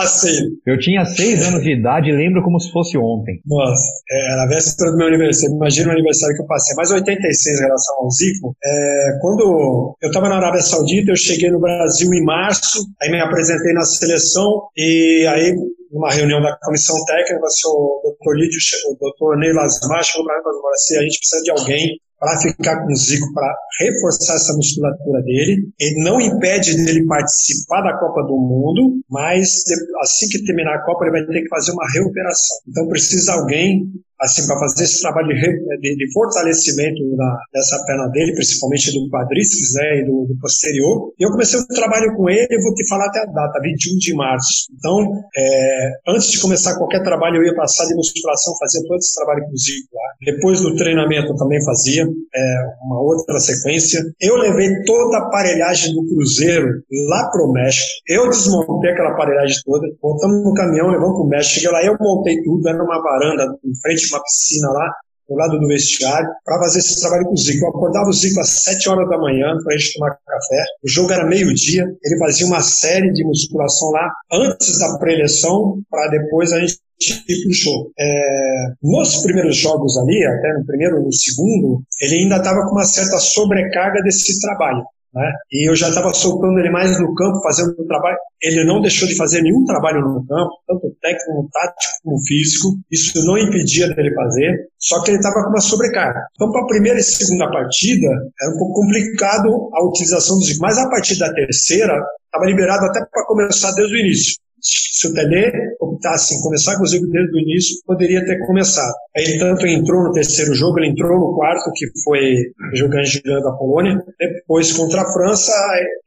Eu 0.67 0.79
tinha 0.79 1.05
seis 1.07 1.43
anos 1.43 1.63
de 1.63 1.73
idade 1.73 2.11
e 2.11 2.13
lembro 2.13 2.43
como 2.43 2.61
se 2.61 2.71
fosse 2.71 2.99
ontem. 2.99 3.41
Nossa, 3.47 3.83
é, 4.11 4.37
na 4.37 4.47
véspera 4.47 4.91
do 4.91 4.99
meu 4.99 5.07
aniversário, 5.07 5.57
imagina 5.57 5.89
o 5.89 5.93
aniversário 5.93 6.37
que 6.37 6.43
eu 6.43 6.47
passei. 6.47 6.77
Mas 6.77 6.91
86 6.91 7.59
em 7.59 7.63
relação 7.63 7.97
ao 7.97 8.11
Zico, 8.11 8.57
é, 8.63 9.19
quando 9.23 9.97
eu 10.03 10.09
estava 10.09 10.29
na 10.29 10.37
Arábia 10.37 10.61
Saudita, 10.61 11.13
eu 11.13 11.17
cheguei 11.17 11.51
no 11.51 11.61
Brasil 11.61 12.13
em 12.13 12.25
março, 12.25 12.87
aí 13.01 13.11
me 13.11 13.21
apresentei 13.21 13.73
na 13.73 13.85
seleção 13.85 14.69
e 14.77 15.27
aí 15.27 15.55
numa 15.91 16.13
reunião 16.13 16.41
da 16.41 16.57
comissão 16.63 16.95
técnica, 17.05 17.41
o 17.67 18.01
doutor 18.05 18.37
Lídio, 18.37 18.59
o 18.91 18.97
doutor 19.01 19.37
Ney 19.39 19.53
Lasmar 19.53 20.05
chegou 20.05 20.25
para 20.25 20.37
mim 20.37 20.41
e 20.41 20.45
falou 20.45 20.71
assim, 20.71 20.99
a 20.99 21.03
gente 21.03 21.19
precisa 21.19 21.43
de 21.43 21.51
alguém 21.51 22.01
para 22.21 22.39
ficar 22.39 22.85
com 22.85 22.93
o 22.93 22.97
Zico, 22.97 23.33
para 23.33 23.51
reforçar 23.81 24.35
essa 24.35 24.53
musculatura 24.55 25.23
dele. 25.23 25.71
Ele 25.81 26.05
não 26.05 26.21
impede 26.21 26.77
dele 26.77 27.07
participar 27.07 27.81
da 27.81 27.99
Copa 27.99 28.23
do 28.25 28.37
Mundo, 28.37 29.01
mas 29.09 29.65
assim 30.03 30.29
que 30.29 30.45
terminar 30.45 30.75
a 30.75 30.85
Copa, 30.85 31.07
ele 31.07 31.13
vai 31.13 31.27
ter 31.27 31.43
que 31.43 31.49
fazer 31.49 31.73
uma 31.73 31.91
recuperação. 31.91 32.59
Então 32.69 32.87
precisa 32.89 33.33
alguém 33.33 33.91
assim, 34.21 34.47
para 34.47 34.59
fazer 34.59 34.85
esse 34.85 35.01
trabalho 35.01 35.29
de, 35.29 35.97
de, 35.97 36.13
fortalecimento 36.13 37.17
da, 37.17 37.39
dessa 37.53 37.83
perna 37.87 38.07
dele, 38.09 38.35
principalmente 38.35 38.93
do 38.93 39.09
quadríceps, 39.09 39.75
né, 39.75 40.01
e 40.01 40.05
do, 40.05 40.27
do, 40.29 40.39
posterior. 40.41 41.13
E 41.19 41.25
eu 41.25 41.31
comecei 41.31 41.59
o 41.59 41.67
trabalho 41.67 42.15
com 42.15 42.29
ele, 42.29 42.47
eu 42.51 42.61
vou 42.61 42.75
te 42.75 42.87
falar 42.87 43.07
até 43.07 43.21
a 43.21 43.25
data, 43.25 43.61
21 43.63 43.97
de 43.97 44.15
março. 44.15 44.69
Então, 44.77 45.01
é, 45.37 45.91
antes 46.09 46.31
de 46.31 46.41
começar 46.41 46.77
qualquer 46.77 47.03
trabalho, 47.03 47.37
eu 47.37 47.45
ia 47.45 47.55
passar 47.55 47.87
de 47.87 47.95
musculação, 47.95 48.53
fazia 48.59 48.83
todo 48.87 48.99
esse 48.99 49.15
trabalho 49.15 49.45
com 49.45 49.53
o 49.53 49.57
Zico 49.57 49.89
lá. 49.95 50.33
Depois 50.33 50.61
do 50.61 50.77
treinamento, 50.77 51.33
eu 51.33 51.37
também 51.37 51.65
fazia 51.65 52.05
é, 52.05 52.57
uma 52.85 53.01
outra 53.01 53.39
sequência. 53.41 54.03
Eu 54.21 54.37
levei 54.37 54.83
toda 54.85 55.17
a 55.17 55.27
aparelhagem 55.27 55.95
do 55.95 56.07
Cruzeiro 56.07 56.69
lá 57.09 57.31
pro 57.31 57.51
México. 57.53 57.89
Eu 58.07 58.29
desmontei 58.29 58.91
aquela 58.91 59.13
aparelhagem 59.13 59.57
toda, 59.65 59.87
botamos 60.03 60.45
no 60.45 60.53
caminhão, 60.53 60.89
levamos 60.89 61.17
pro 61.17 61.27
México. 61.27 61.55
Cheguei 61.55 61.71
lá, 61.71 61.85
eu 61.85 61.97
montei 61.99 62.43
tudo, 62.43 62.69
era 62.69 62.83
uma 62.83 63.03
varanda 63.03 63.45
em 63.65 63.81
frente 63.81 64.10
uma 64.13 64.23
piscina 64.23 64.69
lá, 64.71 64.93
do 65.29 65.37
lado 65.37 65.61
do 65.61 65.69
vestiário, 65.69 66.29
para 66.45 66.59
fazer 66.59 66.81
esse 66.81 67.01
trabalho 67.01 67.27
com 67.27 67.35
o 67.35 67.37
Zico. 67.37 67.65
Eu 67.65 67.71
acordava 67.71 68.09
o 68.09 68.13
Zico 68.13 68.41
às 68.41 68.65
7 68.65 68.89
horas 68.89 69.09
da 69.09 69.17
manhã 69.17 69.47
para 69.63 69.75
a 69.75 69.79
gente 69.79 69.95
tomar 69.95 70.11
café. 70.11 70.65
O 70.85 70.89
jogo 70.89 71.13
era 71.13 71.25
meio-dia, 71.25 71.85
ele 72.05 72.19
fazia 72.19 72.47
uma 72.47 72.61
série 72.61 73.13
de 73.13 73.25
musculação 73.25 73.91
lá 73.91 74.11
antes 74.33 74.79
da 74.81 74.99
preleção, 74.99 75.81
para 75.89 76.11
depois 76.11 76.53
a 76.53 76.59
gente 76.59 76.81
ir 77.01 77.43
pro 77.45 77.55
show. 77.55 77.93
É, 77.99 78.67
nos 78.83 79.23
primeiros 79.23 79.57
jogos 79.57 79.97
ali, 79.99 80.25
até 80.27 80.53
no 80.59 80.67
primeiro 80.67 81.03
no 81.03 81.13
segundo, 81.13 81.83
ele 82.01 82.25
ainda 82.25 82.37
estava 82.37 82.63
com 82.67 82.73
uma 82.73 82.85
certa 82.85 83.19
sobrecarga 83.19 84.03
desse 84.03 84.41
trabalho. 84.41 84.85
Né? 85.13 85.33
E 85.53 85.69
eu 85.69 85.75
já 85.75 85.89
estava 85.89 86.13
soltando 86.15 86.59
ele 86.59 86.71
mais 86.71 86.99
no 87.01 87.15
campo, 87.15 87.43
fazendo 87.43 87.75
o 87.77 87.87
trabalho. 87.87 88.17
Ele 88.43 88.65
não 88.65 88.81
deixou 88.81 89.09
de 89.09 89.17
fazer 89.17 89.43
nenhum 89.43 89.65
trabalho 89.65 90.01
no 90.01 90.25
campo, 90.27 90.53
tanto 90.67 90.97
técnico, 91.03 91.51
tático 91.53 91.93
como 92.05 92.19
físico. 92.27 92.69
Isso 92.91 93.25
não 93.27 93.37
impedia 93.37 93.89
dele 93.89 94.15
fazer, 94.15 94.69
só 94.79 95.03
que 95.03 95.11
ele 95.11 95.19
estava 95.19 95.43
com 95.43 95.51
uma 95.51 95.61
sobrecarga. 95.61 96.21
Então, 96.35 96.51
para 96.53 96.63
a 96.63 96.67
primeira 96.67 96.99
e 96.99 97.03
segunda 97.03 97.51
partida, 97.51 98.07
era 98.41 98.55
um 98.55 98.59
pouco 98.59 98.81
complicado 98.81 99.71
a 99.75 99.85
utilização 99.85 100.39
dos. 100.39 100.59
Mas 100.59 100.79
a 100.79 100.89
partir 100.89 101.19
da 101.19 101.33
terceira, 101.33 101.93
estava 102.25 102.47
liberado 102.47 102.87
até 102.87 103.01
para 103.11 103.27
começar 103.27 103.73
desde 103.73 103.95
o 103.95 103.99
início 103.99 104.37
se 104.61 105.09
o 105.09 105.15
Tele 105.15 105.51
optasse 105.81 106.35
em 106.35 106.41
começar 106.43 106.77
com 106.77 106.83
o 106.83 106.87
Zico 106.87 107.07
desde 107.07 107.33
o 107.33 107.41
início, 107.41 107.77
poderia 107.87 108.25
ter 108.25 108.39
começado. 108.47 108.95
Ele 109.17 109.39
tanto 109.39 109.67
entrou 109.67 110.05
no 110.05 110.13
terceiro 110.13 110.55
jogo, 110.55 110.79
ele 110.79 110.91
entrou 110.91 111.19
no 111.19 111.35
quarto, 111.35 111.71
que 111.75 111.87
foi 112.05 112.53
jogando 112.75 113.49
a 113.49 113.57
Polônia, 113.57 114.03
depois 114.19 114.73
contra 114.73 115.03
a 115.03 115.13
França, 115.13 115.53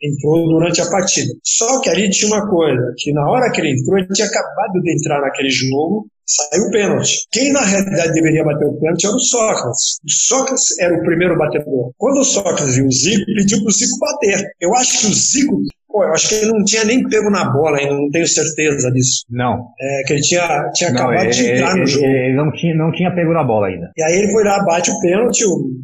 entrou 0.02 0.46
durante 0.48 0.82
a 0.82 0.90
partida. 0.90 1.34
Só 1.44 1.82
que 1.82 1.90
ali 1.90 2.10
tinha 2.10 2.34
uma 2.34 2.48
coisa, 2.50 2.94
que 2.98 3.12
na 3.12 3.30
hora 3.30 3.52
que 3.52 3.62
ele 3.62 3.72
entrou, 3.72 3.98
ele 3.98 4.08
tinha 4.14 4.28
acabado 4.28 4.82
de 4.82 4.94
entrar 4.94 5.22
naquele 5.22 5.50
jogo, 5.50 6.08
saiu 6.26 6.64
o 6.64 6.72
pênalti. 6.72 7.28
Quem 7.32 7.52
na 7.52 7.62
realidade 7.62 8.14
deveria 8.14 8.44
bater 8.44 8.66
o 8.66 8.80
pênalti 8.80 9.06
era 9.06 9.16
o 9.16 9.20
Sócrates. 9.20 10.00
O 10.04 10.10
Sócrates 10.10 10.80
era 10.80 10.96
o 10.96 11.02
primeiro 11.04 11.38
batedor. 11.38 11.92
Quando 11.98 12.20
o 12.20 12.24
Sócrates 12.24 12.76
viu 12.76 12.88
o 12.88 12.92
Zico, 12.92 13.26
pediu 13.36 13.60
para 13.60 13.68
o 13.68 13.72
Zico 13.72 14.00
bater. 14.00 14.52
Eu 14.62 14.74
acho 14.76 15.00
que 15.00 15.08
o 15.08 15.14
Zico 15.14 15.62
Pô, 15.94 16.04
eu 16.04 16.12
acho 16.12 16.28
que 16.28 16.36
ele 16.36 16.48
não 16.48 16.66
tinha 16.66 16.84
nem 16.86 17.08
pego 17.08 17.30
na 17.30 17.46
bola 17.54 17.78
ainda, 17.78 17.94
não 17.94 18.10
tenho 18.10 18.28
certeza 18.28 18.92
disso. 18.92 19.26
Não. 19.30 19.68
É, 19.80 20.04
que 20.08 20.14
ele 20.14 20.22
tinha, 20.24 20.72
tinha 20.74 20.90
não, 20.90 21.04
acabado 21.04 21.30
de 21.30 21.52
entrar 21.52 21.70
ele, 21.70 21.82
no 21.82 21.88
jogo. 21.88 22.06
Ele 22.08 22.36
não 22.36 22.52
tinha, 22.52 22.76
não 22.76 22.92
tinha 22.92 23.14
pego 23.14 23.32
na 23.32 23.44
bola 23.44 23.68
ainda. 23.68 23.92
E 23.96 24.02
aí 24.02 24.18
ele 24.18 24.32
foi 24.32 24.44
lá, 24.44 24.64
bate 24.64 24.90
o 24.90 25.00
pênalti. 25.02 25.44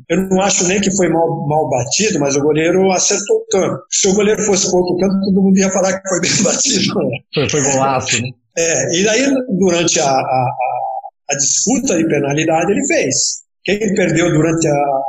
Eu 0.09 0.17
não 0.27 0.41
acho 0.41 0.67
nem 0.67 0.81
que 0.81 0.89
foi 0.97 1.09
mal, 1.09 1.47
mal 1.47 1.69
batido, 1.69 2.19
mas 2.19 2.35
o 2.35 2.41
goleiro 2.41 2.91
acertou 2.91 3.37
o 3.37 3.45
canto. 3.51 3.83
Se 3.91 4.07
o 4.07 4.15
goleiro 4.15 4.41
fosse 4.41 4.71
para 4.71 4.79
outro 4.79 4.97
canto, 4.97 5.25
todo 5.25 5.43
mundo 5.43 5.59
ia 5.59 5.69
falar 5.69 6.01
que 6.01 6.09
foi 6.09 6.21
bem 6.21 6.31
batido. 6.43 6.95
Né? 6.95 7.17
Foi, 7.35 7.49
foi 7.49 7.71
golaço, 7.71 8.21
né? 8.23 8.29
É, 8.57 8.99
e 8.99 9.03
daí, 9.03 9.31
durante 9.59 9.99
a, 9.99 10.09
a, 10.09 10.09
a, 10.09 11.33
a 11.33 11.35
disputa 11.35 11.95
de 11.95 12.07
penalidade, 12.07 12.71
ele 12.71 12.87
fez. 12.87 13.15
Quem 13.63 13.77
perdeu 13.93 14.31
durante 14.31 14.67
a, 14.67 15.01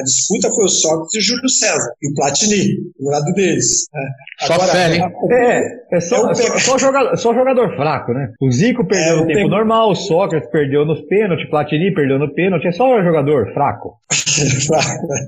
a 0.00 0.02
disputa 0.02 0.50
foi 0.50 0.64
o 0.64 0.68
Sócrates 0.68 1.14
e 1.14 1.18
o 1.18 1.22
Júlio 1.22 1.48
César, 1.48 1.92
e 2.02 2.10
o 2.10 2.14
Platini, 2.14 2.64
do 2.98 3.10
lado 3.10 3.32
deles. 3.34 3.86
Né? 3.92 4.46
Só 4.46 4.54
Agora, 4.54 4.72
fé, 4.72 4.94
hein? 4.94 5.02
É, 5.30 5.96
é 5.96 6.00
só, 6.00 6.30
é 6.30 6.34
só, 6.34 6.58
só, 6.58 6.78
jogador, 6.78 7.16
só 7.16 7.34
jogador 7.34 7.76
fraco, 7.76 8.12
né? 8.12 8.32
O 8.40 8.50
Zico 8.50 8.86
perdeu 8.86 9.18
é, 9.18 9.20
no 9.20 9.26
tempo 9.26 9.48
normal, 9.48 9.90
o 9.90 9.94
Sócrates 9.94 10.50
perdeu 10.50 10.86
nos 10.86 11.00
pênaltis, 11.02 11.48
Platini 11.50 11.92
perdeu 11.94 12.18
no 12.18 12.32
pênalti, 12.34 12.66
é 12.66 12.72
só 12.72 13.02
jogador 13.02 13.52
fraco. 13.52 13.98
fraco, 14.66 15.06
né? 15.06 15.20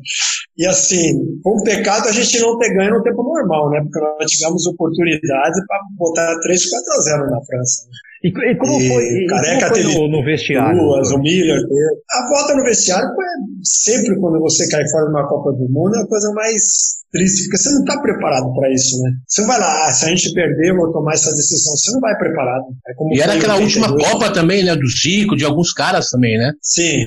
E 0.57 0.67
assim, 0.67 1.13
foi 1.43 1.53
um 1.53 1.65
pecado 1.65 2.09
a 2.09 2.13
gente 2.13 2.41
não 2.41 2.59
ter 2.59 2.75
ganho 2.75 2.95
no 2.95 3.03
tempo 3.03 3.23
normal, 3.23 3.71
né? 3.71 3.81
Porque 3.83 4.01
nós 4.01 4.31
tivemos 4.31 4.67
oportunidade 4.67 5.67
para 5.67 5.81
botar 5.99 6.41
3, 6.41 6.71
4 6.71 6.93
a 6.93 7.01
0 7.01 7.31
na 7.31 7.45
França. 7.45 7.89
Né? 7.89 8.12
E, 8.25 8.29
e, 8.29 8.57
como 8.57 8.81
e 8.81 8.89
foi, 8.89 9.05
e 9.05 9.27
careca 9.27 9.71
como 9.71 9.83
foi 9.83 9.95
no, 9.95 10.09
no, 10.09 10.25
vestiário? 10.25 10.79
Duas, 10.79 11.11
o 11.11 11.19
Miller. 11.19 11.61
A 12.11 12.29
volta 12.29 12.55
no 12.55 12.63
vestiário 12.63 13.09
foi 13.15 13.25
sempre 13.65 14.17
quando 14.21 14.39
você 14.39 14.69
cai 14.69 14.89
fora 14.89 15.07
de 15.07 15.11
uma 15.11 15.29
Copa 15.29 15.53
do 15.53 15.69
Mundo 15.69 15.97
é 15.97 16.03
a 16.03 16.07
coisa 16.07 16.31
mais 16.33 17.03
triste, 17.11 17.45
porque 17.45 17.59
você 17.59 17.71
não 17.71 17.81
está 17.81 18.01
preparado 18.01 18.55
para 18.55 18.73
isso, 18.73 19.01
né? 19.03 19.11
Você 19.27 19.41
não 19.43 19.49
vai 19.49 19.59
lá, 19.59 19.87
ah, 19.87 19.93
se 19.93 20.05
a 20.05 20.09
gente 20.09 20.33
perder, 20.33 20.71
eu 20.71 20.77
vou 20.77 20.93
tomar 20.93 21.15
essa 21.15 21.31
decisão. 21.31 21.77
Você 21.77 21.91
não 21.93 22.01
vai 22.01 22.17
preparado. 22.17 22.65
É 22.87 23.17
e 23.17 23.21
era 23.21 23.35
aquela 23.35 23.57
última 23.57 23.89
Copa 23.89 24.33
também, 24.33 24.65
né? 24.65 24.77
Do 24.77 24.87
Zico, 24.89 25.37
de 25.37 25.45
alguns 25.45 25.73
caras 25.73 26.09
também, 26.09 26.39
né? 26.39 26.53
Sim, 26.63 27.05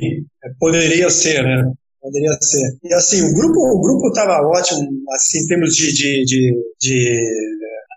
poderia 0.60 1.10
ser, 1.10 1.44
né? 1.44 1.64
Poderia 2.02 2.38
ser. 2.42 2.78
E 2.84 2.94
assim, 2.94 3.22
o 3.24 3.34
grupo 3.34 3.58
o 3.58 3.82
grupo 3.82 4.10
estava 4.10 4.46
ótimo, 4.46 4.88
assim, 5.16 5.40
em 5.40 5.48
termos 5.48 5.74
de, 5.74 5.94
de, 5.94 6.24
de, 6.26 6.54
de 6.80 7.20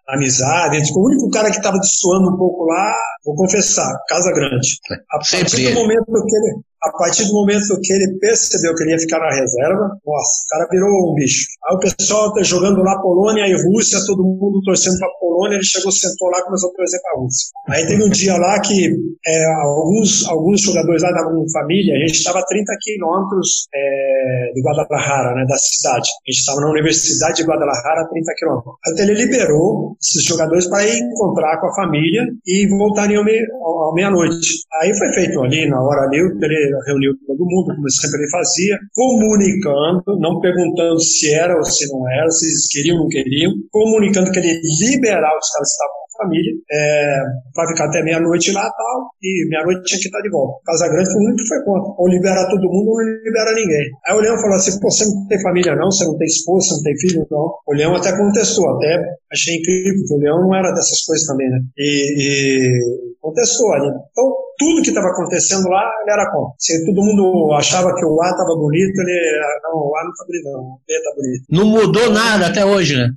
amizade. 0.08 0.80
O 0.94 1.06
único 1.06 1.30
cara 1.30 1.50
que 1.50 1.58
estava 1.58 1.78
destoando 1.78 2.30
um 2.30 2.36
pouco 2.36 2.64
lá, 2.64 2.94
vou 3.24 3.34
confessar, 3.36 3.92
Casa 4.08 4.32
Grande. 4.32 4.78
A 5.10 5.18
partir 5.18 5.68
do 5.68 5.74
momento 5.74 6.04
que 6.04 6.36
ele, 6.36 6.60
a 6.82 6.92
partir 6.92 7.24
do 7.26 7.32
momento 7.32 7.78
que 7.82 7.92
ele 7.92 8.18
percebeu 8.20 8.74
que 8.74 8.82
ele 8.84 8.92
ia 8.92 8.98
ficar 8.98 9.18
na 9.18 9.34
reserva, 9.34 9.98
nossa, 10.06 10.44
o 10.44 10.48
cara 10.48 10.68
virou 10.70 11.12
um 11.12 11.14
bicho. 11.14 11.46
Aí 11.66 11.76
o 11.76 11.80
pessoal 11.80 12.32
tá 12.32 12.42
jogando 12.42 12.82
lá 12.82 13.00
Polônia 13.00 13.46
e 13.46 13.54
Rússia, 13.54 13.98
todo 14.06 14.22
mundo 14.22 14.60
torcendo 14.64 14.98
para 14.98 15.08
Polônia, 15.20 15.56
ele 15.56 15.64
chegou, 15.64 15.90
sentou 15.90 16.28
lá 16.30 16.38
e 16.38 16.44
começou 16.44 16.70
a 16.70 16.74
torcer 16.74 17.00
para 17.02 17.20
Rússia. 17.20 17.48
Aí 17.68 17.86
teve 17.86 18.02
um 18.04 18.10
dia 18.10 18.36
lá 18.36 18.60
que 18.60 18.94
é, 19.26 19.44
alguns, 19.62 20.26
alguns 20.26 20.60
jogadores 20.60 21.02
lá 21.02 21.10
davam 21.10 21.44
família, 21.52 21.94
a 21.94 22.06
gente 22.06 22.18
estava 22.18 22.38
a 22.38 22.44
30 22.44 22.72
quilômetros 22.80 23.66
é, 23.74 24.52
de 24.54 24.62
Guadalajara, 24.62 25.34
né, 25.34 25.44
da 25.46 25.56
cidade. 25.56 26.08
A 26.08 26.30
gente 26.30 26.40
estava 26.40 26.60
na 26.60 26.70
Universidade 26.70 27.36
de 27.36 27.44
Guadalajara 27.44 28.02
a 28.02 28.08
30 28.08 28.32
quilômetros. 28.36 28.74
Então 28.88 29.04
ele 29.04 29.14
liberou 29.14 29.96
esses 30.00 30.24
jogadores 30.24 30.66
para 30.68 30.86
ir 30.86 30.98
encontrar 30.98 31.60
com 31.60 31.66
a 31.66 31.74
família 31.74 32.24
e 32.46 32.68
voltarem 32.68 33.16
ao 33.16 33.94
meia-noite. 33.94 34.62
Aí 34.80 34.96
foi 34.96 35.12
feito 35.12 35.40
ali, 35.42 35.68
na 35.68 35.80
hora 35.82 36.02
ali, 36.02 36.18
ele 36.18 36.67
reuniu 36.86 37.12
todo 37.26 37.44
mundo, 37.44 37.74
como 37.74 37.90
sempre 37.90 38.20
ele 38.20 38.30
fazia, 38.30 38.78
comunicando, 38.92 40.02
não 40.20 40.40
perguntando 40.40 41.00
se 41.00 41.32
era 41.32 41.56
ou 41.56 41.64
se 41.64 41.86
não 41.92 42.08
era, 42.10 42.30
se 42.30 42.46
eles 42.46 42.68
queriam 42.68 42.96
ou 42.96 43.02
não 43.02 43.08
queriam, 43.08 43.52
comunicando 43.70 44.30
que 44.30 44.38
ele 44.38 44.60
liberar 44.80 45.36
os 45.36 45.48
caras 45.52 45.68
que 45.68 45.74
estavam 45.74 46.08
família 46.18 46.52
é, 46.70 47.22
para 47.54 47.68
ficar 47.68 47.86
até 47.86 48.02
meia-noite 48.02 48.50
lá 48.50 48.68
tal, 48.68 49.10
e 49.22 49.48
meia-noite 49.48 49.84
tinha 49.84 50.00
que 50.00 50.08
estar 50.08 50.20
de 50.20 50.30
volta. 50.30 50.58
Casa 50.66 50.88
Grande 50.88 51.12
foi 51.12 51.22
muito 51.22 51.46
foi 51.46 51.62
contra. 51.62 51.94
Ou 51.96 52.08
libera 52.08 52.50
todo 52.50 52.68
mundo 52.68 52.90
ou 52.90 52.98
não 52.98 53.22
libera 53.22 53.54
ninguém. 53.54 53.86
Aí 54.06 54.16
o 54.16 54.20
Leão 54.20 54.36
falou 54.36 54.56
assim: 54.56 54.80
pô, 54.80 54.90
você 54.90 55.04
não 55.06 55.26
tem 55.28 55.40
família 55.40 55.76
não, 55.76 55.90
você 55.90 56.04
não 56.04 56.18
tem 56.18 56.26
esposa, 56.26 56.66
você 56.66 56.74
não 56.74 56.82
tem 56.82 56.98
filho 56.98 57.26
não. 57.30 57.54
O 57.66 57.74
Leão 57.74 57.94
até 57.94 58.16
contestou, 58.16 58.68
até 58.74 58.98
achei 59.32 59.56
incrível, 59.56 59.94
porque 60.00 60.14
o 60.14 60.18
Leão 60.18 60.40
não 60.42 60.54
era 60.54 60.70
dessas 60.72 61.00
coisas 61.06 61.26
também, 61.26 61.48
né? 61.48 61.60
E, 61.78 61.88
e 62.18 63.17
contestou 63.28 63.72
ali. 63.72 63.88
Então, 63.88 64.32
tudo 64.58 64.82
que 64.82 64.88
estava 64.88 65.08
acontecendo 65.08 65.68
lá, 65.68 65.82
ele 66.02 66.12
era 66.12 66.30
contra. 66.30 66.54
Se 66.58 66.84
todo 66.84 67.04
mundo 67.04 67.52
achava 67.54 67.94
que 67.94 68.04
o 68.04 68.20
A 68.22 68.30
estava 68.30 68.54
bonito, 68.56 69.00
ele. 69.00 69.40
Não, 69.62 69.78
o 69.78 69.96
A 69.96 70.04
não 70.04 70.10
está 70.10 70.24
bonito, 70.26 70.44
não. 70.44 70.60
O 70.60 70.80
B 70.86 70.94
está 70.94 71.10
bonito. 71.14 71.44
Não 71.50 71.66
mudou 71.66 72.10
nada 72.10 72.46
até 72.46 72.64
hoje, 72.64 72.96
né? 72.96 73.08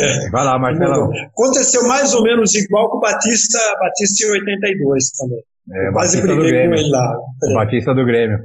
é. 0.00 0.30
Vai 0.30 0.44
lá, 0.44 0.58
Marcelo. 0.58 1.10
Aconteceu 1.32 1.86
mais 1.88 2.14
ou 2.14 2.22
menos 2.22 2.54
igual 2.54 2.90
com 2.90 2.98
o 2.98 3.00
Batista, 3.00 3.58
Batista 3.80 4.26
em 4.26 4.30
82 4.30 5.10
também. 5.18 5.44
É, 5.72 5.92
quase 5.92 6.20
briguei 6.20 6.68
com 6.68 6.74
ele 6.74 6.90
lá. 6.90 7.16
O 7.42 7.54
Batista 7.54 7.94
do 7.94 8.04
Grêmio. 8.04 8.38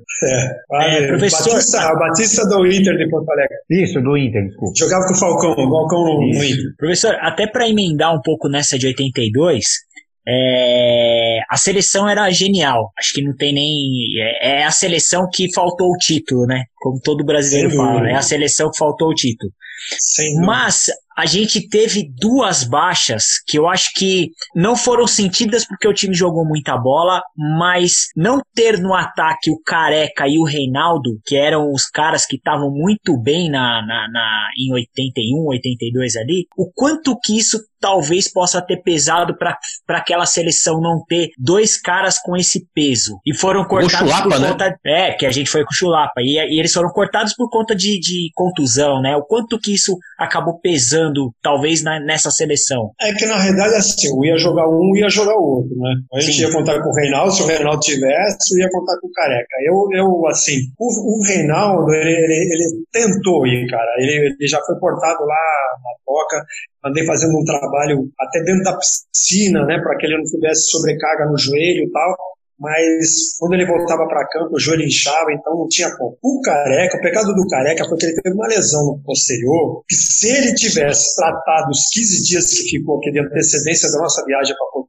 É, 0.71 1.03
é 1.03 1.07
professor. 1.07 1.53
Batista, 1.53 1.93
o 1.93 1.99
Batista 1.99 2.47
do 2.47 2.65
Inter 2.65 2.95
de 2.95 3.09
Porto 3.09 3.29
Alegre. 3.29 3.57
Isso, 3.69 4.01
do 4.01 4.15
Inter, 4.15 4.45
desculpa. 4.45 4.73
Jogava 4.77 5.05
com 5.05 5.13
o 5.13 5.17
Falcão, 5.17 5.51
o 5.51 5.69
Falcão 5.69 6.03
no 6.05 6.23
Inter. 6.23 6.75
Professor, 6.77 7.17
até 7.19 7.45
para 7.45 7.67
emendar 7.67 8.15
um 8.15 8.21
pouco 8.21 8.47
nessa 8.47 8.79
de 8.79 8.87
82, 8.87 9.65
é, 10.27 11.39
a 11.49 11.57
seleção 11.57 12.07
era 12.07 12.29
genial. 12.31 12.91
Acho 12.97 13.13
que 13.13 13.21
não 13.21 13.35
tem 13.35 13.53
nem. 13.53 13.69
É, 14.17 14.61
é, 14.61 14.63
a 14.63 14.71
seleção 14.71 15.27
que 15.31 15.51
faltou 15.53 15.87
o 15.87 15.97
título, 15.97 16.45
né? 16.45 16.63
Como 16.75 16.99
todo 17.01 17.25
brasileiro 17.25 17.75
fala. 17.75 18.09
É 18.09 18.15
a 18.15 18.21
seleção 18.21 18.69
que 18.69 18.77
faltou 18.77 19.09
o 19.09 19.13
título. 19.15 19.51
Mas 20.45 20.87
a 21.19 21.25
gente 21.25 21.67
teve 21.67 22.09
duas 22.17 22.63
baixas 22.63 23.41
que 23.45 23.59
eu 23.59 23.67
acho 23.67 23.89
que 23.93 24.29
não 24.55 24.73
foram 24.73 25.05
sentidas 25.05 25.67
porque 25.67 25.85
o 25.85 25.93
time 25.93 26.15
jogou 26.15 26.45
muita 26.45 26.77
bola, 26.77 27.21
mas 27.35 28.07
não 28.15 28.41
ter 28.55 28.79
no 28.79 28.93
ataque 28.93 29.51
o 29.51 29.61
Careca 29.61 30.29
e 30.29 30.39
o 30.39 30.45
Reinaldo, 30.45 31.19
que 31.25 31.35
eram 31.35 31.73
os 31.73 31.87
caras 31.87 32.25
que 32.25 32.37
estavam 32.37 32.71
muito 32.71 33.21
bem 33.21 33.49
na, 33.49 33.85
na, 33.85 34.07
na, 34.09 34.47
em 34.57 34.71
81, 34.71 35.45
82 35.45 36.15
ali, 36.15 36.45
o 36.57 36.71
quanto 36.71 37.19
que 37.19 37.37
isso 37.37 37.59
talvez 37.79 38.31
possa 38.31 38.61
ter 38.61 38.81
pesado 38.83 39.35
para 39.37 39.57
aquela 39.89 40.25
seleção 40.25 40.81
não 40.81 41.03
ter 41.07 41.29
dois 41.37 41.79
caras 41.79 42.19
com 42.19 42.35
esse 42.35 42.67
peso. 42.73 43.19
E 43.25 43.33
foram 43.35 43.63
cortados 43.65 44.09
Chulapa, 44.09 44.29
por 44.29 44.39
né? 44.39 44.49
conta. 44.49 44.79
É, 44.85 45.13
que 45.13 45.25
a 45.25 45.31
gente 45.31 45.49
foi 45.49 45.63
com 45.63 45.71
o 45.71 45.75
Chulapa. 45.75 46.21
E, 46.21 46.35
e 46.35 46.59
eles 46.59 46.73
foram 46.73 46.89
cortados 46.89 47.33
por 47.33 47.49
conta 47.49 47.75
de, 47.75 47.99
de 47.99 48.29
contusão, 48.33 49.01
né? 49.01 49.15
O 49.15 49.23
quanto 49.23 49.59
que 49.59 49.68
isso 49.73 49.97
acabou 50.17 50.59
pesando, 50.59 51.33
talvez, 51.41 51.83
na, 51.83 51.99
nessa 51.99 52.29
seleção? 52.29 52.91
É 53.01 53.13
que 53.13 53.25
na 53.25 53.37
realidade, 53.37 53.75
assim, 53.75 54.07
eu 54.07 54.25
ia 54.25 54.37
jogar 54.37 54.67
um 54.67 54.95
ia 54.95 55.09
jogar 55.09 55.35
o 55.35 55.43
outro, 55.43 55.75
né? 55.77 55.95
A 56.13 56.19
gente 56.19 56.37
Sim. 56.37 56.43
ia 56.43 56.51
contar 56.51 56.81
com 56.81 56.89
o 56.89 56.95
Reinaldo, 56.95 57.31
se 57.31 57.43
o 57.43 57.47
Reinaldo 57.47 57.79
tivesse, 57.79 58.53
eu 58.53 58.59
ia 58.59 58.71
contar 58.71 58.99
com 58.99 59.07
o 59.07 59.11
Careca. 59.11 59.55
Eu, 59.65 59.75
eu 59.93 60.27
assim, 60.27 60.57
o, 60.77 60.87
o 60.87 61.23
Reinaldo, 61.25 61.91
ele, 61.93 62.11
ele, 62.11 62.53
ele, 62.53 62.83
tentou 62.91 63.45
ir, 63.47 63.67
cara. 63.69 63.89
Ele, 63.97 64.35
ele 64.37 64.47
já 64.47 64.59
foi 64.65 64.75
portado 64.79 65.21
lá 65.21 65.35
na 65.83 65.91
toca, 66.05 66.45
andei 66.85 67.05
fazendo 67.05 67.37
um 67.37 67.45
trabalho 67.45 68.09
até 68.19 68.43
dentro 68.43 68.63
da 68.63 68.77
piscina, 68.77 69.65
né, 69.65 69.79
para 69.79 69.97
que 69.97 70.05
ele 70.05 70.17
não 70.17 70.23
tivesse 70.23 70.69
sobrecarga 70.69 71.25
no 71.25 71.37
joelho 71.37 71.83
e 71.83 71.91
tal 71.91 72.15
mas 72.59 73.37
quando 73.39 73.53
ele 73.53 73.65
voltava 73.65 74.05
para 74.07 74.27
campo, 74.27 74.55
o 74.55 74.59
joelho 74.59 74.83
inchava, 74.83 75.31
então 75.31 75.55
não 75.57 75.67
tinha 75.67 75.89
como. 75.95 76.17
O 76.21 76.41
Careca, 76.41 76.97
o 76.97 77.01
pecado 77.01 77.33
do 77.33 77.47
Careca 77.47 77.85
foi 77.85 77.97
que 77.97 78.05
ele 78.05 78.21
teve 78.21 78.35
uma 78.35 78.47
lesão 78.47 78.85
no 78.85 79.03
posterior, 79.03 79.83
que 79.87 79.95
se 79.95 80.27
ele 80.27 80.53
tivesse 80.53 81.15
tratado 81.15 81.69
os 81.69 81.89
15 81.93 82.23
dias 82.25 82.53
que 82.53 82.69
ficou 82.69 82.97
aqui 82.97 83.11
de 83.11 83.19
antecedência 83.19 83.89
da 83.91 83.99
nossa 83.99 84.25
viagem 84.25 84.53
para 84.55 84.81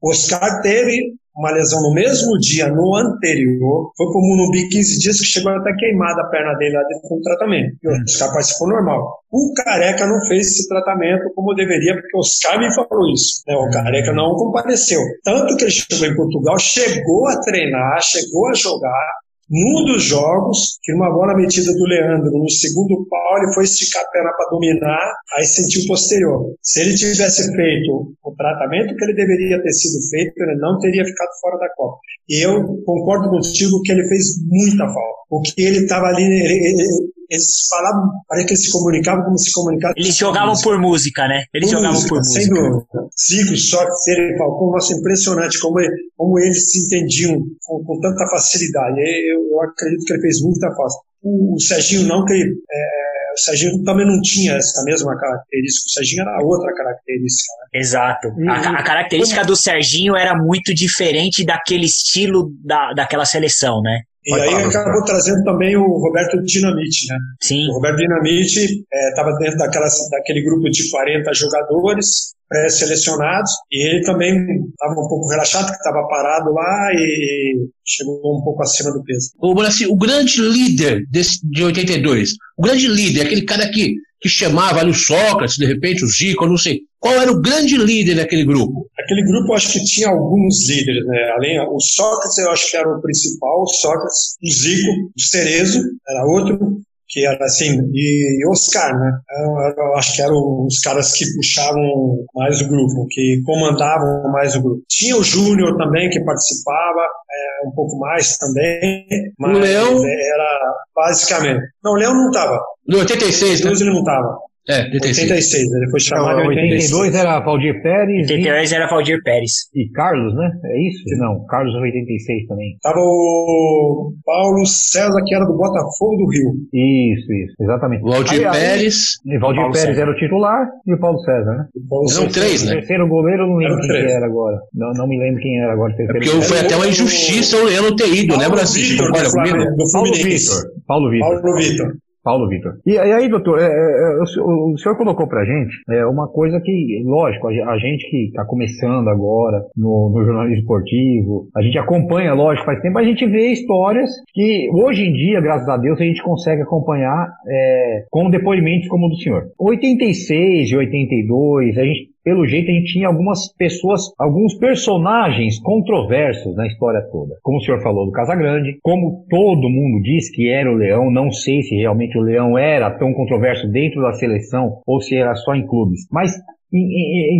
o 0.00 0.10
Oscar 0.10 0.62
teve 0.62 1.14
uma 1.36 1.50
lesão 1.50 1.80
no 1.82 1.94
mesmo 1.94 2.38
dia, 2.38 2.68
no 2.68 2.94
anterior, 2.94 3.90
foi 3.96 4.06
pro 4.06 4.20
Munumbi 4.20 4.68
15 4.68 4.98
dias 5.00 5.18
que 5.18 5.26
chegou 5.26 5.52
até 5.52 5.72
queimada 5.74 6.22
a 6.22 6.28
perna 6.28 6.54
dele 6.54 6.76
lá 6.76 6.82
dentro 6.84 7.08
do 7.08 7.22
tratamento. 7.22 7.76
E 7.82 7.88
o 7.88 8.02
Oscar 8.02 8.32
participou 8.32 8.68
normal. 8.68 9.18
O 9.30 9.52
Careca 9.54 10.06
não 10.06 10.20
fez 10.26 10.48
esse 10.48 10.68
tratamento 10.68 11.32
como 11.34 11.54
deveria, 11.54 11.94
porque 11.94 12.16
o 12.16 12.20
Oscar 12.20 12.58
me 12.58 12.72
falou 12.74 13.10
isso. 13.12 13.42
Né? 13.46 13.56
O 13.56 13.70
Careca 13.70 14.12
não 14.12 14.34
compareceu. 14.36 15.00
Tanto 15.24 15.56
que 15.56 15.64
ele 15.64 15.70
chegou 15.70 16.06
em 16.06 16.16
Portugal, 16.16 16.58
chegou 16.58 17.26
a 17.28 17.40
treinar, 17.40 18.02
chegou 18.02 18.48
a 18.48 18.54
jogar, 18.54 19.21
num 19.52 19.84
dos 19.84 20.02
jogos, 20.02 20.78
que 20.82 20.92
numa 20.92 21.12
bola 21.12 21.36
metida 21.36 21.70
do 21.74 21.84
Leandro, 21.84 22.30
no 22.32 22.48
segundo 22.48 23.06
pau, 23.06 23.36
ele 23.36 23.52
foi 23.52 23.64
esticar 23.64 24.02
a 24.02 24.08
perna 24.08 24.32
para 24.32 24.48
dominar, 24.50 25.12
aí 25.36 25.44
sentiu 25.44 25.82
o 25.82 25.86
posterior. 25.88 26.54
Se 26.62 26.80
ele 26.80 26.94
tivesse 26.94 27.54
feito 27.54 28.14
o 28.24 28.34
tratamento 28.34 28.96
que 28.96 29.04
ele 29.04 29.14
deveria 29.14 29.62
ter 29.62 29.72
sido 29.72 30.00
feito, 30.08 30.32
ele 30.38 30.56
não 30.56 30.78
teria 30.78 31.04
ficado 31.04 31.28
fora 31.42 31.58
da 31.58 31.68
Copa. 31.76 31.98
E 32.30 32.40
eu 32.42 32.64
concordo 32.86 33.28
contigo 33.28 33.82
que 33.82 33.92
ele 33.92 34.08
fez 34.08 34.40
muita 34.48 34.86
falta. 34.86 35.22
Porque 35.28 35.60
ele 35.60 35.80
estava 35.80 36.06
ali, 36.06 36.22
ele, 36.22 36.68
ele, 36.68 37.12
eles 37.32 37.66
falavam, 37.70 38.10
parece 38.28 38.46
que 38.46 38.52
eles 38.52 38.64
se 38.66 38.70
comunicavam 38.70 39.24
como 39.24 39.38
se 39.38 39.52
comunicavam. 39.52 39.94
Eles 39.96 40.16
jogavam 40.16 40.54
por 40.60 40.78
música, 40.78 41.26
né? 41.26 41.44
Eles 41.54 41.70
por 41.70 41.76
jogavam 41.76 41.94
música, 41.94 42.08
por 42.10 42.18
música. 42.18 42.40
Sem 42.42 42.48
dúvida. 42.52 42.86
Zico, 43.18 43.56
Sorte, 43.56 44.04
Ser 44.04 44.36
Falcão, 44.36 44.70
nossa, 44.70 44.92
impressionante 44.92 45.58
como, 45.58 45.76
como 46.14 46.38
eles 46.38 46.70
se 46.70 46.84
entendiam 46.84 47.40
com, 47.62 47.82
com 47.84 48.00
tanta 48.00 48.26
facilidade. 48.30 49.00
Eu, 49.00 49.40
eu, 49.50 49.62
acredito 49.62 50.04
que 50.04 50.12
ele 50.12 50.20
fez 50.20 50.42
muita 50.42 50.68
falta. 50.76 50.94
O, 51.22 51.54
o 51.56 51.60
Serginho 51.60 52.06
não, 52.06 52.22
que 52.24 52.34
ele, 52.34 52.50
é, 52.70 53.32
o 53.32 53.40
Serginho 53.40 53.82
também 53.82 54.06
não 54.06 54.20
tinha 54.20 54.52
essa 54.52 54.84
mesma 54.84 55.16
característica. 55.16 55.86
O 55.86 55.90
Serginho 55.90 56.22
era 56.22 56.44
outra 56.44 56.74
característica. 56.74 57.52
Né? 57.72 57.80
Exato. 57.80 58.28
Uhum. 58.28 58.50
A, 58.50 58.80
a, 58.80 58.82
característica 58.82 59.42
do 59.42 59.56
Serginho 59.56 60.14
era 60.14 60.36
muito 60.36 60.74
diferente 60.74 61.46
daquele 61.46 61.86
estilo 61.86 62.52
da, 62.62 62.92
daquela 62.92 63.24
seleção, 63.24 63.80
né? 63.80 64.02
E 64.24 64.32
aí 64.34 64.54
acabou 64.54 65.04
trazendo 65.04 65.42
também 65.42 65.76
o 65.76 65.84
Roberto 65.84 66.40
Dinamite, 66.44 67.06
né? 67.08 67.18
Sim. 67.40 67.68
O 67.68 67.74
Roberto 67.74 67.96
Dinamite 67.96 68.84
estava 69.10 69.30
é, 69.30 69.38
dentro 69.38 69.58
daquela, 69.58 69.88
daquele 70.10 70.42
grupo 70.42 70.70
de 70.70 70.88
40 70.90 71.34
jogadores 71.34 72.32
pré-selecionados 72.48 73.50
e 73.70 73.88
ele 73.88 74.04
também 74.04 74.32
estava 74.70 74.92
um 74.92 75.08
pouco 75.08 75.28
relaxado, 75.28 75.66
que 75.66 75.76
estava 75.76 76.06
parado 76.06 76.52
lá 76.52 76.90
e 76.94 77.66
chegou 77.84 78.38
um 78.38 78.44
pouco 78.44 78.62
acima 78.62 78.92
do 78.92 79.02
peso. 79.02 79.30
O, 79.40 79.58
assim, 79.62 79.86
o 79.86 79.96
grande 79.96 80.40
líder 80.40 81.04
desse, 81.10 81.40
de 81.50 81.64
82, 81.64 82.32
o 82.58 82.62
grande 82.62 82.86
líder, 82.86 83.22
aquele 83.22 83.42
cara 83.42 83.68
que 83.70 83.94
que 84.22 84.28
chamava 84.28 84.78
ali 84.78 84.90
o 84.90 84.94
Sócrates, 84.94 85.56
de 85.56 85.66
repente 85.66 86.04
o 86.04 86.08
Zico, 86.08 86.46
não 86.46 86.56
sei. 86.56 86.82
Qual 87.00 87.20
era 87.20 87.32
o 87.32 87.40
grande 87.40 87.76
líder 87.76 88.14
daquele 88.14 88.44
grupo? 88.44 88.86
Aquele 88.96 89.24
grupo 89.24 89.52
eu 89.52 89.56
acho 89.56 89.72
que 89.72 89.84
tinha 89.84 90.08
alguns 90.08 90.68
líderes, 90.68 91.04
né? 91.04 91.32
Além 91.36 91.60
o 91.60 91.80
Sócrates 91.80 92.38
eu 92.38 92.50
acho 92.52 92.70
que 92.70 92.76
era 92.76 92.88
o 92.88 93.02
principal, 93.02 93.62
o 93.62 93.66
Sócrates, 93.66 94.36
o 94.40 94.48
Zico, 94.48 94.92
o 95.16 95.20
Cerezo 95.20 95.80
era 96.08 96.24
outro, 96.24 96.80
que 97.12 97.26
era 97.26 97.44
assim, 97.44 97.78
e 97.92 98.42
Oscar, 98.48 98.98
né? 98.98 99.12
Eu, 99.44 99.84
eu, 99.84 99.94
acho 99.96 100.14
que 100.14 100.22
eram 100.22 100.66
os 100.66 100.80
caras 100.80 101.12
que 101.12 101.26
puxavam 101.34 102.16
mais 102.34 102.62
o 102.62 102.68
grupo, 102.68 103.06
que 103.10 103.42
comandavam 103.44 104.32
mais 104.32 104.56
o 104.56 104.62
grupo. 104.62 104.82
Tinha 104.88 105.14
o 105.18 105.22
Júnior 105.22 105.76
também, 105.76 106.08
que 106.08 106.24
participava 106.24 107.02
é, 107.02 107.68
um 107.68 107.72
pouco 107.72 107.98
mais 107.98 108.38
também, 108.38 109.06
mas 109.38 109.56
o 109.56 109.60
Leão... 109.60 110.02
era 110.06 110.74
basicamente. 110.96 111.60
Não, 111.84 111.92
o 111.92 111.96
Leão 111.96 112.14
não 112.14 112.30
estava. 112.30 112.58
No 112.88 112.98
86, 113.00 113.60
né? 113.62 113.70
ele 113.72 113.90
não 113.90 113.98
estava. 113.98 114.38
É, 114.68 114.84
86. 114.84 115.30
86, 115.30 115.72
ele 115.72 115.90
foi 115.90 116.00
chamado 116.00 116.40
em 116.40 116.46
82 116.46 117.14
era 117.14 117.40
Valdir 117.40 117.82
Pérez. 117.82 118.30
82 118.30 118.70
e... 118.70 118.74
era 118.74 118.86
Valdir 118.86 119.22
Pérez. 119.24 119.52
E 119.74 119.90
Carlos, 119.90 120.34
né? 120.34 120.50
É 120.64 120.88
isso? 120.88 121.02
Não, 121.18 121.44
Carlos 121.46 121.74
86 121.74 122.46
também. 122.46 122.76
Tava 122.80 123.00
o 123.00 124.12
Paulo 124.24 124.64
César, 124.64 125.20
que 125.26 125.34
era 125.34 125.44
do 125.44 125.56
Botafogo 125.56 126.16
do 126.16 126.30
Rio. 126.30 126.52
Isso, 126.72 127.32
isso, 127.32 127.54
exatamente. 127.60 128.02
Valdir 128.02 128.46
aí, 128.46 128.52
Pérez. 128.52 128.96
Aí, 129.28 129.38
Valdir 129.38 129.62
Pérez 129.72 129.80
César. 129.80 130.00
era 130.00 130.10
o 130.10 130.14
titular 130.14 130.66
e 130.86 130.94
o 130.94 130.98
Paulo 131.00 131.18
César, 131.18 131.50
né? 131.50 131.66
Paulo 131.88 132.06
Eram 132.12 132.28
três, 132.28 132.64
né? 132.64 132.72
O 132.72 132.74
terceiro 132.76 133.08
goleiro, 133.08 133.42
eu 133.42 133.48
não 133.48 133.56
lembro 133.56 133.80
quem 133.80 134.12
era 134.12 134.26
agora. 134.26 134.58
Não, 134.74 134.92
não 134.92 135.08
me 135.08 135.18
lembro 135.18 135.40
quem 135.40 135.60
era 135.60 135.72
agora. 135.72 135.92
É 135.98 136.06
porque 136.06 136.28
foi 136.42 136.60
até 136.60 136.76
uma 136.76 136.86
injustiça 136.86 137.56
o 137.56 137.64
Leandro 137.64 137.96
ter 137.96 138.08
ido, 138.14 138.36
né, 138.36 138.48
Brasil? 138.48 138.96
Comigo? 138.96 139.58
Paulo 139.92 140.12
Vitor. 140.12 140.62
Paulo 140.86 141.10
Vitor. 141.10 141.42
Paulo 141.42 141.56
Vitor. 141.56 142.01
Paulo 142.22 142.48
Vitor. 142.48 142.74
E, 142.86 142.96
aí, 142.98 143.28
doutor, 143.28 143.58
é, 143.58 143.66
é, 143.66 143.66
é 143.66 144.22
o, 144.22 144.76
senhor 144.76 144.96
colocou 144.96 145.26
pra 145.26 145.44
gente 145.44 145.74
é, 145.90 146.06
uma 146.06 146.28
coisa 146.28 146.60
que, 146.60 147.02
lógico, 147.04 147.48
a, 147.48 147.50
a 147.50 147.78
gente 147.78 148.08
que 148.08 148.28
está 148.28 148.44
começando 148.44 149.08
agora 149.08 149.62
no, 149.76 150.10
no, 150.14 150.24
jornalismo 150.24 150.60
esportivo, 150.60 151.48
a 151.56 151.62
gente 151.62 151.78
acompanha, 151.78 152.32
lógico, 152.34 152.66
faz 152.66 152.80
tempo, 152.80 152.98
a 152.98 153.02
gente 153.02 153.26
vê 153.26 153.52
histórias 153.52 154.10
que 154.32 154.68
hoje 154.72 155.06
em 155.06 155.12
dia, 155.12 155.40
graças 155.40 155.68
a 155.68 155.76
Deus, 155.76 156.00
a 156.00 156.04
gente 156.04 156.22
consegue 156.22 156.62
acompanhar 156.62 157.28
é, 157.48 158.04
com 158.10 158.30
depoimentos 158.30 158.88
como 158.88 159.06
o 159.06 159.10
do 159.10 159.16
senhor. 159.16 159.48
86 159.58 160.70
e 160.70 160.76
82, 160.76 161.78
a 161.78 161.84
gente 161.84 162.11
pelo 162.24 162.46
jeito 162.46 162.70
a 162.70 162.74
gente 162.74 162.92
tinha 162.92 163.08
algumas 163.08 163.52
pessoas, 163.56 164.02
alguns 164.18 164.54
personagens 164.54 165.58
controversos 165.60 166.54
na 166.56 166.66
história 166.66 167.00
toda. 167.10 167.34
Como 167.42 167.58
o 167.58 167.60
senhor 167.60 167.82
falou 167.82 168.06
do 168.06 168.12
Casagrande, 168.12 168.78
como 168.82 169.24
todo 169.28 169.68
mundo 169.68 170.02
diz 170.02 170.30
que 170.30 170.48
era 170.48 170.70
o 170.70 170.76
Leão, 170.76 171.10
não 171.10 171.30
sei 171.30 171.62
se 171.62 171.74
realmente 171.76 172.16
o 172.16 172.22
Leão 172.22 172.56
era 172.58 172.90
tão 172.98 173.12
controverso 173.12 173.68
dentro 173.68 174.00
da 174.02 174.12
seleção 174.12 174.80
ou 174.86 175.00
se 175.00 175.16
era 175.16 175.34
só 175.34 175.54
em 175.54 175.66
clubes. 175.66 176.06
Mas 176.10 176.32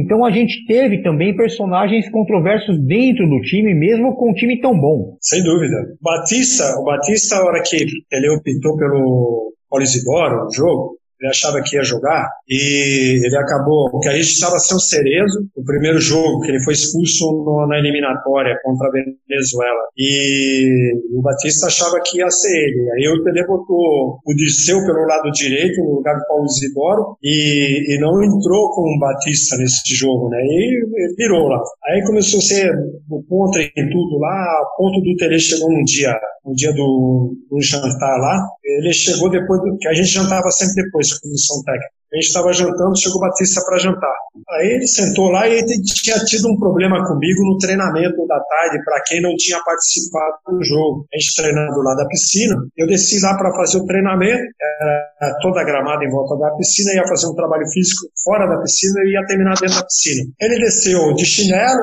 Então 0.05 0.25
a 0.25 0.31
gente 0.31 0.67
teve 0.67 1.03
também 1.03 1.35
personagens 1.35 2.11
controversos 2.11 2.79
dentro 2.85 3.27
do 3.27 3.41
time, 3.41 3.75
mesmo 3.75 4.15
com 4.15 4.31
um 4.31 4.35
time 4.35 4.61
tão 4.61 4.79
bom. 4.79 5.17
Sem 5.21 5.43
dúvida. 5.43 5.77
Batista, 6.03 6.65
o 6.79 6.85
Batista, 6.85 7.37
a 7.37 7.45
hora 7.45 7.63
que 7.63 7.77
ele 7.77 8.31
optou 8.31 8.77
pelo 8.77 9.55
Polisidoro, 9.71 10.47
o 10.47 10.53
jogo, 10.53 10.99
ele 11.23 11.31
achava 11.31 11.63
que 11.63 11.77
ia 11.77 11.85
jogar 11.85 12.29
e 12.49 13.25
ele 13.25 13.37
acabou, 13.37 13.91
porque 13.91 14.09
a 14.09 14.13
gente 14.13 14.27
estava 14.27 14.59
sem 14.59 14.77
o 14.77 14.81
Cerezo, 14.81 15.47
o 15.57 15.65
primeiro 15.65 15.99
jogo 15.99 16.41
que 16.41 16.51
ele 16.51 16.63
foi 16.65 16.75
expulso 16.75 17.25
no, 17.45 17.67
na 17.69 17.79
eliminatória 17.79 18.59
contra 18.65 18.89
a 18.89 18.91
Venezuela 18.91 19.83
e 19.97 20.93
o 21.15 21.23
Batista 21.23 21.67
achava 21.67 22.01
que 22.05 22.19
ia 22.19 22.29
ser 22.29 22.51
ele. 22.51 22.91
Aí 22.91 23.09
o 23.09 23.23
Tele 23.23 23.47
botou 23.47 24.19
o 24.27 24.35
Dirceu 24.35 24.85
pelo 24.85 25.07
lado 25.07 25.31
direito 25.31 25.81
no 25.81 25.97
lugar 25.97 26.17
do 26.19 26.27
Paulo 26.27 26.45
Isidoro 26.47 27.17
e, 27.23 27.95
e 27.95 28.01
não 28.01 28.23
entrou 28.23 28.71
com 28.75 28.83
o 28.83 28.99
Batista 28.99 29.57
nesse 29.57 29.95
jogo, 29.95 30.29
né? 30.29 30.39
E 30.43 30.85
ele 30.95 31.15
virou 31.17 31.49
lá. 31.49 31.63
Aí 31.87 32.03
começou 32.05 32.41
a 32.41 32.43
ser 32.43 32.73
o 33.09 33.23
contra 33.23 33.63
em 33.63 33.91
tudo 33.91 34.19
lá, 34.19 34.29
a 34.29 34.67
ponto 34.77 35.01
do 35.01 35.17
Tele 35.17 35.39
chegou 35.39 35.71
um 35.71 35.85
dia, 35.85 36.13
um 36.45 36.53
dia 36.53 36.73
do, 36.73 37.37
jantar 37.61 38.19
lá, 38.19 38.49
ele 38.65 38.93
chegou 38.93 39.31
depois 39.31 39.61
do, 39.61 39.77
que 39.79 39.89
a 39.89 39.95
gente 39.95 40.09
jantava 40.09 40.51
sempre 40.51 40.85
depois 40.85 41.12
comissão 41.21 41.63
técnica. 41.65 42.03
A 42.13 42.17
gente 42.17 42.27
estava 42.27 42.53
jantando, 42.53 42.99
chegou 43.01 43.17
o 43.17 43.21
Batista 43.21 43.65
para 43.65 43.79
jantar. 43.79 44.15
Aí 44.51 44.69
ele 44.69 44.87
sentou 44.87 45.31
lá 45.31 45.49
e 45.49 45.55
ele 45.55 45.83
tinha 45.83 46.19
tido 46.27 46.47
um 46.47 46.59
problema 46.59 47.03
comigo 47.09 47.41
no 47.43 47.57
treinamento 47.57 48.27
da 48.27 48.39
tarde, 48.39 48.85
para 48.85 49.03
quem 49.07 49.23
não 49.23 49.35
tinha 49.35 49.59
participado 49.65 50.37
do 50.47 50.63
jogo. 50.63 51.07
A 51.09 51.19
gente 51.19 51.35
treinando 51.37 51.81
lá 51.81 51.95
da 51.95 52.07
piscina, 52.07 52.55
eu 52.77 52.87
desci 52.87 53.19
lá 53.23 53.35
para 53.39 53.51
fazer 53.57 53.79
o 53.79 53.87
treinamento, 53.87 54.43
era 54.61 55.39
toda 55.41 55.63
a 55.63 55.65
gramada 55.65 56.05
em 56.05 56.11
volta 56.11 56.37
da 56.37 56.55
piscina, 56.57 56.93
ia 56.93 57.09
fazer 57.09 57.29
um 57.29 57.35
trabalho 57.35 57.67
físico 57.73 58.07
fora 58.23 58.47
da 58.47 58.61
piscina 58.61 59.01
e 59.07 59.13
ia 59.15 59.27
terminar 59.27 59.55
dentro 59.59 59.77
da 59.77 59.87
piscina. 59.87 60.31
Ele 60.39 60.59
desceu 60.59 61.15
de 61.15 61.25
chinelo, 61.25 61.81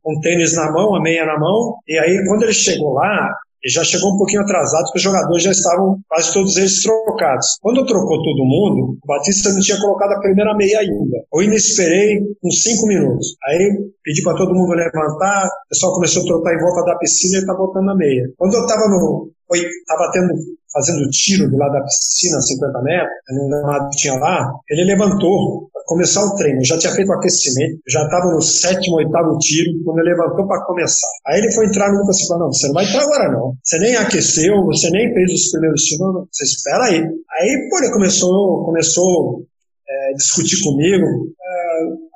com 0.00 0.12
um 0.12 0.20
tênis 0.20 0.54
na 0.54 0.70
mão, 0.70 0.94
a 0.94 1.02
meia 1.02 1.26
na 1.26 1.36
mão, 1.40 1.74
e 1.88 1.98
aí 1.98 2.24
quando 2.28 2.44
ele 2.44 2.54
chegou 2.54 2.92
lá, 2.92 3.34
já 3.70 3.82
chegou 3.84 4.12
um 4.12 4.18
pouquinho 4.18 4.42
atrasado, 4.42 4.84
porque 4.84 4.98
os 4.98 5.02
jogadores 5.02 5.42
já 5.42 5.50
estavam 5.50 5.98
quase 6.08 6.32
todos 6.32 6.56
eles 6.56 6.82
trocados. 6.82 7.46
Quando 7.60 7.86
trocou 7.86 8.22
todo 8.22 8.44
mundo, 8.44 8.98
o 9.02 9.06
Batista 9.06 9.52
não 9.52 9.60
tinha 9.60 9.80
colocado 9.80 10.12
a 10.12 10.20
primeira 10.20 10.54
meia 10.56 10.80
ainda. 10.80 11.16
Eu 11.32 11.40
ainda 11.40 11.54
esperei 11.54 12.20
uns 12.44 12.62
cinco 12.62 12.86
minutos. 12.86 13.36
Aí 13.48 13.72
pedi 14.02 14.22
para 14.22 14.36
todo 14.36 14.54
mundo 14.54 14.74
levantar, 14.74 15.46
o 15.46 15.68
pessoal 15.68 15.94
começou 15.94 16.22
a 16.22 16.26
trocar 16.26 16.54
em 16.54 16.60
volta 16.60 16.84
da 16.84 16.98
piscina 16.98 17.36
e 17.36 17.38
ele 17.38 17.46
tá 17.46 17.54
botando 17.54 17.90
a 17.90 17.96
meia. 17.96 18.24
Quando 18.36 18.54
eu 18.54 18.60
estava 18.60 18.88
no. 18.88 19.30
Foi, 19.54 19.62
tava 19.86 20.10
tendo 20.10 20.34
fazendo 20.74 21.08
tiro 21.10 21.48
do 21.48 21.56
lado 21.56 21.72
da 21.72 21.84
piscina, 21.84 22.40
50 22.40 22.82
metros, 22.82 23.14
no 23.30 23.48
gramado 23.48 23.88
que 23.90 23.96
tinha 23.96 24.14
lá, 24.14 24.50
ele 24.68 24.90
levantou 24.90 25.70
para 25.72 25.82
começar 25.86 26.24
o 26.24 26.34
treino. 26.34 26.58
Eu 26.58 26.64
já 26.64 26.76
tinha 26.76 26.92
feito 26.92 27.08
o 27.08 27.14
aquecimento, 27.14 27.78
já 27.88 28.02
estava 28.02 28.26
no 28.34 28.42
sétimo, 28.42 28.96
oitavo 28.96 29.38
tiro, 29.38 29.70
quando 29.84 30.00
ele 30.00 30.10
levantou 30.10 30.48
para 30.48 30.64
começar. 30.66 31.06
Aí 31.28 31.38
ele 31.38 31.52
foi 31.52 31.66
entrar 31.66 31.92
no 31.92 31.98
grupo 31.98 32.10
e 32.10 32.26
falou, 32.26 32.44
não, 32.46 32.52
você 32.52 32.66
não 32.66 32.74
vai 32.74 32.84
entrar 32.86 33.02
agora 33.02 33.30
não. 33.30 33.54
Você 33.62 33.78
nem 33.78 33.94
aqueceu, 33.94 34.64
você 34.64 34.90
nem 34.90 35.14
fez 35.14 35.30
os 35.30 35.50
primeiros 35.52 35.82
tiros, 35.82 36.12
não, 36.12 36.26
você 36.32 36.44
espera 36.44 36.84
aí. 36.86 36.98
Aí, 36.98 37.68
pô, 37.70 37.78
ele 37.78 37.92
começou, 37.92 38.64
começou 38.64 39.44
é, 39.88 40.14
discutir 40.14 40.60
comigo. 40.64 41.06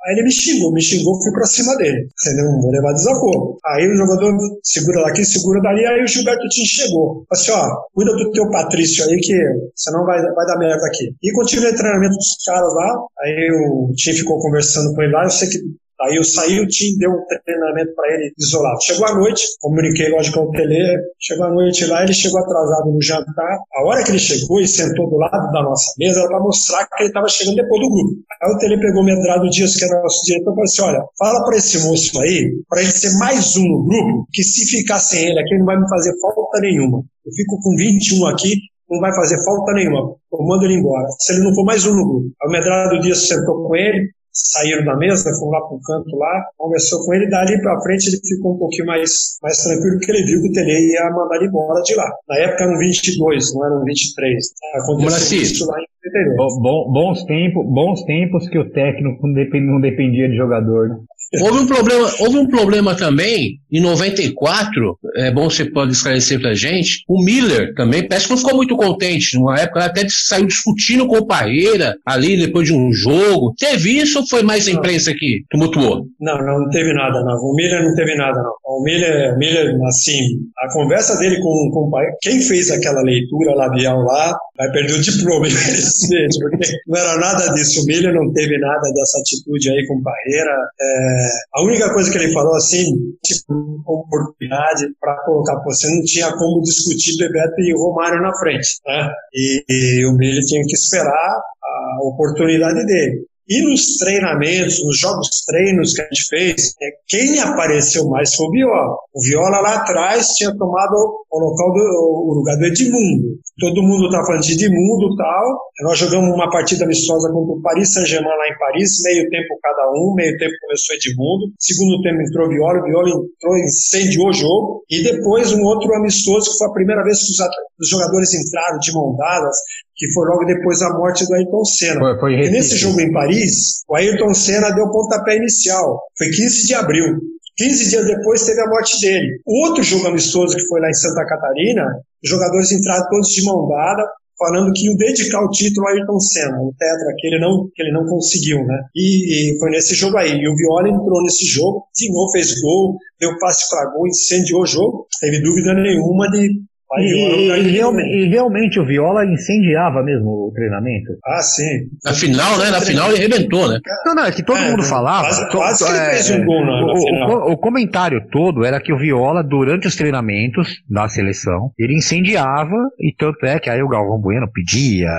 Aí 0.09 0.15
ele 0.15 0.23
me 0.23 0.31
xingou, 0.31 0.73
me 0.73 0.81
xingou, 0.81 1.21
fui 1.21 1.31
pra 1.31 1.45
cima 1.45 1.77
dele. 1.77 2.09
Entendeu? 2.19 2.51
Vou 2.59 2.71
levar 2.71 2.93
desaforo. 2.93 3.57
Aí 3.63 3.87
o 3.87 3.95
jogador 3.95 4.35
segura 4.63 5.03
daqui, 5.03 5.23
segura 5.23 5.61
dali, 5.61 5.85
aí 5.85 6.03
o 6.03 6.07
Gilberto 6.07 6.49
Tim 6.49 6.65
chegou. 6.65 7.23
Assim, 7.31 7.51
ó, 7.51 7.69
cuida 7.93 8.11
do 8.13 8.31
teu 8.31 8.49
Patrício 8.49 9.05
aí 9.05 9.17
que 9.17 9.35
senão 9.75 10.03
vai, 10.05 10.19
vai 10.21 10.45
dar 10.47 10.57
merda 10.57 10.85
aqui. 10.87 11.13
E 11.21 11.31
continuei 11.31 11.73
treinamento 11.75 12.15
dos 12.15 12.43
caras 12.43 12.73
lá, 12.73 13.05
aí 13.21 13.51
o 13.51 13.93
Tim 13.95 14.13
ficou 14.13 14.39
conversando 14.39 14.95
com 14.95 15.01
ele 15.03 15.13
lá, 15.13 15.25
eu 15.25 15.29
sei 15.29 15.47
que 15.47 15.59
Aí 16.01 16.15
eu 16.15 16.23
saí, 16.23 16.59
o 16.59 16.67
time 16.67 16.97
deu 16.97 17.11
um 17.11 17.25
treinamento 17.43 17.93
para 17.93 18.13
ele 18.13 18.31
isolado. 18.37 18.81
Chegou 18.81 19.05
a 19.05 19.15
noite, 19.15 19.43
comuniquei, 19.59 20.09
lógico, 20.09 20.39
ao 20.39 20.51
Tele. 20.51 20.97
Chegou 21.19 21.45
a 21.45 21.53
noite 21.53 21.85
lá, 21.85 22.03
ele 22.03 22.13
chegou 22.13 22.39
atrasado 22.39 22.91
no 22.91 23.01
jantar. 23.01 23.59
A 23.75 23.85
hora 23.85 24.03
que 24.03 24.11
ele 24.11 24.19
chegou 24.19 24.61
e 24.61 24.67
sentou 24.67 25.09
do 25.09 25.17
lado 25.17 25.51
da 25.51 25.61
nossa 25.61 25.91
mesa, 25.97 26.19
era 26.21 26.29
para 26.29 26.39
mostrar 26.39 26.87
que 26.87 27.03
ele 27.03 27.09
estava 27.09 27.27
chegando 27.27 27.55
depois 27.55 27.81
do 27.81 27.89
grupo. 27.89 28.13
Aí 28.41 28.51
o 28.53 28.57
Tele 28.57 28.79
pegou 28.79 29.01
o 29.01 29.05
Medrado 29.05 29.49
Dias, 29.49 29.75
que 29.75 29.83
era 29.83 30.01
nosso 30.01 30.23
diretor, 30.25 30.51
e 30.51 30.55
falou 30.55 30.63
assim: 30.63 30.81
olha, 30.81 31.03
fala 31.17 31.45
para 31.45 31.57
esse 31.57 31.79
moço 31.85 32.21
aí, 32.21 32.51
para 32.69 32.81
ele 32.81 32.91
ser 32.91 33.17
mais 33.17 33.57
um 33.57 33.67
no 33.67 33.83
grupo, 33.83 34.27
que 34.31 34.43
se 34.43 34.65
ficar 34.77 34.99
sem 34.99 35.29
ele 35.29 35.39
aqui, 35.39 35.57
não 35.57 35.65
vai 35.65 35.77
me 35.77 35.89
fazer 35.89 36.13
falta 36.21 36.61
nenhuma. 36.61 37.03
Eu 37.25 37.33
fico 37.33 37.59
com 37.61 37.75
21 37.75 38.25
aqui, 38.27 38.55
não 38.89 38.99
vai 38.99 39.13
fazer 39.13 39.43
falta 39.43 39.73
nenhuma. 39.73 40.15
Eu 40.31 40.45
mando 40.45 40.65
ele 40.65 40.75
embora. 40.75 41.05
Se 41.19 41.33
ele 41.33 41.43
não 41.43 41.53
for 41.53 41.65
mais 41.65 41.85
um 41.85 41.93
no 41.93 42.07
grupo. 42.07 42.27
Aí 42.41 42.47
o 42.47 42.51
Medrado 42.51 42.99
Dias 43.01 43.27
sentou 43.27 43.67
com 43.67 43.75
ele, 43.75 44.09
saíram 44.51 44.85
da 44.85 44.95
mesa, 44.95 45.29
foram 45.39 45.51
lá 45.51 45.61
para 45.67 45.75
o 45.75 45.81
canto 45.81 46.15
lá, 46.15 46.45
conversou 46.57 47.05
com 47.05 47.13
ele, 47.13 47.29
dali 47.29 47.61
para 47.61 47.81
frente 47.81 48.07
ele 48.07 48.19
ficou 48.23 48.55
um 48.55 48.57
pouquinho 48.57 48.85
mais, 48.85 49.37
mais 49.41 49.57
tranquilo, 49.63 49.97
porque 49.97 50.11
ele 50.11 50.25
viu 50.25 50.41
que 50.41 50.49
o 50.49 50.53
Tele 50.53 50.93
ia 50.93 51.09
mandar 51.11 51.35
ele 51.37 51.47
embora 51.47 51.81
de 51.81 51.95
lá. 51.95 52.09
Na 52.27 52.37
época 52.37 52.63
eram 52.63 52.77
22, 52.77 53.53
não 53.55 53.65
eram 53.65 53.83
23. 53.83 54.45
Aconteceu 54.75 55.41
isso 55.41 55.67
lá 55.67 55.79
em 55.79 55.89
Bom, 56.37 56.91
bons, 56.91 57.25
tempos, 57.25 57.65
bons 57.67 58.03
tempos 58.05 58.47
que 58.47 58.57
o 58.57 58.71
técnico 58.71 59.27
não 59.27 59.81
dependia 59.81 60.29
de 60.29 60.35
jogador. 60.35 60.89
Né? 60.89 60.95
Houve 61.41 61.59
um 61.59 61.67
problema, 61.67 62.11
houve 62.19 62.37
um 62.37 62.47
problema 62.47 62.95
também 62.95 63.59
em 63.71 63.79
94, 63.79 64.97
é 65.15 65.29
bom 65.31 65.47
você 65.47 65.63
pode 65.63 65.91
esclarecer 65.91 66.39
pra 66.41 66.55
gente. 66.55 67.03
O 67.07 67.23
Miller 67.23 67.73
também, 67.75 68.07
parece 68.07 68.25
que 68.25 68.31
não 68.31 68.37
ficou 68.39 68.55
muito 68.55 68.75
contente. 68.75 69.37
Numa 69.37 69.59
época 69.59 69.85
até 69.85 70.07
saiu 70.09 70.47
discutindo 70.47 71.07
com 71.07 71.17
o 71.17 71.27
Parreira 71.27 71.95
ali 72.03 72.35
depois 72.35 72.67
de 72.67 72.73
um 72.73 72.91
jogo. 72.91 73.53
Teve 73.57 73.97
isso 73.97 74.19
ou 74.19 74.27
foi 74.27 74.41
mais 74.41 74.67
a 74.67 74.71
imprensa 74.71 75.13
que 75.13 75.43
tumultuou? 75.51 76.07
Não, 76.19 76.37
não, 76.37 76.61
não 76.61 76.69
teve 76.69 76.93
nada, 76.93 77.23
não. 77.23 77.35
O 77.35 77.55
Miller 77.55 77.83
não 77.83 77.95
teve 77.95 78.15
nada, 78.15 78.41
não. 78.41 78.53
O 78.79 78.81
Miller, 78.81 79.37
Miller 79.37 79.75
assim, 79.87 80.39
a 80.57 80.71
conversa 80.71 81.17
dele 81.17 81.35
com, 81.41 81.69
com 81.73 81.87
o 81.87 81.91
pai, 81.91 82.05
quem 82.21 82.39
fez 82.39 82.71
aquela 82.71 83.01
leitura 83.01 83.53
labial 83.53 83.99
lá, 84.03 84.33
vai 84.57 84.71
perder 84.71 84.93
o 84.93 85.01
diploma, 85.01 85.47
infelizmente, 85.51 86.39
porque 86.39 86.71
não 86.87 86.97
era 86.97 87.17
nada 87.17 87.53
disso. 87.55 87.81
O 87.81 87.85
Miller 87.85 88.13
não 88.13 88.31
teve 88.31 88.57
nada 88.57 88.89
dessa 88.93 89.19
atitude 89.19 89.69
aí 89.69 89.85
com 89.85 89.95
o 89.95 90.01
Parreira. 90.01 90.55
É, 90.79 91.29
a 91.55 91.63
única 91.63 91.93
coisa 91.93 92.09
que 92.09 92.19
ele 92.19 92.31
falou 92.31 92.55
assim, 92.55 92.85
tipo, 93.21 93.83
oportunidade 93.85 94.85
para 95.01 95.25
colocar, 95.25 95.61
você 95.65 95.93
não 95.93 96.01
tinha 96.05 96.31
como 96.31 96.61
discutir 96.61 97.17
Bebeto 97.17 97.59
e 97.59 97.73
Romário 97.73 98.21
na 98.21 98.33
frente, 98.39 98.79
né? 98.87 99.11
E, 99.33 99.63
e 99.67 100.05
o 100.05 100.15
Billy 100.15 100.39
tinha 100.45 100.63
que 100.63 100.73
esperar 100.73 101.41
a 101.61 102.07
oportunidade 102.07 102.85
dele. 102.85 103.25
E 103.49 103.63
nos 103.63 103.97
treinamentos, 103.97 104.85
nos 104.85 104.99
jogos 104.99 105.27
treinos 105.47 105.93
que 105.93 106.01
a 106.01 106.05
gente 106.05 106.27
fez, 106.29 106.75
é, 106.79 106.85
quem 107.07 107.39
apareceu 107.39 108.07
mais 108.07 108.35
foi 108.35 108.45
o 108.45 108.51
Viola. 108.51 108.93
O 109.11 109.21
Viola 109.25 109.59
lá 109.61 109.75
atrás 109.77 110.27
tinha 110.37 110.55
tomado 110.55 110.93
o, 111.31 111.39
local 111.39 111.73
do, 111.73 112.29
o 112.29 112.33
lugar 112.35 112.55
do 112.57 112.65
Edmundo. 112.65 113.41
Todo 113.59 113.81
mundo 113.81 114.07
tá 114.11 114.23
falando 114.23 114.43
de 114.43 114.53
Edmundo 114.53 115.13
e 115.13 115.17
tal. 115.17 115.45
Nós 115.81 115.97
jogamos 115.97 116.29
uma 116.29 116.47
partida 116.51 116.85
amistosa 116.85 117.31
contra 117.33 117.55
o 117.55 117.61
Paris 117.63 117.91
Saint-Germain 117.91 118.37
lá 118.37 118.47
em 118.47 118.59
Paris, 118.59 119.01
meio 119.03 119.27
tempo 119.29 119.57
cada 119.63 119.89
um, 119.97 120.13
meio 120.13 120.37
tempo 120.37 120.53
começou 120.61 120.95
Edmundo. 120.95 121.49
Segundo 121.59 122.03
tempo 122.03 122.21
entrou 122.21 122.45
o 122.45 122.49
Viola, 122.49 122.79
o 122.79 122.83
Viola 122.83 123.09
entrou, 123.09 123.57
incendiou 123.57 124.29
o 124.29 124.33
jogo. 124.33 124.83
E 124.91 125.01
depois 125.01 125.51
um 125.53 125.63
outro 125.63 125.91
amistoso, 125.95 126.51
que 126.51 126.57
foi 126.59 126.67
a 126.67 126.73
primeira 126.73 127.03
vez 127.03 127.17
que 127.17 127.31
os, 127.33 127.49
os 127.81 127.89
jogadores 127.89 128.29
entraram 128.31 128.77
de 128.77 128.93
mão 128.93 129.15
dadas, 129.17 129.57
que 129.99 130.11
foi 130.13 130.25
logo 130.29 130.45
depois 130.45 130.79
da 130.79 130.97
morte 130.97 131.27
do 131.27 131.33
Ayrton 131.35 131.65
Senna. 131.65 131.99
Foi, 131.99 132.19
foi 132.19 132.33
e 132.35 132.49
nesse 132.49 132.77
jogo 132.77 133.01
em 133.01 133.11
Paris, 133.11 133.83
o 133.87 133.95
Ayrton 133.95 134.33
Senna 134.33 134.71
deu 134.71 134.85
o 134.85 134.91
pontapé 134.91 135.35
inicial. 135.35 136.01
Foi 136.17 136.27
15 136.27 136.67
de 136.67 136.73
abril. 136.73 137.19
15 137.57 137.89
dias 137.89 138.05
depois 138.05 138.45
teve 138.45 138.61
a 138.61 138.69
morte 138.69 139.01
dele. 139.01 139.41
O 139.45 139.67
outro 139.67 139.83
jogo 139.83 140.07
amistoso 140.07 140.55
que 140.55 140.65
foi 140.69 140.79
lá 140.79 140.89
em 140.89 140.93
Santa 140.93 141.25
Catarina, 141.25 141.83
os 142.23 142.29
jogadores 142.29 142.71
entraram 142.71 143.05
todos 143.09 143.27
de 143.27 143.43
mão 143.43 143.67
dada, 143.67 144.07
falando 144.37 144.71
que 144.71 144.85
iam 144.85 144.95
dedicar 144.95 145.43
o 145.43 145.49
título 145.49 145.85
a 145.85 145.91
Ayrton 145.91 146.19
Senna, 146.21 146.57
o 146.61 146.73
tetra 146.79 147.13
que 147.17 147.27
ele 147.27 147.39
não, 147.41 147.69
que 147.75 147.83
ele 147.83 147.91
não 147.91 148.05
conseguiu, 148.05 148.63
né? 148.65 148.79
E, 148.95 149.51
e 149.51 149.59
foi 149.59 149.69
nesse 149.71 149.93
jogo 149.95 150.15
aí. 150.15 150.31
E 150.31 150.47
o 150.47 150.55
Viola 150.55 150.87
entrou 150.87 151.21
nesse 151.23 151.45
jogo, 151.45 151.83
de 151.93 152.09
novo 152.09 152.31
fez 152.31 152.61
gol, 152.61 152.95
deu 153.19 153.37
passe 153.37 153.69
para 153.69 153.91
gol, 153.91 154.07
incendiou 154.07 154.61
o 154.61 154.65
jogo. 154.65 155.07
Teve 155.19 155.41
dúvida 155.41 155.73
nenhuma 155.73 156.31
de 156.31 156.68
e, 156.97 157.51
e, 157.51 157.71
realmente, 157.71 158.09
e, 158.09 158.29
realmente 158.29 158.79
o 158.79 158.85
Viola 158.85 159.23
incendiava 159.25 160.01
mesmo 160.01 160.47
o 160.47 160.51
treinamento. 160.53 161.11
Ah, 161.23 161.41
sim. 161.41 161.87
Na 162.03 162.13
final, 162.13 162.57
né? 162.57 162.71
Na 162.71 162.81
final 162.81 163.11
ele 163.11 163.19
arrebentou, 163.19 163.69
né? 163.69 163.79
Não, 164.05 164.15
não, 164.15 164.25
é 164.25 164.31
que 164.31 164.41
todo 164.41 164.57
é, 164.57 164.71
mundo 164.71 164.81
falava. 164.83 165.27
Quase, 165.27 165.49
quase 165.51 165.85
que 165.85 165.91
ele 165.91 165.99
é, 165.99 166.09
fez 166.09 166.31
um 166.31 166.45
gol 166.45 166.65
na, 166.65 166.71
na 166.71 166.85
o, 166.85 167.49
o, 167.49 167.51
o, 167.53 167.57
comentário 167.57 168.25
todo 168.31 168.65
era 168.65 168.81
que 168.81 168.91
o 168.91 168.97
Viola, 168.97 169.43
durante 169.43 169.87
os 169.87 169.95
treinamentos 169.95 170.81
da 170.89 171.07
seleção, 171.07 171.71
ele 171.77 171.95
incendiava, 171.95 172.89
e 172.99 173.13
tanto 173.15 173.45
é 173.45 173.59
que 173.59 173.69
aí 173.69 173.83
o 173.83 173.89
Galvão 173.89 174.19
Bueno 174.19 174.49
pedia 174.51 175.09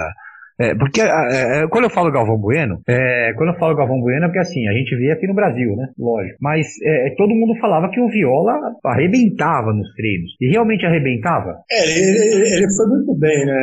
É, 0.60 0.74
porque 0.74 1.00
é, 1.00 1.66
quando 1.68 1.84
eu 1.84 1.90
falo 1.90 2.12
Galvão 2.12 2.36
Bueno, 2.36 2.82
é, 2.86 3.32
quando 3.36 3.54
eu 3.54 3.58
falo 3.58 3.76
Galvão 3.76 4.00
Bueno 4.00 4.26
é 4.26 4.28
porque 4.28 4.40
assim, 4.40 4.68
a 4.68 4.72
gente 4.72 4.94
vê 4.96 5.10
aqui 5.10 5.26
no 5.26 5.34
Brasil, 5.34 5.74
né? 5.74 5.88
Lógico. 5.98 6.36
Mas 6.40 6.66
é, 6.84 7.14
todo 7.16 7.34
mundo 7.34 7.58
falava 7.58 7.88
que 7.88 8.00
o 8.00 8.08
Viola 8.08 8.52
arrebentava 8.84 9.72
nos 9.72 9.88
treinos. 9.94 10.36
E 10.40 10.50
realmente 10.50 10.84
arrebentava? 10.84 11.64
É, 11.70 11.80
ele, 11.88 12.44
ele 12.44 12.68
foi 12.76 12.86
muito 12.88 13.16
bem, 13.16 13.46
né? 13.46 13.60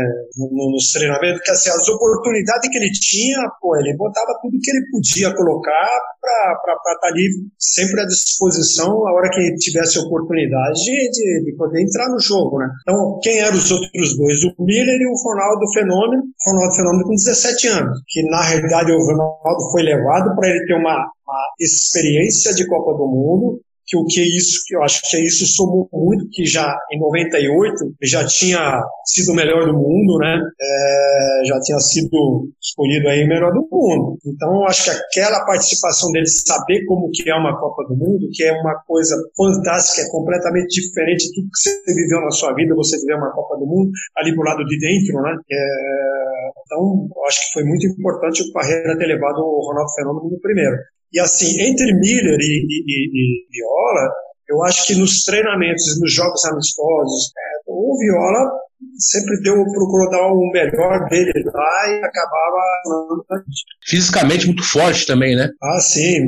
Nos 0.73 0.91
treinamentos, 0.91 1.37
porque 1.37 1.51
assim, 1.51 1.69
as 1.69 1.87
oportunidades 1.87 2.69
que 2.69 2.77
ele 2.77 2.91
tinha, 2.91 3.45
pô, 3.61 3.77
ele 3.77 3.95
botava 3.95 4.33
tudo 4.41 4.57
que 4.57 4.71
ele 4.71 4.81
podia 4.91 5.29
colocar 5.35 5.87
para 6.19 6.73
estar 6.73 6.99
tá 6.99 7.07
ali 7.07 7.29
sempre 7.57 8.01
à 8.01 8.05
disposição 8.05 9.07
a 9.07 9.13
hora 9.13 9.29
que 9.29 9.55
tivesse 9.55 9.99
oportunidade 9.99 10.81
de, 10.83 11.43
de, 11.45 11.55
poder 11.55 11.81
entrar 11.81 12.09
no 12.09 12.19
jogo, 12.19 12.57
né? 12.59 12.67
Então, 12.81 13.19
quem 13.21 13.39
eram 13.39 13.55
os 13.55 13.71
outros 13.71 14.17
dois? 14.17 14.43
O 14.43 14.65
Miller 14.65 14.99
e 14.99 15.07
o 15.07 15.15
Ronaldo 15.15 15.65
Fenômeno. 15.73 16.23
Ronaldo 16.45 16.75
Fenômeno 16.75 16.86
com 17.03 17.13
17 17.13 17.67
anos, 17.67 18.01
que 18.07 18.23
na 18.23 18.41
realidade 18.41 18.91
o 18.91 18.97
Ronaldo 18.97 19.71
foi 19.71 19.83
levado 19.83 20.35
para 20.35 20.49
ele 20.49 20.65
ter 20.65 20.75
uma, 20.75 20.95
uma 20.95 21.43
experiência 21.59 22.53
de 22.53 22.67
Copa 22.67 22.93
do 22.93 23.07
Mundo, 23.07 23.61
que 23.87 23.95
o 23.95 24.05
que 24.05 24.21
isso, 24.21 24.63
que 24.67 24.75
eu 24.75 24.83
acho 24.83 25.01
que 25.09 25.17
isso 25.23 25.47
somou 25.47 25.87
muito, 25.93 26.27
que 26.29 26.45
já 26.45 26.77
em 26.91 26.99
98 26.99 27.95
já 28.03 28.25
tinha 28.27 28.83
sido 29.05 29.31
o 29.31 29.35
melhor 29.35 29.65
do 29.65 29.73
mundo, 29.73 30.19
né? 30.19 30.37
É, 30.59 31.45
já 31.45 31.57
tinha 31.61 31.79
sido 31.79 32.51
escolhido 32.61 33.07
aí 33.07 33.23
o 33.23 33.27
melhor 33.27 33.53
do 33.53 33.65
mundo. 33.71 34.19
Então, 34.25 34.55
eu 34.55 34.65
acho 34.65 34.83
que 34.83 34.89
aquela 34.89 35.45
participação 35.45 36.11
dele, 36.11 36.27
saber 36.27 36.83
como 36.85 37.09
que 37.13 37.29
é 37.29 37.33
uma 37.33 37.57
Copa 37.57 37.83
do 37.87 37.95
Mundo, 37.95 38.27
que 38.33 38.43
é 38.43 38.51
uma 38.51 38.75
coisa 38.85 39.15
fantástica, 39.37 40.01
é 40.01 40.11
completamente 40.11 40.81
diferente 40.81 41.25
de 41.27 41.35
tudo 41.35 41.49
que 41.49 41.57
você 41.57 41.93
viveu 41.95 42.19
na 42.21 42.31
sua 42.31 42.53
vida, 42.53 42.75
você 42.75 42.99
viveu 42.99 43.17
uma 43.17 43.31
Copa 43.31 43.55
do 43.55 43.65
Mundo 43.65 43.89
ali 44.17 44.35
pro 44.35 44.43
lado 44.43 44.65
de 44.65 44.77
dentro, 44.77 45.21
né? 45.21 45.33
É, 45.49 46.49
então, 46.65 47.07
acho 47.25 47.39
que 47.47 47.53
foi 47.53 47.63
muito 47.63 47.87
importante 47.87 48.43
o 48.43 48.51
Parreira 48.51 48.97
ter 48.97 49.07
levado 49.07 49.39
o 49.39 49.65
Ronaldo 49.65 49.93
Fenômeno 49.95 50.29
no 50.29 50.39
primeiro. 50.41 50.75
E 51.13 51.19
assim, 51.19 51.61
entre 51.61 51.93
Miller 51.93 52.37
e, 52.39 52.65
e, 52.67 53.07
e, 53.13 53.47
Viola, 53.49 54.11
eu 54.49 54.63
acho 54.63 54.87
que 54.87 54.95
nos 54.95 55.23
treinamentos, 55.23 55.99
nos 55.99 56.13
jogos 56.13 56.43
amistosos, 56.45 57.31
é, 57.37 57.61
o 57.67 57.97
Viola 57.97 58.51
sempre 58.97 59.41
deu, 59.41 59.55
procurou 59.55 60.09
dar 60.09 60.27
o 60.27 60.51
melhor 60.51 61.07
dele 61.09 61.31
lá 61.45 61.89
e 61.89 62.03
acabava. 62.03 63.43
Fisicamente 63.87 64.45
muito 64.47 64.63
forte 64.63 65.05
também, 65.05 65.35
né? 65.35 65.49
Ah, 65.61 65.79
sim. 65.79 66.19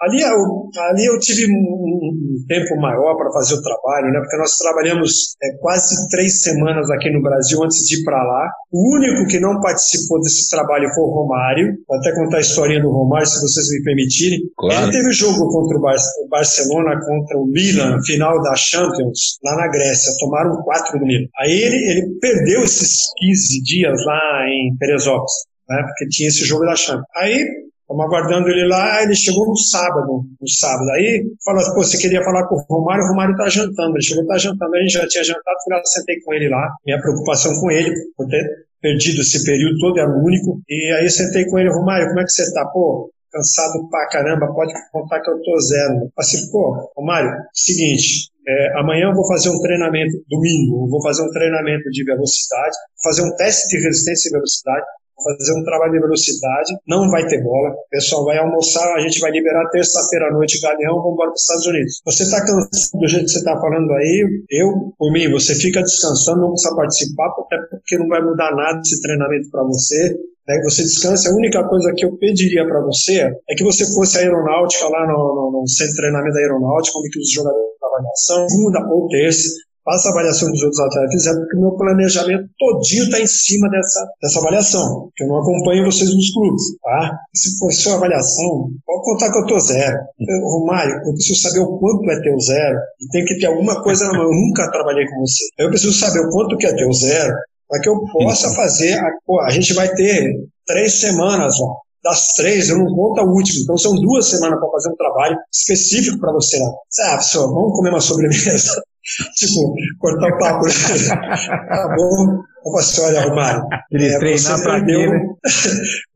Ali 0.00 0.22
eu, 0.22 0.70
ali 0.90 1.04
eu 1.06 1.18
tive 1.18 1.46
um, 1.46 2.44
tempo 2.46 2.80
maior 2.80 3.16
para 3.16 3.32
fazer 3.32 3.54
o 3.54 3.62
trabalho, 3.62 4.12
né? 4.12 4.20
Porque 4.20 4.36
nós 4.36 4.56
trabalhamos 4.56 5.36
é, 5.42 5.56
quase 5.58 6.08
três 6.08 6.42
semanas 6.42 6.90
aqui 6.90 7.10
no 7.10 7.22
Brasil 7.22 7.62
antes 7.62 7.84
de 7.86 8.00
ir 8.00 8.04
para 8.04 8.16
lá. 8.16 8.48
O 8.72 8.96
único 8.96 9.26
que 9.28 9.40
não 9.40 9.60
participou 9.60 10.20
desse 10.20 10.48
trabalho 10.50 10.88
foi 10.94 11.04
o 11.04 11.10
Romário. 11.10 11.74
Vou 11.86 11.98
até 11.98 12.14
contar 12.14 12.38
a 12.38 12.40
historinha 12.40 12.80
do 12.80 12.90
Romário, 12.90 13.26
se 13.26 13.40
vocês 13.40 13.66
me 13.70 13.82
permitirem. 13.82 14.40
Claro. 14.56 14.84
Ele 14.84 14.92
teve 14.92 15.12
jogo 15.12 15.48
contra 15.48 15.78
o, 15.78 15.80
Bar 15.80 15.96
o 15.96 16.28
Barcelona, 16.28 17.00
contra 17.00 17.38
o 17.38 17.46
Milan, 17.46 17.98
final 18.04 18.40
da 18.42 18.54
Champions, 18.54 19.38
lá 19.44 19.56
na 19.56 19.68
Grécia. 19.68 20.12
Tomaram 20.18 20.62
quatro 20.62 20.98
do 20.98 21.04
Milan. 21.04 21.26
Aí 21.40 21.52
ele, 21.52 21.76
ele 21.90 21.97
perdeu 22.20 22.62
esses 22.64 23.12
15 23.18 23.62
dias 23.62 24.04
lá 24.04 24.44
em 24.48 24.76
Teresópolis, 24.78 25.32
né? 25.68 25.82
Porque 25.82 26.08
tinha 26.08 26.28
esse 26.28 26.44
jogo 26.44 26.64
da 26.64 26.76
Champions. 26.76 27.06
Aí 27.16 27.46
Estamos 27.88 28.04
aguardando 28.04 28.48
ele 28.50 28.68
lá, 28.68 29.02
ele 29.02 29.14
chegou 29.14 29.46
no 29.46 29.56
sábado, 29.56 30.22
no 30.38 30.46
sábado. 30.46 30.90
Aí 30.90 31.24
falou 31.42 31.62
assim, 31.62 31.72
pô, 31.72 31.82
você 31.82 31.96
queria 31.96 32.22
falar 32.22 32.46
com 32.46 32.56
o 32.56 32.64
Romário, 32.68 33.02
o 33.02 33.08
Romário 33.08 33.34
tá 33.34 33.48
jantando. 33.48 33.96
Ele 33.96 34.02
chegou, 34.02 34.26
tá 34.26 34.36
jantando, 34.36 34.76
a 34.76 34.80
gente 34.80 34.92
já 34.92 35.08
tinha 35.08 35.24
jantado, 35.24 35.56
fui 35.64 35.74
lá, 35.74 35.82
sentei 35.86 36.20
com 36.20 36.34
ele 36.34 36.50
lá. 36.50 36.68
Minha 36.84 37.00
preocupação 37.00 37.58
com 37.58 37.70
ele, 37.70 37.90
por 38.14 38.28
ter 38.28 38.44
perdido 38.82 39.22
esse 39.22 39.42
período 39.42 39.78
todo, 39.78 39.98
era 39.98 40.10
o 40.10 40.22
único. 40.22 40.60
E 40.68 40.92
aí 41.00 41.08
sentei 41.08 41.46
com 41.46 41.58
ele, 41.58 41.70
Romário, 41.70 42.08
como 42.08 42.20
é 42.20 42.24
que 42.24 42.30
você 42.30 42.52
tá? 42.52 42.66
Pô, 42.66 43.10
cansado 43.32 43.88
pra 43.88 44.08
caramba, 44.08 44.52
pode 44.52 44.74
contar 44.92 45.22
que 45.22 45.30
eu 45.30 45.40
tô 45.40 45.58
zero. 45.58 46.12
Assim, 46.18 46.50
pô, 46.50 46.92
Romário, 46.94 47.32
seguinte, 47.54 48.28
é, 48.48 48.80
amanhã 48.80 49.08
eu 49.10 49.14
vou 49.14 49.28
fazer 49.28 49.50
um 49.50 49.60
treinamento, 49.60 50.16
domingo, 50.26 50.86
eu 50.86 50.88
vou 50.88 51.02
fazer 51.02 51.20
um 51.20 51.30
treinamento 51.30 51.90
de 51.90 52.02
velocidade, 52.02 52.76
fazer 53.04 53.22
um 53.22 53.36
teste 53.36 53.68
de 53.68 53.84
resistência 53.84 54.28
e 54.28 54.32
velocidade, 54.32 54.86
fazer 55.22 55.52
um 55.52 55.64
trabalho 55.64 55.92
de 55.92 56.00
velocidade, 56.00 56.72
não 56.86 57.10
vai 57.10 57.26
ter 57.26 57.42
bola, 57.42 57.70
o 57.70 57.88
pessoal 57.90 58.24
vai 58.24 58.38
almoçar, 58.38 58.94
a 58.94 59.00
gente 59.00 59.20
vai 59.20 59.30
liberar 59.32 59.68
terça-feira 59.68 60.28
à 60.28 60.32
noite 60.32 60.60
Galeão, 60.62 60.96
vamos 60.96 61.12
embora 61.12 61.30
para 61.30 61.36
os 61.36 61.42
Estados 61.42 61.66
Unidos. 61.66 62.00
Você 62.06 62.22
está 62.22 62.40
cansado 62.40 63.00
do 63.00 63.08
jeito 63.08 63.26
que 63.26 63.32
você 63.32 63.38
está 63.38 63.60
falando 63.60 63.92
aí, 63.92 64.24
eu, 64.50 64.94
por 64.96 65.12
mim, 65.12 65.30
você 65.30 65.54
fica 65.54 65.82
descansando, 65.82 66.40
não 66.40 66.52
precisa 66.52 66.74
participar, 66.74 67.28
até 67.44 67.56
porque 67.68 67.98
não 67.98 68.08
vai 68.08 68.22
mudar 68.22 68.54
nada 68.54 68.80
esse 68.80 69.00
treinamento 69.02 69.50
para 69.50 69.64
você, 69.64 70.16
né, 70.48 70.60
você 70.64 70.82
descansa. 70.82 71.28
A 71.28 71.34
única 71.34 71.62
coisa 71.68 71.92
que 71.94 72.06
eu 72.06 72.16
pediria 72.16 72.64
para 72.64 72.80
você 72.80 73.20
é 73.20 73.54
que 73.54 73.64
você 73.64 73.84
fosse 73.92 74.16
à 74.18 74.20
aeronáutica 74.22 74.88
lá 74.88 75.06
no, 75.06 75.18
no, 75.34 75.60
no 75.60 75.68
centro 75.68 75.92
de 75.92 76.00
treinamento 76.00 76.34
da 76.34 76.40
aeronáutica, 76.40 76.98
onde 76.98 77.10
que 77.10 77.18
os 77.18 77.30
jogadores 77.30 77.77
avaliação, 77.98 78.48
segunda 78.48 78.80
ou 78.90 79.08
terça, 79.08 79.48
faça 79.88 80.08
a 80.08 80.12
avaliação 80.12 80.50
dos 80.50 80.62
outros 80.62 80.80
atletas 80.80 81.12
fizeram, 81.12 81.40
porque 81.40 81.56
o 81.56 81.60
meu 81.60 81.76
planejamento 81.76 82.48
todinho 82.58 83.04
está 83.04 83.20
em 83.20 83.26
cima 83.26 83.70
dessa, 83.70 84.06
dessa 84.20 84.38
avaliação, 84.40 85.10
que 85.16 85.24
eu 85.24 85.28
não 85.28 85.38
acompanho 85.40 85.86
vocês 85.86 86.14
nos 86.14 86.30
clubes, 86.32 86.62
tá? 86.82 87.18
Se 87.34 87.58
for 87.58 87.72
sua 87.72 87.94
avaliação, 87.94 88.68
pode 88.84 89.02
contar 89.02 89.32
que 89.32 89.38
eu 89.38 89.46
tô 89.46 89.58
zero. 89.58 89.96
Eu, 90.20 90.40
Romário, 90.40 90.94
eu 91.06 91.12
preciso 91.14 91.40
saber 91.40 91.60
o 91.60 91.78
quanto 91.78 92.10
é 92.10 92.20
teu 92.20 92.38
zero, 92.38 92.78
e 93.00 93.08
tem 93.10 93.24
que 93.24 93.38
ter 93.38 93.46
alguma 93.46 93.82
coisa 93.82 94.06
na 94.06 94.12
mão. 94.12 94.24
Eu 94.24 94.34
nunca 94.34 94.70
trabalhei 94.70 95.06
com 95.06 95.20
você. 95.20 95.44
Eu 95.58 95.70
preciso 95.70 95.98
saber 95.98 96.20
o 96.20 96.30
quanto 96.30 96.56
que 96.58 96.66
é 96.66 96.76
teu 96.76 96.92
zero, 96.92 97.34
para 97.66 97.80
que 97.80 97.88
eu 97.88 97.98
possa 98.12 98.52
fazer, 98.54 98.92
a, 98.92 99.10
pô, 99.26 99.40
a 99.40 99.50
gente 99.50 99.72
vai 99.72 99.88
ter 99.94 100.34
três 100.66 101.00
semanas, 101.00 101.54
ó, 101.60 101.76
das 102.02 102.34
três, 102.34 102.68
eu 102.68 102.78
não 102.78 102.86
conto 102.86 103.20
a 103.20 103.24
última. 103.24 103.60
Então 103.62 103.76
são 103.76 103.94
duas 103.94 104.26
semanas 104.28 104.58
para 104.58 104.70
fazer 104.70 104.90
um 104.90 104.96
trabalho 104.96 105.36
específico 105.52 106.18
para 106.20 106.32
você 106.32 106.58
lá. 106.58 106.70
Ah, 107.12 107.16
pessoal, 107.16 107.52
vamos 107.52 107.72
comer 107.72 107.90
uma 107.90 108.00
sobremesa. 108.00 108.82
tipo, 109.36 109.74
cortar 109.98 110.28
o 110.28 110.38
papo. 110.38 110.64
tá 111.68 111.94
bom? 111.96 112.42
Eu 112.68 112.78
assim, 112.78 113.00
olha, 113.00 113.22
Romário, 113.22 113.62
é, 113.94 114.18
você, 114.36 114.62
perdeu, 114.62 115.10
né? 115.10 115.20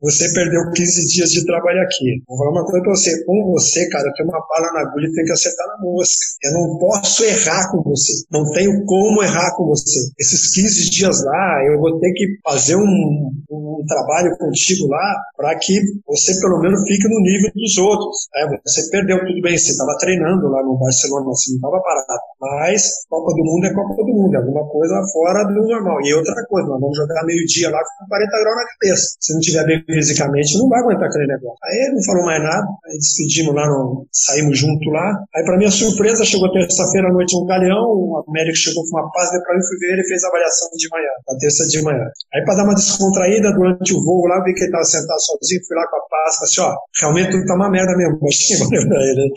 você 0.01 0.33
perdeu 0.33 0.71
15 0.71 1.07
dias 1.07 1.29
de 1.31 1.45
trabalho 1.45 1.81
aqui. 1.81 2.21
Vou 2.27 2.37
falar 2.37 2.51
uma 2.51 2.65
coisa 2.65 2.83
pra 2.83 2.95
você. 2.95 3.25
Com 3.25 3.51
você, 3.51 3.89
cara, 3.89 4.07
eu 4.07 4.13
tenho 4.13 4.29
uma 4.29 4.45
bala 4.47 4.73
na 4.73 4.81
agulha 4.81 5.07
e 5.07 5.13
tenho 5.13 5.25
que 5.25 5.33
acertar 5.33 5.67
na 5.67 5.77
mosca. 5.81 6.21
Eu 6.43 6.53
não 6.53 6.77
posso 6.77 7.23
errar 7.23 7.71
com 7.71 7.81
você. 7.83 8.13
Não 8.31 8.43
tenho 8.51 8.85
como 8.85 9.23
errar 9.23 9.55
com 9.55 9.65
você. 9.67 9.99
Esses 10.19 10.53
15 10.53 10.89
dias 10.91 11.23
lá, 11.23 11.63
eu 11.67 11.79
vou 11.79 11.99
ter 11.99 12.11
que 12.13 12.37
fazer 12.43 12.75
um, 12.75 13.31
um 13.49 13.83
trabalho 13.87 14.35
contigo 14.37 14.87
lá 14.87 15.15
para 15.35 15.57
que 15.59 15.79
você 16.07 16.39
pelo 16.39 16.59
menos 16.59 16.81
fique 16.87 17.07
no 17.07 17.19
nível 17.21 17.51
dos 17.55 17.77
outros. 17.77 18.27
É, 18.35 18.45
você 18.65 18.89
perdeu 18.89 19.19
tudo 19.19 19.41
bem, 19.41 19.57
você 19.57 19.71
estava 19.71 19.97
treinando 19.99 20.47
lá 20.49 20.63
no 20.63 20.77
Barcelona, 20.77 21.25
você 21.25 21.51
não 21.51 21.57
estava 21.57 21.81
parado. 21.81 22.21
Mas 22.39 23.05
Copa 23.09 23.33
do 23.33 23.43
Mundo 23.43 23.65
é 23.65 23.73
Copa 23.73 24.03
do 24.03 24.13
Mundo, 24.13 24.35
é 24.35 24.37
alguma 24.37 24.67
coisa 24.69 25.01
fora 25.11 25.43
do 25.43 25.67
normal. 25.67 26.01
E 26.03 26.13
outra 26.13 26.42
coisa, 26.45 26.67
nós 26.67 26.79
vamos 26.79 26.97
jogar 26.97 27.23
meio-dia 27.25 27.69
lá 27.69 27.79
com 27.79 28.07
40 28.07 28.31
graus 28.31 28.57
na 28.57 28.65
cabeça. 28.65 29.05
Se 29.19 29.33
não 29.33 29.39
tiver 29.39 29.65
bem 29.65 29.83
fisicamente, 29.85 30.57
não 30.57 30.69
vai 30.69 30.79
aguentar 30.81 31.07
aquele 31.07 31.27
negócio. 31.27 31.57
Aí 31.63 31.77
ele 31.85 31.95
não 31.95 32.03
falou 32.03 32.25
mais 32.25 32.43
nada, 32.43 32.67
aí 32.85 32.97
despedimos 32.97 33.55
lá, 33.55 33.65
no, 33.67 34.07
saímos 34.11 34.57
junto 34.57 34.89
lá. 34.89 35.07
Aí, 35.35 35.43
para 35.43 35.57
minha 35.57 35.71
surpresa, 35.71 36.25
chegou 36.25 36.51
terça-feira 36.51 37.09
à 37.09 37.13
noite 37.13 37.35
um 37.35 37.45
galeão, 37.45 37.83
o 37.83 38.31
médico 38.31 38.57
chegou 38.57 38.83
com 38.83 38.97
uma 38.97 39.11
paz, 39.11 39.31
depois 39.31 39.43
pra 39.43 39.55
mim 39.55 39.63
fui 39.67 39.77
ver 39.79 39.93
ele 39.93 40.07
fez 40.07 40.23
a 40.23 40.27
avaliação 40.27 40.69
de 40.75 40.87
manhã, 40.89 41.11
na 41.27 41.37
terça 41.37 41.67
de 41.67 41.81
manhã. 41.81 42.05
Aí, 42.33 42.43
para 42.45 42.55
dar 42.55 42.63
uma 42.63 42.75
descontraída 42.75 43.53
durante 43.53 43.93
o 43.93 44.03
voo 44.03 44.27
lá, 44.27 44.43
vi 44.43 44.53
que 44.53 44.63
ele 44.63 44.71
tava 44.71 44.83
sentado 44.83 45.19
sozinho, 45.19 45.61
fui 45.67 45.75
lá 45.77 45.87
com 45.87 45.97
a 45.97 46.01
paz, 46.09 46.41
assim: 46.41 46.61
ó, 46.61 46.73
realmente 46.99 47.31
tudo 47.31 47.45
tá 47.45 47.55
uma 47.55 47.69
merda 47.69 47.95
mesmo, 47.95 48.19
mas 48.21 48.35
valeu 48.59 48.87
pra 48.87 49.01
ele. 49.01 49.33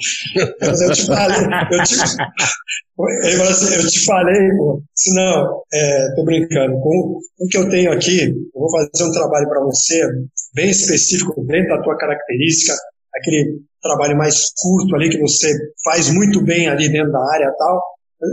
Mas 0.61 0.81
eu 0.81 0.93
te 0.93 1.07
falei, 1.07 1.39
eu 1.71 1.83
te, 1.85 1.95
ele 2.99 3.37
falou 3.37 3.53
assim, 3.53 3.75
eu 3.75 3.89
te 3.89 4.05
falei, 4.05 4.57
pô, 4.57 4.83
se 4.95 5.15
não, 5.15 5.63
é, 5.73 6.15
tô 6.15 6.25
brincando, 6.25 6.81
com 6.81 7.21
o 7.39 7.49
que 7.49 7.59
eu 7.59 7.69
tenho 7.69 7.93
aqui, 7.93 8.29
eu 8.29 8.61
vou 8.61 8.71
fazer 8.71 9.05
um 9.05 9.13
trabalho 9.13 9.49
para 9.49 9.65
você, 9.65 10.01
bem 10.55 10.71
específico, 10.71 11.45
dentro 11.45 11.77
da 11.77 11.83
tua 11.83 11.97
característica, 11.99 12.73
aquele 13.15 13.61
trabalho 13.83 14.17
mais 14.17 14.51
curto 14.57 14.95
ali 14.95 15.11
que 15.11 15.21
você 15.21 15.53
faz 15.85 16.11
muito 16.11 16.43
bem 16.43 16.69
ali 16.69 16.89
dentro 16.89 17.13
da 17.13 17.21
área 17.33 17.47
e 17.47 17.57
tal. 17.57 17.83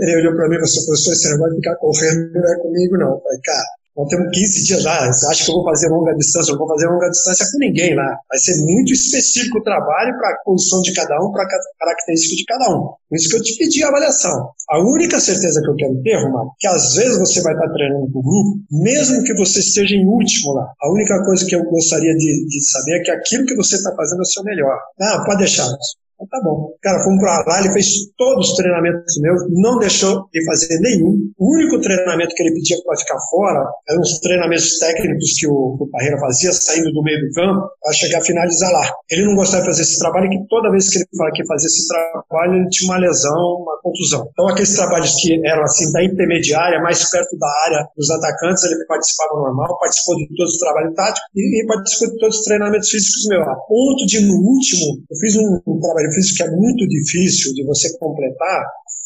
Ele 0.01 0.21
olhou 0.21 0.35
para 0.35 0.47
mim 0.47 0.55
e 0.55 0.59
falou 0.59 0.63
assim, 0.63 0.85
professor, 0.85 1.15
você 1.15 1.29
não 1.31 1.39
vai 1.39 1.55
ficar 1.55 1.75
correndo 1.75 2.33
não 2.33 2.53
é 2.53 2.59
comigo 2.59 2.97
não. 2.97 3.11
Eu 3.11 3.21
falei, 3.21 3.39
cara, 3.43 3.65
nós 3.95 4.09
temos 4.09 4.27
15 4.33 4.63
dias 4.65 4.83
lá. 4.83 5.11
Você 5.11 5.27
acha 5.27 5.45
que 5.45 5.51
eu 5.51 5.55
vou 5.55 5.65
fazer 5.65 5.89
longa 5.89 6.15
distância? 6.15 6.51
Eu 6.51 6.57
não 6.57 6.65
vou 6.65 6.75
fazer 6.75 6.87
longa 6.87 7.09
distância 7.09 7.45
com 7.51 7.57
ninguém 7.59 7.95
lá. 7.95 8.17
Vai 8.29 8.39
ser 8.39 8.57
muito 8.65 8.91
específico 8.91 9.59
o 9.59 9.63
trabalho 9.63 10.17
para 10.17 10.29
a 10.29 10.37
condição 10.43 10.81
de 10.81 10.93
cada 10.93 11.15
um, 11.23 11.31
para 11.31 11.43
a 11.43 11.47
característica 11.79 12.35
de 12.35 12.45
cada 12.45 12.75
um. 12.75 12.81
Por 13.09 13.15
isso 13.15 13.29
que 13.29 13.35
eu 13.37 13.43
te 13.43 13.57
pedi 13.57 13.83
a 13.83 13.89
avaliação. 13.89 14.49
A 14.69 14.79
única 14.79 15.19
certeza 15.19 15.61
que 15.61 15.69
eu 15.69 15.75
quero 15.75 16.01
ter, 16.01 16.15
Romano, 16.23 16.51
que 16.59 16.67
às 16.67 16.95
vezes 16.95 17.19
você 17.19 17.41
vai 17.41 17.53
estar 17.53 17.69
treinando 17.71 18.11
com 18.11 18.19
o 18.19 18.23
grupo, 18.23 18.59
mesmo 18.71 19.23
que 19.23 19.35
você 19.35 19.59
esteja 19.59 19.95
em 19.95 20.07
último 20.07 20.53
lá. 20.53 20.73
A 20.81 20.91
única 20.91 21.23
coisa 21.23 21.45
que 21.45 21.55
eu 21.55 21.63
gostaria 21.63 22.15
de, 22.15 22.47
de 22.47 22.71
saber 22.71 22.99
é 22.99 23.03
que 23.03 23.11
aquilo 23.11 23.45
que 23.45 23.55
você 23.55 23.75
está 23.75 23.93
fazendo 23.95 24.19
é 24.19 24.23
o 24.23 24.25
seu 24.25 24.43
melhor. 24.43 24.79
Ah, 24.99 25.23
pode 25.23 25.39
deixar. 25.39 25.67
Então, 26.13 26.27
tá 26.29 26.39
bom. 26.43 26.73
Cara, 26.81 27.03
fomos 27.03 27.19
pra 27.19 27.43
lá, 27.47 27.59
ele 27.59 27.73
fez 27.73 27.87
todos 28.17 28.49
os 28.49 28.55
treinamentos 28.55 29.13
meus, 29.19 29.41
não 29.49 29.79
deixou 29.79 30.25
de 30.31 30.45
fazer 30.45 30.79
nenhum. 30.79 31.17
O 31.37 31.55
único 31.55 31.81
treinamento 31.81 32.35
que 32.35 32.43
ele 32.43 32.53
pedia 32.53 32.77
para 32.85 32.97
ficar 32.97 33.19
fora 33.29 33.65
eram 33.89 34.01
os 34.01 34.19
treinamentos 34.19 34.79
técnicos 34.79 35.33
que 35.39 35.47
o, 35.47 35.77
o 35.79 35.89
Parreira 35.91 36.19
fazia, 36.19 36.51
saindo 36.53 36.91
do 36.91 37.03
meio 37.03 37.19
do 37.19 37.33
campo, 37.33 37.67
para 37.81 37.93
chegar 37.93 38.19
a 38.19 38.25
finalizar 38.25 38.71
lá. 38.71 38.91
Ele 39.09 39.25
não 39.25 39.35
gostava 39.35 39.63
de 39.63 39.69
fazer 39.69 39.81
esse 39.81 39.99
trabalho, 39.99 40.29
que 40.29 40.47
toda 40.47 40.71
vez 40.71 40.89
que 40.89 40.97
ele 40.97 41.07
que 41.33 41.45
fazia 41.45 41.67
esse 41.67 41.87
trabalho, 41.87 42.55
ele 42.55 42.69
tinha 42.69 42.91
uma 42.91 42.99
lesão, 42.99 43.61
uma 43.61 43.79
contusão. 43.81 44.27
Então, 44.31 44.47
aqueles 44.47 44.75
trabalhos 44.75 45.15
que 45.15 45.39
eram 45.45 45.63
assim, 45.63 45.91
da 45.91 46.03
intermediária, 46.03 46.81
mais 46.81 47.09
perto 47.09 47.37
da 47.37 47.47
área 47.65 47.87
dos 47.97 48.09
atacantes, 48.09 48.63
ele 48.63 48.85
participava 48.85 49.35
normal, 49.35 49.77
participou 49.79 50.15
de 50.17 50.27
todos 50.35 50.53
os 50.53 50.59
trabalhos 50.59 50.93
táticos 50.95 51.29
e, 51.35 51.63
e 51.63 51.67
participou 51.67 52.07
de 52.09 52.19
todos 52.19 52.37
os 52.37 52.43
treinamentos 52.45 52.89
físicos 52.89 53.27
meus. 53.29 53.47
A 53.47 53.55
ponto 53.55 54.05
de, 54.05 54.19
no 54.21 54.35
último, 54.35 55.03
eu 55.09 55.17
fiz 55.17 55.35
um, 55.35 55.59
um 55.67 55.79
trabalho 55.79 56.02
físico 56.11 56.37
que 56.37 56.43
é 56.43 56.51
muito 56.51 56.87
difícil 56.87 57.53
de 57.53 57.63
você 57.65 57.97
completar, 57.97 58.65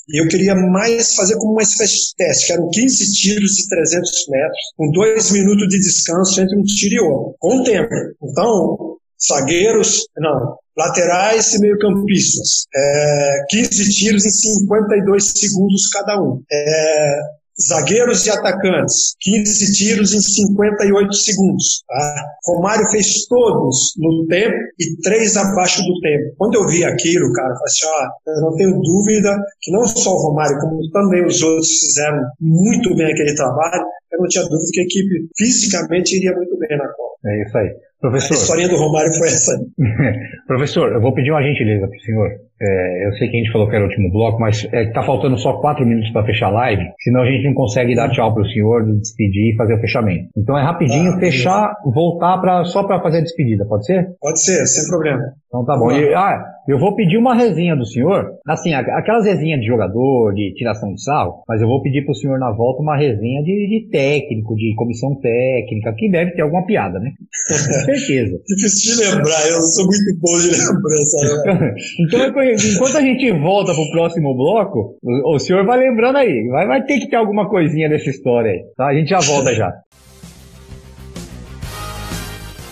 e 0.10 0.22
eu 0.22 0.28
queria 0.30 0.56
mais 0.56 1.16
fazer 1.16 1.36
como 1.36 1.52
uma 1.52 1.64
espécie 1.64 1.96
de 1.96 2.16
teste, 2.16 2.48
que 2.48 2.54
eram 2.54 2.70
15 2.70 3.14
tiros 3.14 3.52
de 3.52 3.68
300 3.68 4.28
metros, 4.30 4.60
com 4.78 4.92
dois 4.92 5.32
minutos 5.32 5.68
de 5.68 5.80
descanso 5.80 6.42
entre 6.42 6.58
um 6.58 6.64
tiro 6.64 6.96
e 6.96 7.00
outro, 7.00 7.36
com 7.40 7.64
tempo. 7.64 7.90
Então, 8.24 8.98
zagueiros, 9.22 10.06
não, 10.18 10.56
laterais 10.78 11.54
e 11.54 11.60
meio-campistas. 11.60 12.66
É, 12.74 13.46
15 13.50 13.90
tiros 13.90 14.26
em 14.26 14.30
52 14.30 15.32
segundos 15.36 15.88
cada 15.90 16.22
um. 16.22 16.42
É, 16.50 17.20
zagueiros 17.60 18.26
e 18.26 18.30
atacantes, 18.30 19.16
15 19.20 19.74
tiros 19.74 20.14
em 20.14 20.20
58 20.20 21.14
segundos. 21.14 21.84
Tá? 21.88 22.26
Romário 22.46 22.88
fez 22.90 23.26
todos 23.28 23.94
no 23.98 24.26
tempo 24.28 24.56
e 24.80 25.02
três 25.02 25.36
abaixo 25.36 25.82
do 25.82 26.00
tempo. 26.02 26.36
Quando 26.38 26.56
eu 26.56 26.68
vi 26.68 26.84
aquilo, 26.84 27.32
cara, 27.34 27.50
eu 27.50 27.58
falei 27.58 27.66
assim, 27.66 27.86
ó, 27.86 28.32
eu 28.32 28.42
não 28.42 28.56
tenho 28.56 28.82
dúvida 28.82 29.38
que 29.62 29.72
não 29.72 29.86
só 29.88 30.12
o 30.12 30.30
Romário, 30.30 30.60
como 30.60 30.90
também 30.92 31.26
os 31.26 31.42
outros 31.42 31.68
fizeram 31.68 32.22
muito 32.40 32.96
bem 32.96 33.12
aquele 33.12 33.36
trabalho, 33.36 33.86
eu 34.12 34.20
não 34.20 34.28
tinha 34.28 34.44
dúvida 34.44 34.70
que 34.72 34.80
a 34.80 34.84
equipe 34.84 35.30
fisicamente 35.38 36.16
iria 36.16 36.34
muito 36.34 36.58
bem 36.58 36.78
na 36.78 36.88
Copa. 36.88 37.16
É 37.26 37.44
isso 37.44 37.58
aí. 37.58 37.70
Professor. 38.00 38.34
A 38.34 38.38
historinha 38.38 38.70
do 38.70 38.76
Romário 38.78 39.14
foi 39.14 39.28
essa. 39.28 39.60
Professor, 40.48 40.92
eu 40.94 41.02
vou 41.02 41.14
pedir 41.14 41.32
uma 41.32 41.42
gentileza 41.42 41.88
para 41.88 41.98
o 41.98 42.02
senhor. 42.02 42.30
É, 42.62 43.08
eu 43.08 43.14
sei 43.14 43.30
que 43.30 43.38
a 43.38 43.40
gente 43.40 43.52
falou 43.52 43.70
que 43.70 43.76
era 43.76 43.86
o 43.86 43.88
último 43.88 44.12
bloco, 44.12 44.40
mas 44.40 44.64
está 44.64 44.78
é, 44.78 44.92
tá 44.92 45.04
faltando 45.04 45.38
só 45.38 45.54
quatro 45.54 45.86
minutos 45.86 46.10
para 46.12 46.26
fechar 46.26 46.48
a 46.48 46.52
live, 46.52 46.84
senão 47.00 47.22
a 47.22 47.26
gente 47.26 47.46
não 47.46 47.54
consegue 47.54 47.96
dar 47.96 48.10
tchau 48.10 48.34
para 48.34 48.44
o 48.44 48.48
senhor, 48.48 48.86
despedir 49.00 49.54
e 49.54 49.56
fazer 49.56 49.76
o 49.76 49.80
fechamento. 49.80 50.30
Então 50.36 50.58
é 50.58 50.64
rapidinho 50.64 51.14
ah, 51.14 51.20
fechar, 51.20 51.76
voltar 51.94 52.40
pra, 52.40 52.64
só 52.66 52.84
para 52.84 53.02
fazer 53.02 53.20
a 53.20 53.22
despedida, 53.22 53.66
pode 53.66 53.86
ser? 53.86 54.08
Pode 54.20 54.42
ser, 54.42 54.66
sem 54.66 54.90
problema. 54.90 55.22
Então 55.48 55.64
tá 55.64 55.78
bom. 55.78 55.92
E, 55.92 56.14
ah, 56.14 56.44
eu 56.68 56.78
vou 56.78 56.94
pedir 56.96 57.18
uma 57.18 57.34
resenha 57.34 57.76
do 57.76 57.86
senhor, 57.86 58.34
assim, 58.46 58.74
aquelas 58.74 59.26
resenhas 59.26 59.62
de 59.62 59.66
jogador, 59.66 60.34
de 60.34 60.54
tiração 60.54 60.94
de 60.94 61.02
sarro, 61.02 61.42
mas 61.48 61.62
eu 61.62 61.68
vou 61.68 61.82
pedir 61.82 62.04
para 62.04 62.12
o 62.12 62.16
senhor 62.16 62.38
na 62.38 62.52
volta 62.52 62.82
uma 62.82 62.98
resenha 62.98 63.42
de, 63.42 63.68
de 63.70 63.90
técnico, 63.90 64.54
de 64.56 64.76
comissão 64.76 65.16
técnica, 65.22 65.94
que 65.98 66.12
deve 66.12 66.32
ter 66.32 66.42
alguma 66.42 66.66
piada, 66.66 67.00
né? 67.00 67.12
Com 67.48 67.54
certeza. 67.54 68.38
Difícil 68.46 68.96
de 68.98 69.16
lembrar, 69.16 69.48
eu 69.48 69.62
sou 69.62 69.86
muito 69.86 70.20
bom 70.20 70.38
de 70.38 70.50
lembrança. 70.52 71.74
então, 72.02 72.34
enquanto 72.54 72.98
a 72.98 73.02
gente 73.02 73.32
volta 73.32 73.74
pro 73.74 73.92
próximo 73.92 74.36
bloco, 74.36 74.98
o, 75.04 75.36
o 75.36 75.40
senhor 75.40 75.66
vai 75.66 75.78
lembrando 75.80 76.18
aí, 76.18 76.48
vai, 76.50 76.68
vai 76.68 76.84
ter 76.84 77.00
que 77.00 77.10
ter 77.10 77.16
alguma 77.16 77.50
coisinha 77.50 77.90
dessa 77.90 78.10
história 78.10 78.52
aí, 78.52 78.64
tá? 78.76 78.88
A 78.88 78.94
gente 78.94 79.10
já 79.10 79.20
volta 79.20 79.54
já. 79.54 79.72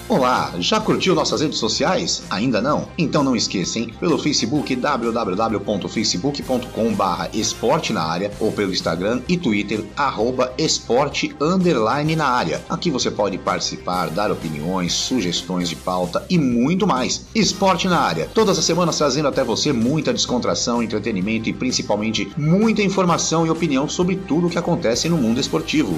Olá, 0.08 0.54
já 0.60 0.80
curtiu 0.80 1.16
nossas 1.16 1.42
redes 1.42 1.58
sociais? 1.58 2.22
Ainda 2.30 2.62
não? 2.62 2.88
Então 2.96 3.24
não 3.24 3.36
esqueçam 3.36 3.88
pelo 4.00 4.20
Facebook 4.20 4.76
www.facebook.com 4.76 6.96
esporte 7.34 7.92
na 7.92 8.04
área 8.04 8.32
ou 8.40 8.52
pelo 8.52 8.72
Instagram 8.72 9.24
e 9.28 9.36
Twitter 9.36 9.84
arroba 9.98 10.54
esporte 10.60 11.36
underline 11.42 12.16
na 12.16 12.28
área. 12.28 12.64
Aqui 12.70 12.92
você 12.92 13.10
pode 13.10 13.40
participar, 13.40 14.12
dar 14.12 14.32
opiniões, 14.32 14.94
sugestões 14.94 15.68
de 15.68 15.76
pauta 15.76 16.24
e 16.30 16.38
muito 16.38 16.86
mais. 16.86 17.26
Esporte 17.34 17.88
na 17.88 18.00
área, 18.00 18.30
todas 18.32 18.60
as 18.60 18.66
semanas 18.66 19.00
trazendo 19.00 19.28
até 19.28 19.44
você 19.44 19.74
muita 19.74 20.14
descontração, 20.14 20.84
entretenimento 20.84 21.50
e 21.50 21.54
principalmente 21.54 22.32
muita 22.38 22.84
informação 22.84 23.44
e 23.44 23.50
opinião 23.50 23.90
sobre 23.90 24.16
tudo 24.16 24.46
o 24.46 24.52
que 24.52 24.60
acontece 24.60 25.10
no 25.10 25.18
mundo 25.18 25.40
esportivo. 25.40 25.98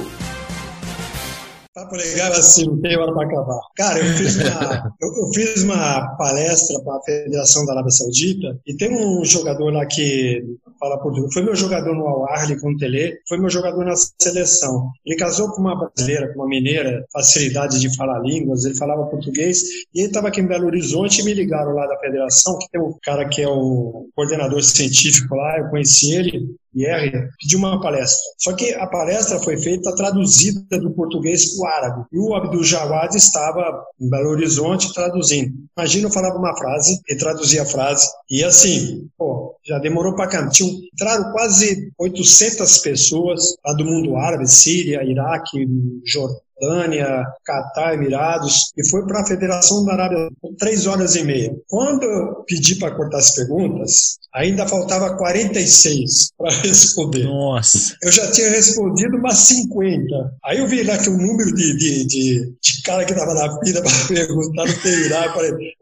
Papo 1.77 1.95
legal 1.95 2.31
assim, 2.31 2.65
não 2.65 2.81
tem 2.81 2.97
hora 2.97 3.13
para 3.13 3.27
acabar. 3.27 3.59
Cara, 3.75 3.99
eu 3.99 4.11
fiz 4.15 4.35
uma, 4.35 4.95
eu, 4.99 5.09
eu 5.09 5.31
fiz 5.31 5.61
uma 5.61 6.17
palestra 6.17 6.79
para 6.81 6.97
a 6.97 7.01
Federação 7.03 7.67
da 7.67 7.73
Arábia 7.73 7.91
Saudita 7.91 8.59
e 8.65 8.75
tem 8.75 8.91
um 8.91 9.23
jogador 9.23 9.71
lá 9.71 9.85
que 9.85 10.43
fala 10.79 10.97
português. 10.97 11.31
Foi 11.31 11.43
meu 11.43 11.55
jogador 11.55 11.93
no 11.93 12.07
Al-Ahly 12.07 12.59
com 12.59 12.71
o 12.71 12.77
Tele, 12.77 13.19
foi 13.29 13.37
meu 13.37 13.51
jogador 13.51 13.85
na 13.85 13.93
seleção. 13.95 14.89
Ele 15.05 15.19
casou 15.19 15.51
com 15.51 15.61
uma 15.61 15.75
brasileira, 15.75 16.33
com 16.33 16.39
uma 16.39 16.47
mineira, 16.47 17.05
facilidade 17.13 17.79
de 17.79 17.95
falar 17.95 18.21
línguas, 18.21 18.65
ele 18.65 18.75
falava 18.75 19.05
português 19.05 19.61
e 19.93 19.99
ele 19.99 20.07
estava 20.07 20.29
aqui 20.29 20.41
em 20.41 20.47
Belo 20.47 20.65
Horizonte 20.65 21.21
e 21.21 21.25
me 21.25 21.35
ligaram 21.35 21.73
lá 21.73 21.85
da 21.85 21.99
federação, 21.99 22.57
que 22.57 22.71
tem 22.71 22.81
um 22.81 22.97
cara 23.03 23.29
que 23.29 23.43
é 23.43 23.47
o 23.47 24.07
coordenador 24.15 24.63
científico 24.63 25.35
lá, 25.35 25.59
eu 25.59 25.69
conheci 25.69 26.15
ele, 26.15 26.43
IR, 26.83 27.29
pediu 27.39 27.59
uma 27.59 27.81
palestra. 27.81 28.19
Só 28.37 28.53
que 28.53 28.73
a 28.73 28.87
palestra 28.87 29.39
foi 29.39 29.57
feita 29.57 29.95
traduzida 29.95 30.79
do 30.79 30.91
português 30.91 31.55
para 31.55 31.63
o 31.63 31.67
árabe. 31.67 32.05
E 32.11 32.19
o 32.19 32.35
Abdul 32.35 32.63
Jawad 32.63 33.15
estava 33.15 33.83
em 33.99 34.09
Belo 34.09 34.29
Horizonte 34.29 34.93
traduzindo. 34.93 35.53
Imagina 35.77 36.07
eu 36.07 36.13
falava 36.13 36.37
uma 36.37 36.55
frase 36.55 36.99
e 37.07 37.15
traduzia 37.15 37.63
a 37.63 37.65
frase. 37.65 38.07
E 38.29 38.43
assim, 38.43 39.07
pô, 39.17 39.55
já 39.65 39.79
demorou 39.79 40.15
para. 40.15 40.47
Tinha, 40.49 40.71
entraram 40.93 41.31
quase 41.31 41.91
800 41.97 42.77
pessoas 42.79 43.55
lá 43.65 43.73
do 43.73 43.85
mundo 43.85 44.15
árabe, 44.15 44.47
Síria, 44.47 45.03
Iraque, 45.03 45.67
Jordânia 46.05 46.46
Jordânia, 46.59 47.23
Catar, 47.45 47.93
Emirados, 47.93 48.71
e 48.77 48.87
foi 48.89 49.05
para 49.05 49.21
a 49.21 49.25
Federação 49.25 49.85
da 49.85 49.93
Arábia 49.93 50.29
com 50.41 50.55
três 50.55 50.87
horas 50.87 51.15
e 51.15 51.23
meia. 51.23 51.55
Quando 51.67 52.03
eu 52.03 52.43
pedi 52.47 52.75
para 52.75 52.95
cortar 52.95 53.17
as 53.19 53.35
perguntas, 53.35 54.17
ainda 54.33 54.67
faltava 54.67 55.15
46 55.17 56.31
para 56.37 56.51
responder. 56.61 57.23
Nossa! 57.23 57.95
Eu 58.01 58.11
já 58.11 58.31
tinha 58.31 58.49
respondido 58.49 59.17
umas 59.17 59.37
50. 59.37 60.33
Aí 60.45 60.59
eu 60.59 60.67
vi 60.67 60.83
lá 60.83 60.97
que 60.97 61.09
o 61.09 61.17
número 61.17 61.53
de, 61.53 61.77
de, 61.77 62.07
de, 62.07 62.53
de 62.61 62.81
cara 62.83 63.05
que 63.05 63.13
estava 63.13 63.33
na 63.33 63.59
fila 63.59 63.81
para 63.81 64.07
perguntar 64.07 64.65
no 64.65 64.81
Teirá, 64.81 65.33
falei, 65.33 65.73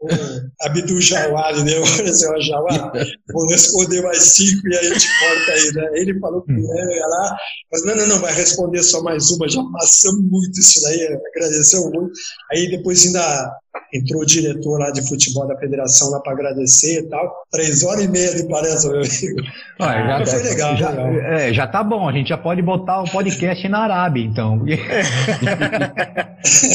Abdul 0.62 1.00
Jawad, 1.00 1.62
né? 1.64 1.72
Assim, 2.08 2.42
Jawad, 2.42 3.08
vou 3.32 3.46
responder 3.48 4.02
mais 4.02 4.18
cinco 4.18 4.68
e 4.68 4.76
aí 4.76 4.86
a 4.86 4.94
gente 4.94 5.08
corta 5.18 5.52
aí, 5.52 5.72
né? 5.72 5.90
Ele 6.00 6.18
falou 6.18 6.42
que 6.42 6.52
ia 6.52 7.06
lá, 7.06 7.36
mas 7.72 7.84
não, 7.84 7.96
não, 7.96 8.06
não, 8.06 8.18
vai 8.20 8.32
responder 8.32 8.82
só 8.82 9.02
mais 9.02 9.30
uma, 9.30 9.48
já 9.48 9.62
passamos 9.72 10.22
muito 10.22 10.58
isso 10.58 10.80
daí, 10.82 11.18
agradeceu 11.34 11.90
muito. 11.90 12.12
Aí 12.52 12.70
depois 12.70 13.04
ainda 13.06 13.52
entrou 13.92 14.22
o 14.22 14.26
diretor 14.26 14.78
lá 14.78 14.90
de 14.90 15.06
futebol 15.06 15.46
da 15.46 15.56
federação 15.58 16.10
lá 16.10 16.20
para 16.20 16.32
agradecer 16.32 17.00
e 17.00 17.08
tal. 17.08 17.32
Três 17.50 17.82
horas 17.84 18.04
e 18.04 18.08
meia 18.08 18.34
de 18.34 18.48
palestra, 18.48 18.90
meu 18.90 19.00
amigo. 19.00 19.40
Ah, 19.78 20.18
já, 20.24 20.26
foi 20.26 20.42
legal, 20.42 20.76
já, 20.76 20.90
legal. 20.90 21.12
É, 21.32 21.52
já 21.52 21.66
tá 21.66 21.82
bom, 21.84 22.08
a 22.08 22.12
gente 22.12 22.28
já 22.28 22.38
pode 22.38 22.62
botar 22.62 23.02
o 23.02 23.10
podcast 23.10 23.68
na 23.68 23.80
Arábia, 23.80 24.24
então. 24.24 24.62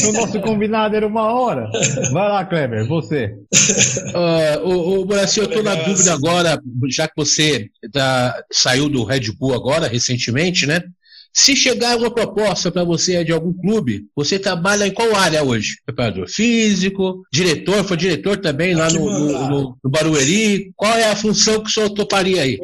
o 0.07 0.11
nosso 0.13 0.39
combinado 0.41 0.95
era 0.95 1.07
uma 1.07 1.33
hora. 1.33 1.69
Vai 2.11 2.29
lá, 2.29 2.45
Kleber, 2.45 2.87
você. 2.87 3.35
Uh, 4.13 4.67
o, 4.67 5.01
o 5.01 5.05
Brasil, 5.05 5.43
eu 5.43 5.49
tô 5.49 5.61
na 5.63 5.75
dúvida 5.75 6.13
agora, 6.13 6.59
já 6.89 7.07
que 7.07 7.13
você 7.15 7.69
tá, 7.91 8.43
saiu 8.51 8.89
do 8.89 9.03
Red 9.03 9.31
Bull 9.39 9.53
agora, 9.53 9.87
recentemente, 9.87 10.65
né? 10.65 10.81
Se 11.33 11.55
chegar 11.55 11.97
uma 11.97 12.13
proposta 12.13 12.71
para 12.71 12.83
você 12.83 13.23
de 13.23 13.31
algum 13.31 13.53
clube, 13.53 14.05
você 14.15 14.37
trabalha 14.37 14.85
em 14.85 14.93
qual 14.93 15.15
área 15.15 15.43
hoje? 15.43 15.77
Preparador 15.85 16.27
físico, 16.27 17.23
diretor, 17.31 17.83
foi 17.85 17.95
diretor 17.95 18.37
também 18.37 18.75
lá 18.75 18.89
no, 18.89 18.99
no, 18.99 19.49
no, 19.49 19.77
no, 19.83 19.89
Barueri. 19.89 20.71
Qual 20.75 20.93
é 20.93 21.09
a 21.09 21.15
função 21.15 21.61
que 21.61 21.69
o 21.69 21.73
senhor 21.73 21.89
toparia 21.91 22.41
aí? 22.41 22.59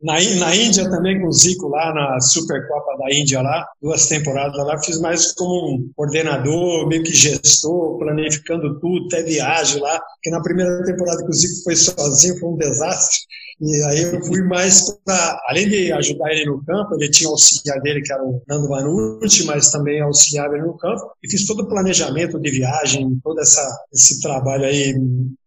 Na, 0.00 0.14
na 0.38 0.54
Índia 0.54 0.88
também, 0.88 1.20
com 1.20 1.28
o 1.28 1.32
Zico 1.32 1.68
lá 1.68 1.92
na 1.92 2.20
Supercopa 2.20 2.96
da 2.98 3.14
Índia 3.14 3.42
lá, 3.42 3.66
duas 3.80 4.06
temporadas 4.06 4.56
lá, 4.66 4.80
fiz 4.82 5.00
mais 5.00 5.32
como 5.32 5.74
um 5.74 5.90
coordenador, 5.96 6.86
meio 6.86 7.02
que 7.02 7.12
gestor, 7.12 7.98
planificando 7.98 8.78
tudo, 8.78 9.06
até 9.06 9.22
viagem 9.22 9.80
lá, 9.80 10.00
porque 10.14 10.30
na 10.30 10.40
primeira 10.40 10.84
temporada 10.84 11.22
que 11.24 11.30
o 11.30 11.34
Zico 11.34 11.64
foi 11.64 11.76
sozinho, 11.76 12.38
foi 12.38 12.50
um 12.50 12.56
desastre. 12.56 13.20
E 13.64 13.82
aí 13.84 14.02
eu 14.02 14.20
fui 14.24 14.42
mais 14.42 14.90
para, 15.04 15.40
além 15.46 15.68
de 15.68 15.92
ajudar 15.92 16.32
ele 16.32 16.46
no 16.46 16.64
campo, 16.64 16.96
ele 16.96 17.08
tinha 17.08 17.30
auxiliar 17.30 17.80
dele, 17.80 18.02
que 18.02 18.12
era 18.12 18.20
o 18.20 18.42
Nando 18.48 18.66
Vanucci, 18.66 19.44
mas 19.44 19.70
também 19.70 20.00
auxiliava 20.00 20.54
ele 20.54 20.66
no 20.66 20.76
campo, 20.76 21.12
e 21.22 21.30
fiz 21.30 21.46
todo 21.46 21.62
o 21.62 21.68
planejamento 21.68 22.40
de 22.40 22.50
viagem, 22.50 23.20
todo 23.22 23.40
essa, 23.40 23.62
esse 23.92 24.20
trabalho 24.20 24.64
aí 24.64 24.96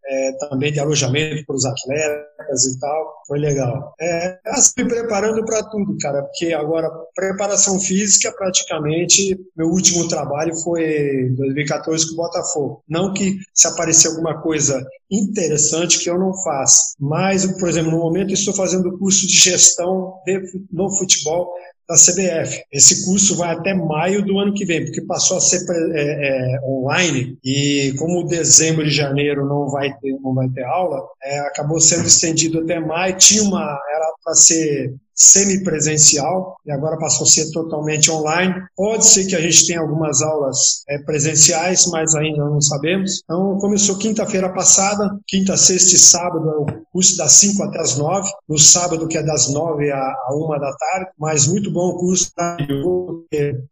é, 0.07 0.31
também 0.49 0.71
de 0.71 0.79
alojamento 0.79 1.45
para 1.45 1.55
os 1.55 1.65
atletas, 1.65 2.65
e 2.65 2.79
tal. 2.79 3.23
Foi 3.27 3.39
legal. 3.39 3.93
É, 3.99 4.37
me 4.77 4.87
preparando 4.87 5.43
para 5.43 5.63
tudo, 5.63 5.97
cara, 5.99 6.23
porque 6.23 6.53
agora 6.53 6.89
preparação 7.15 7.79
física 7.79 8.31
praticamente 8.31 9.37
meu 9.55 9.67
último 9.67 10.07
trabalho 10.07 10.53
foi 10.57 11.29
2014 11.35 12.07
com 12.07 12.13
o 12.13 12.17
Botafogo. 12.17 12.83
Não 12.87 13.13
que 13.13 13.37
se 13.53 13.67
aparecer 13.67 14.09
alguma 14.09 14.41
coisa 14.41 14.85
interessante 15.09 15.99
que 15.99 16.09
eu 16.09 16.19
não 16.19 16.33
faço, 16.43 16.95
mas, 16.99 17.45
por 17.59 17.69
exemplo, 17.69 17.91
no 17.91 17.99
momento 17.99 18.33
estou 18.33 18.53
fazendo 18.53 18.97
curso 18.97 19.27
de 19.27 19.37
gestão 19.37 20.15
de, 20.25 20.41
no 20.71 20.89
futebol 20.89 21.53
da 21.87 21.95
CBF. 21.95 22.63
Esse 22.71 23.05
curso 23.05 23.37
vai 23.37 23.53
até 23.53 23.73
maio 23.73 24.25
do 24.25 24.39
ano 24.39 24.53
que 24.53 24.65
vem, 24.65 24.83
porque 24.85 25.01
passou 25.01 25.37
a 25.37 25.41
ser 25.41 25.65
é, 25.93 26.55
é, 26.55 26.61
online 26.63 27.37
e 27.43 27.93
como 27.97 28.25
dezembro 28.25 28.85
e 28.85 28.89
janeiro 28.89 29.45
não 29.45 29.69
vai 29.69 29.93
ter, 29.99 30.11
não 30.21 30.33
vai 30.33 30.49
ter 30.49 30.63
aula, 30.63 31.01
é, 31.23 31.39
acabou 31.39 31.79
sendo 31.79 32.07
estendido 32.07 32.59
até 32.59 32.79
maio. 32.79 33.17
Tinha 33.17 33.43
uma 33.43 33.61
era 33.61 34.14
para 34.25 34.33
ser 34.33 34.95
semipresencial 35.15 36.57
e 36.65 36.71
agora 36.71 36.97
passou 36.97 37.25
a 37.25 37.29
ser 37.29 37.49
totalmente 37.51 38.11
online. 38.11 38.53
Pode 38.75 39.05
ser 39.05 39.25
que 39.25 39.35
a 39.35 39.39
gente 39.39 39.65
tenha 39.65 39.79
algumas 39.79 40.21
aulas 40.21 40.83
é, 40.89 40.97
presenciais, 40.99 41.85
mas 41.87 42.13
ainda 42.15 42.43
não 42.43 42.59
sabemos. 42.59 43.21
Então, 43.23 43.57
começou 43.59 43.97
quinta-feira 43.97 44.51
passada, 44.53 45.17
quinta, 45.25 45.55
sexta 45.55 45.95
e 45.95 45.99
sábado 45.99 46.49
é 46.49 46.57
o 46.57 46.65
curso 46.91 47.17
das 47.17 47.31
5 47.33 47.63
até 47.63 47.79
as 47.79 47.97
9, 47.97 48.29
no 48.49 48.57
sábado 48.57 49.07
que 49.07 49.17
é 49.17 49.23
das 49.23 49.51
9 49.51 49.89
a, 49.91 49.97
a 49.97 50.35
1 50.35 50.59
da 50.59 50.75
tarde, 50.75 51.11
mas 51.17 51.47
muito 51.47 51.71
bom 51.71 51.89
o 51.89 51.97
curso. 51.97 52.31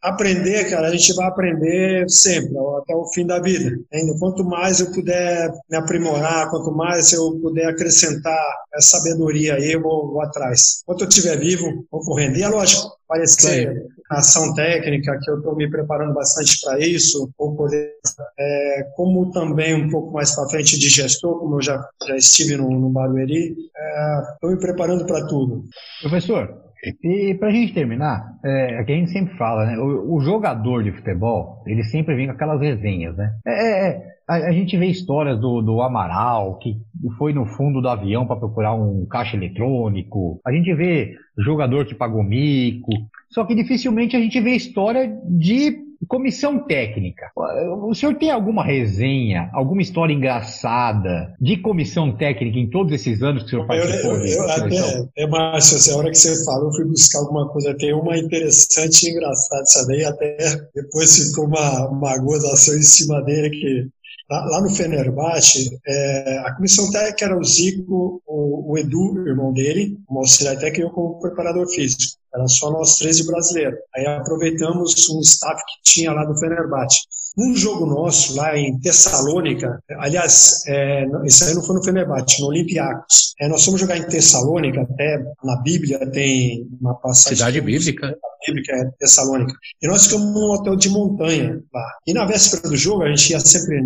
Aprender, 0.02 0.70
cara, 0.70 0.88
a 0.88 0.92
gente 0.92 1.14
vai 1.14 1.28
aprender 1.28 2.10
sempre, 2.10 2.54
até 2.82 2.96
o 2.96 3.06
fim 3.14 3.26
da 3.26 3.40
vida. 3.40 3.72
Ainda 3.94 4.18
quanto 4.18 4.46
mais 4.46 4.80
eu 4.80 4.92
puder 4.92 5.52
me 5.70 5.78
aprimorar, 5.78 6.50
quanto 6.50 6.72
mais 6.72 7.12
eu 7.12 7.38
puder 7.42 7.68
acrescentar 7.68 8.40
essa 8.74 8.98
sabedoria 8.98 9.56
aí, 9.56 9.74
eu 9.74 9.82
vou, 9.82 10.12
vou 10.12 10.22
atrás. 10.22 10.43
Enquanto 10.84 11.02
eu 11.02 11.10
tiver 11.10 11.40
vivo, 11.40 11.86
vou 11.92 12.02
correndo. 12.02 12.38
E 12.38 12.44
é 12.44 12.50
lógico, 12.50 12.98
parece 13.08 13.42
ser 13.42 13.88
ação 14.10 14.54
técnica, 14.54 15.20
que 15.22 15.30
eu 15.30 15.38
estou 15.38 15.56
me 15.56 15.70
preparando 15.70 16.14
bastante 16.14 16.60
para 16.62 16.80
isso, 16.80 17.32
ou 17.38 17.56
poder, 17.56 17.94
é, 18.40 18.84
como 18.96 19.32
também 19.32 19.74
um 19.74 19.90
pouco 19.90 20.12
mais 20.12 20.36
para 20.36 20.50
frente 20.50 20.78
de 20.78 20.90
gestor, 20.90 21.40
como 21.40 21.58
eu 21.58 21.62
já, 21.62 21.88
já 22.08 22.16
estive 22.16 22.56
no, 22.58 22.70
no 22.70 22.90
Barueri, 22.90 23.56
estou 24.34 24.50
é, 24.50 24.54
me 24.54 24.60
preparando 24.60 25.06
para 25.06 25.26
tudo. 25.26 25.66
Professor, 26.02 26.64
e 27.04 27.36
para 27.36 27.48
a 27.48 27.52
gente 27.52 27.74
terminar, 27.74 28.38
é, 28.44 28.82
é 28.82 28.84
que 28.84 28.92
a 28.92 28.96
gente 28.96 29.12
sempre 29.12 29.38
fala, 29.38 29.66
né? 29.66 29.78
O, 29.78 30.16
o, 30.16 30.22
jogador 30.22 30.84
de 30.84 30.92
futebol, 30.92 31.64
ele 31.66 31.84
sempre 31.84 32.16
vem 32.16 32.28
com 32.28 32.34
aquelas 32.34 32.60
resenhas, 32.60 33.16
né? 33.16 33.32
É, 33.46 33.52
é, 33.52 33.88
é 33.88 34.14
a, 34.28 34.36
a, 34.36 34.52
gente 34.52 34.78
vê 34.78 34.88
histórias 34.88 35.40
do, 35.40 35.62
do 35.62 35.82
Amaral, 35.82 36.58
que 36.60 36.76
foi 37.18 37.34
no 37.34 37.46
fundo 37.46 37.82
do 37.82 37.88
avião 37.88 38.26
para 38.26 38.38
procurar 38.38 38.74
um 38.74 39.06
caixa 39.06 39.36
eletrônico. 39.38 40.40
A 40.46 40.52
gente 40.52 40.74
vê 40.74 41.16
jogador 41.38 41.86
que 41.86 41.96
pagou 41.96 42.24
mico. 42.24 42.92
Só 43.30 43.46
que 43.46 43.56
dificilmente 43.56 44.16
a 44.16 44.20
gente 44.20 44.40
vê 44.40 44.52
história 44.52 45.12
de 45.28 45.83
comissão 46.08 46.60
técnica. 46.66 47.32
O 47.36 47.94
senhor 47.94 48.16
tem 48.16 48.32
alguma 48.32 48.64
resenha, 48.64 49.50
alguma 49.54 49.82
história 49.82 50.14
engraçada 50.14 51.34
de 51.40 51.58
comissão 51.58 52.16
técnica 52.16 52.58
em 52.58 52.70
todos 52.70 52.94
esses 52.94 53.22
anos 53.22 53.44
que 53.44 53.48
o 53.48 53.50
senhor 53.50 53.68
participou? 53.68 54.18
Eu, 54.18 54.26
eu, 54.26 54.34
eu 54.34 54.50
até, 54.50 55.10
é, 55.18 55.28
Márcio, 55.28 55.78
assim, 55.78 55.92
a 55.92 55.98
hora 55.98 56.10
que 56.10 56.18
você 56.18 56.46
falou, 56.46 56.68
eu 56.68 56.74
fui 56.74 56.86
buscar 56.86 57.20
alguma 57.20 57.48
coisa. 57.50 57.76
Tem 57.78 57.94
uma 57.94 58.18
interessante 58.18 59.08
e 59.08 59.12
engraçada, 59.12 59.88
daí 59.88 60.06
até 60.06 60.38
depois 60.76 61.16
ficou 61.16 61.46
uma, 61.46 61.90
uma 61.90 62.18
gozação 62.18 62.76
em 62.76 62.82
cima 62.82 63.22
dele 63.22 63.50
que 63.50 63.90
Lá, 64.30 64.62
no 64.62 64.70
Fenerbahçe, 64.70 65.78
é, 65.86 66.40
a 66.46 66.56
comissão 66.56 66.90
técnica 66.90 67.26
era 67.26 67.38
o 67.38 67.44
Zico, 67.44 68.22
o, 68.26 68.72
o 68.72 68.78
Edu, 68.78 69.14
o 69.14 69.28
irmão 69.28 69.52
dele, 69.54 69.98
o 70.10 70.20
auxiliar 70.20 70.58
técnico 70.58 70.80
e 70.80 70.84
eu 70.84 70.90
como 70.90 71.20
preparador 71.20 71.68
físico. 71.68 72.18
Era 72.34 72.48
só 72.48 72.72
nós 72.72 72.98
três 72.98 73.18
de 73.18 73.28
brasileiro. 73.28 73.78
Aí 73.96 74.06
aproveitamos 74.08 75.08
um 75.10 75.20
staff 75.20 75.62
que 75.66 75.92
tinha 75.92 76.12
lá 76.12 76.26
do 76.26 76.38
Fenerbahçe. 76.40 77.02
Um 77.38 77.56
jogo 77.56 77.86
nosso 77.86 78.36
lá 78.36 78.56
em 78.58 78.80
Tessalônica, 78.80 79.80
aliás, 79.98 80.64
é, 80.68 81.06
isso 81.26 81.44
aí 81.44 81.54
não 81.56 81.64
foi 81.64 81.76
no 81.76 81.84
Fenerbahçe, 81.84 82.42
no 82.42 82.48
Olympiacos. 82.48 83.34
É, 83.40 83.48
nós 83.48 83.66
fomos 83.66 83.82
jogar 83.82 83.98
em 83.98 84.08
Tessalônica, 84.08 84.82
até 84.82 85.24
na 85.44 85.62
Bíblia 85.62 86.00
tem 86.12 86.68
uma 86.80 86.94
passagem. 86.96 87.38
Cidade 87.38 87.62
bíblica 87.62 88.16
bíblica 88.46 88.76
é 88.76 88.90
Tessalônica. 89.00 89.54
E 89.82 89.88
nós 89.88 90.06
ficamos 90.06 90.34
num 90.34 90.52
hotel 90.52 90.76
de 90.76 90.90
montanha 90.90 91.62
lá. 91.74 91.88
E 92.06 92.14
na 92.14 92.26
véspera 92.26 92.70
do 92.70 92.76
jogo, 92.76 93.04
a 93.04 93.10
gente 93.10 93.32
ia 93.32 93.40
sempre 93.40 93.82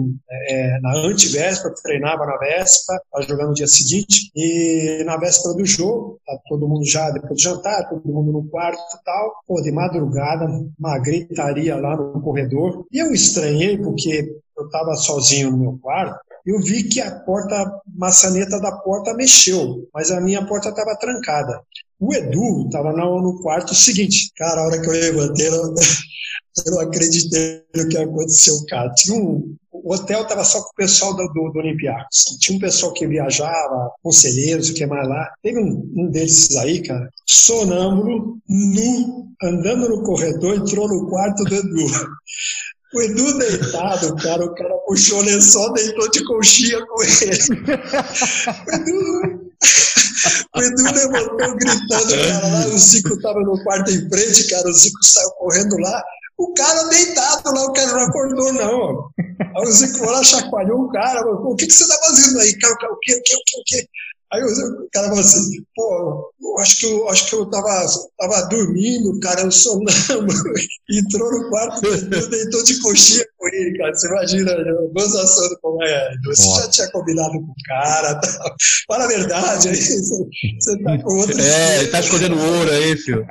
é, 0.50 0.80
na 0.82 0.96
antivéspera, 0.98 1.74
treinava 1.84 2.26
na 2.26 2.38
véspera, 2.38 3.00
para 3.12 3.24
jogar 3.24 3.48
no 3.48 3.54
dia 3.54 3.68
seguinte. 3.68 4.32
E 4.36 5.04
na 5.06 5.18
véspera 5.18 5.56
do 5.56 5.66
jogo, 5.66 6.20
tá 6.26 6.38
todo 6.48 6.68
mundo 6.68 6.86
já, 6.86 7.10
depois 7.12 7.34
do 7.34 7.42
jantar, 7.42 7.90
todo 7.90 8.02
mundo 8.06 8.32
no 8.32 8.50
quarto 8.50 8.80
e 8.80 9.04
tal. 9.04 9.34
Pô, 9.48 9.62
de 9.62 9.72
madrugada, 9.72 10.48
uma 10.80 11.00
gritaria 11.00 11.76
lá 11.76 11.96
no 11.96 12.22
corredor. 12.22 12.86
E 12.92 13.00
eu 13.00 13.12
estranhei, 13.12 13.78
porque 13.78 14.38
eu 14.58 14.66
estava 14.66 14.96
sozinho 14.96 15.52
no 15.52 15.58
meu 15.58 15.80
quarto, 15.82 16.20
eu 16.46 16.60
vi 16.62 16.84
que 16.84 17.02
a 17.02 17.12
porta, 17.20 17.82
maçaneta 17.94 18.60
da 18.60 18.72
porta 18.72 19.14
mexeu, 19.14 19.88
mas 19.94 20.12
a 20.12 20.22
minha 20.22 20.46
porta 20.46 20.70
estava 20.70 20.96
trancada. 20.96 21.62
O 22.00 22.14
Edu 22.14 22.66
estava 22.66 22.94
no 22.94 23.42
quarto 23.42 23.74
seguinte. 23.76 24.32
Cara, 24.38 24.62
a 24.62 24.66
hora 24.66 24.82
que 24.82 24.88
eu 24.88 24.94
levantei, 24.94 25.48
eu 25.48 25.74
não 26.68 26.80
acreditei 26.80 27.64
no 27.76 27.90
que 27.90 27.98
aconteceu, 27.98 28.54
cara. 28.70 28.94
Tinha 28.94 29.18
um, 29.18 29.56
o 29.72 29.94
hotel 29.94 30.22
estava 30.22 30.44
só 30.44 30.62
com 30.62 30.70
o 30.70 30.76
pessoal 30.76 31.16
do, 31.16 31.28
do, 31.28 31.52
do 31.52 31.60
Olympiacos. 31.60 32.38
Tinha 32.40 32.58
um 32.58 32.62
pessoal 32.62 32.94
que 32.94 33.08
viajava, 33.08 33.92
conselheiros, 34.02 34.70
o 34.70 34.74
que 34.74 34.86
mais 34.86 35.08
lá. 35.08 35.34
Teve 35.42 35.60
um, 35.60 35.94
um 35.96 36.10
desses 36.10 36.56
aí, 36.56 36.82
cara, 36.82 37.10
sonâmbulo, 37.26 38.38
nu, 38.48 39.28
andando 39.42 39.90
no 39.90 40.04
corredor, 40.04 40.56
entrou 40.56 40.88
no 40.88 41.10
quarto 41.10 41.44
do 41.44 41.56
Edu. 41.56 41.88
O 42.94 43.02
Edu 43.02 43.38
deitado, 43.38 44.16
cara, 44.16 44.46
o 44.46 44.56
cara 44.56 44.74
puxou 44.86 45.20
o 45.20 45.24
lençol, 45.24 45.74
deitou 45.74 46.10
de 46.10 46.24
conchinha 46.26 46.86
com 46.86 47.04
ele. 47.04 47.38
O 48.66 48.72
Edu, 48.74 49.38
o 50.56 50.62
Edu 50.62 50.84
levantou 50.84 51.56
gritando, 51.56 52.10
cara, 52.10 52.48
lá, 52.48 52.68
o 52.68 52.78
Zico 52.78 53.20
tava 53.22 53.40
no 53.42 53.62
quarto 53.64 53.92
em 53.92 54.10
frente, 54.10 54.48
cara, 54.50 54.70
o 54.70 54.74
Zico 54.74 55.04
saiu 55.04 55.32
correndo 55.32 55.78
lá, 55.80 56.04
o 56.38 56.54
cara 56.54 56.84
deitado 56.86 57.54
lá, 57.54 57.66
o 57.66 57.74
cara 57.74 57.92
não 57.92 58.06
acordou, 58.06 58.54
não. 58.54 59.10
Aí 59.20 59.64
o 59.64 59.72
Zico 59.72 60.06
lá 60.06 60.24
chacoalhou 60.24 60.84
o 60.84 60.90
cara, 60.90 61.22
o 61.26 61.56
que, 61.56 61.68
que 61.68 61.74
você 61.74 61.88
tá 61.88 61.98
fazendo 62.06 62.40
aí? 62.40 62.58
Cara, 62.58 62.74
o 62.74 63.00
que, 63.00 63.16
o 63.16 63.22
que, 63.22 63.36
o 63.36 63.42
que, 63.46 63.60
o 63.60 63.64
que? 63.66 63.90
Aí 64.34 64.44
o 64.44 64.90
cara 64.92 65.08
falou 65.08 65.22
assim, 65.22 65.64
pô, 65.74 66.34
eu 66.42 66.60
acho 66.60 66.80
que 66.80 66.86
eu, 66.86 67.08
acho 67.08 67.30
que 67.30 67.36
eu 67.36 67.46
tava, 67.50 67.86
tava 68.18 68.42
dormindo, 68.50 69.20
cara, 69.22 69.42
eu 69.42 69.52
sonâmbulo, 69.52 70.54
entrou 70.92 71.32
no 71.32 71.50
quarto, 71.50 71.82
deitou 72.30 72.64
de 72.64 72.80
coxinha 72.82 73.26
com 73.38 73.48
ele, 73.48 73.78
cara, 73.78 73.94
você 73.94 74.08
imagina, 74.08 74.52
a 74.52 74.94
gozação 74.94 75.48
do 75.48 75.60
como 75.62 75.82
é, 75.82 76.10
você 76.26 76.62
já 76.62 76.70
tinha 76.70 76.92
combinado 76.92 77.32
com 77.32 77.52
o 77.52 77.56
cara, 77.68 78.16
tal. 78.16 78.56
fala 78.88 79.06
a 79.06 79.08
verdade, 79.08 79.70
aí 79.70 79.76
você 79.76 80.84
tá 80.84 80.98
com 81.02 81.16
outro... 81.16 81.40
É, 81.40 81.80
ele 81.80 81.88
tá 81.88 82.00
escondendo 82.02 82.38
ouro 82.38 82.72
aí, 82.72 82.98
filho. 82.98 83.26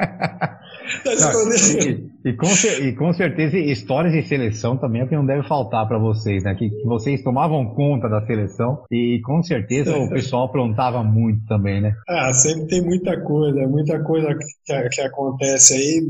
Não, 1.05 1.52
e, 1.52 2.05
e, 2.27 2.32
com, 2.32 2.48
e, 2.82 2.93
com, 2.97 3.12
certeza 3.12 3.57
histórias 3.57 4.12
de 4.12 4.28
seleção 4.28 4.77
também 4.77 5.03
é 5.03 5.05
o 5.05 5.09
que 5.09 5.15
não 5.15 5.24
deve 5.24 5.47
faltar 5.47 5.86
para 5.86 5.97
vocês, 5.97 6.43
né? 6.43 6.57
Que, 6.57 6.69
que, 6.69 6.85
vocês 6.85 7.23
tomavam 7.23 7.73
conta 7.73 8.09
da 8.09 8.27
seleção 8.27 8.82
e 8.90 9.20
com 9.24 9.40
certeza 9.44 9.97
o 9.97 10.09
pessoal 10.11 10.47
aprontava 10.47 11.05
muito 11.05 11.47
também, 11.47 11.81
né? 11.81 11.94
Ah, 12.09 12.32
sempre 12.32 12.66
tem 12.66 12.82
muita 12.82 13.20
coisa, 13.23 13.69
muita 13.69 14.03
coisa 14.03 14.27
que, 14.35 14.89
que 14.89 15.01
acontece 15.03 15.74
aí. 15.74 16.03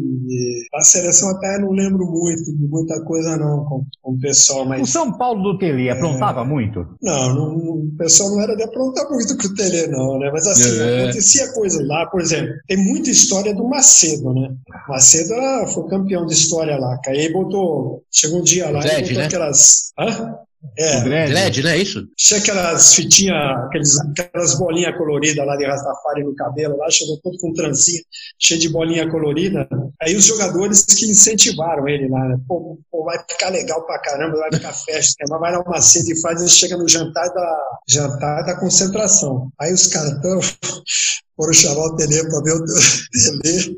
a 0.75 0.81
seleção 0.81 1.31
até 1.33 1.59
não 1.59 1.73
lembro 1.73 2.07
muito 2.07 2.45
de 2.45 2.67
muita 2.67 2.99
coisa 3.05 3.37
não 3.37 3.65
com, 3.67 3.85
com 4.01 4.13
o 4.13 4.19
pessoal, 4.19 4.65
mas... 4.65 4.81
O 4.81 4.87
São 4.87 5.13
Paulo 5.19 5.43
do 5.43 5.59
Tele 5.59 5.91
aprontava 5.91 6.41
é... 6.41 6.45
muito? 6.45 6.87
Não, 7.03 7.35
não, 7.35 7.57
o 7.57 7.93
pessoal 7.99 8.31
não 8.31 8.41
era 8.41 8.57
de 8.57 8.63
aprontar 8.63 9.07
muito 9.11 9.37
com 9.37 9.49
o 9.49 9.55
Tele 9.55 9.87
não, 9.89 10.19
né? 10.19 10.31
Mas 10.33 10.47
assim, 10.47 10.81
é. 10.81 11.03
acontecia 11.03 11.53
coisa 11.53 11.85
lá, 11.87 12.07
por 12.07 12.23
exemplo, 12.23 12.55
tem 12.67 12.79
muita 12.79 13.11
história 13.11 13.55
do 13.55 13.69
Macedo, 13.69 14.33
né? 14.33 14.49
Macedo 14.89 15.35
foi 15.75 15.87
campeão 15.89 16.06
de 16.07 16.33
história 16.33 16.77
lá. 16.77 16.99
Aí 17.07 17.33
botou. 17.33 18.03
Chegou 18.13 18.41
um 18.41 18.43
dia 18.43 18.71
lá 18.71 18.81
e 18.81 19.01
botou 19.01 19.17
né? 19.17 19.27
aquelas. 19.27 19.93
Hã? 19.99 20.47
É, 20.79 21.01
dread, 21.29 21.63
né? 21.63 21.79
Isso? 21.79 22.07
Tinha 22.17 22.41
aquelas 22.41 22.95
fitinhas, 22.95 23.37
aquelas 24.11 24.59
bolinhas 24.59 24.97
coloridas 24.97 25.47
lá 25.47 25.57
de 25.57 25.65
Rastafari 25.65 26.25
no 26.25 26.35
cabelo, 26.35 26.77
lá 26.77 26.91
chegou 26.91 27.19
todo 27.19 27.39
com 27.39 27.53
trancinha, 27.53 28.03
cheio 28.39 28.61
de 28.61 28.69
bolinha 28.69 29.09
colorida. 29.09 29.69
Aí 30.03 30.15
os 30.17 30.25
jogadores 30.25 30.85
que 30.85 31.07
incentivaram 31.07 31.89
ele 31.89 32.09
lá, 32.09 32.29
né? 32.29 32.37
Pô, 32.49 32.79
pô 32.91 33.05
vai 33.05 33.19
ficar 33.19 33.51
legal 33.51 33.85
pra 33.87 34.01
caramba, 34.01 34.37
vai 34.37 34.53
ficar 34.53 34.73
festa, 34.73 35.25
mas 35.29 35.41
vai 35.41 35.53
dar 35.53 35.61
uma 35.61 35.81
sede 35.81 36.13
e 36.13 36.21
faz, 36.21 36.41
e 36.43 36.49
chega 36.49 36.77
no 36.77 36.89
jantar 36.89 37.29
da, 37.29 37.63
jantar 37.89 38.45
da 38.45 38.59
concentração. 38.59 39.51
Aí 39.61 39.73
os 39.73 39.87
caras 39.87 40.21
tão, 40.21 40.41
foram 41.37 41.53
chamar 41.53 41.87
o 41.87 41.97
Tele 41.97 42.29
pra 42.29 42.41
ver 42.41 42.53
o 42.53 42.65
Tele. 43.43 43.77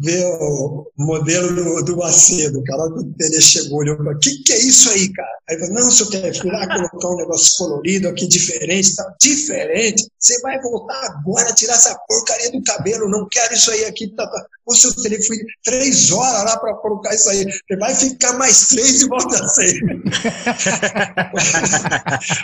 Ver 0.00 0.24
o 0.40 0.86
modelo 0.96 1.54
do, 1.54 1.84
do 1.84 1.96
Macedo. 1.96 2.60
O 2.60 2.64
cara, 2.64 2.90
quando 2.90 3.14
ele 3.18 3.40
chegou, 3.40 3.78
olhou 3.78 3.96
para 3.96 4.12
o 4.12 4.18
que, 4.18 4.42
que 4.42 4.52
é 4.52 4.58
isso 4.58 4.90
aí, 4.90 5.12
cara? 5.12 5.38
Aí 5.48 5.58
falou, 5.58 5.74
não, 5.74 5.90
seu 5.90 6.08
quer 6.08 6.34
fui 6.34 6.50
lá 6.50 6.66
colocar 6.66 7.08
um 7.08 7.16
negócio 7.16 7.56
colorido 7.56 8.08
aqui, 8.08 8.26
diferente, 8.26 8.96
tá 8.96 9.14
diferente. 9.20 10.06
Você 10.18 10.40
vai 10.40 10.60
voltar 10.60 11.00
agora, 11.06 11.52
tirar 11.54 11.74
essa 11.74 11.98
porcaria 12.08 12.50
do 12.50 12.62
cabelo, 12.62 13.08
não 13.08 13.28
quero 13.28 13.54
isso 13.54 13.70
aí 13.70 13.84
aqui. 13.84 14.08
Tá, 14.14 14.26
tá. 14.26 14.46
O 14.66 14.74
seu 14.74 14.94
telefone, 14.94 15.40
três 15.62 16.10
horas 16.10 16.44
lá 16.44 16.56
para 16.58 16.74
colocar 16.76 17.14
isso 17.14 17.28
aí. 17.28 17.44
Você 17.44 17.76
vai 17.78 17.94
ficar 17.94 18.32
mais 18.38 18.68
três 18.68 19.02
e 19.02 19.08
volta 19.08 19.44
a 19.44 19.48
ser. 19.48 19.80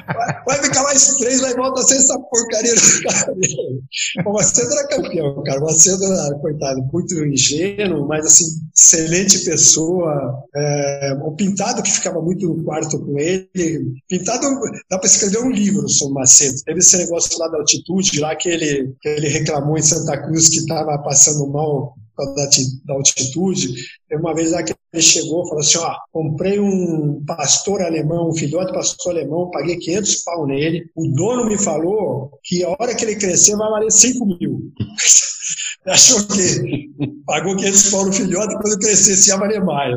vai, 0.06 0.42
vai, 0.47 0.62
ficar 0.62 0.82
mais 0.82 1.16
três, 1.16 1.40
vai 1.40 1.55
volta 1.55 1.80
a 1.80 1.84
ser 1.84 1.97
essa 1.97 2.18
porcaria 2.18 2.74
do 2.74 3.02
cabelo. 3.05 3.82
O 4.26 4.32
Macedo 4.34 4.72
era 4.72 4.88
campeão, 4.88 5.42
cara. 5.44 5.60
O 5.60 5.64
Macedo 5.64 6.05
era, 6.05 6.34
coitado, 6.40 6.82
muito 6.92 7.24
ingênuo, 7.24 8.06
mas 8.06 8.26
assim, 8.26 8.44
excelente 8.76 9.38
pessoa. 9.38 10.44
É, 10.55 11.16
o 11.22 11.32
Pintado, 11.32 11.82
que 11.82 11.90
ficava 11.90 12.20
muito 12.20 12.47
no 12.47 12.62
quarto 12.64 12.98
com 12.98 13.18
ele. 13.18 13.94
Pintado, 14.09 14.47
dá 14.90 14.98
para 14.98 15.06
escrever 15.06 15.38
um 15.38 15.51
livro 15.51 15.88
sobre 15.88 16.12
o 16.12 16.14
Macedo. 16.16 16.62
Teve 16.66 16.80
esse 16.80 16.98
negócio 16.98 17.38
lá 17.38 17.48
da 17.48 17.59
altitude, 17.59 18.20
lá 18.20 18.36
que 18.36 18.51
ele, 18.51 18.94
que 19.01 19.09
ele 19.09 19.28
reclamou 19.28 19.78
em 19.78 19.82
Santa 19.82 20.18
Cruz 20.18 20.51
que 20.51 20.59
estava 20.59 20.98
passando 20.98 21.48
mal 21.51 21.94
da, 22.26 22.48
da 22.84 22.94
altitude. 22.94 23.74
Uma 24.12 24.34
vez 24.34 24.52
lá 24.52 24.62
que 24.62 24.74
ele 24.92 25.02
chegou 25.02 25.44
e 25.44 25.48
falou 25.48 25.60
assim: 25.60 25.78
ó, 25.78 25.94
comprei 26.12 26.59
um 26.59 27.24
pastor 27.24 27.82
alemão, 27.82 28.30
um 28.30 28.34
filhote 28.34 28.72
pastor 28.72 29.12
alemão, 29.12 29.51
paguei 29.51 29.76
500 29.76 30.16
pau 30.24 30.47
nele. 30.47 30.90
O 30.94 31.09
dono 31.09 31.47
me 31.47 31.59
falou 31.59 32.30
que 32.44 32.64
a 32.64 32.70
hora 32.70 32.94
que 32.94 33.05
ele 33.05 33.16
crescer 33.16 33.56
vai 33.56 33.70
valer 33.70 33.90
5 33.90 34.26
mil. 34.26 34.60
Achou 35.86 36.26
que 36.26 36.90
pagou 37.26 37.56
500 37.56 37.90
pau 37.90 38.06
no 38.06 38.12
filhote 38.12 38.55
quando 38.60 38.78
crescesse 38.78 39.30
ia 39.30 39.36
valer 39.36 39.64
mais. 39.64 39.97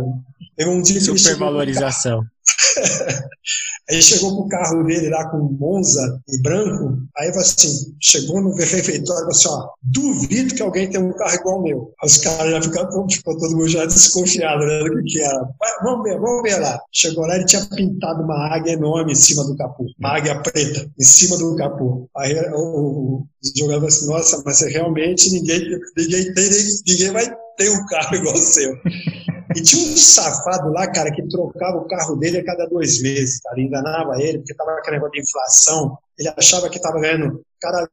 Teve 0.55 0.69
um 0.69 0.81
dia 0.81 1.01
Supervalorização. 1.01 2.23
Aí 3.93 4.01
chegou 4.01 4.35
com 4.35 4.41
o 4.41 4.49
carro 4.49 4.83
dele 4.83 5.09
lá 5.09 5.29
com 5.29 5.37
Monza 5.37 6.19
e 6.27 6.41
branco, 6.41 6.97
aí 7.15 7.27
falou 7.27 7.41
assim, 7.41 7.95
chegou 8.01 8.41
no 8.41 8.55
refeitório 8.55 9.27
e 9.27 9.29
assim, 9.29 9.47
ó, 9.49 9.67
duvido 9.83 10.55
que 10.55 10.63
alguém 10.63 10.89
tenha 10.89 11.03
um 11.03 11.13
carro 11.13 11.35
igual 11.35 11.55
ao 11.57 11.61
meu. 11.61 11.93
Aí 12.01 12.07
os 12.07 12.17
caras 12.17 12.51
já 12.51 12.61
ficaram, 12.63 13.05
tipo, 13.05 13.37
todo 13.37 13.55
mundo 13.55 13.67
já 13.67 13.85
desconfiado, 13.85 14.65
né, 14.65 14.79
do 14.79 15.03
que, 15.03 15.13
que 15.13 15.21
era. 15.21 15.47
Vamos 15.83 16.03
ver, 16.05 16.19
vamos 16.19 16.41
ver 16.41 16.57
lá. 16.57 16.81
Chegou 16.91 17.27
lá, 17.27 17.35
ele 17.35 17.45
tinha 17.45 17.63
pintado 17.67 18.23
uma 18.23 18.55
águia 18.55 18.71
enorme 18.71 19.11
em 19.11 19.15
cima 19.15 19.43
do 19.43 19.55
capô, 19.55 19.85
uma 19.99 20.17
águia 20.17 20.41
preta, 20.41 20.89
em 20.99 21.03
cima 21.03 21.37
do 21.37 21.55
capô. 21.55 22.09
Aí 22.17 22.33
o, 22.51 22.57
o, 22.57 23.27
os 23.43 23.53
jogadores 23.55 23.97
assim, 23.97 24.07
nossa, 24.07 24.41
mas 24.43 24.59
realmente 24.61 25.29
ninguém, 25.29 25.61
ninguém, 25.95 26.33
ninguém 26.87 27.11
vai 27.11 27.31
ter 27.57 27.69
um 27.69 27.85
carro 27.85 28.15
igual 28.15 28.35
ao 28.35 28.41
seu. 28.41 28.77
E 29.55 29.61
tinha 29.61 29.93
um 29.93 29.97
safado 29.97 30.71
lá, 30.71 30.87
cara, 30.87 31.11
que 31.11 31.27
trocava 31.27 31.77
o 31.77 31.87
carro 31.87 32.15
dele 32.15 32.39
a 32.39 32.45
cada 32.45 32.65
dois 32.65 33.01
meses, 33.01 33.39
cara. 33.41 33.61
Enganava 33.61 34.21
ele, 34.21 34.39
porque 34.39 34.55
tava 34.55 34.71
aquele 34.71 34.97
negócio 34.97 35.13
de 35.13 35.21
inflação. 35.21 35.97
Ele 36.17 36.33
achava 36.37 36.69
que 36.69 36.77
estava 36.77 36.99
ganhando 36.99 37.43
cara 37.63 37.87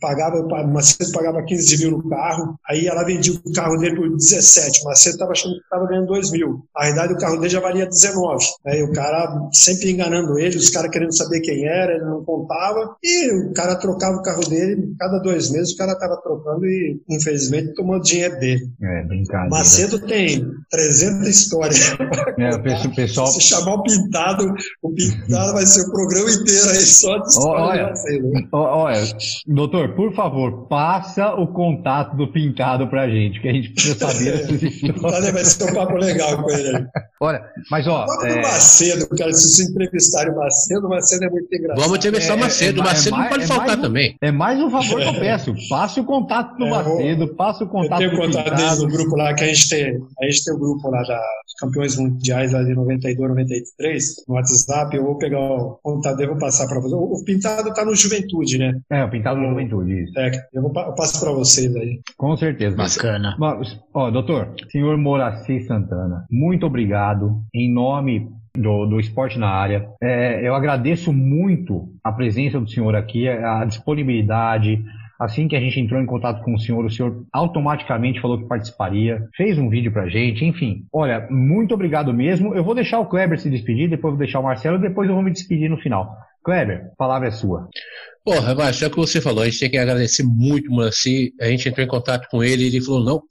pagava, 0.00 0.38
o 0.38 0.72
Macedo 0.72 1.12
pagava 1.12 1.42
15 1.42 1.78
mil 1.78 1.90
no 1.98 2.08
carro, 2.08 2.58
aí 2.66 2.86
ela 2.86 3.04
vendia 3.04 3.34
o 3.34 3.52
carro 3.52 3.76
dele 3.76 3.96
por 3.96 4.16
17, 4.16 4.80
o 4.80 4.84
Macedo 4.84 5.14
estava 5.14 5.32
achando 5.32 5.54
que 5.54 5.60
estava 5.60 5.86
ganhando 5.86 6.06
2 6.06 6.30
mil. 6.30 6.64
Na 6.74 6.84
verdade, 6.84 7.12
o 7.12 7.18
carro 7.18 7.36
dele 7.36 7.50
já 7.50 7.60
valia 7.60 7.86
19. 7.86 8.44
Né? 8.64 8.80
E 8.80 8.82
o 8.82 8.92
cara 8.92 9.48
sempre 9.52 9.90
enganando 9.90 10.38
ele, 10.38 10.56
os 10.56 10.70
caras 10.70 10.90
querendo 10.90 11.14
saber 11.14 11.40
quem 11.40 11.66
era, 11.66 11.92
ele 11.92 12.04
não 12.04 12.24
contava, 12.24 12.96
e 13.02 13.30
o 13.32 13.52
cara 13.52 13.76
trocava 13.76 14.16
o 14.16 14.22
carro 14.22 14.48
dele, 14.48 14.94
cada 14.98 15.18
dois 15.18 15.50
meses 15.50 15.72
o 15.72 15.76
cara 15.76 15.92
estava 15.92 16.16
trocando 16.22 16.64
e, 16.64 17.00
infelizmente, 17.10 17.74
tomando 17.74 18.02
dinheiro 18.02 18.38
dele. 18.38 18.70
É, 18.82 19.02
brincadeira. 19.04 19.50
Macedo 19.50 19.98
tem 20.06 20.44
300 20.70 21.28
histórias. 21.28 21.96
É, 22.38 22.50
o 22.50 22.62
pessoal... 22.96 23.26
Se 23.26 23.40
chamar 23.40 23.74
o 23.74 23.82
Pintado, 23.82 24.54
o 24.82 24.90
Pintado 24.90 25.52
vai 25.52 25.66
ser 25.66 25.82
o 25.82 25.92
programa 25.92 26.30
inteiro 26.30 26.70
aí 26.70 26.76
só 26.76 27.18
de 27.18 27.28
história 27.28 27.64
olha, 27.64 27.88
Macedo. 27.90 28.32
Olha, 28.52 28.93
doutor, 29.46 29.94
por 29.94 30.14
favor, 30.14 30.66
passa 30.68 31.34
o 31.34 31.46
contato 31.46 32.16
do 32.16 32.32
Pintado 32.32 32.88
pra 32.88 33.08
gente, 33.08 33.40
que 33.40 33.48
a 33.48 33.52
gente 33.52 33.70
precisa 33.70 33.98
saber 33.98 34.34
essas 34.34 34.62
histórias. 34.62 35.32
Vai 35.32 35.44
ser 35.44 35.64
um 35.64 35.74
papo 35.74 35.96
legal 35.96 36.42
com 36.42 36.50
ele. 36.50 36.86
Olha, 37.20 37.44
mas 37.70 37.86
ó. 37.86 38.06
O 38.06 38.26
é... 38.26 38.42
Macedo, 38.42 39.08
cara, 39.08 39.32
se 39.32 39.48
vocês 39.48 39.70
entrevistarem 39.70 40.32
o 40.32 40.36
Macedo, 40.36 40.86
o 40.86 40.90
Macedo 40.90 41.24
é 41.24 41.30
muito 41.30 41.54
engraçado. 41.54 41.80
Vamos 41.80 41.98
entrevistar 41.98 42.34
o 42.34 42.36
é, 42.36 42.40
Macedo, 42.40 42.78
é, 42.78 42.82
o 42.82 42.84
Macedo 42.84 43.16
não 43.16 43.28
pode 43.28 43.46
faltar 43.46 43.78
um, 43.78 43.82
também. 43.82 44.16
É 44.20 44.30
mais 44.30 44.60
um 44.60 44.70
favor 44.70 45.00
que 45.00 45.08
eu 45.08 45.14
peço. 45.14 45.54
Passe 45.68 46.00
o 46.00 46.04
contato 46.04 46.56
do 46.56 46.66
Macedo, 46.66 47.34
passe 47.34 47.64
o 47.64 47.66
contato 47.66 48.02
eu 48.02 48.10
tenho 48.10 48.20
do 48.20 48.26
contato 48.26 48.44
Pintado. 48.44 48.62
desde 48.62 48.84
o 48.84 48.88
grupo 48.88 49.16
lá, 49.16 49.34
que 49.34 49.44
a 49.44 49.46
gente 49.46 49.68
tem. 49.68 50.02
A 50.20 50.26
gente 50.26 50.44
tem 50.44 50.54
o 50.54 50.58
grupo 50.58 50.90
lá 50.90 51.02
da 51.02 51.22
campeões 51.58 51.96
mundiais 51.96 52.52
lá 52.52 52.62
de 52.62 52.74
92, 52.74 53.28
93, 53.28 54.24
no 54.28 54.34
WhatsApp. 54.34 54.96
Eu 54.96 55.04
vou 55.04 55.18
pegar 55.18 55.40
o 55.40 55.78
contato 55.82 56.16
dele, 56.16 56.30
vou 56.30 56.38
passar 56.38 56.66
para 56.66 56.80
você. 56.80 56.94
O 56.94 57.24
Pintado 57.24 57.72
tá 57.72 57.84
no 57.84 57.94
Juventude, 57.94 58.58
né? 58.58 58.80
É, 58.90 59.04
o 59.04 59.10
Pintado 59.10 59.40
no 59.40 59.50
Juventude, 59.50 60.04
isso. 60.04 60.18
É, 60.18 60.30
eu, 60.52 60.62
vou, 60.62 60.72
eu 60.74 60.94
passo 60.94 61.20
para 61.20 61.32
vocês 61.32 61.74
aí. 61.76 62.00
Com 62.16 62.36
certeza. 62.36 62.76
Bacana. 62.76 63.36
Mas, 63.38 63.80
ó, 63.92 64.10
doutor, 64.10 64.54
senhor 64.70 64.96
Moraci 64.96 65.60
Santana, 65.60 66.26
muito 66.30 66.66
obrigado 66.66 67.42
em 67.54 67.72
nome 67.72 68.28
do, 68.56 68.86
do 68.86 69.00
esporte 69.00 69.38
na 69.38 69.48
área. 69.48 69.88
É, 70.02 70.46
eu 70.46 70.54
agradeço 70.54 71.12
muito 71.12 71.88
a 72.02 72.12
presença 72.12 72.60
do 72.60 72.68
senhor 72.68 72.94
aqui, 72.94 73.28
a 73.28 73.64
disponibilidade, 73.64 74.84
Assim 75.18 75.46
que 75.46 75.54
a 75.54 75.60
gente 75.60 75.78
entrou 75.78 76.00
em 76.00 76.06
contato 76.06 76.42
com 76.42 76.54
o 76.54 76.58
senhor, 76.58 76.84
o 76.84 76.90
senhor 76.90 77.24
automaticamente 77.32 78.20
falou 78.20 78.38
que 78.38 78.48
participaria, 78.48 79.26
fez 79.36 79.56
um 79.58 79.68
vídeo 79.68 79.92
pra 79.92 80.08
gente, 80.08 80.44
enfim. 80.44 80.84
Olha, 80.92 81.26
muito 81.30 81.72
obrigado 81.72 82.12
mesmo. 82.12 82.54
Eu 82.54 82.64
vou 82.64 82.74
deixar 82.74 82.98
o 82.98 83.06
Kleber 83.06 83.38
se 83.38 83.48
despedir, 83.48 83.88
depois 83.88 84.12
vou 84.12 84.18
deixar 84.18 84.40
o 84.40 84.42
Marcelo, 84.42 84.78
depois 84.78 85.08
eu 85.08 85.14
vou 85.14 85.24
me 85.24 85.30
despedir 85.30 85.70
no 85.70 85.78
final. 85.78 86.16
Kleber, 86.44 86.90
a 86.92 86.96
palavra 86.96 87.28
é 87.28 87.30
sua. 87.30 87.68
Porra, 88.24 88.54
mas 88.54 88.80
é 88.80 88.86
o 88.86 88.90
que 88.90 88.96
você 88.96 89.20
falou, 89.20 89.42
a 89.42 89.44
gente 89.44 89.60
tem 89.60 89.70
que 89.70 89.76
agradecer 89.76 90.22
muito 90.22 90.70
o 90.70 90.72
Muraci. 90.72 91.34
A 91.38 91.46
gente 91.46 91.68
entrou 91.68 91.84
em 91.84 91.88
contato 91.88 92.26
com 92.30 92.42
ele 92.42 92.64
ele 92.64 92.80
falou: 92.80 93.04
não, 93.04 93.22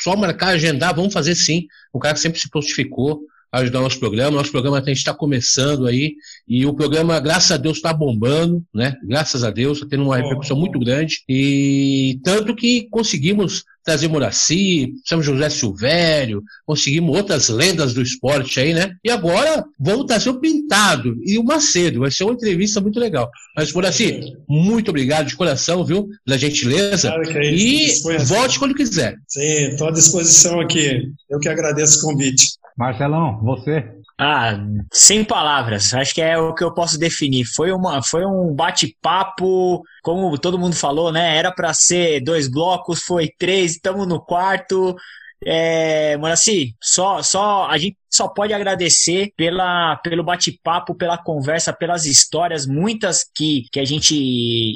só 0.00 0.16
marcar, 0.16 0.50
agendar, 0.50 0.94
vamos 0.94 1.12
fazer 1.12 1.34
sim. 1.34 1.66
O 1.92 1.98
cara 1.98 2.16
sempre 2.16 2.38
se 2.38 2.48
prontificou 2.48 3.22
ajudar 3.60 3.80
o 3.80 3.82
nosso 3.82 3.98
programa. 3.98 4.36
Nosso 4.36 4.50
programa 4.50 4.78
a 4.78 4.84
gente 4.84 4.98
está 4.98 5.14
começando 5.14 5.86
aí 5.86 6.14
e 6.46 6.64
o 6.66 6.74
programa, 6.74 7.18
graças 7.20 7.50
a 7.50 7.56
Deus, 7.56 7.76
está 7.76 7.92
bombando, 7.92 8.64
né? 8.74 8.94
Graças 9.04 9.44
a 9.44 9.50
Deus, 9.50 9.78
está 9.78 9.88
tendo 9.88 10.04
uma 10.04 10.16
repercussão 10.16 10.56
muito 10.56 10.78
grande 10.78 11.22
e 11.28 12.18
tanto 12.22 12.54
que 12.54 12.88
conseguimos 12.90 13.64
trazer 13.86 14.08
Muraci, 14.08 14.94
São 15.04 15.22
José 15.22 15.48
Silvério, 15.48 16.42
conseguimos 16.66 17.16
outras 17.16 17.48
lendas 17.48 17.94
do 17.94 18.02
esporte 18.02 18.58
aí, 18.58 18.74
né? 18.74 18.96
E 19.02 19.08
agora 19.08 19.64
vamos 19.78 20.06
trazer 20.06 20.28
o 20.28 20.40
Pintado 20.40 21.16
e 21.24 21.38
o 21.38 21.44
Macedo. 21.44 22.00
Vai 22.00 22.10
ser 22.10 22.24
uma 22.24 22.32
entrevista 22.32 22.80
muito 22.80 22.98
legal. 22.98 23.30
Mas, 23.56 23.72
Muraci, 23.72 24.20
muito 24.48 24.90
obrigado 24.90 25.28
de 25.28 25.36
coração, 25.36 25.84
viu? 25.84 26.08
Pela 26.24 26.36
gentileza. 26.36 27.08
Claro 27.10 27.38
é 27.38 27.54
isso, 27.54 28.10
e 28.10 28.18
volte 28.18 28.58
quando 28.58 28.74
quiser. 28.74 29.16
Sim, 29.28 29.68
estou 29.68 29.86
à 29.86 29.92
disposição 29.92 30.58
aqui. 30.58 31.08
Eu 31.30 31.38
que 31.38 31.48
agradeço 31.48 32.00
o 32.00 32.10
convite. 32.10 32.56
Marcelão, 32.76 33.40
você? 33.42 33.96
Ah, 34.18 34.58
sem 34.92 35.24
palavras. 35.24 35.92
Acho 35.92 36.14
que 36.14 36.22
é 36.22 36.38
o 36.38 36.54
que 36.54 36.64
eu 36.64 36.72
posso 36.72 36.98
definir. 36.98 37.44
Foi, 37.44 37.70
uma, 37.70 38.02
foi 38.02 38.24
um 38.24 38.54
bate-papo, 38.54 39.82
como 40.02 40.38
todo 40.38 40.58
mundo 40.58 40.74
falou, 40.74 41.12
né? 41.12 41.36
Era 41.36 41.52
para 41.52 41.72
ser 41.74 42.20
dois 42.22 42.50
blocos, 42.50 43.02
foi 43.02 43.30
três, 43.38 43.72
estamos 43.72 44.06
no 44.06 44.20
quarto. 44.20 44.96
É, 45.44 46.16
Moraci, 46.16 46.74
só, 46.82 47.22
só, 47.22 47.66
a 47.68 47.76
gente 47.76 47.96
só 48.16 48.28
pode 48.28 48.52
agradecer 48.52 49.32
pela, 49.36 49.96
pelo 49.96 50.24
bate-papo, 50.24 50.94
pela 50.94 51.18
conversa, 51.18 51.72
pelas 51.72 52.06
histórias, 52.06 52.66
muitas 52.66 53.24
que, 53.34 53.64
que 53.70 53.78
a 53.78 53.84
gente 53.84 54.14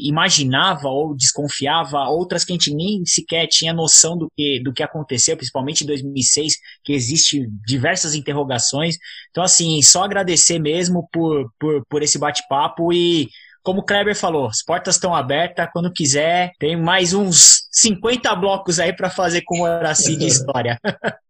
imaginava 0.07 0.89
ou 0.89 1.17
desconfiava, 1.17 2.09
outras 2.09 2.45
que 2.45 2.53
a 2.53 2.55
gente 2.55 2.75
nem 2.75 3.05
sequer 3.05 3.47
tinha 3.47 3.73
noção 3.73 4.17
do 4.17 4.29
que, 4.37 4.61
do 4.63 4.73
que 4.73 4.83
aconteceu, 4.83 5.37
principalmente 5.37 5.85
em 5.85 5.87
2006, 5.87 6.55
que 6.85 6.93
existe 6.93 7.49
diversas 7.67 8.15
interrogações. 8.15 8.97
Então, 9.31 9.43
assim, 9.43 9.81
só 9.83 10.05
agradecer 10.05 10.59
mesmo 10.59 11.09
por, 11.13 11.51
por, 11.59 11.83
por 11.89 12.03
esse 12.03 12.19
bate-papo 12.19 12.93
e 12.93 13.29
como 13.63 13.81
o 13.81 13.85
Kleber 13.85 14.17
falou, 14.17 14.47
as 14.47 14.63
portas 14.63 14.95
estão 14.95 15.15
abertas. 15.15 15.69
Quando 15.73 15.93
quiser, 15.93 16.53
tem 16.59 16.81
mais 16.81 17.13
uns 17.13 17.69
50 17.71 18.35
blocos 18.37 18.79
aí 18.79 18.95
para 18.95 19.11
fazer 19.11 19.43
com 19.45 19.61
o 19.61 19.65
Horaci 19.65 20.17
de 20.17 20.27
história. 20.29 20.79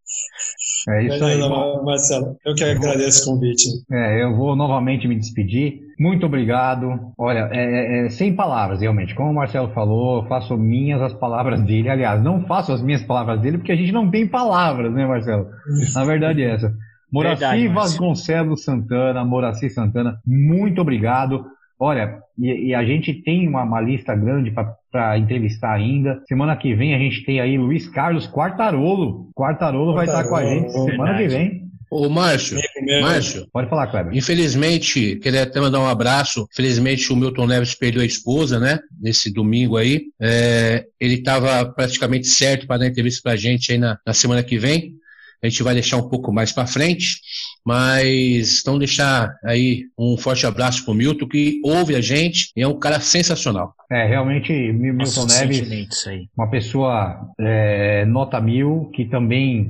É 0.88 1.04
isso 1.04 1.24
aí. 1.24 1.38
Marcelo, 1.84 2.36
eu 2.44 2.54
que 2.54 2.64
agradeço 2.64 3.22
o 3.22 3.34
convite. 3.34 3.68
É, 3.90 4.22
eu 4.22 4.34
vou 4.34 4.56
novamente 4.56 5.06
me 5.06 5.16
despedir. 5.16 5.80
Muito 5.98 6.24
obrigado. 6.24 7.12
Olha, 7.18 7.50
é, 7.52 7.58
é, 7.58 8.06
é, 8.06 8.08
sem 8.10 8.34
palavras, 8.34 8.80
realmente. 8.80 9.14
Como 9.14 9.30
o 9.30 9.34
Marcelo 9.34 9.68
falou, 9.74 10.26
faço 10.26 10.56
minhas 10.56 11.02
as 11.02 11.12
palavras 11.12 11.62
dele. 11.62 11.90
Aliás, 11.90 12.22
não 12.22 12.46
faço 12.46 12.72
as 12.72 12.82
minhas 12.82 13.02
palavras 13.02 13.40
dele 13.40 13.58
porque 13.58 13.72
a 13.72 13.76
gente 13.76 13.92
não 13.92 14.10
tem 14.10 14.26
palavras, 14.26 14.92
né, 14.94 15.06
Marcelo? 15.06 15.46
Na 15.94 16.04
verdade 16.04 16.42
é 16.42 16.54
essa. 16.54 16.74
Moraci 17.12 17.68
Vasconcelos 17.68 18.62
Santana, 18.62 19.24
Moraci 19.24 19.68
Santana, 19.68 20.20
muito 20.24 20.80
obrigado. 20.80 21.44
Olha, 21.80 22.18
e, 22.38 22.68
e 22.68 22.74
a 22.74 22.84
gente 22.84 23.14
tem 23.22 23.48
uma, 23.48 23.62
uma 23.62 23.80
lista 23.80 24.14
grande 24.14 24.52
para 24.92 25.18
entrevistar 25.18 25.72
ainda. 25.72 26.22
Semana 26.28 26.54
que 26.54 26.74
vem 26.74 26.94
a 26.94 26.98
gente 26.98 27.24
tem 27.24 27.40
aí 27.40 27.56
Luiz 27.56 27.88
Carlos 27.88 28.26
Quartarolo. 28.26 29.30
Quartarolo, 29.34 29.94
Quartarolo 29.94 29.94
vai 29.94 30.04
estar 30.04 30.28
com 30.28 30.36
a 30.36 30.44
gente 30.44 30.70
semana 30.70 31.16
verdade. 31.16 31.22
que 31.22 31.28
vem. 31.28 31.70
Ô, 31.90 32.08
Márcio, 32.08 32.56
Márcio. 33.02 33.48
Pode 33.52 33.68
falar, 33.68 33.88
Kleber. 33.88 34.16
Infelizmente, 34.16 35.16
queria 35.16 35.42
até 35.42 35.58
mandar 35.58 35.80
um 35.80 35.88
abraço. 35.88 36.46
Infelizmente, 36.52 37.12
o 37.12 37.16
Milton 37.16 37.48
Neves 37.48 37.74
perdeu 37.74 38.00
a 38.00 38.04
esposa, 38.04 38.60
né? 38.60 38.78
Nesse 39.00 39.32
domingo 39.32 39.76
aí. 39.76 40.02
É, 40.20 40.84
ele 41.00 41.14
estava 41.14 41.64
praticamente 41.72 42.28
certo 42.28 42.64
para 42.66 42.78
dar 42.78 42.86
entrevista 42.86 43.22
para 43.24 43.32
a 43.32 43.36
gente 43.36 43.72
aí 43.72 43.78
na, 43.78 43.98
na 44.06 44.14
semana 44.14 44.40
que 44.40 44.56
vem. 44.56 44.99
A 45.42 45.48
gente 45.48 45.62
vai 45.62 45.74
deixar 45.74 45.96
um 45.96 46.08
pouco 46.08 46.32
mais 46.32 46.52
para 46.52 46.66
frente. 46.66 47.20
Mas 47.64 48.60
então 48.60 48.78
deixar 48.78 49.34
aí 49.44 49.84
um 49.98 50.16
forte 50.16 50.46
abraço 50.46 50.84
pro 50.84 50.94
Milton, 50.94 51.26
que 51.26 51.60
ouve 51.64 51.94
a 51.94 52.00
gente 52.00 52.50
e 52.56 52.62
é 52.62 52.68
um 52.68 52.78
cara 52.78 53.00
sensacional. 53.00 53.74
É, 53.90 54.06
realmente, 54.06 54.52
Milton 54.52 55.22
Nossa, 55.22 55.44
Neves, 55.44 55.94
uma 56.36 56.48
pessoa 56.48 57.20
é, 57.38 58.04
nota 58.06 58.40
mil, 58.40 58.90
que 58.94 59.04
também 59.04 59.68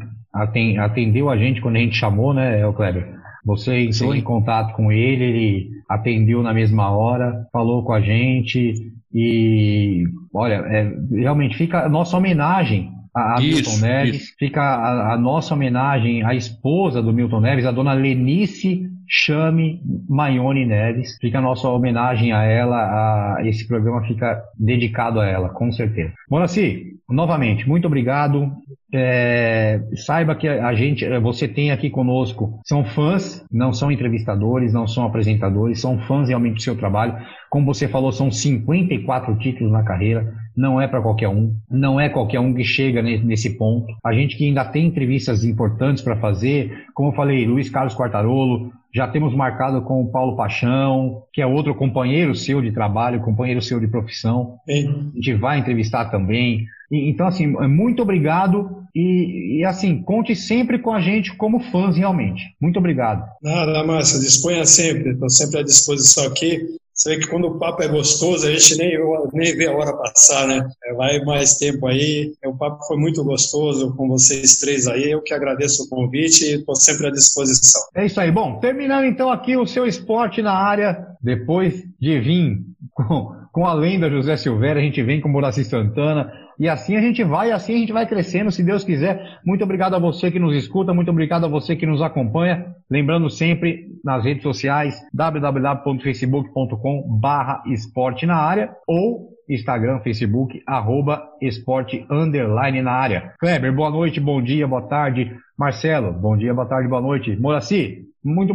atendeu 0.79 1.29
a 1.29 1.37
gente 1.37 1.61
quando 1.61 1.77
a 1.77 1.81
gente 1.81 1.97
chamou, 1.97 2.33
né, 2.33 2.65
o 2.65 2.73
Kleber? 2.73 3.19
Você 3.45 3.87
entrou 3.87 4.13
Sim. 4.13 4.19
em 4.19 4.23
contato 4.23 4.75
com 4.77 4.93
ele, 4.93 5.25
ele 5.25 5.71
atendeu 5.89 6.43
na 6.43 6.53
mesma 6.53 6.91
hora, 6.91 7.47
falou 7.53 7.83
com 7.83 7.93
a 7.93 8.01
gente 8.01 8.75
e, 9.13 10.05
olha, 10.33 10.57
é, 10.67 10.93
realmente 11.11 11.57
fica 11.57 11.87
a 11.87 11.89
nossa 11.89 12.17
homenagem 12.17 12.93
a, 13.15 13.39
a 13.39 13.43
isso, 13.43 13.71
Milton 13.71 13.87
Neves, 13.87 14.23
isso. 14.23 14.35
fica 14.39 14.63
a, 14.63 15.15
a, 15.15 15.19
nossa 15.19 15.55
homenagem 15.55 16.25
à 16.25 16.35
esposa 16.35 17.03
do 17.03 17.13
Milton 17.13 17.41
Neves, 17.41 17.67
a 17.67 17.73
dona 17.73 17.93
Lenice 17.93 18.89
Chame 19.09 19.83
Maione 20.09 20.65
Neves. 20.65 21.17
Fica 21.21 21.39
a 21.39 21.43
nossa 21.43 21.69
homenagem 21.69 22.33
a 22.33 22.45
ela, 22.45 22.77
a, 22.77 23.47
esse 23.47 23.67
programa 23.67 24.07
fica 24.07 24.41
dedicado 24.57 25.21
a 25.21 25.27
ela, 25.27 25.49
com 25.49 25.73
certeza. 25.73 26.13
Moraci, 26.31 26.97
novamente, 27.09 27.69
muito 27.69 27.87
obrigado. 27.87 28.53
É, 28.93 29.81
saiba 30.05 30.35
que 30.35 30.49
a 30.49 30.73
gente, 30.75 31.07
você 31.21 31.47
tem 31.49 31.71
aqui 31.71 31.91
conosco, 31.91 32.61
são 32.65 32.85
fãs, 32.85 33.45
não 33.51 33.73
são 33.73 33.91
entrevistadores, 33.91 34.73
não 34.73 34.87
são 34.87 35.05
apresentadores, 35.05 35.81
são 35.81 35.99
fãs 36.01 36.29
realmente 36.29 36.55
do 36.55 36.63
seu 36.63 36.77
trabalho. 36.77 37.17
Como 37.49 37.67
você 37.67 37.89
falou, 37.89 38.13
são 38.13 38.31
54 38.31 39.37
títulos 39.39 39.73
na 39.73 39.83
carreira, 39.83 40.33
não 40.57 40.81
é 40.81 40.87
para 40.87 41.01
qualquer 41.01 41.29
um, 41.29 41.55
não 41.71 42.01
é 42.01 42.09
qualquer 42.09 42.41
um 42.41 42.55
que 42.55 42.65
chega 42.65 43.03
nesse 43.03 43.57
ponto. 43.57 43.95
A 44.05 44.13
gente 44.13 44.37
que 44.37 44.47
ainda 44.47 44.65
tem 44.65 44.87
entrevistas 44.87 45.45
importantes 45.45 46.03
para 46.03 46.17
fazer, 46.17 46.85
como 46.95 47.11
eu 47.11 47.15
falei, 47.15 47.47
Luiz 47.47 47.71
Carlos 47.71 47.95
Quartarolo, 47.95 48.73
já 48.95 49.07
temos 49.07 49.35
marcado 49.35 49.83
com 49.83 50.03
o 50.03 50.11
Paulo 50.11 50.37
Paixão, 50.37 51.23
que 51.33 51.41
é 51.41 51.47
outro 51.47 51.75
companheiro 51.75 52.35
seu 52.35 52.61
de 52.61 52.73
trabalho, 52.73 53.21
companheiro 53.21 53.63
seu 53.63 53.79
de 53.79 53.87
profissão. 53.87 54.57
Sim. 54.69 55.13
A 55.13 55.17
gente 55.17 55.35
vai 55.35 55.59
entrevistar 55.59 56.07
também. 56.07 56.67
E, 56.91 57.09
então, 57.09 57.27
assim, 57.27 57.47
muito 57.47 58.03
obrigado 58.03 58.81
e, 58.95 59.61
e, 59.61 59.65
assim, 59.65 60.03
conte 60.03 60.35
sempre 60.35 60.79
com 60.79 60.93
a 60.93 61.01
gente 61.01 61.35
como 61.37 61.61
fãs 61.61 61.97
realmente. 61.97 62.43
Muito 62.61 62.79
obrigado. 62.79 63.25
Nada, 63.41 63.85
Márcia, 63.85 64.19
disponha 64.19 64.65
sempre, 64.65 65.11
estou 65.13 65.31
sempre 65.31 65.61
à 65.61 65.63
disposição 65.63 66.27
aqui. 66.27 66.80
Você 67.01 67.17
vê 67.17 67.23
que 67.23 67.29
quando 67.29 67.47
o 67.47 67.59
papo 67.59 67.83
é 67.83 67.89
gostoso, 67.89 68.47
a 68.47 68.51
gente 68.51 68.77
nem, 68.77 68.93
nem 69.33 69.57
vê 69.57 69.69
a 69.69 69.73
hora 69.73 69.97
passar, 69.97 70.47
né? 70.47 70.69
É, 70.85 70.93
vai 70.93 71.19
mais 71.21 71.57
tempo 71.57 71.87
aí. 71.87 72.31
O 72.45 72.55
papo 72.55 72.85
foi 72.85 72.99
muito 72.99 73.25
gostoso 73.25 73.97
com 73.97 74.07
vocês 74.07 74.61
três 74.61 74.87
aí. 74.87 75.11
Eu 75.11 75.23
que 75.23 75.33
agradeço 75.33 75.85
o 75.85 75.89
convite 75.89 76.45
e 76.45 76.55
estou 76.57 76.77
sempre 76.77 77.07
à 77.07 77.11
disposição. 77.11 77.81
É 77.95 78.05
isso 78.05 78.21
aí. 78.21 78.31
Bom, 78.31 78.61
terminando 78.61 79.07
então 79.07 79.33
aqui 79.33 79.57
o 79.57 79.67
seu 79.67 79.87
esporte 79.87 80.43
na 80.43 80.53
área, 80.53 81.07
depois 81.23 81.83
de 81.99 82.21
vir 82.21 82.59
com, 82.93 83.35
com 83.51 83.67
a 83.67 83.73
lenda 83.73 84.11
José 84.11 84.37
Silveira, 84.37 84.79
a 84.79 84.83
gente 84.83 85.03
vem 85.03 85.23
com 85.23 85.29
o 85.31 85.33
Muraci 85.33 85.65
Santana. 85.65 86.31
E 86.61 86.69
assim 86.69 86.95
a 86.95 87.01
gente 87.01 87.25
vai, 87.25 87.51
assim 87.51 87.75
a 87.75 87.79
gente 87.79 87.93
vai 87.93 88.07
crescendo, 88.07 88.53
se 88.53 88.63
Deus 88.63 88.85
quiser. 88.85 89.41
Muito 89.43 89.65
obrigado 89.65 89.97
a 89.97 89.99
você 89.99 90.31
que 90.31 90.39
nos 90.39 90.55
escuta, 90.55 90.93
muito 90.93 91.11
obrigado 91.11 91.47
a 91.47 91.49
você 91.49 91.75
que 91.75 91.87
nos 91.87 92.03
acompanha. 92.03 92.75
Lembrando 92.91 93.31
sempre 93.31 93.87
nas 94.05 94.23
redes 94.23 94.43
sociais 94.43 95.03
www.facebook.com 95.15 97.19
barra 97.19 97.63
esporte 97.67 98.27
na 98.27 98.37
área 98.37 98.71
ou 98.87 99.31
Instagram, 99.49 100.01
Facebook, 100.01 100.63
arroba 100.67 101.23
esporte 101.41 102.05
underline 102.11 102.83
na 102.83 102.93
área. 102.93 103.33
Kleber, 103.41 103.75
boa 103.75 103.89
noite, 103.89 104.21
bom 104.21 104.43
dia, 104.43 104.69
boa 104.69 104.83
tarde. 104.83 105.35
Marcelo, 105.59 106.13
bom 106.13 106.37
dia, 106.37 106.53
boa 106.53 106.69
tarde, 106.69 106.89
boa 106.89 107.01
noite. 107.01 107.35
Moraci, 107.41 108.03
muito, 108.23 108.55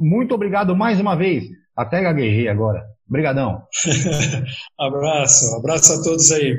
muito 0.00 0.34
obrigado 0.34 0.74
mais 0.74 0.98
uma 0.98 1.14
vez. 1.14 1.44
Até 1.76 2.00
gaguejei 2.00 2.48
agora. 2.48 2.84
Obrigadão. 3.06 3.64
abraço, 4.80 5.56
abraço 5.56 5.92
a 5.92 6.02
todos 6.02 6.32
aí. 6.32 6.58